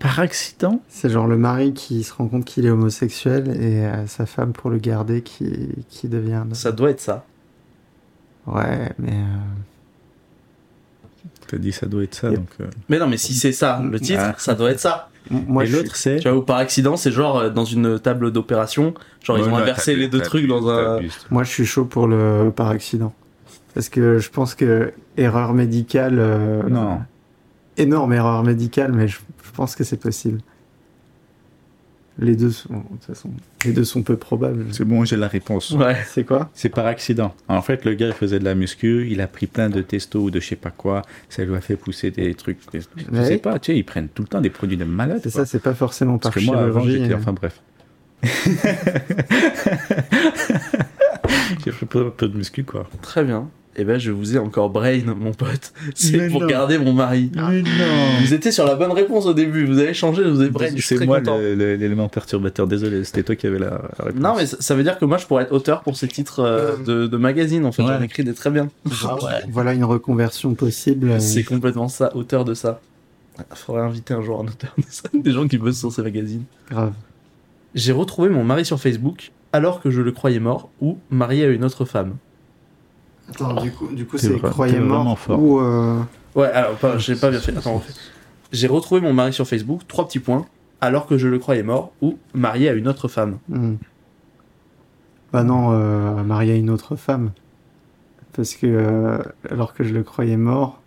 Par 0.00 0.18
accident? 0.18 0.82
C'est 0.88 1.10
genre 1.10 1.28
le 1.28 1.36
mari 1.36 1.72
qui 1.74 2.02
se 2.02 2.12
rend 2.12 2.26
compte 2.26 2.44
qu'il 2.44 2.66
est 2.66 2.70
homosexuel 2.70 3.48
et 3.62 3.84
euh, 3.86 4.06
sa 4.08 4.26
femme 4.26 4.52
pour 4.52 4.70
le 4.70 4.78
garder 4.78 5.22
qui, 5.22 5.68
qui 5.88 6.08
devient. 6.08 6.42
Ça 6.52 6.72
doit 6.72 6.90
être 6.90 7.00
ça. 7.00 7.24
Ouais, 8.48 8.90
mais. 8.98 9.12
euh, 9.12 9.38
T'as 11.46 11.58
dit 11.58 11.70
ça 11.70 11.86
doit 11.86 12.02
être 12.02 12.14
ça, 12.14 12.30
donc. 12.30 12.48
euh, 12.60 12.66
Mais 12.88 12.98
non, 12.98 13.06
mais 13.06 13.16
si 13.18 13.34
c'est 13.34 13.52
ça, 13.52 13.80
le 13.80 14.00
titre, 14.00 14.20
Ah. 14.22 14.34
ça 14.38 14.54
doit 14.54 14.70
être 14.72 14.80
ça. 14.80 15.08
Moi, 15.30 15.64
Et 15.64 15.68
l'autre, 15.68 15.96
c'est. 15.96 16.16
Tu 16.18 16.28
vois, 16.28 16.38
ou 16.38 16.42
par 16.42 16.56
accident, 16.58 16.96
c'est 16.96 17.12
genre 17.12 17.38
euh, 17.38 17.50
dans 17.50 17.64
une 17.64 17.98
table 17.98 18.32
d'opération, 18.32 18.92
genre 19.22 19.38
ils 19.38 19.44
ont 19.44 19.56
inversé 19.56 19.94
les 19.96 20.08
deux 20.08 20.20
trucs 20.20 20.46
dans 20.46 20.68
un. 20.68 21.00
Moi, 21.30 21.44
je 21.44 21.50
suis 21.50 21.64
chaud 21.66 21.84
pour 21.84 22.06
le 22.06 22.50
par 22.54 22.68
accident. 22.68 23.12
Parce 23.74 23.88
que 23.88 24.18
je 24.18 24.28
pense 24.30 24.54
que 24.54 24.92
erreur 25.16 25.54
médicale. 25.54 26.16
euh, 26.18 26.62
Non. 26.68 27.00
Énorme 27.78 28.12
erreur 28.12 28.42
médicale, 28.42 28.92
mais 28.92 29.08
je, 29.08 29.18
je 29.44 29.50
pense 29.52 29.74
que 29.76 29.84
c'est 29.84 29.96
possible. 29.96 30.40
Les 32.18 32.36
deux 32.36 32.50
sont, 32.50 32.74
de 32.74 32.80
toute 32.90 33.04
façon, 33.04 33.30
les 33.64 33.72
deux 33.72 33.84
sont 33.84 34.02
peu 34.02 34.16
probables. 34.18 34.66
C'est 34.72 34.84
bon, 34.84 35.02
j'ai 35.04 35.16
la 35.16 35.28
réponse. 35.28 35.70
Ouais. 35.70 35.96
C'est 36.06 36.24
quoi? 36.24 36.50
C'est 36.52 36.68
par 36.68 36.84
accident. 36.86 37.34
En 37.48 37.62
fait, 37.62 37.84
le 37.86 37.94
gars, 37.94 38.08
il 38.08 38.12
faisait 38.12 38.38
de 38.38 38.44
la 38.44 38.54
muscu, 38.54 39.08
il 39.10 39.20
a 39.22 39.26
pris 39.26 39.46
plein 39.46 39.70
de 39.70 39.80
testo 39.80 40.20
ou 40.20 40.30
de 40.30 40.38
je 40.38 40.48
sais 40.48 40.56
pas 40.56 40.70
quoi, 40.70 41.02
ça 41.30 41.42
lui 41.44 41.54
a 41.56 41.60
fait 41.62 41.76
pousser 41.76 42.10
des 42.10 42.34
trucs. 42.34 42.58
Je 42.72 42.78
Ouais. 43.16 43.24
sais 43.26 43.38
pas, 43.38 43.58
tu 43.58 43.72
sais, 43.72 43.78
ils 43.78 43.82
prennent 43.84 44.08
tout 44.08 44.22
le 44.22 44.28
temps 44.28 44.40
des 44.42 44.50
produits 44.50 44.76
de 44.76 44.84
malade. 44.84 45.20
C'est 45.22 45.30
ça, 45.30 45.46
c'est 45.46 45.62
pas 45.62 45.74
forcément 45.74 46.18
Parce 46.18 46.34
par 46.34 46.42
que 46.42 46.46
moi, 46.46 46.60
avant, 46.62 46.80
j'étais. 46.82 47.14
Enfin, 47.14 47.32
bref. 47.32 47.60
J'ai 51.64 51.72
fait 51.72 51.96
un 51.98 52.10
peu 52.10 52.28
de 52.28 52.36
muscu, 52.36 52.64
quoi. 52.64 52.88
Très 53.00 53.24
bien. 53.24 53.48
Et 53.74 53.84
ben, 53.84 53.98
je 53.98 54.10
vous 54.10 54.36
ai 54.36 54.38
encore 54.38 54.68
brain, 54.68 55.00
mon 55.16 55.32
pote. 55.32 55.72
C'est 55.94 56.28
pour 56.28 56.42
non. 56.42 56.46
garder 56.46 56.76
mon 56.78 56.92
mari. 56.92 57.30
Mais 57.34 57.62
non 57.62 57.70
Vous 58.20 58.34
étiez 58.34 58.52
sur 58.52 58.66
la 58.66 58.74
bonne 58.74 58.92
réponse 58.92 59.24
au 59.24 59.32
début. 59.32 59.64
Vous 59.64 59.78
avez 59.78 59.94
changé, 59.94 60.22
vous 60.24 60.40
avez 60.42 60.50
brain. 60.50 60.66
C'est 60.78 61.06
moi 61.06 61.20
l'élément 61.20 62.08
perturbateur. 62.08 62.66
Désolé, 62.66 63.02
c'était 63.04 63.22
toi 63.22 63.34
qui 63.34 63.46
avais 63.46 63.58
la 63.58 63.70
la 63.98 64.04
réponse. 64.04 64.20
Non, 64.20 64.34
mais 64.36 64.44
ça, 64.44 64.58
ça 64.60 64.74
veut 64.74 64.82
dire 64.82 64.98
que 64.98 65.06
moi, 65.06 65.16
je 65.16 65.24
pourrais 65.26 65.44
être 65.44 65.52
auteur 65.52 65.80
pour 65.82 65.96
ces 65.96 66.06
titres 66.06 66.40
euh, 66.40 66.76
de, 66.84 67.06
de 67.06 67.16
magazines. 67.16 67.64
En 67.64 67.72
fait, 67.72 67.82
Ouais. 67.82 67.94
j'en 67.96 68.02
écris 68.02 68.24
des 68.24 68.34
très 68.34 68.50
bien. 68.50 68.68
Voilà 69.50 69.72
une 69.72 69.84
reconversion 69.84 70.52
possible. 70.54 71.10
euh, 71.10 71.18
C'est 71.18 71.42
complètement 71.44 71.88
ça, 71.88 72.14
auteur 72.14 72.44
de 72.44 72.52
ça. 72.52 72.80
Il 73.38 73.56
faudrait 73.56 73.82
inviter 73.82 74.12
un 74.12 74.20
jour 74.22 74.38
un 74.40 74.48
auteur 74.48 74.74
de 74.76 74.84
ça. 74.90 75.08
Des 75.14 75.30
gens 75.32 75.48
qui 75.48 75.56
bossent 75.56 75.78
sur 75.78 75.90
ces 75.90 76.02
magazines. 76.02 76.44
grave. 76.70 76.92
J'ai 77.74 77.92
retrouvé 77.92 78.28
mon 78.28 78.44
mari 78.44 78.66
sur 78.66 78.78
Facebook 78.78 79.32
alors 79.54 79.80
que 79.80 79.90
je 79.90 80.02
le 80.02 80.12
croyais 80.12 80.40
mort 80.40 80.68
ou 80.82 80.98
marié 81.10 81.46
à 81.46 81.48
une 81.48 81.64
autre 81.64 81.86
femme. 81.86 82.16
Attends, 83.30 83.54
du 83.62 83.70
coup, 83.72 83.88
du 83.88 84.06
coup 84.06 84.18
c'est 84.18 84.28
vra- 84.36 84.50
croyez 84.50 84.74
t'es 84.74 84.78
vraiment 84.80 85.04
mort 85.04 85.18
fort. 85.18 85.40
ou 85.40 85.60
euh, 85.60 86.00
Ouais, 86.34 86.48
alors, 86.48 86.76
pas, 86.76 86.98
j'ai 86.98 87.14
pas 87.16 87.30
bien 87.30 87.40
fait. 87.40 87.56
Attends, 87.56 87.76
on. 87.76 87.82
J'ai 88.52 88.66
retrouvé 88.66 89.00
mon 89.00 89.12
mari 89.12 89.32
sur 89.32 89.46
Facebook, 89.46 89.82
trois 89.88 90.06
petits 90.06 90.18
points, 90.18 90.46
alors 90.80 91.06
que 91.06 91.16
je 91.18 91.28
le 91.28 91.38
croyais 91.38 91.62
mort 91.62 91.92
ou 92.02 92.18
marié 92.34 92.68
à 92.68 92.72
une 92.74 92.88
autre 92.88 93.08
femme. 93.08 93.38
hmm. 93.48 93.74
Bah 95.32 95.44
non, 95.44 95.72
euh, 95.72 96.22
marié 96.22 96.52
à 96.52 96.56
une 96.56 96.68
autre 96.70 96.96
femme. 96.96 97.30
Parce 98.34 98.54
que 98.54 98.66
euh, 98.66 99.18
alors 99.50 99.72
que 99.74 99.84
je 99.84 99.92
le 99.94 100.02
croyais 100.02 100.36
mort, 100.36 100.80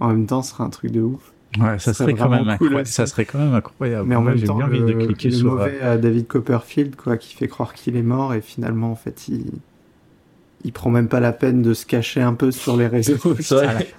en 0.00 0.08
même 0.08 0.26
temps, 0.26 0.42
ce 0.42 0.50
serait 0.52 0.64
un 0.64 0.70
truc 0.70 0.90
de 0.90 1.02
ouf. 1.02 1.32
Ouais, 1.60 1.78
ça 1.78 1.94
serait 1.94 2.14
quand 2.14 2.28
même 2.28 2.58
cool. 2.58 2.84
Ça 2.84 3.06
serait 3.06 3.24
quand 3.24 3.38
même 3.38 3.54
incroyable. 3.54 4.08
Mais 4.08 4.16
en 4.16 4.22
même 4.22 4.40
temps, 4.42 4.56
bien 4.56 4.66
envie 4.66 4.80
le, 4.80 4.86
de 4.86 4.92
cliquer 5.06 5.30
le 5.30 5.34
sur. 5.36 5.52
mauvais 5.52 5.80
à 5.80 5.96
David 5.96 6.26
Copperfield, 6.26 6.96
quoi, 6.96 7.16
qui 7.16 7.34
fait 7.34 7.48
croire 7.48 7.72
qu'il 7.74 7.96
est 7.96 8.02
mort 8.02 8.34
et 8.34 8.40
finalement, 8.40 8.90
en 8.90 8.96
fait, 8.96 9.28
il 9.28 9.46
il 10.66 10.72
prend 10.72 10.90
même 10.90 11.08
pas 11.08 11.20
la 11.20 11.32
peine 11.32 11.62
de 11.62 11.72
se 11.72 11.86
cacher 11.86 12.20
un 12.20 12.34
peu 12.34 12.50
sur 12.50 12.76
les 12.76 12.86
réseaux. 12.88 13.16
Peut-être 13.18 13.40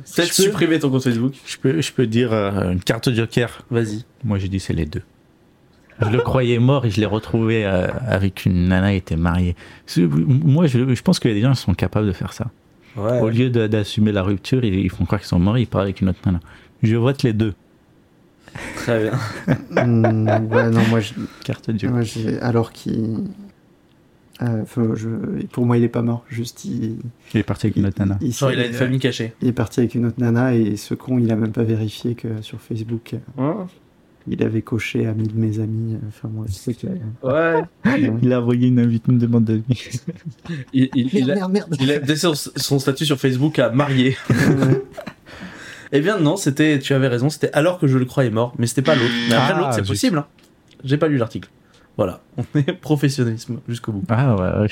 Je 0.05 0.15
peux- 0.15 0.23
supprimer 0.25 0.77
ton 0.79 0.89
compte 0.91 1.03
Facebook. 1.03 1.33
Je 1.45 1.57
peux, 1.57 1.81
je 1.81 1.91
peux 1.91 2.05
dire 2.05 2.31
euh, 2.33 2.71
une 2.71 2.81
carte 2.81 3.11
joker. 3.11 3.63
Vas-y. 3.71 4.03
Moi, 4.23 4.37
j'ai 4.37 4.49
dit 4.49 4.59
c'est 4.59 4.73
les 4.73 4.85
deux. 4.85 5.01
Je 5.99 6.09
le 6.09 6.19
croyais 6.19 6.59
mort 6.59 6.85
et 6.85 6.91
je 6.91 6.99
l'ai 6.99 7.07
retrouvé 7.07 7.65
euh, 7.65 7.87
avec 8.07 8.45
une 8.45 8.67
nana 8.67 8.91
qui 8.91 8.97
était 8.97 9.15
mariée. 9.15 9.55
Moi, 9.97 10.67
je, 10.67 10.93
je 10.93 11.01
pense 11.01 11.17
que 11.19 11.27
les 11.27 11.41
gens 11.41 11.55
sont 11.55 11.73
capables 11.73 12.05
de 12.05 12.11
faire 12.11 12.33
ça. 12.33 12.51
Ouais. 12.95 13.19
Au 13.19 13.29
lieu 13.29 13.49
d'assumer 13.49 14.11
la 14.11 14.21
rupture, 14.21 14.63
ils, 14.63 14.75
ils 14.75 14.89
font 14.91 15.05
croire 15.05 15.19
qu'ils 15.21 15.27
sont 15.27 15.39
morts, 15.39 15.57
ils 15.57 15.65
parlent 15.67 15.85
avec 15.85 16.01
une 16.01 16.09
autre 16.09 16.19
nana. 16.25 16.39
Je 16.83 16.95
vote 16.97 17.23
les 17.23 17.33
deux. 17.33 17.53
Très 18.75 19.03
bien. 19.09 19.11
Hmm, 19.71 20.27
ouais, 20.51 20.69
non, 20.69 20.81
moi, 20.89 20.99
je, 20.99 21.13
Carte 21.43 21.69
Dieu. 21.71 21.89
moi, 21.89 22.01
j'ai- 22.01 22.39
alors 22.41 22.71
qu'il. 22.71 23.17
Euh, 24.41 24.63
je- 24.95 25.45
pour 25.47 25.65
moi, 25.65 25.77
il 25.77 25.83
est 25.83 25.87
pas 25.89 26.01
mort. 26.01 26.23
Juste, 26.29 26.65
il, 26.65 26.97
Il 27.33 27.39
est 27.39 27.43
parti 27.43 27.67
avec 27.67 27.75
une 27.77 27.85
autre 27.87 27.99
nana. 27.99 28.17
il, 28.21 28.31
Genre, 28.33 28.51
il 28.51 28.59
a 28.59 28.67
une 28.67 28.73
famille 28.73 28.99
cachée. 28.99 29.33
il 29.41 29.47
est 29.47 29.53
parti 29.53 29.79
avec 29.79 29.95
une 29.95 30.05
autre 30.05 30.19
nana 30.19 30.53
et 30.55 30.75
ce 30.77 30.93
con, 30.93 31.17
il 31.19 31.31
a 31.31 31.35
même 31.35 31.51
pas 31.51 31.63
vérifié 31.63 32.13
que 32.15 32.27
sur 32.41 32.59
Facebook, 32.61 33.15
euh, 33.39 33.53
il 34.29 34.43
avait 34.43 34.61
coché 34.61 35.07
ami 35.07 35.27
de 35.27 35.37
mes 35.39 35.59
amis. 35.59 35.95
euh, 35.95 35.99
Enfin, 36.09 36.27
moi, 36.27 36.45
c'est 36.49 36.73
que. 36.73 36.87
Ouais. 37.23 37.61
Il 38.21 38.33
a 38.33 38.41
envoyé 38.41 38.67
une 38.67 38.79
invite, 38.79 39.05
une 39.07 39.17
demande 39.17 39.45
d'amis. 39.45 39.63
Il, 40.73 40.89
il, 40.95 41.13
il 41.13 41.31
a, 41.31 41.35
Merde, 41.35 41.51
merde, 41.53 41.75
il 41.79 41.91
a 41.91 41.99
laissé 41.99 42.15
son, 42.33 42.33
son 42.35 42.79
statut 42.79 43.05
sur 43.05 43.17
Facebook 43.19 43.57
à 43.59 43.69
marié. 43.71 44.17
merde. 44.29 44.81
Eh 45.93 46.01
bien 46.01 46.19
non, 46.19 46.35
c'était, 46.35 46.79
tu 46.79 46.93
avais 46.93 47.07
raison, 47.07 47.29
c'était 47.29 47.49
alors 47.53 47.79
que 47.79 47.87
je 47.87 47.97
le 47.97 48.03
croyais 48.03 48.29
mort, 48.29 48.53
mais 48.59 48.67
c'était 48.67 48.81
pas 48.81 48.93
l'autre. 48.95 49.09
Mais 49.29 49.35
après 49.35 49.53
Ah, 49.55 49.59
l'autre, 49.59 49.73
c'est 49.73 49.87
possible. 49.87 50.17
Hein. 50.17 50.25
J'ai 50.83 50.97
pas 50.97 51.07
lu 51.07 51.15
l'article. 51.17 51.49
Voilà, 51.97 52.21
on 52.37 52.43
est 52.59 52.73
professionnalisme 52.73 53.59
jusqu'au 53.67 53.91
bout. 53.91 54.03
Ah 54.09 54.35
ouais, 54.35 54.61
ouais. 54.61 54.67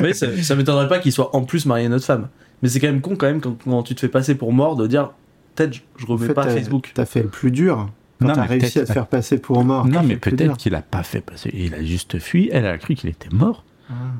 Oui, 0.00 0.14
ça, 0.14 0.26
ça 0.42 0.54
m'étonnerait 0.54 0.88
pas 0.88 0.98
qu'il 0.98 1.12
soit 1.12 1.34
en 1.34 1.42
plus 1.44 1.64
marié 1.66 1.86
à 1.86 1.88
notre 1.88 2.04
femme. 2.04 2.28
Mais 2.62 2.68
c'est 2.68 2.80
quand 2.80 2.86
même 2.88 3.00
con 3.00 3.16
quand 3.16 3.26
même 3.26 3.40
quand, 3.40 3.56
quand 3.64 3.82
tu 3.82 3.94
te 3.94 4.00
fais 4.00 4.08
passer 4.08 4.34
pour 4.34 4.52
mort 4.52 4.76
de 4.76 4.86
dire 4.86 5.10
peut-être 5.54 5.74
je, 5.74 5.80
je 5.96 6.04
En 6.04 6.08
remets 6.14 6.26
fait, 6.28 6.34
pas 6.34 6.44
t'as- 6.44 6.50
Facebook. 6.54 6.90
T'as 6.94 7.06
fait 7.06 7.22
le 7.22 7.28
plus 7.28 7.50
dur. 7.50 7.88
Quand 8.20 8.28
Non, 8.28 8.34
t'as 8.34 8.42
mais 8.42 8.46
réussi 8.48 8.66
à 8.66 8.70
peut-être- 8.82 8.88
te 8.88 8.92
faire 8.92 9.06
passer 9.06 9.38
pour 9.38 9.64
mort. 9.64 9.86
Non, 9.86 10.02
mais 10.02 10.16
peut-être 10.16 10.56
qu'il 10.58 10.74
a 10.74 10.82
pas 10.82 11.02
fait 11.02 11.20
passer. 11.22 11.50
Il 11.54 11.74
a 11.74 11.82
juste 11.82 12.18
fui. 12.18 12.48
Elle 12.52 12.66
a 12.66 12.76
cru 12.78 12.94
qu'il 12.94 13.08
était 13.10 13.30
mort. 13.30 13.64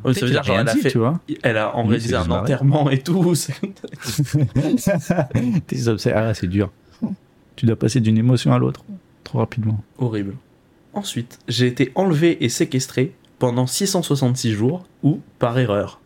Ouais, 0.05 0.15
ça 0.15 0.25
veut 0.27 0.31
dire 0.33 0.43
genre 0.45 0.59
a 0.59 0.65
dit, 0.65 0.79
fait, 0.81 0.91
tu 0.91 0.99
vois. 0.99 1.19
elle 1.43 1.57
a 1.59 1.77
organisé 1.77 2.15
un 2.15 2.31
enterrement 2.31 2.89
et 2.89 2.99
tout. 3.01 3.35
Tes 5.67 5.89
obsèques, 5.89 6.15
ah, 6.17 6.35
c'est 6.35 6.47
dur. 6.47 6.71
Tu 7.57 7.67
dois 7.67 7.77
passer 7.77 8.01
d'une 8.01 8.19
émotion 8.19 8.53
à 8.53 8.59
l'autre 8.59 8.85
trop 9.25 9.39
rapidement. 9.39 9.81
Horrible. 9.99 10.35
Ensuite, 10.97 11.39
j'ai 11.47 11.67
été 11.67 11.93
enlevé 11.95 12.43
et 12.45 12.49
séquestré 12.49 13.15
pendant 13.39 13.67
666 13.67 14.53
jours 14.53 14.85
ou 15.03 15.21
par 15.39 15.59
erreur. 15.59 16.01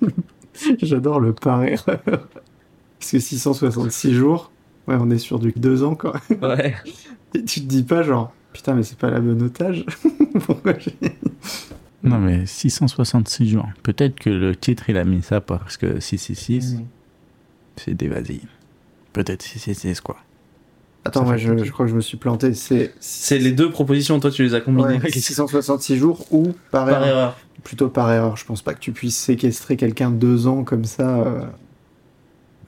J'adore 0.82 1.20
le 1.20 1.32
par 1.34 1.62
erreur. 1.64 2.00
Parce 2.04 3.12
que 3.12 3.18
666 3.18 4.14
jours, 4.14 4.50
ouais, 4.86 4.96
on 4.98 5.10
est 5.10 5.18
sur 5.18 5.38
du 5.38 5.52
2 5.54 5.84
ans 5.84 5.94
quand 5.94 6.14
même. 6.30 6.42
Ouais. 6.42 6.74
Et 7.34 7.44
tu 7.44 7.60
te 7.60 7.66
dis 7.66 7.82
pas 7.82 8.02
genre, 8.02 8.32
putain, 8.54 8.74
mais 8.74 8.82
c'est 8.82 8.98
pas 8.98 9.10
la 9.10 9.20
bonne 9.20 9.42
otage. 9.42 9.84
Pourquoi 10.46 10.74
j'ai. 10.78 10.96
Non, 12.02 12.18
mais 12.18 12.46
666 12.46 13.48
jours. 13.50 13.68
Peut-être 13.82 14.18
que 14.18 14.30
le 14.30 14.56
titre, 14.56 14.88
il 14.88 14.96
a 14.96 15.04
mis 15.04 15.22
ça 15.22 15.40
parce 15.42 15.76
que 15.76 16.00
666, 16.00 16.76
Mm. 16.76 16.84
c'est 17.76 17.94
d'évasion. 17.94 18.40
Peut-être 19.12 19.42
666, 19.42 20.00
quoi. 20.00 20.16
Attends, 21.08 21.24
moi 21.24 21.36
je, 21.36 21.52
crois 21.70 21.86
que 21.86 21.90
je 21.90 21.96
me 21.96 22.00
suis 22.00 22.16
planté. 22.16 22.52
C'est. 22.54 22.92
Les 23.38 23.52
deux 23.52 23.70
propositions, 23.70 24.20
toi 24.20 24.30
tu 24.30 24.42
les 24.42 24.54
as 24.54 24.60
combinées. 24.60 24.98
Ouais, 25.02 25.10
666 25.10 25.96
jours 25.96 26.24
ou 26.30 26.52
par, 26.70 26.86
Par 26.86 26.90
erreur. 27.02 27.06
erreur. 27.06 27.36
Plutôt 27.64 27.88
par 27.88 28.10
erreur. 28.12 28.36
Je 28.36 28.44
pense 28.44 28.62
pas 28.62 28.72
que 28.74 28.80
tu 28.80 28.92
puisses 28.92 29.16
séquestrer 29.18 29.76
quelqu'un 29.76 30.10
deux 30.10 30.46
ans 30.46 30.62
comme 30.64 30.84
ça 30.84 31.18
euh, 31.18 31.40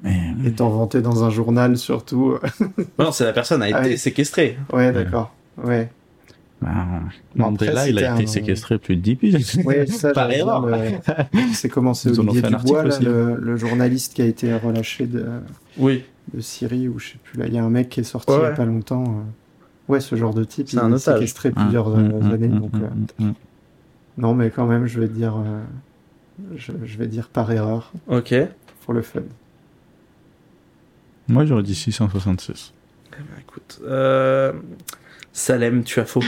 Mais 0.02 0.18
et 0.44 0.52
t'en 0.52 0.68
vanter 0.70 1.00
dans 1.00 1.24
un 1.24 1.30
journal 1.30 1.76
surtout. 1.78 2.36
Non, 2.98 3.12
c'est 3.12 3.24
la 3.24 3.32
personne 3.32 3.62
a 3.62 3.68
été 3.68 3.78
Ah 3.80 3.86
oui. 3.86 3.98
séquestrée. 3.98 4.58
ouais, 4.72 4.92
d'accord. 4.92 5.32
Ouais. 5.62 5.90
bah, 6.62 6.68
Bon, 7.36 7.44
Mandela, 7.50 7.88
il 7.88 7.98
a 7.98 8.14
été 8.14 8.24
un- 8.24 8.26
séquestré 8.26 8.78
plus 8.78 8.96
de 8.96 9.00
10 9.02 9.16
piges. 9.16 9.44
Ça, 9.88 10.10
Par 10.14 10.30
erreur. 10.30 10.66
le- 10.66 10.74
C'est 11.54 11.68
ont 12.20 12.22
Olivier 12.28 12.42
Dubois, 12.42 12.84
là, 12.84 12.98
le, 13.00 13.36
le 13.36 13.56
journaliste 13.56 14.14
qui 14.14 14.22
a 14.22 14.26
été 14.26 14.54
relâché 14.54 15.06
de, 15.06 15.24
Oui. 15.78 16.04
De 16.34 16.40
Syrie, 16.40 16.88
ou 16.88 16.98
je 16.98 17.10
sais 17.12 17.18
plus, 17.22 17.38
là, 17.38 17.46
il 17.46 17.54
y 17.54 17.58
a 17.58 17.64
un 17.64 17.70
mec 17.70 17.88
qui 17.88 18.00
est 18.00 18.04
sorti 18.04 18.32
Ouais, 18.32 18.38
il 18.38 18.42
y 18.42 18.46
a 18.46 18.50
pas 18.52 18.64
longtemps. 18.64 19.04
euh, 19.04 19.22
Ouais, 19.88 20.00
ce 20.00 20.14
genre 20.14 20.32
de 20.34 20.44
type, 20.44 20.68
C'est 20.68 20.76
il 20.76 20.80
un 20.80 20.90
est 20.92 20.94
otage. 20.94 21.14
séquestré 21.18 21.50
plusieurs 21.50 21.88
Mm, 21.88 21.98
euh, 21.98 22.20
mm, 22.20 22.32
années. 22.32 22.48
mm, 22.48 22.58
donc, 22.60 22.72
mm, 22.74 22.82
euh. 23.22 23.32
Non, 24.18 24.34
mais 24.34 24.50
quand 24.50 24.66
même, 24.66 24.86
je 24.86 25.00
vais 25.00 25.08
dire, 25.08 25.36
euh, 25.36 25.62
je, 26.56 26.72
je 26.84 26.98
vais 26.98 27.06
dire 27.08 27.28
par 27.28 27.50
erreur, 27.50 27.92
Ok. 28.06 28.34
pour 28.84 28.94
le 28.94 29.02
fun. 29.02 29.22
Moi, 31.28 31.44
j'aurais 31.44 31.62
dit 31.62 31.74
666. 31.74 32.72
Eh 33.12 33.16
ben, 33.16 33.24
écoute, 33.40 33.80
euh... 33.84 34.52
Salem, 35.32 35.84
tu 35.84 36.00
as 36.00 36.04
faux. 36.04 36.22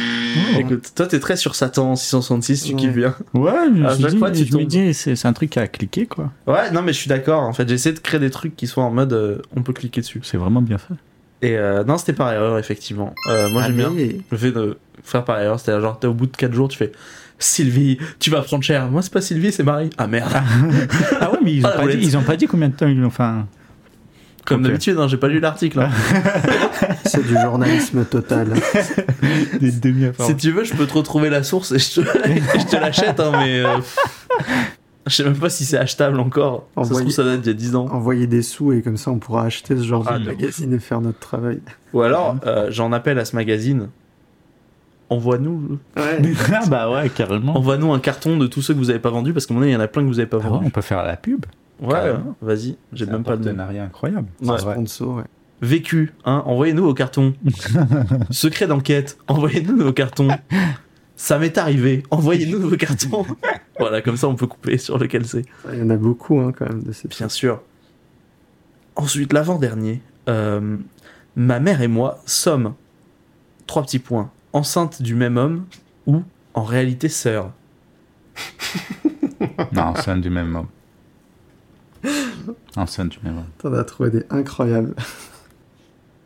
Écoute, 0.59 0.92
toi 0.94 1.07
t'es 1.07 1.18
très 1.18 1.36
sur 1.36 1.55
Satan 1.57 1.96
666, 1.96 2.62
tu 2.64 2.70
Ouais. 2.74 2.76
kiffes 2.80 2.92
bien. 2.94 3.14
Ouais, 3.34 3.50
je 3.76 3.82
À 3.84 3.98
chaque 3.98 4.16
fois, 4.18 4.30
tu 4.30 4.44
je 4.46 4.57
me 4.57 4.64
dis, 4.64 4.94
c'est 4.94 5.26
un 5.26 5.32
truc 5.32 5.57
à 5.57 5.66
cliquer, 5.66 6.07
quoi. 6.07 6.30
Ouais, 6.46 6.70
non 6.70 6.82
mais 6.82 6.92
je 6.92 6.98
suis 6.98 7.09
d'accord. 7.09 7.42
En 7.42 7.53
fait, 7.53 7.68
j'essaie 7.68 7.92
de 7.92 7.98
créer 7.98 8.20
des 8.20 8.30
trucs 8.30 8.55
qui 8.57 8.66
soient 8.68 8.84
en 8.84 8.92
mode 8.92 9.12
euh, 9.12 9.38
on 9.57 9.62
peut 9.62 9.72
cliquer 9.72 10.00
dessus. 10.03 10.20
C'est 10.22 10.36
vraiment 10.36 10.62
bien 10.62 10.78
fait. 10.78 10.94
Et 11.44 11.57
euh, 11.59 11.82
non, 11.82 11.98
c'était 11.98 12.12
par 12.12 12.32
erreur 12.32 12.57
effectivement. 12.59 13.12
Euh, 13.28 13.48
moi 13.50 13.62
j'aime 13.62 13.74
bien 13.76 13.90
le 14.30 14.36
fait 14.38 14.53
de 14.53 14.78
faire 15.03 15.24
par 15.24 15.40
erreur. 15.40 15.59
C'est-à-dire 15.59 15.80
genre 15.82 15.98
t'es 15.98 16.07
au 16.07 16.14
bout 16.14 16.26
de 16.26 16.36
4 16.36 16.53
jours, 16.55 16.68
tu 16.68 16.78
fais 16.78 16.92
Sylvie, 17.40 17.98
tu 18.20 18.30
vas 18.30 18.42
prendre 18.42 18.62
cher. 18.62 18.88
Moi 18.88 19.03
c'est 19.03 19.12
pas 19.12 19.20
Sylvie, 19.20 19.50
c'est 19.50 19.64
Marie. 19.64 19.90
Ah 19.98 20.07
merde. 20.07 20.30
Ah 21.20 21.32
ouais, 21.32 21.38
mais 21.42 21.55
ils 21.55 21.64
ont, 21.66 21.68
Ah, 21.68 21.76
pas 21.76 21.80
roulette. 21.82 21.98
dit, 21.98 22.07
ils 22.07 22.16
ont 22.16 22.22
pas 22.22 22.36
dit 22.36 22.46
combien 22.46 22.68
de 22.68 22.74
temps 22.76 22.86
ils 22.86 22.96
l'ont. 23.00 23.09
Enfin, 23.09 23.48
Comme 24.45 24.62
d'habitude, 24.62 24.99
hein, 24.99 25.07
j'ai 25.09 25.16
pas 25.16 25.28
lu 25.28 25.40
l'article. 25.40 25.80
hein. 25.80 25.90
C'est 27.05 27.24
du 27.26 27.34
journalisme 27.38 28.05
total. 28.05 28.49
des 29.61 29.70
demi 29.72 30.07
Si 30.18 30.36
tu 30.36 30.51
veux, 30.51 30.64
je 30.64 30.74
peux 30.74 30.86
te 30.86 30.95
retrouver 30.95 31.30
la 31.30 31.43
source 31.43 31.72
et 31.72 31.78
je 31.78 32.01
te, 32.01 32.28
et 32.28 32.40
je 32.59 32.66
te 32.66 32.76
l'achète, 32.76 33.20
hein, 33.20 33.32
mais. 33.38 33.61
euh, 33.64 33.78
Je 35.07 35.14
sais 35.16 35.24
même 35.24 35.36
pas 35.36 35.51
si 35.51 35.64
c'est 35.64 35.78
achetable 35.78 36.18
encore. 36.20 36.66
Ça 36.76 36.84
se 36.84 36.95
trouve, 36.95 37.11
ça 37.11 37.24
date 37.24 37.40
d'il 37.40 37.49
y 37.49 37.55
a 37.55 37.59
10 37.59 37.76
ans. 37.76 37.86
Envoyer 37.90 38.26
des 38.26 38.43
sous 38.43 38.72
et 38.72 38.82
comme 38.82 38.97
ça 38.97 39.11
on 39.11 39.18
pourra 39.18 39.45
acheter 39.45 39.76
ce 39.76 39.82
genre 39.82 40.05
Ah, 40.09 40.18
de 40.18 40.24
magazine 40.26 40.72
et 40.72 40.78
faire 40.78 41.01
notre 41.01 41.18
travail. 41.18 41.61
Ou 41.93 42.03
alors, 42.03 42.36
euh, 42.47 42.68
j'en 42.70 42.93
appelle 42.93 43.18
à 43.18 43.24
ce 43.24 43.34
magazine. 43.36 43.88
Envoie-nous, 45.11 45.78
Ouais. 45.97 46.22
ah 46.55 46.66
bah 46.70 46.90
ouais, 46.90 47.11
carrément. 47.11 47.55
envoie-nous 47.59 47.93
un 47.93 47.99
carton 47.99 48.38
de 48.38 48.47
tous 48.47 48.62
ceux 48.62 48.72
que 48.72 48.78
vous 48.78 48.88
avez 48.88 48.99
pas 48.99 49.11
vendus 49.11 49.34
parce 49.34 49.45
qu'à 49.45 49.53
mon 49.53 49.61
avis, 49.61 49.70
il 49.70 49.74
y 49.74 49.76
en 49.76 49.80
a 49.80 49.86
plein 49.88 50.03
que 50.03 50.09
vous 50.09 50.18
avez 50.20 50.26
pas 50.28 50.38
Ah 50.40 50.45
ouais, 50.45 50.51
vendus. 50.51 50.64
on 50.68 50.70
peut 50.70 50.80
faire 50.80 51.03
la 51.05 51.16
pub. 51.16 51.45
Ouais, 51.83 52.14
vas-y, 52.41 52.76
j'ai 52.93 53.07
même 53.07 53.24
pas 53.24 53.37
de 53.37 53.45
partenariat 53.45 53.85
incroyable. 53.85 54.28
Ouais. 54.43 54.59
Sponsor, 54.59 55.16
ouais. 55.16 55.24
Vécu, 55.61 56.12
hein, 56.24 56.43
envoyez-nous 56.47 56.85
vos 56.85 56.95
cartons. 56.95 57.35
Secret 58.30 58.66
d'enquête, 58.66 59.18
envoyez-nous 59.28 59.76
vos 59.76 59.93
cartons. 59.93 60.28
Ça 61.16 61.39
m'est 61.39 61.57
arrivé, 61.59 62.03
envoyez-nous 62.11 62.68
vos 62.68 62.76
cartons. 62.76 63.24
voilà, 63.78 64.01
comme 64.03 64.16
ça 64.16 64.28
on 64.28 64.35
peut 64.35 64.47
couper 64.47 64.78
sur 64.78 64.99
lequel 64.99 65.24
c'est. 65.26 65.45
Il 65.72 65.78
y 65.78 65.83
en 65.83 65.91
a 65.91 65.97
beaucoup 65.97 66.41
hein, 66.41 66.53
quand 66.57 66.68
même 66.68 66.83
de 66.83 66.93
ces 66.93 67.09
Bien 67.09 67.28
sûr. 67.28 67.61
Ensuite, 68.97 69.33
l'avant-dernier. 69.33 70.03
euh, 70.28 70.76
ma 71.37 71.61
mère 71.61 71.80
et 71.80 71.89
moi 71.89 72.20
sommes, 72.26 72.74
trois 73.66 73.83
petits 73.83 73.99
points, 73.99 74.30
enceintes 74.53 75.01
du 75.03 75.14
même 75.14 75.37
homme 75.37 75.64
ou 76.07 76.22
en 76.55 76.62
réalité 76.64 77.09
sœurs. 77.09 77.53
Non, 79.72 79.83
enceinte 79.83 80.20
du 80.20 80.30
même 80.30 80.55
homme. 80.55 80.68
Enceinte 82.76 83.11
du 83.11 83.18
même 83.22 83.38
homme. 83.38 83.44
T'en 83.59 83.72
as 83.72 83.84
trouvé 83.84 84.11
des 84.11 84.24
incroyables. 84.30 84.94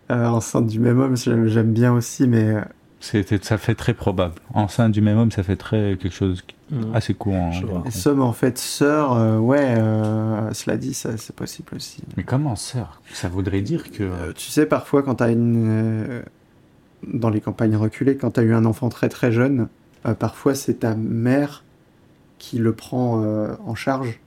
Euh, 0.08 0.24
enceinte 0.28 0.68
du 0.68 0.78
même 0.78 1.00
homme, 1.00 1.16
j'aime 1.16 1.72
bien 1.72 1.92
aussi, 1.92 2.28
mais 2.28 2.44
euh, 2.54 2.60
C'était- 3.00 3.42
Ça 3.42 3.58
fait 3.58 3.74
très 3.74 3.92
probable. 3.92 4.34
Enceinte 4.54 4.92
du 4.92 5.00
même 5.00 5.18
homme, 5.18 5.32
ça 5.32 5.42
fait 5.42 5.56
très 5.56 5.96
quelque 6.00 6.14
chose 6.14 6.42
qui- 6.46 6.54
assez 6.94 7.12
courant. 7.12 7.50
Je 7.50 7.66
hein. 7.66 7.82
sommes 7.90 8.22
en 8.22 8.32
fait 8.32 8.56
sœurs, 8.56 9.14
euh, 9.14 9.38
ouais, 9.38 9.74
euh, 9.76 10.52
cela 10.52 10.76
dit, 10.76 10.94
ça 10.94 11.16
c'est 11.16 11.34
possible 11.34 11.70
aussi. 11.74 12.04
Mais 12.16 12.22
comment 12.22 12.54
sœur? 12.54 13.00
Ça 13.12 13.28
voudrait 13.28 13.62
dire 13.62 13.90
que. 13.90 14.04
Euh, 14.04 14.32
tu 14.32 14.48
sais, 14.48 14.64
parfois 14.64 15.02
quand 15.02 15.16
t'as 15.16 15.32
une. 15.32 16.22
dans 17.12 17.28
les 17.30 17.40
campagnes 17.40 17.74
reculées, 17.74 18.16
quand 18.16 18.30
t'as 18.30 18.42
eu 18.44 18.54
un 18.54 18.64
enfant 18.64 18.88
très 18.90 19.08
très 19.08 19.32
jeune, 19.32 19.66
euh, 20.06 20.14
parfois 20.14 20.54
c'est 20.54 20.74
ta 20.74 20.94
mère 20.94 21.64
qui 22.38 22.58
le 22.58 22.72
prend 22.72 23.24
euh, 23.24 23.54
en 23.66 23.74
charge. 23.74 24.20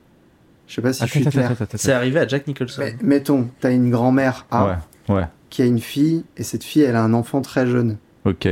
Je 0.70 0.76
sais 0.76 0.82
pas 0.82 0.94
si 0.94 1.06
je 1.06 1.12
suis 1.12 1.26
clair. 1.26 1.52
C'est 1.76 1.92
arrivé 1.92 2.20
à 2.22 2.28
Jack 2.28 2.48
Nicholson. 2.48 2.82
Mais, 2.84 2.96
mettons, 3.02 3.50
t'as 3.60 3.74
une 3.74 3.90
grand-mère 3.90 4.46
A 4.52 4.80
Ouais, 5.10 5.16
ouais, 5.16 5.24
qui 5.50 5.62
a 5.62 5.66
une 5.66 5.80
fille, 5.80 6.24
et 6.38 6.44
cette 6.44 6.64
fille 6.64 6.84
elle 6.84 6.96
a 6.96 7.04
un 7.04 7.14
enfant 7.14 7.42
très 7.42 7.66
jeune, 7.68 7.98
ok, 8.24 8.48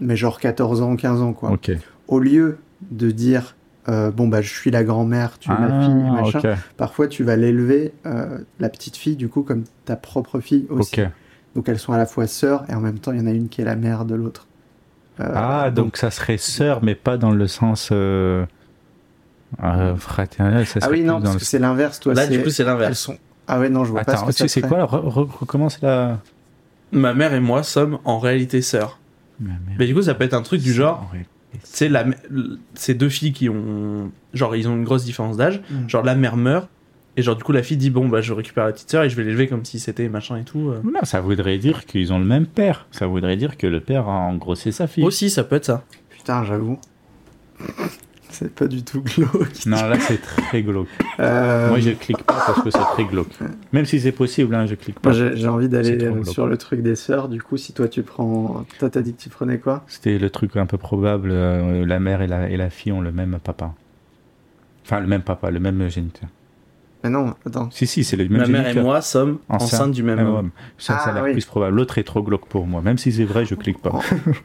mais 0.00 0.16
genre 0.16 0.38
14 0.40 0.80
ans, 0.82 0.94
15 0.96 1.20
ans 1.20 1.32
quoi. 1.34 1.50
ok. 1.50 1.72
Au 2.06 2.20
lieu 2.20 2.58
de 2.90 3.10
dire. 3.10 3.56
euh, 3.88 4.10
bon 4.12 4.28
bah 4.28 4.40
je 4.40 4.48
suis 4.54 4.70
la 4.70 4.84
grand-mère, 4.84 5.38
tu 5.40 5.50
es 5.50 5.54
ma 5.54 5.84
fille, 5.84 6.04
Ah, 6.06 6.22
machin. 6.22 6.56
Parfois 6.76 7.08
tu 7.08 7.24
vas 7.24 7.34
l'élever, 7.36 7.92
euh, 8.06 8.38
la 8.60 8.68
petite 8.68 8.96
fille 8.96 9.16
du 9.16 9.28
coup 9.28 9.42
comme 9.42 9.64
ta 9.84 9.96
propre 9.96 10.38
fille 10.40 10.66
aussi. 10.70 11.00
ok. 11.00 11.08
Donc 11.56 11.68
elles 11.68 11.78
sont 11.80 11.92
à 11.92 11.98
la 11.98 12.06
fois 12.06 12.26
sœurs 12.28 12.64
et 12.70 12.74
en 12.74 12.80
même 12.80 12.98
temps 13.00 13.10
il 13.12 13.18
y 13.18 13.22
en 13.22 13.26
a 13.26 13.30
une 13.32 13.48
qui 13.48 13.62
est 13.62 13.64
la 13.64 13.74
mère 13.76 14.04
de 14.04 14.14
l'autre. 14.14 14.46
Euh, 15.18 15.32
Ah, 15.34 15.70
donc 15.72 15.96
ça 15.96 16.10
serait 16.12 16.36
sœur, 16.38 16.84
mais 16.84 16.94
pas 16.94 17.16
dans 17.16 17.32
le 17.32 17.46
sens 17.48 17.88
euh, 19.62 19.66
euh, 19.66 19.96
fraternel. 19.96 20.66
Ça 20.66 20.80
Ah 20.82 20.88
oui 20.90 21.02
non 21.02 21.20
parce 21.20 21.34
le- 21.34 21.38
que 21.40 21.44
c'est 21.44 21.58
l'inverse 21.58 22.00
toi. 22.00 22.14
Là, 22.14 22.26
c'est- 22.26 22.36
du 22.36 22.42
coup, 22.42 22.50
c'est 22.50 22.64
l'inverse. 22.64 22.98
sont. 22.98 23.16
Ah 23.46 23.58
ouais 23.60 23.68
non 23.70 23.84
je 23.84 23.90
vois 23.92 24.02
pas 24.04 24.12
Attends, 24.12 24.22
ce 24.22 24.26
que 24.26 24.32
ça 24.32 24.44
tu 24.44 24.48
sais 24.48 24.60
ferait. 24.60 24.68
quoi 24.68 24.84
re- 24.84 25.08
re- 25.08 25.30
Recommence 25.40 25.80
la. 25.80 26.18
Ma 26.92 27.14
mère 27.14 27.32
et 27.34 27.40
moi 27.40 27.62
sommes 27.62 27.98
en 28.04 28.18
réalité 28.18 28.62
sœurs. 28.62 28.98
Mais 29.78 29.86
du 29.86 29.94
coup, 29.94 30.02
ça 30.02 30.14
peut 30.14 30.24
être 30.24 30.34
un 30.34 30.42
truc 30.42 30.60
du 30.62 30.72
genre, 30.72 31.10
tu 31.52 31.58
sais, 31.62 31.88
la, 31.88 32.04
ces 32.74 32.94
deux 32.94 33.08
filles 33.08 33.32
qui 33.32 33.48
ont, 33.48 34.10
genre, 34.34 34.56
ils 34.56 34.68
ont 34.68 34.74
une 34.74 34.84
grosse 34.84 35.04
différence 35.04 35.36
d'âge. 35.36 35.60
Mm. 35.70 35.88
Genre, 35.88 36.02
la 36.04 36.14
mère 36.16 36.36
meurt 36.36 36.68
Et 37.16 37.22
genre, 37.22 37.36
du 37.36 37.42
coup, 37.44 37.52
la 37.52 37.62
fille 37.62 37.76
dit 37.76 37.90
Bon, 37.90 38.08
bah, 38.08 38.20
je 38.20 38.32
récupère 38.32 38.64
la 38.66 38.72
petite 38.72 38.90
sœur 38.90 39.02
et 39.04 39.10
je 39.10 39.16
vais 39.16 39.22
l'élever 39.24 39.46
comme 39.48 39.64
si 39.64 39.78
c'était 39.80 40.08
machin 40.08 40.36
et 40.38 40.44
tout. 40.44 40.70
euh. 40.70 40.80
Non, 40.84 41.00
ça 41.04 41.20
voudrait 41.20 41.58
dire 41.58 41.84
qu'ils 41.86 42.12
ont 42.12 42.18
le 42.18 42.24
même 42.24 42.46
père. 42.46 42.86
Ça 42.90 43.06
voudrait 43.06 43.36
dire 43.36 43.56
que 43.56 43.66
le 43.66 43.80
père 43.80 44.08
a 44.08 44.12
engrossé 44.18 44.72
sa 44.72 44.86
fille. 44.86 45.04
Aussi, 45.04 45.30
ça 45.30 45.44
peut 45.44 45.56
être 45.56 45.64
ça. 45.66 45.84
Putain, 46.10 46.44
j'avoue. 46.44 46.78
C'est 48.38 48.54
pas 48.54 48.68
du 48.68 48.84
tout 48.84 49.02
glauque. 49.02 49.66
Non, 49.66 49.88
là, 49.88 49.98
c'est 49.98 50.22
très 50.22 50.62
glauque. 50.62 50.86
Euh, 51.18 51.70
Moi, 51.70 51.80
je 51.80 51.90
clique 51.90 52.22
pas 52.22 52.34
parce 52.46 52.62
que 52.62 52.70
c'est 52.70 52.78
très 52.92 53.04
glauque. 53.04 53.36
Même 53.72 53.84
si 53.84 53.98
c'est 53.98 54.12
possible, 54.12 54.54
hein, 54.54 54.64
je 54.66 54.76
clique 54.76 55.00
pas. 55.00 55.10
j'ai 55.10 55.48
envie 55.48 55.68
d'aller 55.68 56.00
euh, 56.04 56.22
sur 56.22 56.46
le 56.46 56.56
truc 56.56 56.80
des 56.82 56.94
sœurs. 56.94 57.28
Du 57.28 57.42
coup, 57.42 57.56
si 57.56 57.72
toi 57.72 57.88
tu 57.88 58.04
prends. 58.04 58.64
Toi, 58.78 58.90
t'as 58.90 59.00
dit 59.02 59.14
que 59.14 59.20
tu 59.20 59.28
prenais 59.28 59.58
quoi? 59.58 59.82
C'était 59.88 60.18
le 60.18 60.30
truc 60.30 60.56
un 60.56 60.66
peu 60.66 60.78
probable. 60.78 61.30
euh, 61.32 61.84
la 61.84 61.98
mère 61.98 62.22
et 62.22 62.28
la, 62.28 62.48
et 62.48 62.56
la 62.56 62.70
fille 62.70 62.92
ont 62.92 63.00
le 63.00 63.10
même 63.10 63.38
papa. 63.42 63.74
Enfin, 64.84 65.00
le 65.00 65.08
même 65.08 65.22
papa, 65.22 65.50
le 65.50 65.58
même 65.58 65.88
géniteur. 65.90 66.28
Mais 67.04 67.10
non, 67.10 67.34
attends. 67.46 67.70
Si, 67.70 67.86
si, 67.86 68.02
c'est 68.02 68.16
le 68.16 68.28
même 68.28 68.40
Ma 68.40 68.46
mère 68.48 68.76
et 68.76 68.80
moi 68.80 69.00
sommes 69.02 69.38
Enceinte 69.48 69.72
enceintes 69.74 69.90
du 69.92 70.02
même 70.02 70.18
homme. 70.18 70.34
homme. 70.34 70.50
Ça, 70.78 70.98
ça 70.98 71.04
a 71.04 71.10
Ah, 71.10 71.14
l'air 71.14 71.24
oui. 71.24 71.32
plus 71.32 71.44
probable. 71.44 71.76
L'autre 71.76 71.96
est 71.98 72.02
trop 72.04 72.22
glauque 72.24 72.48
pour 72.48 72.66
moi. 72.66 72.82
Même 72.82 72.98
si 72.98 73.12
c'est 73.12 73.24
vrai, 73.24 73.44
je 73.44 73.54
clique 73.54 73.80
pas. 73.80 73.90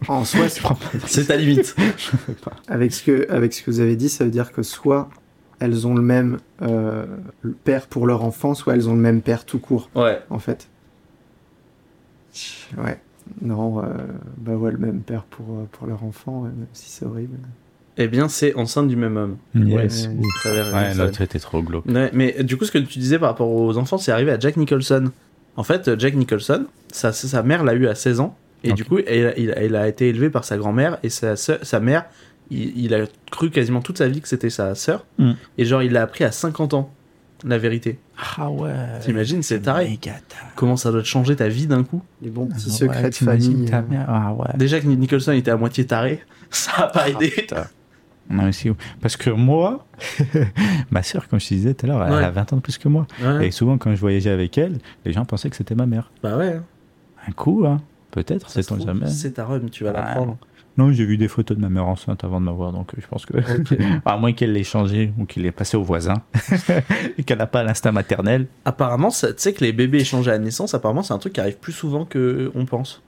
En, 0.08 0.18
en 0.20 0.24
soi, 0.26 0.48
c'est- 0.50 0.62
C'est 1.08 1.26
ta 1.26 1.36
limite. 1.36 1.76
avec, 2.68 2.94
ce 2.94 3.02
que, 3.04 3.26
avec 3.32 3.54
ce 3.54 3.64
que 3.64 3.72
vous 3.72 3.80
avez 3.80 3.96
dit, 3.96 4.08
ça 4.08 4.24
veut 4.24 4.30
dire 4.32 4.52
que 4.52 4.62
soit 4.62 5.10
elles 5.60 5.88
ont 5.88 5.96
le 5.96 6.02
même 6.04 6.38
euh, 6.62 7.06
père 7.64 7.88
pour 7.88 8.06
leur 8.06 8.24
enfant, 8.24 8.54
soit 8.54 8.76
elles 8.76 8.88
ont 8.88 8.94
le 8.96 9.02
même 9.02 9.22
père 9.22 9.46
tout 9.46 9.60
court, 9.60 9.90
Ouais. 9.96 10.20
en 10.30 10.40
fait. 10.40 10.68
Ouais. 12.78 13.00
Non, 13.42 13.80
euh, 13.84 13.86
bah 14.38 14.54
ouais, 14.54 14.72
le 14.72 14.78
même 14.78 15.02
père 15.02 15.24
pour, 15.24 15.66
pour 15.72 15.88
leur 15.88 16.04
enfant, 16.04 16.42
même 16.42 16.68
si 16.74 16.90
c'est 16.90 17.06
horrible. 17.06 17.38
Eh 17.98 18.08
bien, 18.08 18.28
c'est 18.28 18.56
enceinte 18.56 18.88
du 18.88 18.96
même 18.96 19.18
homme. 19.18 19.38
Yes. 19.56 20.08
Ouais. 20.46 20.52
Raison, 20.52 20.76
Ouais, 20.76 20.94
ça. 20.94 21.06
l'autre 21.06 21.22
était 21.22 21.40
trop 21.40 21.62
glauque. 21.62 21.86
Ouais, 21.86 22.10
mais 22.14 22.44
du 22.44 22.58
coup, 22.58 22.66
ce 22.66 22.72
que 22.72 22.80
tu 22.80 22.98
disais 23.00 23.20
par 23.20 23.30
rapport 23.30 23.50
aux 23.52 23.78
enfants, 23.78 23.98
c'est 24.00 24.12
arrivé 24.12 24.32
à 24.32 24.40
Jack 24.40 24.58
Nicholson. 24.58 25.12
En 25.56 25.64
fait, 25.64 25.92
Jack 26.00 26.16
Nicholson, 26.16 26.66
sa, 26.92 27.12
sa 27.14 27.44
mère 27.44 27.64
l'a 27.64 27.74
eu 27.76 27.88
à 27.88 27.94
16 27.96 28.20
ans. 28.20 28.36
Et 28.64 28.72
du 28.74 28.84
coup, 28.86 28.98
elle, 29.06 29.34
il- 29.38 29.54
elle 29.56 29.76
a 29.76 29.88
été 29.88 30.08
élevée 30.10 30.30
par 30.30 30.44
sa 30.46 30.58
grand-mère. 30.58 30.98
Et 31.04 31.10
sa, 31.10 31.36
sa 31.36 31.80
mère, 31.80 32.06
il, 32.50 32.76
il 32.86 32.94
a 32.96 33.06
cru 33.30 33.52
quasiment 33.52 33.82
toute 33.82 33.98
sa 34.00 34.08
vie 34.08 34.22
que 34.22 34.28
c'était 34.28 34.50
sa 34.50 34.74
sœur. 34.74 35.06
Mm. 35.20 35.32
Et 35.60 35.66
genre, 35.66 35.84
il 35.84 35.92
l'a 35.92 36.02
appris 36.02 36.24
à 36.24 36.32
50 36.32 36.74
ans, 36.74 36.90
la 37.46 37.58
vérité. 37.60 38.00
Ah 38.38 38.50
ouais. 38.50 38.72
T'imagines, 39.02 39.44
c'est 39.44 39.60
taré. 39.60 40.00
Comment 40.56 40.78
ça 40.78 40.92
doit 40.92 41.02
te 41.02 41.08
changer 41.08 41.36
ta 41.36 41.48
vie 41.50 41.68
d'un 41.68 41.84
coup? 41.84 42.02
Les 42.22 42.30
bons 42.32 42.48
petits 42.48 42.68
Ah 42.70 42.72
secrets 42.74 43.04
ouais, 43.04 43.10
de 43.10 43.16
famille. 43.16 43.66
ta 43.70 43.80
euh. 43.80 43.82
mère. 43.88 44.06
Ah 44.08 44.34
ouais. 44.34 44.48
Déjà 44.56 44.80
que 44.80 44.88
Nicholson 44.88 45.34
était 45.34 45.52
à 45.52 45.58
moitié 45.58 45.86
taré, 45.86 46.22
ça 46.50 46.72
a 46.86 46.88
pas 46.88 47.10
aidé. 47.10 47.30
putain. 47.30 47.68
Non, 48.30 48.44
mais 48.44 48.52
c'est 48.52 48.70
ouf. 48.70 48.78
Parce 49.02 49.18
que 49.18 49.30
moi, 49.30 49.86
ma 50.92 51.04
sœur, 51.04 51.28
comme 51.28 51.40
je 51.40 51.48
te 51.50 51.54
disais 51.54 51.74
tout 51.74 51.86
à 51.86 51.90
l'heure, 51.90 52.06
elle 52.06 52.14
Ouais. 52.14 52.24
a 52.24 52.32
20 52.32 52.54
ans 52.54 52.56
de 52.58 52.62
plus 52.62 52.78
que 52.78 52.88
moi. 52.88 53.06
Ouais. 53.22 53.48
Et 53.48 53.52
souvent, 53.52 53.78
quand 53.78 53.94
je 53.94 54.00
voyageais 54.00 54.30
avec 54.32 54.58
elle, 54.58 54.80
les 55.06 55.12
gens 55.14 55.26
pensaient 55.26 55.50
que 55.50 55.56
c'était 55.56 55.76
ma 55.76 55.86
mère. 55.86 56.12
Bah 56.24 56.38
ouais. 56.38 56.60
Un 57.28 57.32
coup, 57.32 57.66
hein. 57.66 57.82
Peut-être, 58.12 58.50
sait-on 58.50 58.76
trouve, 58.76 58.88
jamais. 58.88 59.08
C'est 59.08 59.32
ta 59.32 59.46
rhum, 59.46 59.70
tu 59.70 59.84
vas 59.84 59.92
Ouais. 59.92 59.98
l'apprendre. 59.98 60.38
Non, 60.78 60.92
j'ai 60.92 61.06
vu 61.06 61.18
des 61.18 61.28
photos 61.28 61.56
de 61.58 61.62
ma 61.62 61.70
mère 61.70 61.86
enceinte 61.86 62.24
avant 62.24 62.40
de 62.40 62.46
m'avoir, 62.46 62.72
donc 62.72 62.92
je 62.98 63.06
pense 63.06 63.26
que. 63.28 63.38
à 64.06 64.18
moins 64.18 64.34
qu'elle 64.34 64.54
l'ait 64.54 64.64
changé 64.64 65.14
ou 65.20 65.26
qu'il 65.26 65.44
l'ait 65.44 65.52
passé 65.52 65.78
au 65.78 65.84
voisin 65.84 66.16
et 67.18 67.24
qu'elle 67.24 67.38
n'a 67.38 67.46
pas 67.48 67.64
l'instinct 67.64 67.92
maternel. 67.92 68.48
Apparemment, 68.66 69.10
tu 69.10 69.28
sais 69.38 69.54
que 69.54 69.64
les 69.64 69.72
bébés 69.74 70.00
échangés 70.00 70.32
à 70.32 70.34
la 70.34 70.40
naissance, 70.40 70.74
apparemment, 70.74 71.04
c'est 71.04 71.14
un 71.14 71.20
truc 71.20 71.34
qui 71.34 71.42
arrive 71.42 71.58
plus 71.58 71.74
souvent 71.74 72.06
que 72.06 72.52
on 72.56 72.66
pense. 72.66 73.02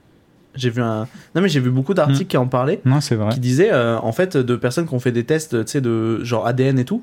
J'ai 0.56 0.70
vu 0.70 0.82
un. 0.82 1.06
Non, 1.34 1.42
mais 1.42 1.48
j'ai 1.48 1.60
vu 1.60 1.70
beaucoup 1.70 1.94
d'articles 1.94 2.26
qui 2.26 2.36
en 2.36 2.46
parlaient, 2.46 2.80
Non, 2.84 3.00
c'est 3.00 3.14
vrai. 3.14 3.30
qui 3.32 3.40
disaient, 3.40 3.72
euh, 3.72 3.98
en 3.98 4.12
fait, 4.12 4.36
de 4.36 4.56
personnes 4.56 4.86
qui 4.86 4.94
ont 4.94 5.00
fait 5.00 5.12
des 5.12 5.24
tests, 5.24 5.64
tu 5.64 5.70
sais, 5.70 5.80
de 5.80 6.22
genre 6.24 6.46
ADN 6.46 6.78
et 6.78 6.84
tout. 6.84 7.02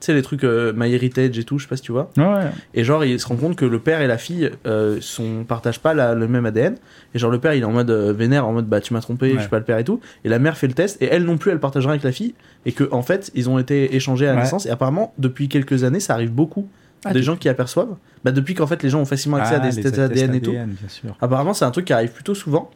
Tu 0.00 0.06
sais, 0.06 0.14
les 0.14 0.22
trucs 0.22 0.44
euh, 0.44 0.72
MyHeritage 0.76 1.38
et 1.38 1.44
tout, 1.44 1.58
je 1.58 1.64
sais 1.64 1.68
pas 1.68 1.76
si 1.76 1.82
tu 1.82 1.92
vois. 1.92 2.10
Ouais, 2.18 2.24
ouais. 2.24 2.50
Et 2.74 2.84
genre, 2.84 3.04
ils 3.04 3.18
se 3.18 3.26
rendent 3.26 3.40
compte 3.40 3.56
que 3.56 3.64
le 3.64 3.78
père 3.78 4.02
et 4.02 4.06
la 4.06 4.18
fille 4.18 4.50
euh, 4.66 4.98
sont, 5.00 5.44
partagent 5.48 5.78
pas 5.78 5.94
la- 5.94 6.14
le 6.14 6.28
même 6.28 6.44
ADN. 6.44 6.74
Et 7.14 7.18
genre, 7.18 7.30
le 7.30 7.38
père, 7.38 7.54
il 7.54 7.62
est 7.62 7.64
en 7.64 7.72
mode 7.72 7.90
euh, 7.90 8.12
vénère, 8.12 8.46
en 8.46 8.52
mode 8.52 8.66
bah 8.66 8.80
tu 8.82 8.92
m'as 8.92 9.00
trompé, 9.00 9.32
je 9.34 9.38
suis 9.40 9.48
pas 9.48 9.58
le 9.58 9.64
père 9.64 9.78
et 9.78 9.84
tout. 9.84 10.00
Et 10.24 10.28
la 10.28 10.38
mère 10.38 10.58
fait 10.58 10.66
le 10.66 10.74
test, 10.74 11.00
et 11.00 11.06
elle 11.06 11.24
non 11.24 11.38
plus, 11.38 11.52
elle 11.52 11.60
partagera 11.60 11.92
avec 11.92 12.02
la 12.02 12.12
fille. 12.12 12.34
Et 12.66 12.72
que, 12.72 12.86
en 12.92 13.00
fait, 13.02 13.30
ils 13.34 13.48
ont 13.48 13.58
été 13.58 13.94
échangés 13.96 14.26
à 14.26 14.30
la 14.30 14.36
Ouais. 14.36 14.42
naissance. 14.42 14.66
Et 14.66 14.70
apparemment, 14.70 15.14
depuis 15.16 15.48
quelques 15.48 15.84
années, 15.84 16.00
ça 16.00 16.12
arrive 16.14 16.32
beaucoup. 16.32 16.68
Ah, 17.06 17.12
des 17.12 17.22
gens 17.22 17.36
qui 17.36 17.48
aperçoivent. 17.50 17.96
Bah, 18.24 18.32
depuis 18.32 18.54
qu'en 18.54 18.66
fait, 18.66 18.82
les 18.82 18.88
gens 18.90 19.00
ont 19.00 19.04
facilement 19.06 19.36
accès 19.38 19.54
à 19.54 19.60
Ah, 19.62 19.68
des 19.68 19.76
les 19.76 19.82
tests 19.82 19.98
ADN 19.98 20.34
et 20.34 20.40
tout. 20.40 20.52
bien 20.52 20.66
sûr. 20.88 21.14
Apparemment, 21.20 21.52
c'est 21.54 21.66
un 21.66 21.70
truc 21.70 21.84
qui 21.86 21.92
arrive 21.92 22.12
plutôt 22.12 22.34
souvent. 22.34 22.70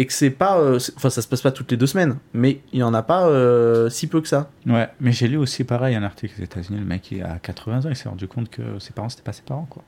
Et 0.00 0.06
que 0.06 0.12
c'est 0.14 0.30
pas. 0.30 0.58
euh, 0.58 0.78
Enfin, 0.96 1.10
ça 1.10 1.20
se 1.20 1.28
passe 1.28 1.42
pas 1.42 1.52
toutes 1.52 1.70
les 1.70 1.76
deux 1.76 1.86
semaines. 1.86 2.16
Mais 2.32 2.60
il 2.72 2.78
y 2.78 2.82
en 2.82 2.94
a 2.94 3.02
pas 3.02 3.26
euh, 3.28 3.90
si 3.90 4.06
peu 4.06 4.22
que 4.22 4.28
ça. 4.28 4.50
Ouais, 4.66 4.88
mais 4.98 5.12
j'ai 5.12 5.28
lu 5.28 5.36
aussi 5.36 5.62
pareil 5.62 5.94
un 5.94 6.02
article 6.02 6.34
aux 6.40 6.42
États-Unis. 6.44 6.78
Le 6.78 6.86
mec, 6.86 7.10
il 7.12 7.22
a 7.22 7.38
80 7.38 7.80
ans, 7.84 7.88
il 7.90 7.96
s'est 7.96 8.08
rendu 8.08 8.26
compte 8.26 8.48
que 8.48 8.78
ses 8.78 8.92
parents, 8.94 9.10
c'était 9.10 9.22
pas 9.22 9.34
ses 9.34 9.42
parents, 9.42 9.66
quoi. 9.68 9.82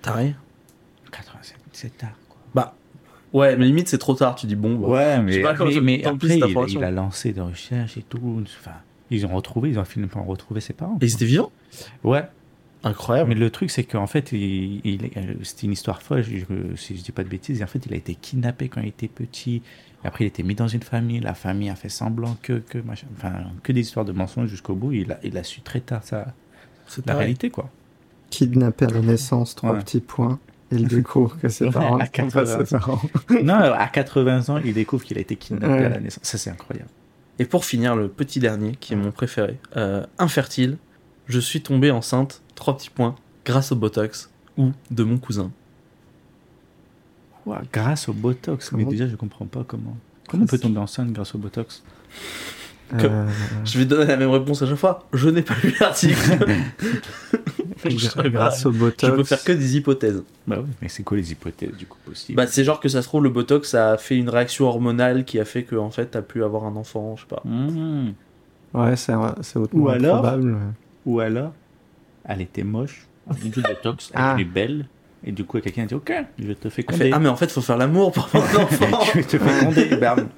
T'as 0.00 0.12
rien 0.12 0.34
80, 1.12 1.38
c'est- 1.72 1.96
tard, 1.98 2.14
quoi. 2.28 2.38
Bah. 2.54 2.74
Ouais, 3.34 3.56
mais 3.56 3.66
limite, 3.66 3.88
c'est 3.88 3.98
trop 3.98 4.14
tard. 4.14 4.36
Tu 4.36 4.46
dis 4.46 4.56
bon. 4.56 4.74
bah. 4.76 4.88
Ouais, 4.88 5.20
mais, 5.22 5.42
pas 5.42 5.52
mais, 5.52 5.70
je- 5.72 5.80
mais 5.80 6.04
après, 6.04 6.38
il, 6.38 6.82
a 6.82 6.90
lancé 6.90 7.32
des 7.32 7.40
recherches 7.42 7.98
et 7.98 8.02
tout. 8.02 8.42
Enfin, 8.58 8.76
ils 9.10 9.26
ont 9.26 9.34
retrouvé, 9.34 9.68
ils 9.68 9.78
ont 9.78 9.84
fini 9.84 10.06
par 10.06 10.24
retrouver 10.24 10.62
ses 10.62 10.72
parents. 10.72 10.96
Et 11.02 11.04
ils 11.04 11.12
étaient 11.14 11.26
vivants? 11.26 11.52
Ouais, 12.04 12.24
Incroyable. 12.84 13.30
mais 13.30 13.34
le 13.34 13.50
truc, 13.50 13.70
c'est 13.70 13.84
qu'en 13.84 14.06
fait, 14.06 14.30
il, 14.32 14.80
il- 14.84 15.10
c'était 15.42 15.66
une 15.66 15.72
histoire 15.72 16.00
folle, 16.02 16.22
je- 16.22 16.38
je- 16.38 16.76
si 16.76 16.96
je 16.96 17.02
dis 17.02 17.12
pas 17.12 17.24
de 17.24 17.28
bêtises. 17.28 17.60
Et 17.60 17.64
en 17.64 17.66
fait, 17.66 17.84
il 17.86 17.92
a 17.92 17.96
été 17.96 18.14
kidnappé 18.14 18.68
quand 18.68 18.80
il 18.80 18.88
était 18.88 19.08
petit. 19.08 19.62
Et 20.04 20.06
après, 20.06 20.24
il 20.24 20.28
était 20.28 20.44
mis 20.44 20.54
dans 20.54 20.68
une 20.68 20.82
famille. 20.82 21.18
La 21.20 21.34
famille 21.34 21.70
a 21.70 21.74
fait 21.74 21.88
semblant 21.88 22.36
que, 22.42 22.54
que, 22.54 22.78
machin, 22.78 23.08
enfin, 23.16 23.32
que 23.64 23.72
des 23.72 23.80
histoires 23.80 24.04
de 24.04 24.12
mensonges 24.12 24.48
jusqu'au 24.48 24.74
bout. 24.74 24.92
Il 24.92 25.10
a, 25.12 25.18
il 25.24 25.36
a 25.36 25.42
su 25.42 25.60
très 25.60 25.80
tard 25.80 26.02
ça, 26.04 26.26
C'est 26.86 27.04
la 27.06 27.14
réalité, 27.16 27.50
quoi. 27.50 27.68
Kidnappé 28.30 28.84
à 28.86 28.90
la 28.90 29.00
naissance, 29.00 29.54
trois 29.54 29.72
Ouais. 29.72 29.78
petits 29.80 30.00
points. 30.00 30.38
Il 30.70 30.86
découvre 30.86 31.38
que 31.40 31.48
ses 31.48 31.64
Ouais, 31.66 31.70
parents 31.72 31.96
à 31.96 32.04
sont 32.04 32.10
pas 32.28 32.44
80. 32.44 32.64
ses 32.66 32.76
parents. 32.78 33.00
non, 33.42 33.54
à 33.54 33.88
80 33.88 34.50
ans, 34.50 34.58
il 34.64 34.74
découvre 34.74 35.02
qu'il 35.04 35.16
a 35.18 35.20
été 35.20 35.34
kidnappé 35.36 35.66
Ouais. 35.72 35.84
à 35.84 35.88
la 35.88 35.98
naissance. 36.00 36.22
Ça, 36.24 36.38
c'est 36.38 36.50
incroyable. 36.50 36.90
Et 37.40 37.44
pour 37.46 37.64
finir, 37.64 37.96
le 37.96 38.08
petit 38.08 38.38
dernier, 38.38 38.72
qui 38.78 38.92
est 38.92 38.96
mon 38.96 39.10
préféré. 39.10 39.58
Euh, 39.76 40.04
infertile, 40.18 40.76
je 41.26 41.40
suis 41.40 41.62
tombé 41.62 41.90
enceinte, 41.90 42.42
trois 42.58 42.76
petits 42.76 42.90
points, 42.90 43.14
grâce 43.44 43.72
au 43.72 43.76
Botox 43.76 44.30
ou 44.56 44.72
de 44.90 45.04
mon 45.04 45.18
cousin. 45.18 45.50
Ouah, 47.46 47.62
grâce 47.72 48.08
au 48.08 48.12
Botox? 48.12 48.68
Comment- 48.70 48.84
Mais 48.84 48.90
déjà, 48.90 49.08
je 49.08 49.16
comprends 49.16 49.46
pas 49.46 49.64
comment. 49.66 49.96
Comment 50.28 50.44
on 50.44 50.46
peut 50.46 50.58
tomber 50.58 50.78
enceinte 50.78 51.12
grâce 51.12 51.34
au 51.34 51.38
Botox? 51.38 51.82
Euh, 52.94 53.26
Je 53.64 53.78
vais 53.78 53.84
donner 53.84 54.06
la 54.06 54.16
même 54.16 54.30
réponse 54.30 54.62
à 54.62 54.66
chaque 54.66 54.76
fois. 54.76 55.06
Je 55.12 55.28
n'ai 55.28 55.42
pas 55.42 55.54
lu 55.62 55.74
l'article. 55.80 56.14
Je- 57.84 58.28
grâce 58.28 58.66
au 58.66 58.72
Je 58.72 59.10
peux 59.10 59.24
faire 59.24 59.42
que 59.44 59.52
des 59.52 59.76
hypothèses. 59.76 60.22
Bah 60.46 60.56
oui, 60.60 60.68
mais 60.82 60.88
c'est 60.88 61.02
quoi 61.04 61.16
les 61.16 61.30
hypothèses 61.30 61.76
du 61.76 61.86
coup 61.86 61.98
possibles 62.04 62.36
Bah, 62.36 62.46
c'est 62.46 62.64
genre 62.64 62.80
que 62.80 62.88
ça 62.88 63.02
se 63.02 63.06
trouve, 63.08 63.22
le 63.22 63.30
Botox 63.30 63.68
ça 63.70 63.92
a 63.92 63.98
fait 63.98 64.16
une 64.16 64.28
réaction 64.28 64.66
hormonale 64.66 65.24
qui 65.24 65.38
a 65.38 65.44
fait 65.44 65.62
que 65.62 65.76
en 65.76 65.90
fait 65.90 66.06
t'as 66.06 66.22
pu 66.22 66.42
avoir 66.42 66.64
un 66.64 66.74
enfant, 66.76 67.14
je 67.16 67.22
sais 67.22 67.28
pas. 67.28 67.42
Mmh. 67.44 68.12
Ouais, 68.74 68.96
c'est 68.96 69.12
c'est 69.42 69.58
hautement 69.58 69.84
Ou 69.84 69.88
alors- 69.90 70.20
probable. 70.20 70.56
Ou 71.06 71.20
alors, 71.20 71.52
elle 72.28 72.40
était 72.40 72.62
moche, 72.62 73.06
on 73.26 73.32
a 73.32 73.38
mis 73.42 73.50
du 73.50 73.60
Ah. 74.14 74.34
elle 74.36 74.42
est 74.42 74.44
belle, 74.44 74.86
et 75.24 75.32
du 75.32 75.44
coup, 75.44 75.58
quelqu'un 75.60 75.82
a 75.82 75.86
dit 75.86 75.94
Ok, 75.94 76.12
je 76.38 76.52
te 76.52 76.68
fais 76.68 76.84
Elle 76.88 76.94
fait, 76.94 77.10
ah 77.12 77.18
mais 77.18 77.28
en 77.28 77.34
fait 77.36 77.50
faut 77.50 77.60
faire 77.60 77.76
l'amour 77.76 78.12
pour 78.12 78.26
avoir 78.26 78.60
un 78.60 78.62
enfant. 78.64 79.00
je 79.14 79.20
te. 79.22 79.94
Bam. 80.00 80.28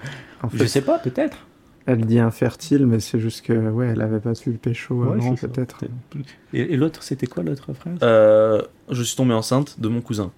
En 0.43 0.49
Je 0.55 0.64
sais 0.64 0.80
pas, 0.80 0.99
peut-être. 0.99 1.47
elle 1.86 2.07
dit 2.07 2.18
infertile, 2.18 2.86
mais 2.86 2.99
c'est 3.01 3.20
juste 3.20 3.45
que, 3.45 3.53
ouais, 3.53 3.88
elle 3.88 4.01
avait 4.01 4.20
pas 4.20 4.34
su 4.34 4.51
le 4.53 4.57
pécho 4.59 4.95
Ouais, 5.05 5.18
avant, 5.18 5.34
peut-être. 5.34 5.84
Et, 6.55 6.61
et 6.72 6.76
l'autre, 6.78 7.03
c'était 7.03 7.26
quoi 7.26 7.43
l'autre 7.43 7.72
phrase? 7.74 7.99
Euh, 8.03 8.62
je 8.91 9.03
suis 9.03 9.16
tombé 9.16 9.34
enceinte 9.34 9.78
de 9.80 9.88
mon 9.88 10.01
cousin. 10.01 10.30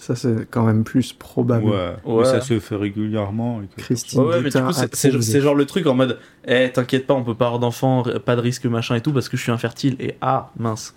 Ça, 0.00 0.14
c'est 0.14 0.48
quand 0.48 0.64
même 0.64 0.84
plus 0.84 1.12
probable. 1.12 1.64
Ouais, 1.66 1.92
Ouais. 2.04 2.18
mais 2.20 2.24
ça 2.24 2.40
se 2.40 2.58
fait 2.60 2.76
régulièrement. 2.76 3.60
et 3.62 3.66
Christine 3.76 4.20
Ouais, 4.20 4.26
ouais, 4.26 4.32
mais 4.36 4.50
du 4.50 4.56
Boutin 4.58 4.66
coup, 4.72 4.88
c'est- 4.92 5.40
genre 5.40 5.56
le 5.56 5.64
truc 5.66 5.86
en 5.86 5.94
mode, 5.94 6.18
eh, 6.46 6.70
t'inquiète 6.72 7.04
pas, 7.06 7.14
on 7.14 7.24
peut 7.24 7.34
pas 7.34 7.46
avoir 7.46 7.58
d'enfant, 7.58 8.04
pas 8.24 8.36
de 8.36 8.40
risque, 8.40 8.64
machin 8.66 8.94
et 8.94 9.00
tout, 9.00 9.12
parce 9.12 9.28
que 9.28 9.36
je 9.36 9.42
suis 9.42 9.50
infertile. 9.52 9.96
Et 9.98 10.14
ah, 10.20 10.50
mince. 10.56 10.94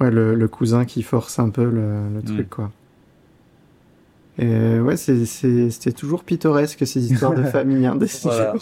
Ouais, 0.00 0.10
le, 0.12 0.34
le 0.36 0.48
cousin 0.48 0.84
qui 0.84 1.02
force 1.02 1.38
un 1.40 1.50
peu 1.50 1.64
le, 1.64 2.08
le 2.14 2.22
truc, 2.22 2.46
Mm. 2.46 2.50
quoi. 2.50 2.72
Et 4.38 4.78
ouais, 4.80 4.96
c'est- 4.96 5.26
c'est- 5.26 5.70
c'était 5.70 5.92
toujours 5.92 6.24
pittoresque 6.24 6.86
ces 6.86 7.12
histoires 7.12 7.34
de 7.34 7.42
famille. 7.44 7.84
Hein, 7.86 7.96
des- 7.96 8.06
Voilà. 8.22 8.54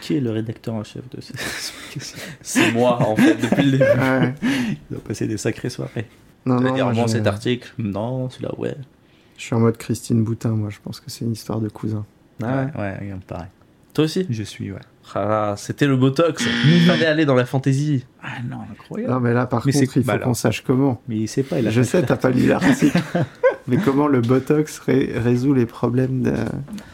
Qui 0.00 0.16
est 0.16 0.20
le 0.20 0.30
rédacteur 0.30 0.74
en 0.74 0.82
chef 0.84 1.02
de 1.10 1.20
ce 1.20 1.32
C'est 2.40 2.72
moi, 2.72 3.00
en 3.06 3.14
fait, 3.16 3.34
depuis 3.36 3.62
le 3.64 3.70
début. 3.72 3.84
Ouais. 3.84 4.34
Il 4.42 4.76
doit 4.90 5.00
passer 5.06 5.26
des 5.26 5.36
sacrées 5.36 5.70
soirées. 5.70 6.06
Non, 6.46 6.60
non, 6.60 6.74
dire, 6.74 6.90
moi, 6.92 7.08
cet 7.08 7.26
article, 7.26 7.72
non, 7.78 8.30
celui-là, 8.30 8.52
ouais. 8.58 8.74
je 9.36 9.42
suis 9.42 9.54
en 9.54 9.60
mode 9.60 9.76
Christine 9.76 10.24
Boutin, 10.24 10.50
moi. 10.50 10.70
Je 10.70 10.78
pense 10.82 11.00
que 11.00 11.10
c'est 11.10 11.24
une 11.24 11.32
histoire 11.32 11.60
de 11.60 11.68
cousin. 11.68 12.04
Ah 12.42 12.66
ouais. 12.74 12.80
ouais, 12.80 12.98
regarde, 12.98 13.22
pareil. 13.24 13.48
Toi 13.92 14.04
aussi 14.04 14.26
Je 14.30 14.42
suis, 14.42 14.70
ouais. 14.72 14.78
Ah, 15.14 15.54
c'était 15.56 15.86
le 15.86 15.96
Botox. 15.96 16.44
Il 16.64 16.82
fallait 16.86 17.06
aller 17.06 17.24
dans 17.24 17.34
la 17.34 17.44
fantaisie. 17.44 18.06
Ah 18.22 18.28
non, 18.48 18.58
incroyable. 18.70 19.12
Non, 19.12 19.20
mais 19.20 19.32
là, 19.34 19.46
par 19.46 19.66
Mais 19.66 19.72
contre, 19.72 19.96
il 19.96 20.02
bah 20.02 20.12
faut 20.12 20.16
alors. 20.16 20.28
qu'on 20.28 20.34
sache 20.34 20.62
comment. 20.62 21.02
Mais 21.08 21.16
il 21.16 21.28
sait 21.28 21.42
pas, 21.42 21.58
il 21.58 21.66
a 21.66 21.70
Je 21.70 21.82
sais, 21.82 22.02
t'as 22.02 22.16
pas 22.16 22.30
lu 22.30 22.46
l'article. 22.46 22.96
mais 23.66 23.78
comment 23.78 24.06
le 24.06 24.20
Botox 24.20 24.78
ré- 24.78 25.12
résout 25.16 25.52
les 25.52 25.66
problèmes 25.66 26.22
de... 26.22 26.32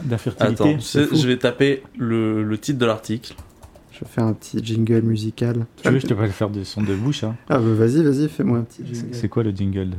d'infertilité. 0.05 0.63
Attends, 0.63 0.79
je, 0.81 1.27
vais 1.27 1.37
taper 1.37 1.83
le, 1.99 2.43
le 2.43 2.59
titre 2.59 2.79
de 2.79 2.87
l'article. 2.87 3.35
Je 3.99 4.05
fais 4.05 4.21
un 4.21 4.33
petit 4.35 4.59
jingle 4.63 5.01
musical. 5.03 5.65
Tu 5.83 5.89
veux, 5.89 5.99
je 5.99 6.07
te 6.07 6.13
peux 6.15 6.27
faire 6.29 6.51
des 6.51 6.65
sons 6.65 6.83
de 6.83 6.95
bouche. 6.95 7.25
Hein. 7.25 7.35
Ah 7.49 7.59
bah 7.59 7.73
vas-y, 7.75 8.03
vas-y, 8.03 8.29
fais-moi 8.29 8.59
un 8.59 8.63
petit 8.63 8.83
C'est- 8.87 8.95
jingle. 8.95 9.15
C'est 9.15 9.29
quoi 9.29 9.43
le 9.43 9.51
jingle 9.51 9.91
de... 9.91 9.97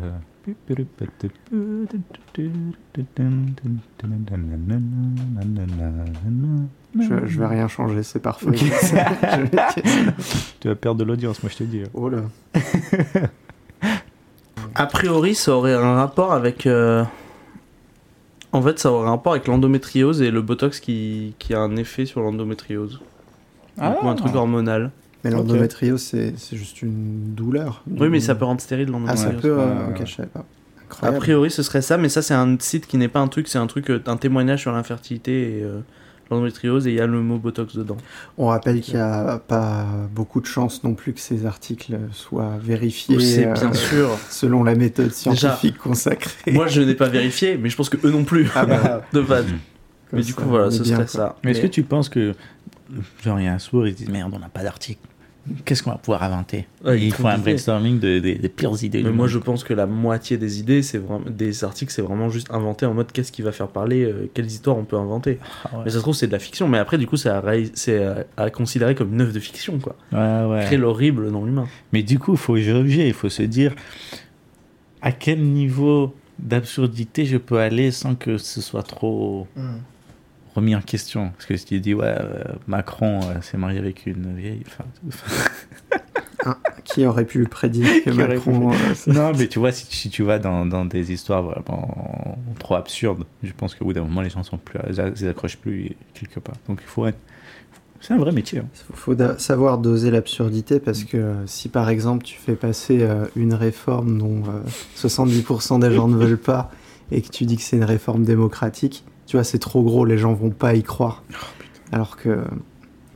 Je, 7.00 7.26
je 7.28 7.40
vais 7.40 7.46
rien 7.48 7.68
changer, 7.68 8.02
c'est 8.04 8.20
parfait. 8.22 8.48
Ok. 8.48 8.56
Je 8.62 9.42
vais- 9.42 9.50
Tu 10.60 10.68
vas 10.68 10.76
perdre 10.76 11.00
de 11.00 11.04
l'audience, 11.06 11.42
moi 11.44 11.52
je 11.52 11.58
te 11.58 11.64
dis. 11.64 11.82
oh 11.94 12.10
là. 12.10 12.22
A 14.76 14.86
priori, 14.86 15.36
ça 15.36 15.54
aurait 15.54 15.74
un 15.74 15.96
rapport 15.96 16.34
avec. 16.34 16.66
euh, 16.66 17.04
En 18.52 18.62
fait, 18.62 18.80
ça 18.80 18.92
aurait 18.92 19.08
un 19.08 19.12
rapport 19.12 19.34
avec 19.34 19.48
l'endométriose 19.48 20.22
et 20.22 20.32
le 20.32 20.42
botox 20.42 20.80
qui, 20.80 21.36
qui 21.40 21.54
a 21.54 21.60
un 21.60 21.76
effet 21.76 22.06
sur 22.06 22.22
l'endométriose. 22.22 23.02
Ah. 23.80 23.98
Ou 24.04 24.08
un 24.08 24.16
truc 24.16 24.34
hormonal. 24.36 24.92
Mais 25.24 25.32
l'endométriose, 25.32 26.02
c'est 26.02 26.34
c'est 26.38 26.56
juste 26.56 26.82
une 26.82 27.34
douleur. 27.36 27.84
Oui, 27.90 28.08
mais 28.10 28.20
ça 28.20 28.36
peut 28.36 28.46
rendre 28.46 28.62
stérile 28.62 28.90
Ah, 29.08 29.16
ça 29.16 29.26
l'endométriose. 29.26 29.42
peut. 29.42 29.60
euh, 29.60 29.90
ok, 29.90 30.02
je 30.06 30.14
savais 30.16 30.30
pas. 30.30 30.40
A 30.40 30.84
Incroyable. 30.90 31.18
priori, 31.20 31.52
ce 31.52 31.64
serait 31.64 31.82
ça, 31.82 31.98
mais 31.98 32.08
ça, 32.08 32.22
c'est 32.22 32.34
un 32.34 32.56
site 32.60 32.88
qui 32.88 32.98
n'est 32.98 33.10
pas 33.10 33.20
un 33.20 33.28
truc, 33.28 33.48
c'est 33.50 33.58
un 33.58 33.68
truc, 33.68 33.90
euh, 33.90 34.02
un 34.08 34.16
témoignage 34.16 34.62
sur 34.62 34.72
l'infertilité 34.72 35.60
et 35.60 35.64
euh, 35.64 35.80
l'endométriose, 36.32 36.88
et 36.88 36.92
il 36.92 36.96
y 36.96 37.02
a 37.02 37.08
le 37.08 37.20
mot 37.22 37.38
botox 37.40 37.76
dedans. 37.76 37.98
On 38.38 38.46
rappelle 38.48 38.80
qu'il 38.80 38.94
n'y 38.94 39.02
a 39.02 39.38
pas 39.46 39.86
beaucoup 40.16 40.40
de 40.40 40.46
chances 40.46 40.84
non 40.86 40.94
plus 40.94 41.12
que 41.14 41.20
ces 41.20 41.46
articles 41.46 41.98
soient 42.14 42.54
vérifiés 42.62 43.20
C'est 43.20 43.48
euh, 43.48 43.54
bien 43.54 43.74
sûr. 43.74 44.10
selon 44.30 44.64
la 44.64 44.76
méthode 44.76 45.12
scientifique 45.12 45.78
consacrée. 45.78 46.52
Moi, 46.54 46.68
je 46.68 46.82
n'ai 46.82 46.96
pas 46.96 47.10
vérifié, 47.10 47.58
mais 47.58 47.70
je 47.70 47.76
pense 47.76 47.90
que 47.90 47.98
eux 48.08 48.12
non 48.12 48.24
plus. 48.24 48.48
Ah 48.56 48.66
bah, 48.66 49.02
de 49.14 49.20
base. 49.22 49.46
comme 49.46 49.58
Mais 50.14 50.22
du 50.22 50.32
ça, 50.32 50.42
coup, 50.42 50.48
voilà, 50.48 50.72
ce 50.72 50.84
bien, 50.84 50.94
serait 50.96 51.06
quoi. 51.06 51.08
ça. 51.08 51.36
Mais 51.44 51.52
est-ce 51.52 51.62
que 51.62 51.68
tu 51.68 51.84
penses 51.84 52.08
que, 52.08 52.34
genre, 53.24 53.40
il 53.40 53.46
y 53.46 53.48
a 53.48 53.54
un 53.54 53.60
sourd, 53.60 53.88
ils 53.88 53.94
se 53.94 53.98
disent 53.98 54.10
merde, 54.10 54.32
on 54.36 54.40
n'a 54.40 54.50
pas 54.50 54.64
d'article. 54.64 55.02
Qu'est-ce 55.64 55.82
qu'on 55.82 55.92
va 55.92 55.98
pouvoir 55.98 56.24
inventer 56.24 56.68
Ouais, 56.84 57.00
Il 57.02 57.14
font 57.14 57.22
faut 57.24 57.28
un 57.30 57.38
des 57.38 57.42
brainstorming 57.44 58.00
de- 58.02 58.20
des- 58.20 58.36
pires 58.50 58.84
idées. 58.84 58.98
Mais 59.02 59.12
moi, 59.12 59.28
monde. 59.28 59.28
je 59.30 59.38
pense 59.38 59.64
que 59.64 59.74
la 59.74 59.86
moitié 59.86 60.36
des 60.36 60.60
idées, 60.60 60.82
c'est 60.82 60.98
vraiment 60.98 61.24
des 61.30 61.64
articles, 61.64 61.90
c'est 61.94 62.02
vraiment 62.02 62.28
juste 62.30 62.52
inventé 62.52 62.86
en 62.86 62.94
mode 62.94 63.14
qu'est-ce 63.14 63.32
qui 63.32 63.42
va 63.44 63.54
faire 63.54 63.70
parler, 63.70 64.04
euh, 64.04 64.30
quelles 64.34 64.48
histoires 64.48 64.76
on 64.76 64.84
peut 64.84 64.98
inventer. 64.98 65.40
Ah 65.64 65.78
ouais. 65.78 65.82
Mais 65.86 65.92
ça 65.92 65.98
se 65.98 66.02
trouve, 66.02 66.16
c'est 66.16 66.28
de 66.28 66.34
la 66.34 66.40
fiction. 66.40 66.68
Mais 66.68 66.78
après, 66.80 66.98
du 66.98 67.08
coup, 67.08 67.16
c'est 67.16 67.30
à, 67.30 67.42
c'est 67.76 68.04
à, 68.04 68.26
à 68.36 68.50
considérer 68.50 68.94
comme 68.94 69.14
une 69.14 69.22
œuvre 69.22 69.32
de 69.32 69.40
fiction, 69.40 69.80
quoi. 69.80 69.96
Ouais, 70.12 70.46
ouais. 70.52 70.66
Créer 70.66 70.78
l'horrible 70.78 71.32
dans 71.32 71.46
l'humain. 71.46 71.68
Mais 71.94 72.04
du 72.04 72.20
coup, 72.20 72.34
il 72.34 72.38
faut 72.38 72.58
jauger, 72.58 73.08
il 73.08 73.14
faut 73.14 73.30
se 73.30 73.44
dire 73.44 73.74
à 75.02 75.14
quel 75.14 75.42
niveau 75.42 76.14
d'absurdité 76.40 77.26
je 77.26 77.38
peux 77.38 77.60
aller 77.60 77.92
sans 77.92 78.16
que 78.16 78.38
ce 78.38 78.60
soit 78.60 78.84
trop 78.84 79.48
remis 80.58 80.76
en 80.76 80.82
question. 80.82 81.30
Parce 81.32 81.46
que 81.46 81.56
si 81.58 81.66
tu 81.66 81.80
dis, 81.80 81.94
ouais, 81.94 82.06
euh, 82.20 82.44
Macron 82.68 83.20
euh, 83.24 83.42
s'est 83.42 83.58
marié 83.58 83.80
avec 83.80 84.06
une 84.06 84.36
vieille. 84.36 84.64
enfin, 84.68 84.84
Qui 86.86 87.06
aurait 87.06 87.26
pu 87.26 87.44
prédire 87.46 87.86
que 88.06 88.10
Macron. 88.12 88.72
euh, 88.72 88.76
non, 89.08 89.32
mais 89.38 89.48
tu 89.48 89.60
vois, 89.60 89.72
si, 89.72 89.86
si 89.90 90.10
tu 90.10 90.24
vas 90.24 90.40
dans, 90.40 90.66
dans 90.66 90.86
des 90.86 91.12
histoires 91.12 91.44
vraiment 91.44 92.38
trop 92.60 92.76
absurdes, 92.76 93.26
je 93.44 93.52
pense 93.52 93.76
qu'au 93.76 93.86
bout 93.86 93.94
d'un 93.94 94.02
moment, 94.04 94.22
les 94.22 94.30
gens 94.30 94.44
sont 94.44 94.58
plus, 94.58 94.80
ils 95.20 95.28
accrochent 95.28 95.58
plus 95.58 95.96
quelque 96.14 96.40
part. 96.40 96.56
Donc 96.68 96.80
il 96.82 96.88
faut 96.88 97.06
être. 97.06 97.18
C'est 98.00 98.14
un 98.14 98.18
vrai 98.20 98.32
métier. 98.32 98.60
hein. 98.60 98.68
Il 98.92 98.96
faut 98.96 99.16
da- 99.16 99.38
savoir 99.40 99.80
doser 99.80 100.12
l'absurdité 100.12 100.80
parce 100.80 101.04
que 101.04 101.34
si 101.48 101.68
par 101.68 101.90
exemple 101.90 102.24
tu 102.24 102.38
fais 102.38 102.56
passer 102.56 103.00
euh, 103.02 103.26
une 103.36 103.56
réforme 103.56 104.20
dont 104.20 104.44
euh, 104.48 104.62
70% 104.96 105.80
des 105.80 105.92
gens 105.94 106.08
ne 106.08 106.16
veulent 106.16 106.38
pas 106.38 106.70
et 107.12 107.22
que 107.24 107.30
tu 107.30 107.46
dis 107.46 107.58
que 107.58 107.64
c'est 107.64 107.76
une 107.78 107.84
réforme 107.84 108.24
démocratique, 108.24 109.04
tu 109.28 109.36
vois, 109.38 109.44
c'est 109.44 109.60
trop 109.60 109.84
gros, 109.84 110.06
les 110.06 110.18
gens 110.18 110.34
vont 110.34 110.50
pas 110.50 110.74
y 110.74 110.82
croire. 110.84 111.24
Alors 111.92 112.18
que 112.18 112.44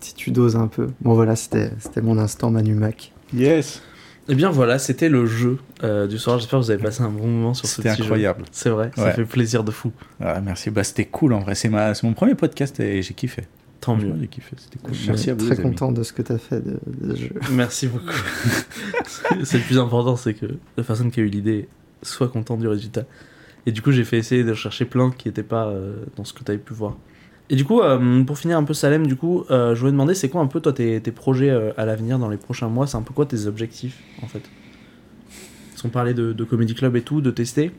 si 0.02 0.14
tu 0.14 0.32
doses 0.32 0.56
un 0.56 0.68
peu. 0.68 0.88
Bon 1.02 1.14
voilà, 1.14 1.36
c'était 1.36 1.72
c'était 1.80 2.02
mon 2.02 2.18
instant 2.18 2.52
Manu 2.52 2.76
Mac. 2.76 3.12
Yes. 3.34 3.82
Eh 4.30 4.36
bien, 4.36 4.50
voilà, 4.52 4.78
c'était 4.78 5.10
le 5.10 5.26
jeu 5.26 5.58
euh, 5.84 6.08
du 6.08 6.18
soir. 6.20 6.38
J'espère 6.38 6.60
que 6.60 6.66
vous 6.66 6.72
avez 6.72 6.82
passé 6.82 7.02
un 7.02 7.10
bon 7.10 7.28
moment 7.28 7.54
sur 7.54 7.68
ce 7.68 7.78
C'était 7.78 7.90
petit 7.90 7.98
jeu. 7.98 8.04
incroyable. 8.04 8.44
C'est 8.52 8.70
vrai, 8.70 8.92
ça 8.96 9.12
fait 9.14 9.26
plaisir 9.26 9.64
de 9.64 9.72
fou. 9.72 9.92
Ah, 10.22 10.40
merci. 10.42 10.70
Bah, 10.70 10.84
c'était 10.84 11.06
cool 11.06 11.34
en 11.34 11.40
vrai. 11.40 11.56
C'est 11.56 11.70
ma... 11.70 11.94
mon 12.04 12.14
premier 12.14 12.36
podcast 12.36 12.80
et 12.80 13.02
j'ai 13.02 13.14
kiffé. 13.14 13.44
Tant 13.80 13.96
mieux. 13.96 14.14
j'ai 14.22 14.28
kiffé. 14.28 14.56
C'était 14.58 14.78
cool. 14.78 14.94
Je 14.94 15.00
suis 15.00 15.08
Merci 15.08 15.30
à 15.32 15.34
vous. 15.34 15.40
très 15.48 15.56
les 15.56 15.62
amis. 15.62 15.70
content 15.72 15.92
de 15.92 16.04
ce 16.04 16.14
que 16.14 16.22
tu 16.22 16.32
as 16.34 16.38
fait 16.38 16.62
de, 16.62 16.78
de 16.86 17.16
jeu. 17.16 17.32
Merci 17.52 17.88
beaucoup. 17.88 18.06
c'est 19.44 19.58
le 19.58 19.64
plus 19.64 19.80
important, 19.80 20.16
c'est 20.16 20.36
que 20.36 20.46
la 20.78 20.84
personne 20.84 21.10
qui 21.10 21.20
a 21.20 21.24
eu 21.24 21.28
l'idée 21.30 21.68
soit 22.04 22.28
contente 22.28 22.60
du 22.60 22.68
résultat. 22.68 23.04
Et 23.66 23.72
du 23.72 23.82
coup, 23.82 23.92
j'ai 23.92 24.04
fait 24.04 24.18
essayer 24.18 24.44
de 24.44 24.54
chercher 24.54 24.86
plein 24.86 25.12
qui 25.12 25.28
n'étaient 25.28 25.44
pas 25.44 25.68
euh, 25.68 25.94
dans 26.16 26.24
ce 26.24 26.34
que 26.34 26.44
tu 26.44 26.52
avais 26.52 26.60
pu 26.60 26.74
voir. 26.74 26.98
Et 27.50 27.56
du 27.56 27.66
coup, 27.66 27.82
euh, 27.82 28.24
pour 28.24 28.38
finir 28.38 28.58
un 28.58 28.64
peu 28.64 28.74
Salem, 28.74 29.06
du 29.06 29.16
coup, 29.16 29.44
euh, 29.52 29.76
je 29.76 29.80
voulais 29.80 29.92
demander, 29.92 30.16
c'est 30.16 30.30
quoi 30.30 30.42
un 30.42 30.48
peu 30.48 30.62
toi 30.62 30.74
tes, 30.74 31.00
projets 31.12 31.52
à 31.78 31.86
l'avenir 31.86 32.18
dans 32.18 32.30
les 32.30 32.38
prochains 32.38 32.70
mois? 32.70 32.88
C'est 32.88 32.98
un 32.98 33.02
peu 33.02 33.14
quoi 33.14 33.26
tes 33.26 33.46
objectifs 33.46 34.02
en 34.24 34.28
fait? 34.28 34.42
Parce 35.72 35.82
qu'on 35.82 35.90
parlait 35.90 36.14
de, 36.14 36.34
de 36.34 36.44
Comedy 36.44 36.74
Club 36.74 36.96
et 36.96 37.02
tout, 37.02 37.22
de 37.22 37.32
tester. 37.32 37.72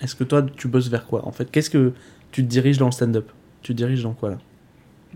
Est-ce 0.00 0.14
que 0.14 0.24
toi, 0.24 0.42
tu 0.42 0.68
bosses 0.68 0.88
vers 0.88 1.06
quoi 1.06 1.26
en 1.26 1.32
fait? 1.32 1.50
Qu'est-ce 1.50 1.70
que 1.70 1.92
tu 2.32 2.42
te 2.42 2.48
diriges 2.48 2.78
dans 2.78 2.86
le 2.86 2.92
stand-up? 2.92 3.30
Tu 3.62 3.72
te 3.72 3.76
diriges 3.76 4.02
dans 4.02 4.12
quoi 4.12 4.30
là? 4.30 4.38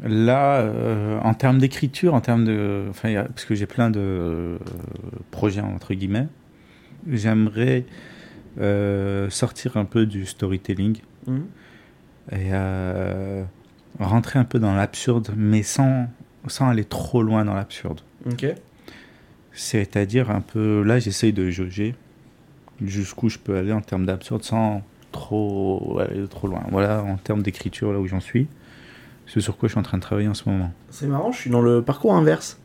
Là, 0.02 1.20
en 1.22 1.34
termes 1.34 1.58
d'écriture, 1.58 2.14
en 2.14 2.22
termes 2.22 2.44
de. 2.44 2.84
Enfin, 2.88 3.24
parce 3.24 3.44
que 3.44 3.54
j'ai 3.54 3.66
plein 3.66 3.90
de 3.90 4.56
projets, 5.30 5.60
entre 5.60 5.92
guillemets, 5.92 6.28
j'aimerais 7.06 7.84
sortir 9.30 9.76
un 9.76 9.84
peu 9.84 10.06
du 10.06 10.26
storytelling 10.26 10.98
Mhm. 11.26 11.44
et 12.32 12.48
euh, 12.52 13.44
rentrer 13.98 14.38
un 14.38 14.44
peu 14.44 14.58
dans 14.58 14.74
l'absurde, 14.74 15.32
mais 15.36 15.62
sans, 15.62 16.06
sans 16.46 16.68
aller 16.68 16.84
trop 16.84 17.22
loin 17.22 17.44
dans 17.44 17.54
l'absurde. 17.54 18.00
Ok. 18.26 18.46
C'est-à-dire 19.52 20.30
un 20.30 20.40
peu. 20.40 20.82
Là, 20.82 20.98
j'essaye 20.98 21.32
de 21.32 21.50
jauger 21.50 21.94
jusqu'où 22.84 23.28
je 23.28 23.38
peux 23.38 23.56
aller 23.56 23.72
en 23.72 23.80
termes 23.82 24.06
d'absurde 24.06 24.42
sans 24.42 24.82
trop 25.12 25.98
aller 26.00 26.26
trop 26.28 26.46
loin. 26.46 26.62
Voilà, 26.70 27.02
en 27.02 27.16
termes 27.16 27.42
d'écriture, 27.42 27.92
là 27.92 27.98
où 27.98 28.06
j'en 28.06 28.20
suis. 28.20 28.46
C'est 29.26 29.40
sur 29.40 29.56
quoi 29.56 29.68
je 29.68 29.72
suis 29.72 29.78
en 29.78 29.82
train 29.82 29.98
de 29.98 30.02
travailler 30.02 30.28
en 30.28 30.34
ce 30.34 30.48
moment. 30.48 30.72
C'est 30.88 31.06
marrant, 31.06 31.30
je 31.32 31.38
suis 31.38 31.50
dans 31.50 31.60
le 31.62 31.82
parcours 31.82 32.14
inverse. 32.14 32.58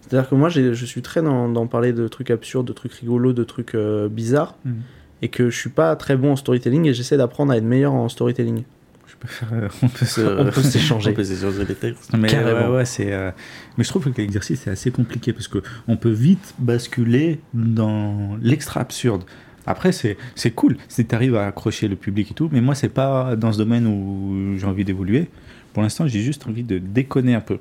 C'est-à-dire 0.00 0.28
que 0.28 0.34
moi, 0.34 0.48
je 0.48 0.72
suis 0.84 1.00
très 1.02 1.22
dans, 1.22 1.48
dans 1.48 1.66
parler 1.66 1.92
de 1.92 2.08
trucs 2.08 2.30
absurdes, 2.30 2.66
de 2.66 2.72
trucs 2.72 2.92
rigolos, 2.94 3.32
de 3.32 3.44
trucs 3.44 3.74
euh, 3.74 4.08
bizarres, 4.08 4.56
Mhm. 4.64 4.82
Et 5.22 5.28
que 5.28 5.48
je 5.50 5.56
suis 5.58 5.70
pas 5.70 5.94
très 5.96 6.16
bon 6.16 6.32
en 6.32 6.36
storytelling, 6.36 6.86
et 6.86 6.94
j'essaie 6.94 7.16
d'apprendre 7.16 7.52
à 7.52 7.56
être 7.56 7.64
meilleur 7.64 7.92
en 7.94 8.08
storytelling. 8.08 8.64
Je 9.06 9.14
peux 9.16 9.28
faire, 9.28 9.48
euh, 9.52 9.68
on 9.82 9.88
peut 9.88 10.04
s'échanger. 10.04 11.10
on 11.10 11.14
peut 11.14 11.24
s'échanger 11.24 11.64
textes. 11.74 12.12
Mais 12.16 12.28
Carrément. 12.28 12.70
ouais, 12.70 12.76
ouais, 12.78 12.84
c'est. 12.84 13.12
euh, 13.12 13.30
Mais 13.78 13.84
je 13.84 13.88
trouve 13.88 14.10
que 14.10 14.20
l'exercice 14.20 14.66
est 14.66 14.70
assez 14.70 14.90
compliqué 14.90 15.32
parce 15.32 15.46
que 15.48 15.62
on 15.86 15.96
peut 15.96 16.10
vite 16.10 16.54
basculer 16.58 17.38
dans 17.54 18.36
l'extra 18.42 18.80
absurde. 18.80 19.22
Après, 19.64 19.92
c'est 19.92 20.16
c'est 20.34 20.50
cool 20.50 20.76
si 20.88 21.06
tu 21.06 21.14
arrives 21.14 21.36
à 21.36 21.46
accrocher 21.46 21.86
le 21.86 21.94
public 21.94 22.32
et 22.32 22.34
tout, 22.34 22.48
mais 22.50 22.60
moi, 22.60 22.74
c'est 22.74 22.88
pas 22.88 23.36
dans 23.36 23.52
ce 23.52 23.58
domaine 23.58 23.86
où 23.86 24.56
j'ai 24.58 24.66
envie 24.66 24.84
d'évoluer. 24.84 25.28
Pour 25.72 25.84
l'instant, 25.84 26.06
j'ai 26.08 26.20
juste 26.20 26.46
envie 26.48 26.64
de 26.64 26.78
déconner 26.78 27.34
un 27.36 27.40
peu, 27.40 27.58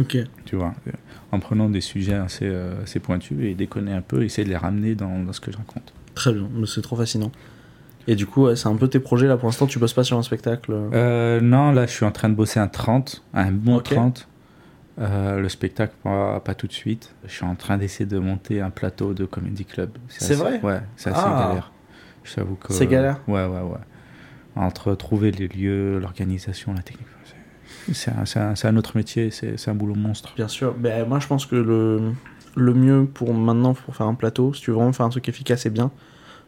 Ok. 0.00 0.16
tu 0.46 0.56
vois, 0.56 0.74
euh, 0.88 0.90
en 1.32 1.38
prenant 1.38 1.68
des 1.70 1.80
sujets 1.80 2.14
assez, 2.14 2.44
euh, 2.44 2.82
assez 2.82 2.98
pointus 2.98 3.38
et 3.42 3.54
déconner 3.54 3.92
un 3.92 4.02
peu, 4.02 4.24
essayer 4.24 4.44
de 4.44 4.50
les 4.50 4.56
ramener 4.56 4.94
dans, 4.96 5.20
dans 5.22 5.32
ce 5.32 5.40
que 5.40 5.50
je 5.52 5.56
raconte. 5.56 5.92
Très 6.20 6.32
bien, 6.34 6.48
mais 6.52 6.66
c'est 6.66 6.82
trop 6.82 6.96
fascinant. 6.96 7.32
Et 8.06 8.14
du 8.14 8.26
coup, 8.26 8.44
ouais, 8.46 8.56
c'est 8.56 8.68
un 8.68 8.76
peu 8.76 8.88
tes 8.88 9.00
projets 9.00 9.26
là 9.26 9.36
pour 9.38 9.46
l'instant, 9.48 9.66
tu 9.66 9.78
bosses 9.78 9.94
pas 9.94 10.04
sur 10.04 10.18
un 10.18 10.22
spectacle 10.22 10.72
euh, 10.72 10.90
Euh, 10.92 11.40
non, 11.40 11.72
là, 11.72 11.86
je 11.86 11.92
suis 11.92 12.04
en 12.04 12.12
train 12.12 12.28
de 12.28 12.34
bosser 12.34 12.60
un 12.60 12.68
30, 12.68 13.22
un 13.32 13.52
bon 13.52 13.76
Ok. 13.76 13.84
30. 13.94 14.26
Euh, 15.00 15.40
le 15.40 15.48
spectacle, 15.48 15.94
pas, 16.02 16.40
pas 16.40 16.54
tout 16.54 16.66
de 16.66 16.72
suite. 16.74 17.14
Je 17.24 17.32
suis 17.32 17.44
en 17.46 17.54
train 17.54 17.78
d'essayer 17.78 18.04
de 18.04 18.18
monter 18.18 18.60
un 18.60 18.68
plateau 18.68 19.14
de 19.14 19.24
comedy 19.24 19.64
club. 19.64 19.90
C'est 20.08 20.34
vrai 20.34 20.60
Ouais, 20.62 20.80
c'est 20.96 21.10
assez 21.10 21.22
Ah. 21.24 21.46
galère. 21.48 21.72
Je 22.24 22.34
t'avoue 22.34 22.56
que. 22.56 22.72
C'est 22.74 22.86
galère 22.86 23.18
Ouais, 23.26 23.46
ouais, 23.46 23.60
ouais. 23.62 23.78
Entre 24.56 24.94
trouver 24.94 25.30
les 25.30 25.48
lieux, 25.48 25.98
l'organisation, 26.00 26.74
la 26.74 26.82
technique. 26.82 27.06
c'est- 27.92 28.10
un, 28.38 28.54
un- 28.62 28.76
autre 28.76 28.96
métier, 28.96 29.30
c'est 29.30 29.68
un 29.68 29.74
boulot 29.74 29.94
monstre. 29.94 30.32
Bien 30.36 30.48
sûr. 30.48 30.74
Ben, 30.74 31.08
moi, 31.08 31.18
je 31.18 31.26
pense 31.26 31.46
que 31.46 31.56
le, 31.56 32.12
le 32.56 32.74
mieux 32.74 33.06
pour 33.06 33.32
maintenant, 33.32 33.72
pour 33.74 33.96
faire 33.96 34.06
un 34.06 34.14
plateau, 34.14 34.52
si 34.52 34.60
tu 34.62 34.70
veux 34.70 34.76
vraiment 34.76 34.92
faire 34.92 35.06
un 35.06 35.10
truc 35.10 35.28
efficace 35.28 35.64
et 35.66 35.70
bien, 35.70 35.90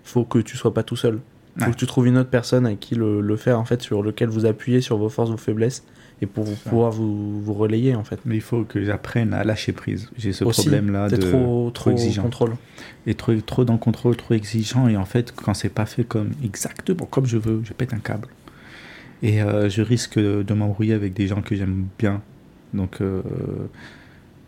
faut 0.05 0.25
que 0.25 0.39
tu 0.39 0.57
sois 0.57 0.75
pas 0.75 0.83
tout 0.83 0.97
seul. 0.97 1.21
Faut 1.59 1.67
Ouais. 1.67 1.71
que 1.73 1.77
tu 1.77 1.87
trouves 1.87 2.07
une 2.07 2.17
autre 2.17 2.31
personne 2.31 2.65
avec 2.65 2.81
qui 2.81 2.95
le, 2.95 3.21
le 3.21 3.37
faire, 3.37 3.61
en 3.61 3.65
fait, 3.67 3.83
sur 3.83 4.03
lequel 4.03 4.29
vous 4.31 4.47
appuyez 4.47 4.81
sur 4.81 4.97
vos 4.97 5.11
forces, 5.11 5.29
vos 5.31 5.37
faiblesses, 5.37 5.85
et 6.23 6.27
pour 6.27 6.45
vous- 6.45 6.57
pouvoir 6.57 6.91
vous, 6.93 7.43
vous 7.43 7.53
relayer, 7.53 7.95
en 7.95 8.05
fait. 8.05 8.19
Mais 8.25 8.37
il 8.37 8.41
faut 8.41 8.65
que 8.65 8.83
j'apprenne 8.83 9.35
à 9.35 9.45
lâcher 9.45 9.73
prise. 9.73 10.09
J'ai 10.17 10.33
ce 10.33 10.45
Aussi, 10.45 10.63
problème-là 10.63 11.11
T'es 11.11 11.19
de 11.19 11.31
trop, 11.31 11.71
trop, 11.75 11.91
exigeant. 11.91 12.23
contrôle. 12.23 12.53
et 13.07 13.15
trop, 13.15 13.35
trop 13.41 13.65
dans 13.67 13.75
le 13.75 13.79
contrôle, 13.79 14.17
trop 14.17 14.33
exigeant. 14.33 14.89
Et 14.89 14.97
en 14.97 15.05
fait, 15.05 15.33
quand 15.37 15.53
c'est 15.53 15.69
pas 15.69 15.85
fait 15.85 16.05
comme 16.05 16.31
exactement 16.43 17.05
comme 17.07 17.27
je 17.27 17.37
veux, 17.37 17.61
je 17.65 17.73
pète 17.75 17.93
un 17.93 17.99
câble. 17.99 18.29
Et 19.23 19.43
euh, 19.43 19.69
je 19.69 19.83
risque 19.83 20.19
de 20.19 20.55
m'embrouiller 20.55 20.95
avec 20.95 21.13
des 21.13 21.27
gens 21.27 21.43
que 21.43 21.55
j'aime 21.55 21.87
bien. 21.99 22.23
Donc, 22.73 23.01
euh, 23.03 23.21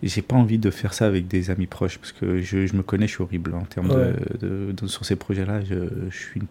j'ai 0.02 0.22
pas 0.22 0.36
envie 0.36 0.58
de 0.58 0.70
faire 0.70 0.92
ça 0.94 1.06
avec 1.06 1.28
des 1.28 1.50
amis 1.50 1.66
proches 1.66 1.98
parce 1.98 2.12
que 2.12 2.40
je, 2.40 2.66
je 2.66 2.76
me 2.76 2.82
connais, 2.82 3.06
je 3.06 3.12
suis 3.12 3.22
horrible 3.22 3.54
en 3.54 3.62
termes 3.62 3.90
Ouais. 3.90 4.12
de, 4.40 4.46
de- 4.46 4.72
de- 4.72 4.86
sur 4.86 5.04
ces 5.04 5.16
projets-là. 5.16 5.62
Je, 5.64 5.74
je 6.10 6.16
suis, 6.16 6.42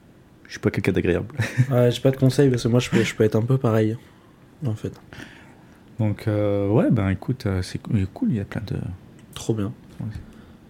je 0.47 0.51
suis 0.51 0.59
pas 0.59 0.71
quelqu'un 0.71 0.91
d'agréable. 0.91 1.27
Ouais, 1.71 1.91
j'ai 1.91 2.01
pas 2.01 2.11
de 2.11 2.17
conseils 2.17 2.49
parce 2.49 2.63
que 2.63 2.67
moi, 2.69 2.79
je 2.79 2.89
peux, 2.89 3.03
je 3.03 3.13
peux 3.15 3.23
être 3.23 3.35
un 3.35 3.41
peu 3.43 3.57
pareil, 3.57 3.97
en 4.65 4.73
fait. 4.75 4.93
Donc, 5.99 6.27
euh, 6.27 6.67
ouais, 6.69 6.89
ben 6.91 7.09
écoute, 7.09 7.45
euh, 7.45 7.61
c'est 7.61 7.79
cool, 8.13 8.29
il 8.31 8.35
y 8.37 8.39
a 8.39 8.45
plein 8.45 8.63
de. 8.65 8.75
Trop 9.35 9.53
bien. 9.53 9.71
Ouais. 9.99 10.07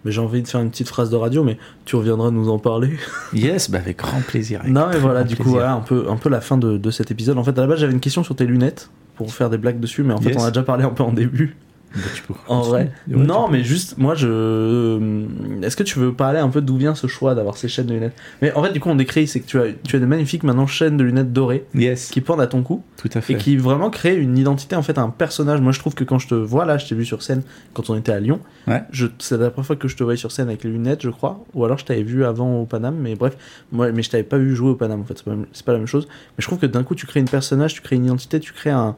Mais 0.04 0.12
j'ai 0.12 0.20
envie 0.20 0.42
de 0.42 0.48
faire 0.48 0.60
une 0.60 0.68
petite 0.70 0.88
phrase 0.88 1.08
de 1.08 1.16
radio, 1.16 1.42
mais 1.44 1.56
tu 1.86 1.96
reviendras 1.96 2.30
nous 2.30 2.50
en 2.50 2.58
parler. 2.58 2.90
Yes, 3.32 3.70
bah 3.70 3.78
avec 3.78 3.96
grand 3.98 4.20
plaisir. 4.20 4.60
avec 4.60 4.72
non, 4.72 4.88
mais 4.90 4.98
voilà, 4.98 5.24
du 5.24 5.34
coup, 5.36 5.44
plaisir. 5.44 5.58
voilà, 5.60 5.72
un 5.72 5.80
peu, 5.80 6.10
un 6.10 6.16
peu 6.16 6.28
la 6.28 6.42
fin 6.42 6.58
de, 6.58 6.76
de 6.76 6.90
cet 6.90 7.10
épisode. 7.10 7.38
En 7.38 7.44
fait, 7.44 7.56
à 7.58 7.62
la 7.62 7.66
base, 7.66 7.80
j'avais 7.80 7.94
une 7.94 8.00
question 8.00 8.22
sur 8.22 8.36
tes 8.36 8.44
lunettes 8.44 8.90
pour 9.16 9.32
faire 9.32 9.48
des 9.48 9.56
blagues 9.56 9.80
dessus, 9.80 10.02
mais 10.02 10.12
en 10.12 10.20
fait, 10.20 10.36
on 10.36 10.44
a 10.44 10.50
déjà 10.50 10.62
parlé 10.62 10.84
un 10.84 10.90
peu 10.90 11.02
en 11.02 11.12
début. 11.12 11.56
Bah, 11.94 12.00
tu 12.14 12.22
peux 12.22 12.34
En 12.48 12.62
vrai. 12.62 12.90
Ouais, 13.08 13.16
non, 13.16 13.48
mais 13.48 13.62
juste, 13.62 13.98
moi, 13.98 14.14
je. 14.14 15.24
Est-ce 15.62 15.76
que 15.76 15.82
tu 15.82 15.98
veux 15.98 16.12
parler 16.12 16.38
un 16.38 16.48
peu 16.48 16.60
d'où 16.60 16.76
vient 16.76 16.94
ce 16.94 17.06
choix 17.06 17.34
d'avoir 17.34 17.56
ces 17.56 17.68
chaînes 17.68 17.86
de 17.86 17.94
lunettes? 17.94 18.14
Mais 18.42 18.52
en 18.52 18.62
fait, 18.62 18.72
du 18.72 18.80
coup, 18.80 18.88
on 18.88 18.94
décrit, 18.96 19.26
c'est 19.26 19.40
que 19.40 19.46
tu 19.46 19.58
as, 19.60 19.66
tu 19.86 19.96
as 19.96 19.98
des 19.98 20.06
magnifiques 20.06 20.42
maintenant 20.42 20.66
chaînes 20.66 20.96
de 20.96 21.04
lunettes 21.04 21.32
dorées 21.32 21.64
Yes, 21.74 22.10
qui 22.10 22.20
pendent 22.20 22.40
à 22.40 22.46
ton 22.46 22.62
cou 22.62 22.82
tout 22.96 23.08
à 23.14 23.20
fait. 23.20 23.34
et 23.34 23.36
qui 23.36 23.56
vraiment 23.56 23.90
créent 23.90 24.16
une 24.16 24.36
identité, 24.36 24.76
en 24.76 24.82
fait, 24.82 24.98
un 24.98 25.10
personnage. 25.10 25.60
Moi, 25.60 25.72
je 25.72 25.78
trouve 25.78 25.94
que 25.94 26.04
quand 26.04 26.18
je 26.18 26.28
te 26.28 26.34
vois 26.34 26.64
là, 26.64 26.78
je 26.78 26.86
t'ai 26.86 26.94
vu 26.94 27.04
sur 27.04 27.22
scène 27.22 27.42
quand 27.72 27.90
on 27.90 27.96
était 27.96 28.12
à 28.12 28.20
Lyon. 28.20 28.40
Ouais. 28.66 28.82
Je, 28.90 29.06
c'est 29.18 29.36
la 29.38 29.50
première 29.50 29.66
fois 29.66 29.76
que 29.76 29.88
je 29.88 29.96
te 29.96 30.02
voyais 30.02 30.16
sur 30.16 30.32
scène 30.32 30.48
avec 30.48 30.64
les 30.64 30.70
lunettes, 30.70 31.02
je 31.02 31.10
crois. 31.10 31.44
Ou 31.54 31.64
alors 31.64 31.78
je 31.78 31.84
t'avais 31.84 32.02
vu 32.02 32.24
avant 32.24 32.60
au 32.60 32.66
Paname, 32.66 32.96
mais 32.96 33.14
bref. 33.14 33.36
Moi, 33.72 33.92
mais 33.92 34.02
je 34.02 34.10
t'avais 34.10 34.22
pas 34.24 34.38
vu 34.38 34.54
jouer 34.56 34.70
au 34.70 34.74
Paname, 34.76 35.00
en 35.00 35.04
fait. 35.04 35.18
C'est 35.18 35.24
pas, 35.24 35.36
c'est 35.52 35.64
pas 35.64 35.72
la 35.72 35.78
même 35.78 35.86
chose. 35.86 36.06
Mais 36.10 36.42
je 36.42 36.46
trouve 36.46 36.58
que 36.58 36.66
d'un 36.66 36.82
coup, 36.82 36.94
tu 36.94 37.06
crées 37.06 37.20
une 37.20 37.28
personnage, 37.28 37.74
tu 37.74 37.80
crées 37.82 37.96
une 37.96 38.06
identité, 38.06 38.40
tu 38.40 38.52
crées 38.52 38.70
un, 38.70 38.96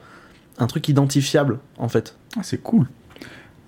un 0.59 0.67
truc 0.67 0.89
identifiable, 0.89 1.59
en 1.79 1.89
fait. 1.89 2.17
Ah, 2.37 2.43
c'est 2.43 2.63
cool. 2.63 2.87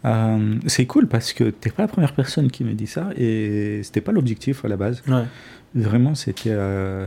Euh, 0.05 0.57
c'est 0.67 0.87
cool 0.87 1.09
parce 1.09 1.33
que 1.33 1.45
t'es 1.51 1.71
pas 1.71 1.83
la 1.83 1.89
première 1.89 2.15
personne 2.15 2.51
qui 2.51 2.63
me 2.63 2.73
dit 2.75 2.87
ça 2.87 3.11
et 3.17 3.81
c'était 3.83 4.01
pas 4.01 4.13
l'objectif 4.13 4.65
à 4.65 4.69
la 4.69 4.77
base. 4.77 5.03
Ouais. 5.09 5.25
Vraiment, 5.75 6.15
c'était 6.15 6.51
euh, 6.53 7.05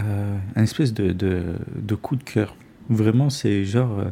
euh, 0.00 0.38
un 0.54 0.62
espèce 0.62 0.92
de, 0.92 1.12
de, 1.12 1.42
de 1.74 1.94
coup 1.94 2.16
de 2.16 2.22
cœur. 2.22 2.56
Vraiment, 2.88 3.30
c'est 3.30 3.64
genre. 3.64 4.04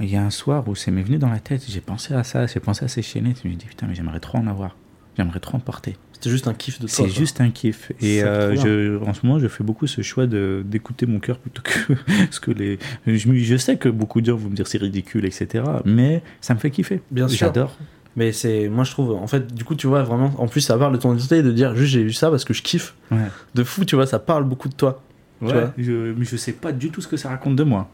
Il 0.00 0.08
y 0.08 0.16
a 0.16 0.22
un 0.22 0.30
soir 0.30 0.66
où 0.68 0.74
c'est 0.74 0.90
m'est 0.90 1.02
venu 1.02 1.18
dans 1.18 1.28
la 1.28 1.40
tête, 1.40 1.62
j'ai 1.68 1.82
pensé 1.82 2.14
à 2.14 2.24
ça, 2.24 2.46
j'ai 2.46 2.60
pensé 2.60 2.86
à 2.86 2.88
ces 2.88 3.02
chaînettes, 3.02 3.40
je 3.42 3.48
me 3.48 3.52
suis 3.52 3.56
dit 3.58 3.66
putain, 3.66 3.86
mais 3.86 3.94
j'aimerais 3.94 4.20
trop 4.20 4.38
en 4.38 4.46
avoir. 4.46 4.76
J'aimerais 5.16 5.40
trop 5.40 5.56
en 5.56 5.60
porter. 5.60 5.96
C'était 6.24 6.32
juste 6.32 6.48
un 6.48 6.54
kiff 6.54 6.80
de 6.80 6.86
toi. 6.86 6.88
C'est 6.88 7.10
juste 7.10 7.42
un 7.42 7.50
kiff. 7.50 7.92
Et 8.00 8.22
euh, 8.22 8.56
je, 8.56 9.04
en 9.04 9.12
ce 9.12 9.26
moment, 9.26 9.38
je 9.38 9.46
fais 9.46 9.62
beaucoup 9.62 9.86
ce 9.86 10.00
choix 10.00 10.26
d'écouter 10.26 11.04
mon 11.04 11.18
cœur 11.18 11.38
plutôt 11.38 11.60
que 11.60 11.94
ce 12.30 12.40
que 12.40 12.50
les. 12.50 12.78
Je, 13.06 13.56
sais 13.58 13.76
que 13.76 13.90
beaucoup 13.90 14.22
de 14.22 14.26
gens 14.26 14.36
vont 14.36 14.48
me 14.48 14.56
dire 14.56 14.66
c'est 14.66 14.78
ridicule, 14.78 15.26
etc. 15.26 15.64
Mais 15.84 16.22
ça 16.40 16.54
me 16.54 16.58
fait 16.58 16.70
kiffer. 16.70 17.02
Bien 17.10 17.28
sûr. 17.28 17.36
J'adore. 17.36 17.76
Mais 18.16 18.32
c'est, 18.32 18.70
moi 18.70 18.84
je 18.84 18.92
trouve, 18.92 19.10
en 19.10 19.26
fait, 19.26 19.52
du 19.52 19.64
coup, 19.64 19.74
tu 19.74 19.86
vois 19.86 20.02
vraiment, 20.02 20.32
en 20.38 20.46
plus, 20.46 20.62
ça 20.62 20.78
parle 20.78 20.94
de 20.94 20.98
ton 20.98 21.12
identité 21.12 21.42
de 21.42 21.52
dire 21.52 21.76
juste 21.76 21.92
j'ai 21.92 22.00
eu 22.00 22.12
ça 22.14 22.30
parce 22.30 22.46
que 22.46 22.54
je 22.54 22.62
kiffe. 22.62 22.94
Ouais. 23.10 23.18
De 23.54 23.62
fou, 23.62 23.84
tu 23.84 23.94
vois, 23.94 24.06
ça 24.06 24.18
parle 24.18 24.44
beaucoup 24.44 24.70
de 24.70 24.74
toi. 24.74 25.02
Tu 25.40 25.52
vois. 25.52 25.74
je, 25.76 26.14
mais 26.16 26.24
je 26.24 26.36
sais 26.36 26.52
pas 26.52 26.72
du 26.72 26.88
tout 26.88 27.02
ce 27.02 27.08
que 27.08 27.18
ça 27.18 27.28
raconte 27.28 27.56
de 27.56 27.64
moi. 27.64 27.90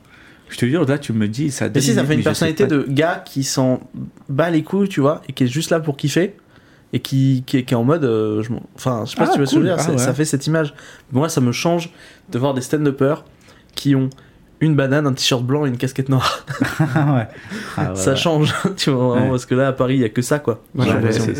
Je 0.50 0.56
te 0.56 0.66
jure, 0.66 0.84
là, 0.84 0.98
tu 0.98 1.12
me 1.12 1.26
dis 1.26 1.50
ça. 1.50 1.68
Mais 1.68 1.80
si, 1.80 1.94
ça 1.94 2.04
fait 2.04 2.14
une 2.14 2.22
personnalité 2.22 2.68
de 2.68 2.84
gars 2.88 3.24
qui 3.24 3.42
s'en 3.42 3.80
bat 4.28 4.50
les 4.50 4.62
couilles, 4.62 4.88
tu 4.88 5.00
vois, 5.00 5.20
et 5.28 5.32
qui 5.32 5.44
est 5.44 5.48
juste 5.48 5.70
là 5.70 5.80
pour 5.80 5.96
kiffer, 5.96 6.36
et 6.92 7.00
qui, 7.00 7.44
qui, 7.46 7.58
est, 7.58 7.64
qui 7.64 7.74
est 7.74 7.76
en 7.76 7.84
mode. 7.84 8.04
euh, 8.04 8.42
je 8.42 8.50
enfin, 8.74 9.04
je 9.06 9.10
sais 9.10 9.16
pas 9.16 9.24
Ah, 9.24 9.26
si 9.26 9.32
tu 9.32 9.38
que 9.38 9.44
je 9.44 9.50
veux 9.50 9.56
cool. 9.58 9.64
dire, 9.64 9.76
Ah, 9.78 9.82
ça, 9.82 9.90
ouais. 9.92 9.98
ça 9.98 10.12
fait 10.14 10.24
cette 10.24 10.46
image. 10.46 10.74
Moi, 11.12 11.28
ça 11.28 11.40
me 11.40 11.52
change 11.52 11.90
de 12.30 12.38
voir 12.38 12.54
des 12.54 12.60
stand-uppers 12.62 13.24
qui 13.74 13.94
ont 13.94 14.10
une 14.62 14.74
banane, 14.76 15.06
un 15.06 15.14
t-shirt 15.14 15.42
blanc 15.42 15.64
et 15.64 15.68
une 15.70 15.78
casquette 15.78 16.08
noire. 16.10 16.44
Ah 16.94 17.14
ouais. 17.14 17.28
Ah 17.78 17.90
ouais, 17.90 17.96
ça 17.96 18.10
ouais. 18.10 18.16
change, 18.16 18.54
tu 18.76 18.90
vois, 18.90 19.08
vraiment, 19.10 19.24
Ouais. 19.26 19.30
parce 19.30 19.46
que 19.46 19.54
là, 19.54 19.68
à 19.68 19.72
Paris, 19.72 19.94
il 19.94 20.00
y 20.00 20.04
a 20.04 20.08
que 20.10 20.20
ça, 20.20 20.38
quoi. 20.38 20.62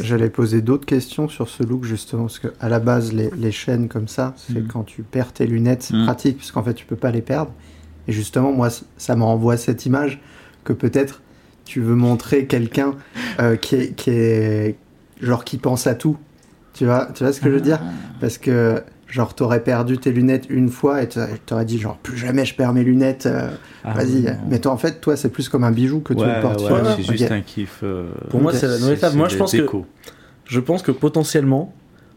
J'allais- 0.03 0.30
poser 0.30 0.62
d'autres 0.62 0.86
questions 0.86 1.28
sur 1.28 1.48
ce 1.48 1.62
look 1.62 1.84
justement 1.84 2.22
parce 2.22 2.38
que 2.38 2.48
à 2.61 2.68
la 2.70 2.78
base 2.80 3.12
les, 3.12 3.30
les 3.36 3.53
chaînes 3.53 3.88
comme 3.88 4.09
ça, 4.09 4.32
c'est 4.36 4.61
Mm. 4.61 4.68
quand 4.68 4.84
tu 4.84 5.03
perds 5.03 5.32
tes 5.32 5.46
lunettes, 5.46 5.82
c'est 5.82 5.94
Mm. 5.96 6.05
pratique 6.05 6.36
puisqu'en 6.38 6.62
fait 6.62 6.72
tu 6.74 6.86
peux 6.86 6.96
pas 6.96 7.11
les 7.11 7.20
perdre. 7.22 7.53
Et 8.09 8.12
justement 8.12 8.53
moi 8.53 8.68
ça 8.96 9.16
me 9.16 9.22
renvoie 9.24 9.55
à 9.55 9.57
cette 9.59 9.84
image 9.86 10.20
que 10.64 10.72
peut-être 10.72 11.20
tu 11.66 11.80
veux 11.80 11.94
montrer 11.94 12.46
quelqu'un 12.46 12.94
euh, 13.40 13.57
qui 13.57 13.74
est 13.76 13.94
qui 13.96 14.11
est 14.11 14.76
genre 15.20 15.44
qui 15.44 15.58
pense 15.58 15.86
à 15.86 15.94
tout. 15.94 16.16
Tu 16.74 16.84
vois, 16.84 17.08
tu 17.14 17.24
vois 17.24 17.32
ce 17.32 17.40
que 17.40 17.48
je 17.50 17.54
veux 17.54 17.60
dire? 17.60 17.80
Parce 18.20 18.38
que 18.38 18.82
genre 19.08 19.34
t'aurais 19.34 19.62
perdu 19.64 19.98
tes 19.98 20.12
lunettes 20.12 20.46
une 20.48 20.68
fois 20.68 21.02
et 21.02 21.08
t'a- 21.08 21.26
t'aurais 21.44 21.64
dit 21.64 21.78
genre 21.78 21.96
plus 21.98 22.16
jamais 22.16 22.44
je 22.44 22.54
perds 22.54 22.72
mes 22.72 22.84
lunettes. 22.84 23.26
euh, 23.26 23.50
Ah 23.82 23.94
Vas-y. 23.94 24.38
Mais 24.48 24.60
toi 24.60 24.70
en 24.72 24.76
fait 24.76 25.00
toi 25.00 25.16
c'est 25.16 25.30
plus 25.30 25.48
comme 25.48 25.64
un 25.64 25.72
bijou 25.72 25.98
que 26.00 26.14
tu 26.14 26.20
Ouais, 26.20 26.34
le 26.36 26.40
portes. 26.40 26.60
ouais, 26.70 26.80
c'est 26.96 27.02
juste 27.02 27.32
un 27.32 27.40
kiff. 27.40 27.80
euh, 27.82 28.08
Pour 28.30 28.40
moi, 28.40 28.52
c'est 28.52 28.68
la 28.68 28.78
nouvelle 28.78 28.96
étape. 28.98 29.10
c'est 29.10 29.16
Moi, 29.18 29.28
je 29.28 29.36
pense 29.36 29.52
que, 29.52 29.66
je 30.46 30.60
pense 30.60 30.82
que 30.82 30.92
potentiellement, 30.92 31.74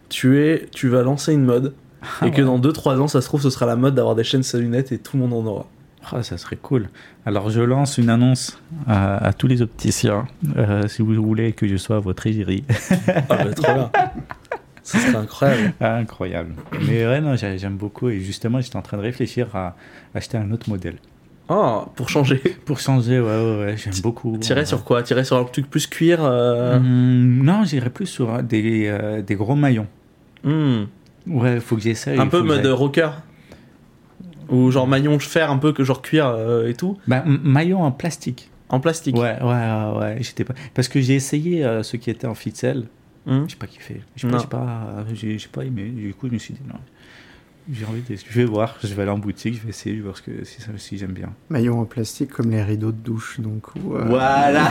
tu, 0.10 0.40
es, 0.46 0.68
tu 0.72 0.88
vas 0.88 1.02
lancer 1.02 1.34
une 1.34 1.46
mode, 1.46 1.74
Ah 2.22 2.28
et 2.28 2.32
que 2.32 2.42
dans 2.44 2.60
2-3 2.60 3.00
ans, 3.00 3.08
ça 3.08 3.22
se 3.22 3.26
trouve, 3.28 3.42
ce 3.42 3.50
sera 3.50 3.66
la 3.66 3.76
mode 3.76 3.96
d'avoir 3.96 4.14
des 4.16 4.24
chaînes 4.24 4.44
sur 4.44 4.60
lunettes 4.60 4.92
et 4.92 5.00
tout 5.00 5.18
le 5.18 5.24
monde 5.24 5.34
en 5.34 5.50
aura. 5.50 5.66
Ah, 6.12 6.22
ça 6.24 6.38
serait 6.38 6.58
cool. 6.58 6.90
Alors, 7.26 7.50
je 7.50 7.62
lance 7.62 7.98
une 7.98 8.10
annonce 8.10 8.60
à, 8.88 9.26
à 9.26 9.34
tous 9.34 9.48
les 9.48 9.62
opticiens. 9.62 10.28
Euh, 10.58 10.88
si 10.88 11.02
vous 11.02 11.14
voulez 11.16 11.54
que 11.54 11.68
je 11.68 11.78
sois 11.78 12.00
votre 12.00 12.28
égérie. 12.28 12.64
Ah, 13.08 13.22
bah, 13.30 13.54
trop 13.54 13.74
bien. 13.74 13.92
Ce 14.84 14.98
serait 15.00 15.16
incroyable. 15.16 15.74
Ah, 15.80 15.96
incroyable. 15.96 16.56
Mais 16.88 17.06
ouais, 17.08 17.22
non, 17.22 17.38
j'ai- 17.38 17.58
j'aime 17.58 17.78
beaucoup. 17.78 18.10
Et 18.10 18.20
justement, 18.20 18.60
j'étais 18.60 18.76
en 18.76 18.82
train 18.82 18.98
de 18.98 19.02
réfléchir 19.02 19.48
à 19.56 19.76
acheter 20.14 20.38
un 20.38 20.52
autre 20.52 20.70
modèle. 20.70 20.96
Oh, 21.48 21.86
pour 21.96 22.10
changer. 22.10 22.42
Pour 22.66 22.80
changer, 22.80 23.20
ouais, 23.20 23.26
ouais, 23.26 23.58
ouais, 23.66 23.76
j'aime 23.78 23.94
beaucoup. 24.02 24.38
Tirer 24.38 24.62
Ouais. 24.62 24.66
sur 24.66 24.84
quoi? 24.84 25.02
Tirer 25.04 25.24
sur 25.24 25.38
un 25.38 25.44
truc 25.46 25.70
plus 25.70 25.88
cuir 25.88 26.20
euh, 26.22 26.78
Hum, 26.78 27.44
non, 27.44 27.64
j'irais 27.64 27.90
plus 27.90 28.08
sur 28.08 28.34
euh, 28.34 28.42
des, 28.42 28.88
euh, 28.88 29.22
des 29.22 29.36
gros 29.36 29.56
maillons. 29.56 29.88
hmm. 30.44 30.84
Ouais, 31.28 31.62
faut 31.62 31.78
que 31.78 31.82
j'essaye. 31.82 32.20
Un 32.20 32.28
peu 32.28 32.42
mode 32.42 32.66
rocker 32.66 33.10
Ou 34.54 34.72
genre 34.72 34.88
maillon 34.88 35.18
fer, 35.20 35.52
un 35.52 35.58
peu 35.58 35.74
que 35.74 35.84
genre 35.84 36.02
cuir 36.02 36.28
euh, 36.28 36.68
et 36.68 36.74
tout. 36.76 36.98
Bah, 37.08 37.24
maillon 37.26 37.84
en 37.84 37.92
plastique. 37.92 38.50
En 38.70 38.80
plastique. 38.80 39.16
Ouais, 39.16 39.38
ouais, 39.42 39.44
ouais, 39.44 40.00
ouais. 40.00 40.18
J'étais 40.22 40.44
pas... 40.44 40.54
Parce 40.74 40.88
que 40.88 41.02
j'ai 41.02 41.16
essayé 41.16 41.64
euh, 41.66 41.84
ceux 41.84 41.98
qui 41.98 42.10
étaient 42.10 42.28
en 42.28 42.36
ficelle. 42.36 42.86
Hmm. 43.26 43.44
J'ai 43.48 43.56
pas 43.56 43.68
kiffé. 43.68 44.02
J'ai 44.16 44.28
pas, 44.28 44.38
j'ai 44.40 44.48
pas, 44.48 45.06
j'ai, 45.14 45.38
j'ai 45.38 45.48
pas 45.48 45.64
aimé. 45.64 45.86
Du 45.90 46.14
coup, 46.14 46.28
je 46.28 46.34
me 46.34 46.40
suis 46.40 46.54
dit 46.54 46.60
non. 46.68 46.76
J'ai 47.72 47.86
envie 47.86 48.02
de... 48.02 48.16
Je 48.16 48.34
vais 48.40 48.44
voir. 48.46 48.76
Je 48.84 48.94
vais 48.94 49.04
aller 49.04 49.12
en 49.12 49.18
boutique. 49.18 49.56
Je 49.56 49.62
vais 49.62 49.70
essayer. 49.70 49.96
Je 49.96 50.02
vais 50.02 50.06
voir 50.06 50.18
ce 50.18 50.22
que, 50.24 50.44
si, 50.44 50.62
ça- 50.62 50.72
si 50.76 50.98
j'aime 50.98 51.14
bien. 51.14 51.30
Maillot 51.50 51.76
en 51.78 51.86
plastique 51.86 52.32
comme 52.32 52.52
les 52.52 52.62
rideaux 52.62 52.92
de 52.92 52.98
douche 52.98 53.40
donc. 53.40 53.64
euh, 53.78 54.04
Voilà 54.06 54.70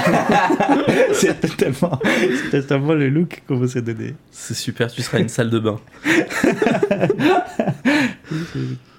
C'est 1.15 1.41
totalement, 1.41 1.99
c'est 2.05 2.61
totalement 2.61 2.93
le 2.93 3.09
look 3.09 3.43
qu'on 3.49 3.57
veut 3.57 3.69
se 3.69 3.79
donner. 3.79 4.15
C'est 4.31 4.55
super, 4.55 4.93
tu 4.93 5.01
seras 5.01 5.21
une 5.21 5.29
salle 5.31 5.49
de 5.51 5.59
bain. 5.59 5.81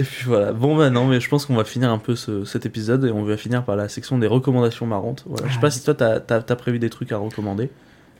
Et 0.00 0.02
puis 0.02 0.24
voilà. 0.26 0.52
Bon, 0.52 0.76
bah 0.76 0.88
non, 0.88 1.06
mais 1.06 1.20
je 1.20 1.28
pense 1.28 1.44
qu'on 1.44 1.54
va 1.56 1.64
finir 1.64 1.90
un 1.90 1.98
peu 1.98 2.16
ce- 2.16 2.44
cet 2.46 2.64
épisode 2.64 3.04
et 3.04 3.10
on 3.12 3.22
va 3.22 3.36
finir 3.36 3.64
par 3.64 3.76
la 3.76 3.88
section 3.88 4.16
des 4.18 4.26
recommandations 4.26 4.86
marrantes. 4.86 5.24
Voilà. 5.26 5.46
Je 5.48 5.54
sais 5.54 5.60
pas 5.60 5.70
si 5.70 5.84
toi, 5.84 5.94
t'as 5.94 6.20
as, 6.28 6.56
prévu 6.56 6.78
des 6.78 6.88
trucs 6.88 7.12
à 7.12 7.18
recommander. 7.18 7.68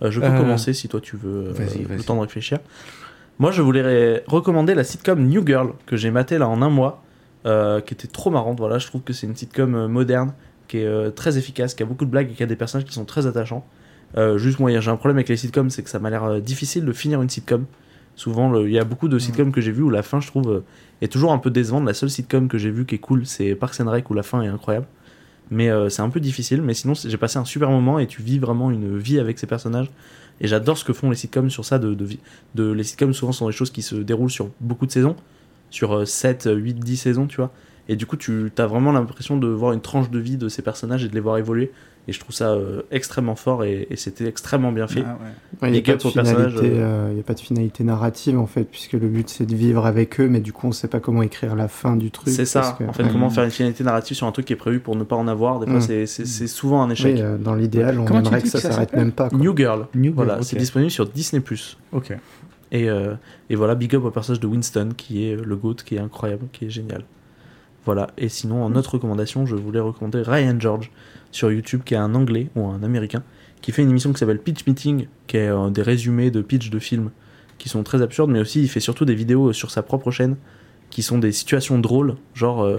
Euh, 0.02 0.10
je 0.10 0.20
peux 0.20 0.26
Euh, 0.26 0.38
commencer 0.38 0.74
si 0.74 0.88
toi 0.88 1.00
tu 1.00 1.16
veux 1.16 1.54
euh, 1.58 1.96
le 1.96 2.02
temps 2.02 2.16
de 2.16 2.20
réfléchir. 2.20 2.58
Moi, 3.38 3.50
je 3.50 3.62
voulais 3.62 4.22
recommander 4.26 4.74
la 4.74 4.84
sitcom 4.84 5.18
New 5.26 5.46
Girl 5.46 5.72
que 5.86 5.96
j'ai 5.96 6.10
maté 6.10 6.36
là 6.36 6.48
en 6.48 6.60
un 6.60 6.68
mois, 6.68 7.02
euh, 7.46 7.80
qui 7.80 7.94
était 7.94 8.08
trop 8.08 8.30
marrante. 8.30 8.58
Voilà, 8.58 8.76
je 8.78 8.86
trouve 8.86 9.00
que 9.00 9.14
c'est 9.14 9.26
une 9.26 9.34
sitcom 9.36 9.86
moderne, 9.86 10.34
qui 10.68 10.78
est 10.78 11.10
très 11.12 11.38
efficace, 11.38 11.72
qui 11.74 11.82
a 11.82 11.86
beaucoup 11.86 12.04
de 12.04 12.10
blagues 12.10 12.30
et 12.30 12.34
qui 12.34 12.42
a 12.42 12.46
des 12.46 12.56
personnages 12.56 12.86
qui 12.86 12.92
sont 12.92 13.06
très 13.06 13.26
attachants. 13.26 13.64
Juste 14.36 14.58
moi, 14.58 14.78
j'ai 14.78 14.90
un 14.90 14.96
problème 14.96 15.16
avec 15.16 15.28
les 15.30 15.36
sitcoms, 15.38 15.70
c'est 15.70 15.82
que 15.82 15.88
ça 15.90 15.98
m'a 15.98 16.10
l'air 16.10 16.40
difficile 16.42 16.84
de 16.84 16.92
finir 16.92 17.22
une 17.22 17.30
sitcom. 17.30 17.64
Souvent, 18.20 18.50
le- 18.50 18.68
il 18.68 18.72
y 18.74 18.78
a 18.78 18.84
beaucoup 18.84 19.08
de 19.08 19.18
sitcoms 19.18 19.50
que 19.50 19.62
j'ai 19.62 19.72
vu 19.72 19.82
où 19.82 19.88
la 19.88 20.02
fin, 20.02 20.20
je 20.20 20.26
trouve, 20.26 20.50
euh, 20.50 20.60
est 21.00 21.10
toujours 21.10 21.32
un 21.32 21.38
peu 21.38 21.50
décevante. 21.50 21.86
La 21.86 21.94
seule 21.94 22.10
sitcom 22.10 22.48
que 22.48 22.58
j'ai 22.58 22.70
vue 22.70 22.84
qui 22.84 22.96
est 22.96 22.98
cool, 22.98 23.24
c'est 23.24 23.54
Parks 23.54 23.80
and 23.80 23.90
Rec 23.90 24.10
où 24.10 24.14
la 24.14 24.22
fin 24.22 24.42
est 24.42 24.48
incroyable. 24.48 24.86
Mais 25.50 25.70
euh, 25.70 25.88
c'est 25.88 26.02
un 26.02 26.10
peu 26.10 26.20
difficile. 26.20 26.60
Mais 26.60 26.74
sinon, 26.74 26.92
j'ai 26.94 27.16
passé 27.16 27.38
un 27.38 27.46
super 27.46 27.70
moment 27.70 27.98
et 27.98 28.06
tu 28.06 28.20
vis 28.22 28.38
vraiment 28.38 28.70
une 28.70 28.98
vie 28.98 29.18
avec 29.18 29.38
ces 29.38 29.46
personnages. 29.46 29.90
Et 30.42 30.48
j'adore 30.48 30.76
ce 30.76 30.84
que 30.84 30.92
font 30.92 31.08
les 31.10 31.16
sitcoms 31.16 31.48
sur 31.50 31.64
ça. 31.64 31.78
De, 31.78 31.94
de, 31.94 32.04
vie- 32.04 32.20
de, 32.54 32.70
les 32.70 32.84
sitcoms, 32.84 33.14
souvent, 33.14 33.32
sont 33.32 33.46
des 33.46 33.52
choses 33.54 33.70
qui 33.70 33.80
se 33.82 33.94
déroulent 33.96 34.30
sur 34.30 34.50
beaucoup 34.60 34.84
de 34.86 34.92
saisons. 34.92 35.16
Sur 35.70 35.92
euh, 36.00 36.04
7, 36.04 36.48
8, 36.52 36.74
10 36.74 36.96
saisons, 36.98 37.26
tu 37.26 37.36
vois. 37.38 37.52
Et 37.88 37.96
du 37.96 38.04
coup, 38.06 38.16
tu 38.18 38.52
as 38.58 38.66
vraiment 38.66 38.92
l'impression 38.92 39.38
de 39.38 39.48
voir 39.48 39.72
une 39.72 39.80
tranche 39.80 40.10
de 40.10 40.18
vie 40.18 40.36
de 40.36 40.48
ces 40.48 40.62
personnages 40.62 41.04
et 41.04 41.08
de 41.08 41.14
les 41.14 41.20
voir 41.20 41.38
évoluer. 41.38 41.72
Et 42.10 42.12
je 42.12 42.18
trouve 42.18 42.34
ça 42.34 42.50
euh, 42.50 42.82
extrêmement 42.90 43.36
fort 43.36 43.62
et, 43.62 43.86
et 43.88 43.94
c'était 43.94 44.26
extrêmement 44.26 44.72
bien 44.72 44.88
fait. 44.88 45.04
Ah 45.06 45.16
ouais. 45.62 45.68
Il 45.68 45.70
n'y 45.70 45.78
a, 45.78 45.80
Big 45.80 45.86
pas 45.86 45.92
up 45.92 45.98
de 46.02 46.08
au 46.08 46.10
personnage, 46.10 46.52
finalité, 46.54 46.78
euh. 46.80 46.82
euh, 46.82 47.08
il 47.12 47.16
y 47.18 47.20
a 47.20 47.22
pas 47.22 47.34
de 47.34 47.38
finalité 47.40 47.84
narrative 47.84 48.36
en 48.36 48.46
fait, 48.46 48.64
puisque 48.64 48.94
le 48.94 49.06
but 49.06 49.28
c'est 49.28 49.46
de 49.46 49.54
vivre 49.54 49.86
avec 49.86 50.18
eux, 50.18 50.26
mais 50.28 50.40
du 50.40 50.52
coup 50.52 50.66
on 50.66 50.72
sait 50.72 50.88
pas 50.88 50.98
comment 50.98 51.22
écrire 51.22 51.54
la 51.54 51.68
fin 51.68 51.94
du 51.94 52.10
truc. 52.10 52.34
C'est 52.34 52.46
ça, 52.46 52.74
que- 52.76 52.82
en 52.82 52.92
fait, 52.92 53.04
ouais. 53.04 53.10
comment 53.12 53.30
faire 53.30 53.44
une 53.44 53.52
finalité 53.52 53.84
narrative 53.84 54.16
sur 54.16 54.26
un 54.26 54.32
truc 54.32 54.46
qui 54.46 54.54
est 54.54 54.56
prévu 54.56 54.80
pour 54.80 54.96
ne 54.96 55.04
pas 55.04 55.14
en 55.14 55.28
avoir. 55.28 55.60
Des 55.60 55.66
fois, 55.66 55.78
Mm. 55.78 56.06
c'est- 56.06 56.46
souvent 56.48 56.82
un 56.82 56.90
échec. 56.90 57.14
Oui, 57.14 57.22
euh, 57.22 57.38
dans 57.38 57.54
l'idéal, 57.54 58.00
on 58.00 58.04
Comment 58.06 58.18
aimerait 58.18 58.42
que 58.42 58.48
ça 58.48 58.58
ça 58.58 58.72
s'arrête 58.72 58.92
même 58.92 59.12
pas. 59.12 59.28
quoi. 59.28 59.38
New 59.38 59.56
Girl, 59.56 59.86
New 59.94 60.12
voilà, 60.12 60.42
c'est 60.42 60.56
disponible 60.56 60.90
sur 60.90 61.06
Disney+. 61.06 61.40
Ok. 61.92 62.12
Et, 62.72 62.90
euh, 62.90 63.14
et 63.50 63.54
voilà, 63.54 63.76
big 63.76 63.94
up 63.94 64.04
au 64.04 64.10
personnage 64.10 64.40
de 64.40 64.48
Winston, 64.48 64.88
qui 64.96 65.28
est 65.28 65.36
le 65.36 65.54
GOAT, 65.56 65.76
qui 65.84 65.94
est 65.94 66.00
incroyable, 66.00 66.46
qui 66.52 66.64
est 66.64 66.70
génial. 66.70 67.04
Voilà, 67.86 68.08
et 68.18 68.28
sinon, 68.28 68.62
en 68.62 68.74
autre 68.76 68.94
recommandation, 68.94 69.46
je 69.46 69.56
voulais 69.56 69.80
recommander 69.80 70.20
Ryan 70.22 70.56
George 70.60 70.90
sur 71.32 71.50
YouTube, 71.52 71.82
qui 71.84 71.94
est 71.94 71.98
un 71.98 72.14
anglais 72.14 72.48
ou 72.56 72.66
un 72.66 72.82
américain, 72.82 73.22
qui 73.60 73.72
fait 73.72 73.82
une 73.82 73.90
émission 73.90 74.12
qui 74.12 74.18
s'appelle 74.18 74.38
Pitch 74.40 74.66
Meeting, 74.66 75.06
qui 75.26 75.36
est 75.36 75.48
euh, 75.48 75.70
des 75.70 75.82
résumés 75.82 76.30
de 76.30 76.42
pitch 76.42 76.70
de 76.70 76.78
films 76.78 77.10
qui 77.58 77.68
sont 77.68 77.82
très 77.82 78.00
absurdes, 78.02 78.30
mais 78.30 78.40
aussi 78.40 78.62
il 78.62 78.68
fait 78.68 78.80
surtout 78.80 79.04
des 79.04 79.14
vidéos 79.14 79.52
sur 79.52 79.70
sa 79.70 79.82
propre 79.82 80.10
chaîne 80.10 80.36
qui 80.88 81.02
sont 81.02 81.18
des 81.18 81.30
situations 81.32 81.78
drôles, 81.78 82.16
genre 82.34 82.62
euh, 82.64 82.78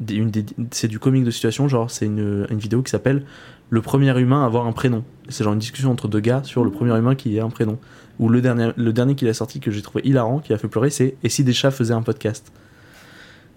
des- 0.00 0.14
une 0.16 0.30
des- 0.30 0.44
c'est 0.72 0.88
du 0.88 0.98
comique 0.98 1.24
de 1.24 1.30
situation, 1.30 1.68
genre 1.68 1.90
c'est 1.90 2.06
une, 2.06 2.46
une 2.50 2.58
vidéo 2.58 2.82
qui 2.82 2.90
s'appelle 2.90 3.24
Le 3.70 3.80
premier 3.80 4.16
humain 4.20 4.42
à 4.42 4.46
avoir 4.46 4.66
un 4.66 4.72
prénom. 4.72 5.02
C'est 5.30 5.42
genre 5.42 5.54
une 5.54 5.58
discussion 5.58 5.90
entre 5.90 6.06
deux 6.06 6.20
gars 6.20 6.42
sur 6.44 6.64
le 6.64 6.70
premier 6.70 6.96
humain 6.96 7.14
qui 7.14 7.40
a 7.40 7.44
un 7.44 7.48
prénom. 7.50 7.78
Ou 8.20 8.28
le 8.28 8.40
dernier, 8.42 8.70
le 8.76 8.92
dernier 8.92 9.14
qu'il 9.16 9.26
a 9.28 9.34
sorti 9.34 9.58
que 9.58 9.70
j'ai 9.70 9.80
trouvé 9.82 10.02
hilarant, 10.04 10.38
qui 10.38 10.52
a 10.52 10.58
fait 10.58 10.68
pleurer, 10.68 10.90
c'est 10.90 11.16
Et 11.24 11.28
si 11.30 11.42
des 11.44 11.54
chats 11.54 11.70
faisaient 11.72 11.94
un 11.94 12.02
podcast? 12.02 12.52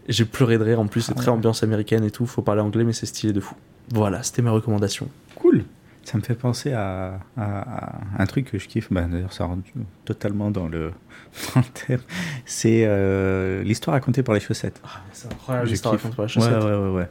J'ai 0.07 0.23
pleuré 0.26 0.57
de 0.57 0.64
rire, 0.64 0.80
en 0.80 0.88
plus 0.88 1.02
c'est 1.02 1.14
très 1.14 1.30
ambiance 1.30 1.61
américaine 1.64 2.06
et 2.06 2.11
tout, 2.11 2.26
faut 2.26 2.41
parler 2.41 2.61
anglais 2.61 2.85
mais 2.85 2.94
c'est 2.94 3.06
stylé 3.06 3.34
de 3.34 3.41
fou. 3.41 3.56
Voilà, 3.89 4.23
c'était 4.23 4.41
ma 4.41 4.51
recommandation. 4.51 5.07
Cool. 5.35 5.64
Ça 6.03 6.18
me 6.18 6.23
fait 6.23 6.35
penser 6.35 6.72
à, 6.72 7.19
à- 7.38 7.61
à 8.18 8.22
un 8.22 8.26
truc 8.26 8.49
que 8.51 8.57
je 8.57 8.68
kiffe. 8.68 8.88
Bah, 8.91 9.01
D'ailleurs, 9.09 9.34
ça 9.34 9.45
rentre 9.45 9.64
totalement 10.05 10.51
dans 10.51 10.68
le, 10.68 10.91
dans 11.55 11.61
le 11.61 11.65
thème. 11.85 11.99
C'est 12.45 12.84
euh, 12.85 13.61
l'histoire 13.64 13.93
racontée 13.93 14.23
par 14.23 14.34
les 14.35 14.41
chaussettes. 14.41 14.81
c'est 15.11 15.31
incroyable 15.31 15.68
Je 15.68 15.72
l'histoire 15.73 15.95
kiffe. 15.95 16.03
racontée 16.03 16.15
par 16.15 16.26
les 16.26 16.31
Ouais, 16.31 16.34
chaussettes. 16.34 16.64
ouais, 16.64 16.77
ouais, 16.77 16.95
ouais. 16.95 17.07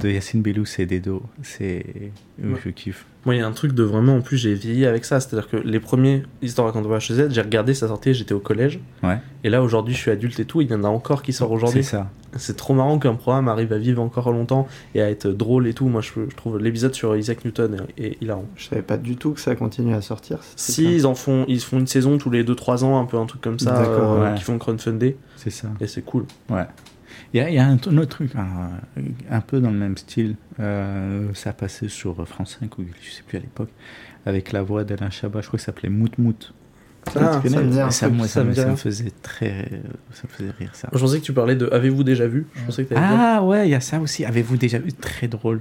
De 0.00 0.10
Yacine 0.10 0.42
Bellous 0.42 0.66
et 0.78 0.86
Dedo. 0.86 1.22
C'est. 1.42 1.84
Ouais. 2.42 2.58
Je 2.62 2.70
kiffe. 2.70 3.06
Moi, 3.24 3.34
il 3.34 3.38
y 3.38 3.40
a 3.40 3.46
un 3.46 3.52
truc 3.52 3.72
de 3.72 3.82
vraiment, 3.82 4.16
en 4.16 4.20
plus, 4.20 4.36
j'ai 4.36 4.54
vieilli 4.54 4.86
avec 4.86 5.04
ça. 5.04 5.18
C'est-à-dire 5.18 5.48
que 5.48 5.56
les 5.56 5.80
premiers 5.80 6.22
par 6.54 6.72
la 6.72 7.00
Chaussette, 7.00 7.32
j'ai 7.32 7.40
regardé, 7.40 7.74
ça 7.74 7.88
sortait, 7.88 8.14
j'étais 8.14 8.34
au 8.34 8.38
collège. 8.38 8.78
Ouais. 9.02 9.18
Et 9.42 9.50
là, 9.50 9.62
aujourd'hui, 9.62 9.94
je 9.94 9.98
suis 9.98 10.10
adulte 10.12 10.38
et 10.38 10.44
tout, 10.44 10.60
il 10.60 10.70
y 10.70 10.74
en 10.74 10.84
a 10.84 10.88
encore 10.88 11.22
qui 11.22 11.32
sort 11.32 11.50
aujourd'hui. 11.50 11.82
C'est 11.82 11.90
ça. 11.90 12.10
C'est 12.36 12.56
trop 12.56 12.74
marrant 12.74 12.98
qu'un 12.98 13.14
programme 13.14 13.48
arrive 13.48 13.72
à 13.72 13.78
vivre 13.78 14.00
encore 14.00 14.30
longtemps 14.30 14.68
et 14.94 15.00
à 15.02 15.10
être 15.10 15.28
drôle 15.28 15.66
et 15.66 15.74
tout. 15.74 15.88
Moi, 15.88 16.02
je, 16.02 16.10
je 16.28 16.36
trouve 16.36 16.58
l'épisode 16.58 16.94
sur 16.94 17.16
Isaac 17.16 17.44
Newton 17.44 17.86
est, 17.96 18.04
est 18.04 18.22
hilarant. 18.22 18.44
Je 18.54 18.68
savais 18.68 18.82
pas 18.82 18.96
du 18.96 19.16
tout 19.16 19.32
que 19.32 19.40
ça 19.40 19.56
continue 19.56 19.94
à 19.94 20.02
sortir. 20.02 20.38
Si, 20.54 20.84
ça. 20.84 20.90
ils 20.90 21.06
en 21.06 21.14
font, 21.14 21.46
ils 21.48 21.60
font 21.60 21.78
une 21.78 21.86
saison 21.86 22.18
tous 22.18 22.30
les 22.30 22.44
2-3 22.44 22.84
ans, 22.84 23.00
un 23.00 23.06
peu 23.06 23.16
un 23.16 23.26
truc 23.26 23.40
comme 23.40 23.58
ça, 23.58 23.76
euh, 23.76 24.22
ouais. 24.22 24.38
qui 24.38 24.44
font 24.44 24.58
crowdfundé. 24.58 25.16
C'est 25.36 25.50
ça. 25.50 25.68
Et 25.80 25.86
c'est 25.86 26.02
cool. 26.02 26.26
Ouais. 26.50 26.66
Il 27.36 27.40
y 27.40 27.42
a, 27.42 27.50
il 27.50 27.54
y 27.54 27.58
a 27.58 27.66
un, 27.66 27.74
un 27.74 27.98
autre 27.98 28.16
truc, 28.16 28.30
un, 28.34 28.70
un 29.30 29.40
peu 29.42 29.60
dans 29.60 29.70
le 29.70 29.76
même 29.76 29.98
style. 29.98 30.36
euh, 30.58 31.28
ça 31.34 31.52
passait 31.52 31.88
sur 31.88 32.26
France 32.26 32.56
5 32.60 32.78
ou 32.78 32.84
je 33.02 33.10
sais 33.10 33.22
plus 33.26 33.36
à 33.36 33.40
l'époque, 33.40 33.68
avec 34.24 34.52
la 34.52 34.62
voix 34.62 34.84
d'Alain 34.84 35.10
Chabat. 35.10 35.42
Je 35.42 35.48
crois 35.48 35.58
que 35.58 35.62
ça 35.62 35.66
s'appait 35.66 35.90
Mout 35.90 36.16
Mout. 36.18 36.54
Ah, 37.14 37.40
ça 37.46 37.60
me 37.60 37.90
ça, 37.90 38.08
moi, 38.08 38.26
ça 38.26 38.54
ça 38.54 38.74
faisait 38.76 39.12
très, 39.22 39.68
ça 40.12 40.22
me 40.24 40.28
faisait 40.32 40.50
rire 40.58 40.70
ça. 40.72 40.88
Je 40.94 40.98
pensais 40.98 41.20
que 41.20 41.24
tu 41.24 41.32
parlais 41.34 41.54
de 41.56 41.68
Avez-vous 41.70 42.04
déjà 42.04 42.26
vu? 42.26 42.46
Je 42.54 42.64
pensais 42.64 42.84
que 42.84 42.94
t'allais 42.94 43.06
dire. 43.06 43.16
Ah 43.20 43.42
ouais, 43.44 43.68
il 43.68 43.70
y 43.70 43.74
a 43.74 43.80
ça 43.80 44.00
aussi. 44.00 44.24
Avez-vous 44.24 44.56
déjà 44.56 44.78
vu? 44.78 44.92
Très 44.94 45.28
drôle. 45.28 45.60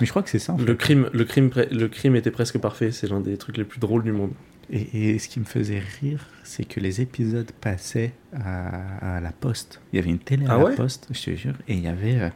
Mais 0.00 0.06
je 0.06 0.10
crois 0.10 0.22
que 0.22 0.30
c'est 0.30 0.38
ça. 0.38 0.54
en 0.54 0.56
Le 0.58 0.64
fait. 0.64 0.76
crime, 0.76 1.10
le, 1.12 1.24
crime, 1.24 1.48
pre- 1.48 1.70
le 1.70 1.88
crime 1.88 2.16
était 2.16 2.30
presque 2.30 2.58
parfait. 2.58 2.90
C'est 2.92 3.08
l'un 3.08 3.20
des 3.20 3.36
trucs 3.36 3.56
les 3.58 3.64
plus 3.64 3.78
drôles 3.78 4.02
du 4.04 4.12
monde. 4.12 4.30
Et, 4.70 5.10
et 5.14 5.18
ce 5.18 5.28
qui 5.28 5.40
me 5.40 5.44
faisait 5.46 5.82
rire, 6.00 6.26
c'est 6.44 6.64
que 6.64 6.78
les 6.80 7.00
épisodes 7.00 7.50
passaient 7.60 8.12
à, 8.34 9.16
à 9.16 9.20
la 9.20 9.32
poste. 9.32 9.80
Il 9.92 9.96
y 9.96 9.98
avait 9.98 10.10
une 10.10 10.18
télé 10.18 10.46
à 10.46 10.54
Ah 10.54 10.58
la 10.58 10.76
poste, 10.76 11.08
je 11.12 11.22
te 11.22 11.34
jure, 11.36 11.54
et 11.68 11.74
il 11.74 11.80
y 11.80 11.88
avait. 11.88 12.20
euh, 12.20 12.28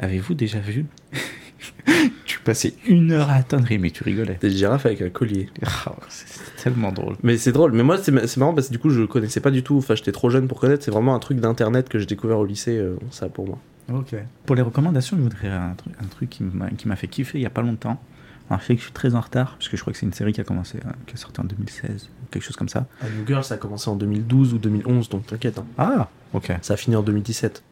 Avez-vous 0.00 0.34
déjà 0.34 0.58
vu? 0.60 0.86
Tu 2.24 2.38
passais 2.40 2.74
une 2.86 3.10
heure 3.12 3.30
à 3.30 3.34
attendre, 3.34 3.66
mais 3.80 3.90
tu 3.90 4.04
rigolais. 4.04 4.38
Des 4.40 4.50
girafes 4.50 4.86
avec 4.86 5.02
un 5.02 5.08
collier. 5.10 5.48
Ah, 5.64 5.96
c'est 6.08 6.62
tellement 6.62 6.92
drôle. 6.92 7.16
Mais 7.22 7.36
c'est 7.36 7.50
drôle. 7.52 7.72
Mais 7.72 7.82
moi, 7.82 7.98
c'est 7.98 8.12
ma- 8.12 8.26
c'est 8.26 8.38
marrant 8.38 8.54
parce 8.54 8.68
que 8.68 8.72
du 8.72 8.78
coup, 8.78 8.90
je 8.90 9.02
connaissais 9.02 9.40
pas 9.40 9.50
du 9.50 9.62
tout. 9.62 9.76
Enfin, 9.78 9.94
j'étais 9.96 10.12
trop 10.12 10.30
jeune 10.30 10.46
pour 10.46 10.60
connaître. 10.60 10.84
C'est 10.84 10.90
vraiment 10.90 11.14
un 11.14 11.18
truc 11.18 11.40
d'internet 11.40 11.88
que 11.88 11.98
j'ai 11.98 12.06
découvert 12.06 12.38
au 12.38 12.44
lycée. 12.44 12.76
euh, 12.76 12.96
ça 13.10 13.28
pour 13.28 13.46
moi. 13.46 13.58
Ok. 13.92 14.14
Pour 14.46 14.54
les 14.54 14.62
recommandations, 14.62 15.16
je 15.16 15.22
voudrais 15.22 15.48
un 15.48 15.74
truc, 15.76 15.92
un 16.00 16.06
truc 16.06 16.30
qui 16.30 16.42
m'a 16.44 16.68
qui 16.70 16.86
m'a 16.86 16.94
fait 16.96 17.08
kiffer 17.08 17.38
il 17.38 17.42
y 17.42 17.46
a 17.46 17.50
pas 17.50 17.62
longtemps. 17.62 18.00
Alors, 18.50 18.60
je 18.62 18.66
sais 18.66 18.74
que 18.74 18.80
je 18.80 18.84
suis 18.84 18.92
très 18.94 19.14
en 19.14 19.20
retard, 19.20 19.56
parce 19.58 19.68
que 19.68 19.76
je 19.76 19.82
crois 19.82 19.92
que 19.92 19.98
c'est 19.98 20.06
une 20.06 20.12
série 20.14 20.32
qui 20.32 20.40
a 20.40 20.44
commencé, 20.44 20.78
euh, 20.78 20.90
qui 21.06 21.14
est 21.14 21.18
sortie 21.18 21.40
en 21.40 21.44
2016, 21.44 22.08
ou 22.22 22.26
quelque 22.30 22.42
chose 22.42 22.56
comme 22.56 22.68
ça. 22.70 22.86
A 23.02 23.08
New 23.10 23.26
Girl, 23.26 23.44
ça 23.44 23.54
a 23.54 23.58
commencé 23.58 23.90
en 23.90 23.96
2012 23.96 24.54
ou 24.54 24.58
2011, 24.58 25.08
donc 25.10 25.26
t'inquiète. 25.26 25.58
hein. 25.58 25.66
Ah, 25.76 26.08
ok. 26.32 26.52
Ça 26.62 26.74
a 26.74 26.76
fini 26.78 26.96
en 26.96 27.02
2017. 27.02 27.62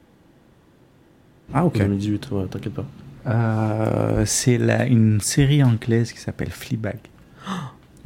Ah, 1.55 1.65
ok. 1.65 1.77
Ou 1.77 1.78
2018, 1.78 2.31
ouais, 2.32 2.47
t'inquiète 2.47 2.74
pas. 2.74 2.85
Euh, 3.27 4.24
c'est 4.27 4.59
la- 4.59 4.86
une 4.86 5.20
série 5.20 5.62
anglaise 5.65 6.12
qui 6.12 6.19
s'appelle 6.20 6.51
Fleabag. 6.51 6.98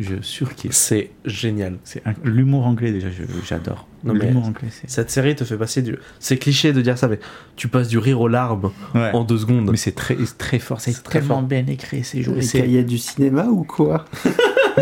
Je 0.02 0.16
surkiffe. 0.22 0.72
C'est 0.72 1.10
génial. 1.26 1.76
C'est 1.84 2.02
un- 2.06 2.14
l'humour 2.24 2.66
anglais 2.66 2.90
déjà, 2.90 3.08
je- 3.10 3.22
j'adore. 3.46 3.86
Non, 4.02 4.14
mais- 4.14 4.26
L'humour 4.26 4.46
anglais, 4.46 4.68
c'est. 4.70 4.88
Cette 4.88 5.10
série 5.10 5.36
te 5.36 5.44
fait 5.44 5.58
passer 5.58 5.82
du. 5.82 5.96
C'est 6.18 6.38
cliché 6.38 6.72
de 6.72 6.80
dire 6.80 6.96
ça, 6.96 7.06
mais 7.06 7.20
tu 7.54 7.68
passes 7.68 7.88
du 7.88 7.98
rire 7.98 8.18
aux 8.20 8.28
larmes 8.28 8.70
Ouais. 8.94 9.10
en 9.12 9.24
deux 9.24 9.36
secondes. 9.38 9.70
Mais 9.70 9.76
c'est 9.76 9.92
très, 9.94 10.16
très 10.38 10.58
fort, 10.58 10.80
c'est 10.80 11.02
très 11.02 11.20
fort. 11.20 11.42
bien 11.42 11.66
écrit, 11.66 12.02
c'est 12.02 12.22
joué. 12.22 12.40
C'est 12.40 12.60
cahiers 12.60 12.82
du 12.82 12.96
cinéma 12.96 13.44
ou 13.44 13.62
quoi? 13.64 14.06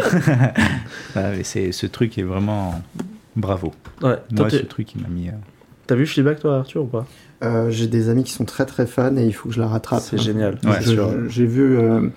Ah, 1.16 1.31
mais 1.36 1.43
c'est- 1.45 1.73
ce 1.73 1.86
truc 1.86 2.19
est 2.19 2.23
vraiment 2.23 2.81
bravo. 3.36 3.73
Ouais. 4.03 4.16
Toi, 4.16 4.20
Moi, 4.32 4.51
t'es- 4.51 4.59
ce 4.59 4.62
truc, 4.65 4.95
il 4.95 5.03
m'a 5.03 5.09
mis. 5.09 5.28
euh, 5.28 5.32
T'as 5.86 5.95
vu 5.95 6.07
Fleabag, 6.07 6.39
toi, 6.39 6.59
Arthur, 6.59 6.82
ou 6.82 6.86
pas? 6.86 7.07
Euh, 7.43 7.70
J'ai 7.70 7.86
des 7.86 8.09
amis 8.11 8.24
qui 8.24 8.32
sont 8.32 8.45
très 8.45 8.66
très 8.66 8.86
fans 8.86 9.16
et 9.16 9.24
il 9.24 9.32
faut 9.32 9.49
que 9.49 9.55
je 9.55 9.61
la 9.61 9.69
rattrape. 9.69 10.03
C'est 10.03 10.19
génial. 10.19 10.59
Ouais, 10.65 10.73
c'est 10.81 10.90
Je- 10.90 10.90
sûr. 10.93 11.11
J'ai 11.28 11.47
vu 11.47 11.78
euh, 11.78 12.09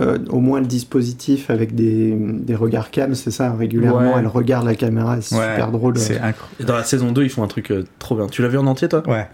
euh, 0.00 0.18
au 0.30 0.40
moins 0.40 0.60
le 0.60 0.66
dispositif 0.66 1.50
avec 1.50 1.74
des, 1.74 2.14
des 2.16 2.54
regards 2.54 2.90
cam, 2.90 3.14
c'est 3.14 3.30
ça, 3.30 3.52
régulièrement, 3.52 4.14
Ouais. 4.14 4.20
elle 4.20 4.26
regarde 4.26 4.64
la 4.66 4.74
caméra, 4.74 5.20
c'est 5.20 5.34
ouais, 5.36 5.50
super 5.54 5.72
drôle. 5.72 5.98
C'est 5.98 6.14
incroyable. 6.18 6.54
Et 6.60 6.64
dans 6.64 6.76
la 6.76 6.84
saison 6.84 7.10
2, 7.12 7.24
ils 7.24 7.30
font 7.30 7.42
un 7.42 7.48
truc 7.48 7.70
euh, 7.72 7.84
trop 7.98 8.14
bien. 8.16 8.26
Tu 8.26 8.42
l'as 8.42 8.48
vu 8.48 8.58
en 8.58 8.66
entier, 8.66 8.88
toi? 8.88 9.02
Ouais, 9.08 9.28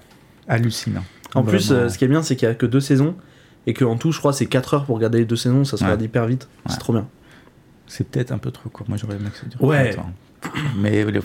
hallucinant. 0.49 1.03
En 1.35 1.43
plus, 1.43 1.71
euh, 1.73 1.89
ce 1.89 1.99
qui 1.99 2.05
est 2.05 2.09
bien, 2.09 2.23
c'est 2.23 2.37
qu'il 2.37 2.49
y 2.49 2.51
a 2.51 2.55
que 2.55 2.67
deux 2.67 2.81
saisons. 2.81 3.15
Et 3.67 3.73
qu'en 3.75 3.97
tout, 3.97 4.13
je 4.13 4.19
crois, 4.19 4.33
c'est 4.33 4.47
4 4.47 4.75
heures 4.75 4.85
pour 4.85 4.97
regarder 4.97 5.19
les 5.19 5.25
deux 5.25 5.37
saisons. 5.37 5.65
Ça 5.65 5.77
se 5.77 5.83
Ouais. 5.83 5.89
regarde 5.89 6.03
hyper 6.03 6.27
vite. 6.27 6.49
C'est 6.69 6.79
trop 6.79 6.93
bien. 6.93 7.07
c'est 7.87 8.09
peut-être 8.09 8.33
un 8.33 8.39
peu 8.39 8.51
trop 8.51 8.69
court. 8.71 8.87
Moi, 8.89 8.97
j'aurais 9.01 9.17
aimé 9.17 9.29
que 9.33 9.39
ça 9.39 9.47
dure 9.47 9.63
Ouais. 9.63 9.95
Mais 10.79 11.05
le- 11.05 11.21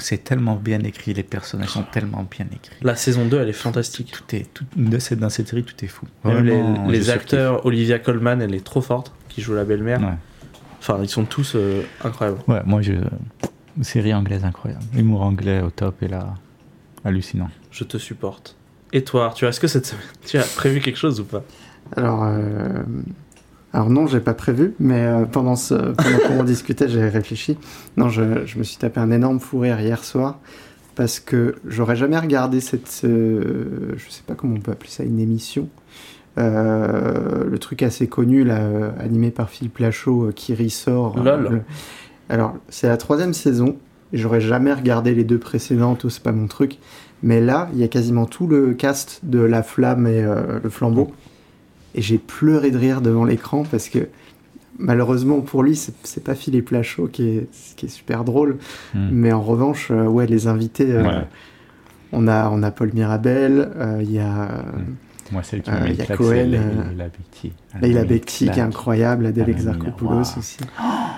c'est 0.00 0.24
tellement 0.24 0.56
bien 0.56 0.80
écrit, 0.80 1.14
les 1.14 1.22
personnages 1.22 1.68
sont 1.70 1.82
tellement 1.84 2.26
bien 2.30 2.46
écrits. 2.52 2.76
La 2.82 2.96
saison 2.96 3.26
2, 3.26 3.40
elle 3.40 3.48
est 3.48 3.52
fantastique. 3.52 4.12
Tout 4.12 4.34
est, 4.36 4.52
tout, 4.52 4.64
de 4.76 4.98
cette, 4.98 5.18
dans 5.18 5.30
cette 5.30 5.48
série, 5.48 5.64
tout 5.64 5.84
est 5.84 5.88
fou. 5.88 6.06
Même 6.24 6.44
les, 6.44 6.50
Vraiment, 6.52 6.88
les 6.88 7.10
acteurs, 7.10 7.64
Olivia 7.66 7.98
Colman, 7.98 8.40
elle 8.40 8.54
est 8.54 8.64
trop 8.64 8.80
forte, 8.82 9.12
qui 9.28 9.40
joue 9.42 9.54
la 9.54 9.64
belle-mère. 9.64 10.00
Ouais. 10.00 10.14
Enfin, 10.78 10.98
ils 11.02 11.08
sont 11.08 11.24
tous 11.24 11.52
euh, 11.54 11.82
incroyables. 12.04 12.38
Ouais, 12.48 12.60
moi, 12.64 12.82
je. 12.82 12.92
Série 13.80 14.12
anglaise 14.12 14.44
incroyable. 14.44 14.84
Humour 14.94 15.22
anglais 15.22 15.62
au 15.62 15.70
top 15.70 16.02
et 16.02 16.08
là, 16.08 16.34
hallucinant. 17.04 17.48
Je 17.70 17.84
te 17.84 17.96
supporte. 17.98 18.56
Et 18.92 19.02
toi, 19.04 19.24
Arthur, 19.26 19.48
est-ce 19.48 19.60
que 19.60 19.66
cette 19.68 19.86
semaine, 19.86 20.04
tu 20.26 20.36
as 20.36 20.42
prévu 20.42 20.80
quelque 20.80 20.98
chose 20.98 21.20
ou 21.20 21.24
pas? 21.24 21.42
Alors, 21.96 22.24
euh, 22.24 22.82
alors 23.72 23.88
non, 23.90 24.06
j'ai 24.06 24.20
pas 24.20 24.34
prévu, 24.34 24.74
mais 24.78 25.00
euh, 25.06 25.24
pendant, 25.24 25.56
ce, 25.56 25.74
pendant 25.74 26.18
qu'on 26.28 26.44
discutait, 26.44 26.88
j'ai 26.88 27.08
réfléchi. 27.08 27.56
Non, 27.96 28.08
je, 28.08 28.44
je 28.44 28.58
me 28.58 28.62
suis 28.64 28.76
tapé 28.76 29.00
un 29.00 29.10
énorme 29.10 29.40
fou 29.40 29.60
rire 29.60 29.80
hier 29.80 30.04
soir 30.04 30.38
parce 30.94 31.20
que 31.20 31.54
j'aurais 31.66 31.96
jamais 31.96 32.18
regardé 32.18 32.60
cette, 32.60 33.00
euh, 33.04 33.94
je 33.96 34.10
sais 34.10 34.22
pas 34.26 34.34
comment 34.34 34.56
on 34.56 34.60
peut 34.60 34.72
appeler 34.72 34.90
ça, 34.90 35.04
une 35.04 35.18
émission. 35.20 35.68
Euh, 36.38 37.44
le 37.48 37.58
truc 37.58 37.82
assez 37.82 38.06
connu, 38.06 38.44
là, 38.44 38.58
euh, 38.60 38.90
animé 38.98 39.30
par 39.30 39.50
Philippe 39.50 39.78
Lachaud, 39.78 40.30
qui 40.34 40.54
ressort. 40.54 41.18
Lol. 41.22 41.48
le- 41.50 41.60
Alors, 42.28 42.54
c'est 42.68 42.88
la 42.88 42.96
troisième 42.96 43.34
saison. 43.34 43.76
et 44.12 44.18
J'aurais 44.18 44.40
jamais 44.40 44.72
regardé 44.72 45.14
les 45.14 45.24
deux 45.24 45.38
précédentes, 45.38 46.08
c'est 46.08 46.22
pas 46.22 46.32
mon 46.32 46.46
truc. 46.46 46.78
Mais 47.22 47.40
là, 47.40 47.68
il 47.72 47.78
y 47.80 47.84
a 47.84 47.88
quasiment 47.88 48.26
tout 48.26 48.46
le 48.46 48.74
cast 48.74 49.20
de 49.22 49.38
La 49.40 49.62
Flamme 49.62 50.06
et 50.06 50.22
euh, 50.22 50.58
Le 50.62 50.70
Flambeau. 50.70 51.12
Et 51.94 52.02
j'ai 52.02 52.18
pleuré 52.18 52.70
de 52.70 52.78
rire 52.78 53.00
devant 53.00 53.24
l'écran 53.24 53.64
parce 53.70 53.88
que 53.88 54.08
malheureusement 54.78 55.40
pour 55.40 55.62
lui, 55.62 55.76
c'est 55.76 56.24
pas 56.24 56.34
Philippe 56.34 56.70
Lachaud 56.70 57.06
qui 57.08 57.28
est, 57.28 57.48
qui 57.76 57.86
est 57.86 57.90
super 57.90 58.24
drôle. 58.24 58.56
Hmm. 58.94 59.08
Mais 59.12 59.32
en 59.32 59.42
revanche, 59.42 59.88
euh, 59.90 60.04
ouais, 60.06 60.26
les 60.26 60.46
invités, 60.46 60.90
euh, 60.90 61.02
Ouais. 61.02 61.24
on, 62.12 62.28
a, 62.28 62.48
on 62.50 62.62
a 62.62 62.70
Paul 62.70 62.90
Mirabel, 62.94 63.70
euh, 63.76 63.98
il 64.02 64.10
y 64.12 64.18
a 64.18 64.42
euh, 64.42 64.62
Moi, 65.30 65.42
celle 65.42 65.62
qui 65.62 65.70
Euh, 65.70 65.74
m'a 65.74 65.80
mis 65.86 65.94
y 65.94 65.96
le 65.98 66.12
a 66.12 66.16
Cohen, 66.16 66.32
Leila 66.34 67.04
Bekti. 67.08 67.52
Leila 67.80 68.02
mis 68.02 68.08
Bekti 68.08 68.50
qui 68.50 68.58
est 68.58 68.62
incroyable, 68.62 69.26
Adèle 69.26 69.50
Exarchopoulos 69.50 70.38
aussi. 70.38 70.58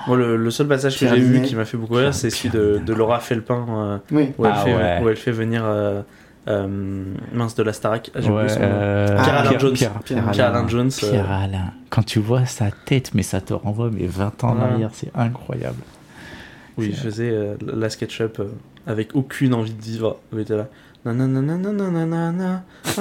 Moi, 0.06 0.16
le, 0.18 0.36
le 0.36 0.51
seul 0.51 0.66
passage 0.68 0.98
que 0.98 1.06
j'ai 1.09 1.18
vu 1.20 1.40
qui 1.42 1.55
m'a 1.56 1.64
fait 1.64 1.76
beaucoup 1.78 1.94
rire, 1.94 2.12
c'est 2.14 2.30
celui 2.30 2.51
de, 2.51 2.80
de 2.84 2.92
Laura 2.92 3.20
Felpin, 3.20 3.64
euh, 3.68 3.98
Oui. 4.12 4.32
où, 4.38 4.44
elle 4.46 4.52
Ah 4.55 4.64
fait, 4.64 4.74
ouais. 4.74 5.01
où 5.02 5.09
elle 5.09 5.16
fait 5.16 5.32
venir 5.32 5.62
euh, 5.64 6.02
mince 6.46 7.54
de 7.54 7.62
la 7.62 7.72
Starac. 7.72 8.10
Ah, 8.14 8.20
j'ai 8.20 8.30
Ouais, 8.30 8.46
euh, 8.60 9.06
Pierre-Alain 9.22 9.58
Jones. 9.58 9.72
Pierre- 9.74 9.92
Pierre- 10.04 10.30
Pierre-Alain 10.30 10.68
Jones. 10.68 10.90
euh, 11.02 11.10
Pierre-Alain. 11.10 11.72
Quand 11.90 12.02
tu 12.04 12.18
vois 12.18 12.44
sa 12.46 12.70
tête, 12.70 13.12
mais 13.14 13.22
ça 13.22 13.40
te 13.40 13.54
renvoie 13.54 13.90
mais 13.92 14.06
20 14.06 14.44
ans 14.44 14.50
en 14.50 14.60
arrière, 14.60 14.90
c'est 14.92 15.10
incroyable. 15.14 15.78
où 16.76 16.82
il 16.82 16.94
faisait 16.96 17.30
euh, 17.30 17.54
la 17.64 17.88
SketchUp 17.88 18.40
euh, 18.40 18.46
avec 18.86 19.14
aucune 19.14 19.54
envie 19.54 19.72
de 19.74 19.80
vivre. 19.82 20.18
Était 20.36 20.56
là. 20.56 20.66
Nananana. 21.04 22.64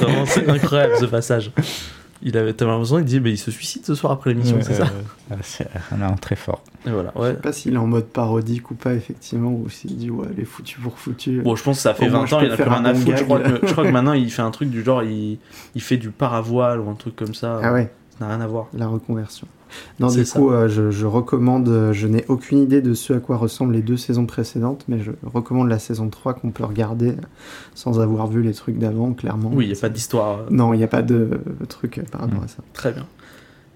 Vraiment, 0.00 0.26
c'est 0.26 0.48
incroyable 0.48 0.94
ce 0.98 1.04
passage. 1.06 1.50
Il 2.22 2.36
avait 2.36 2.52
tellement 2.54 2.74
l'impression, 2.74 2.98
il 2.98 3.04
dit, 3.04 3.20
mais 3.20 3.30
il 3.32 3.38
se 3.38 3.50
suicide 3.50 3.84
ce 3.84 3.94
soir 3.94 4.12
après 4.12 4.30
l'émission, 4.30 4.58
c'est 4.62 4.74
ça 4.74 4.86
Ah, 5.30 5.34
C'est 5.42 5.68
un 5.92 6.02
an 6.02 6.14
très 6.16 6.36
fort. 6.36 6.62
Et 6.86 6.90
voilà, 6.90 7.12
Je 7.16 7.22
sais 7.22 7.34
pas 7.34 7.52
s'il 7.52 7.74
est 7.74 7.78
en 7.78 7.86
mode 7.86 8.06
parodique 8.06 8.70
ou 8.70 8.74
pas, 8.74 8.94
effectivement, 8.94 9.50
ou 9.50 9.68
s'il 9.68 9.96
dit, 9.96 10.10
ouais, 10.10 10.28
les 10.36 10.44
foutus 10.44 10.78
pour 10.82 10.98
foutus. 10.98 11.42
Bon, 11.42 11.56
je 11.56 11.62
pense 11.62 11.76
que 11.76 11.82
ça 11.82 11.94
fait 11.94 12.08
Au 12.08 12.10
moins, 12.10 12.20
20 12.20 12.26
je 12.26 12.34
ans, 12.34 12.40
il 12.40 12.50
a 12.52 12.54
plus 12.54 12.62
rien 12.64 12.72
un 12.72 12.84
à 12.86 12.94
foutre. 12.94 13.16
Je 13.18 13.24
crois, 13.24 13.40
que, 13.40 13.66
je 13.66 13.72
crois 13.72 13.84
que 13.84 13.90
maintenant, 13.92 14.12
il 14.14 14.30
fait 14.30 14.42
un 14.42 14.50
truc 14.50 14.70
du 14.70 14.82
genre, 14.82 15.02
il, 15.02 15.38
il 15.74 15.82
fait 15.82 15.96
du 15.98 16.10
paravoile 16.10 16.80
ou 16.80 16.88
un 16.88 16.94
truc 16.94 17.16
comme 17.16 17.34
ça. 17.34 17.60
Ah 17.62 17.72
ouais. 17.72 17.90
n'a 18.20 18.28
rien 18.28 18.40
à 18.40 18.46
voir. 18.46 18.68
La 18.72 18.86
reconversion. 18.86 19.46
Non, 20.00 20.08
du 20.08 20.24
ça. 20.24 20.38
coup, 20.38 20.50
euh, 20.50 20.68
je, 20.68 20.90
je 20.90 21.06
recommande, 21.06 21.68
euh, 21.68 21.92
je 21.92 22.06
n'ai 22.06 22.24
aucune 22.28 22.58
idée 22.58 22.80
de 22.82 22.94
ce 22.94 23.14
à 23.14 23.18
quoi 23.20 23.36
ressemblent 23.36 23.72
les 23.74 23.82
deux 23.82 23.96
saisons 23.96 24.26
précédentes, 24.26 24.84
mais 24.88 24.98
je 24.98 25.10
recommande 25.24 25.68
la 25.68 25.78
saison 25.78 26.08
3 26.08 26.34
qu'on 26.34 26.50
peut 26.50 26.64
regarder 26.64 27.14
sans 27.74 28.00
avoir 28.00 28.26
vu 28.26 28.42
les 28.42 28.52
trucs 28.54 28.78
d'avant, 28.78 29.12
clairement. 29.12 29.50
Oui, 29.52 29.64
il 29.66 29.72
n'y 29.72 29.76
a 29.78 29.80
pas 29.80 29.88
d'histoire. 29.88 30.40
euh, 30.40 30.46
Non, 30.50 30.74
il 30.74 30.78
n'y 30.78 30.84
a 30.84 30.88
pas 30.88 31.02
de 31.02 31.40
truc 31.68 32.00
par 32.10 32.22
rapport 32.22 32.42
à 32.42 32.48
ça. 32.48 32.58
Très 32.72 32.92
bien. 32.92 33.06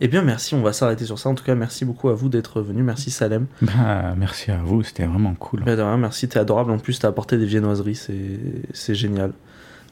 Eh 0.03 0.09
bien, 0.09 0.23
merci, 0.23 0.55
on 0.55 0.63
va 0.63 0.73
s'arrêter 0.73 1.05
sur 1.05 1.19
ça. 1.19 1.29
En 1.29 1.35
tout 1.35 1.45
cas, 1.45 1.55
merci 1.55 1.85
beaucoup 1.85 2.09
à 2.09 2.15
vous 2.15 2.31
d'être 2.31 2.63
venu. 2.63 2.83
Merci 2.83 3.11
Salem. 3.11 3.45
Bah, 3.61 4.15
merci 4.17 4.51
à 4.51 4.57
vous, 4.65 4.83
c'était 4.83 5.05
vraiment 5.05 5.35
cool. 5.35 5.63
Bah, 5.63 5.77
de 5.77 5.83
rien, 5.83 5.99
merci, 5.99 6.27
t'es 6.27 6.39
adorable. 6.39 6.71
En 6.71 6.79
plus, 6.79 6.99
t'as 6.99 7.09
apporté 7.09 7.37
des 7.37 7.45
viennoiseries, 7.45 7.97
c'est 7.97 8.41
c'est 8.73 8.95
génial. 8.95 9.33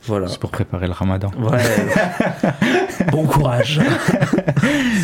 Voilà. 0.09 0.27
C'est 0.29 0.41
pour 0.41 0.51
préparer 0.51 0.87
le 0.87 0.93
ramadan. 0.93 1.31
Ouais. 1.39 1.63
bon 3.13 3.25
courage. 3.25 3.81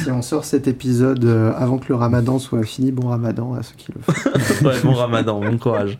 Si 0.02 0.10
on 0.10 0.20
sort 0.20 0.44
cet 0.44 0.68
épisode 0.68 1.24
euh, 1.24 1.52
avant 1.56 1.78
que 1.78 1.86
le 1.88 1.94
ramadan 1.94 2.38
soit 2.38 2.62
fini, 2.64 2.92
bon 2.92 3.08
ramadan 3.08 3.54
à 3.54 3.62
ceux 3.62 3.74
qui 3.76 3.92
le 3.92 4.00
font. 4.02 4.30
Ouais, 4.68 4.80
bon 4.82 4.92
ramadan, 4.92 5.40
bon 5.40 5.56
courage. 5.56 5.98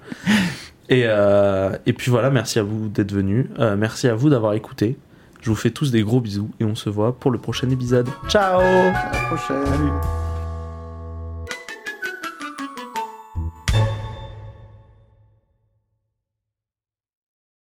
Et, 0.89 1.05
euh, 1.07 1.77
et 1.87 1.93
puis 1.95 2.11
voilà, 2.11 2.31
merci 2.31 2.59
à 2.59 2.63
vous 2.63 2.89
d'être 2.89 3.13
venus. 3.13 3.47
Euh, 3.59 3.77
merci 3.77 4.09
à 4.09 4.15
vous 4.15 4.29
d'avoir 4.29 4.53
écouté. 4.55 4.99
Je 5.41 5.49
vous 5.49 5.57
fais 5.57 5.71
tous 5.71 5.91
des 5.91 6.03
gros 6.03 6.21
bisous 6.21 6.51
et 6.61 6.65
on 6.65 6.75
se 6.75 6.91
voit 6.91 7.19
pour 7.19 7.31
le 7.31 7.39
prochain 7.39 7.71
épisode. 7.71 8.09
Ciao 8.29 8.61
À 8.61 9.11
la 9.13 9.21
prochaine. 9.29 10.34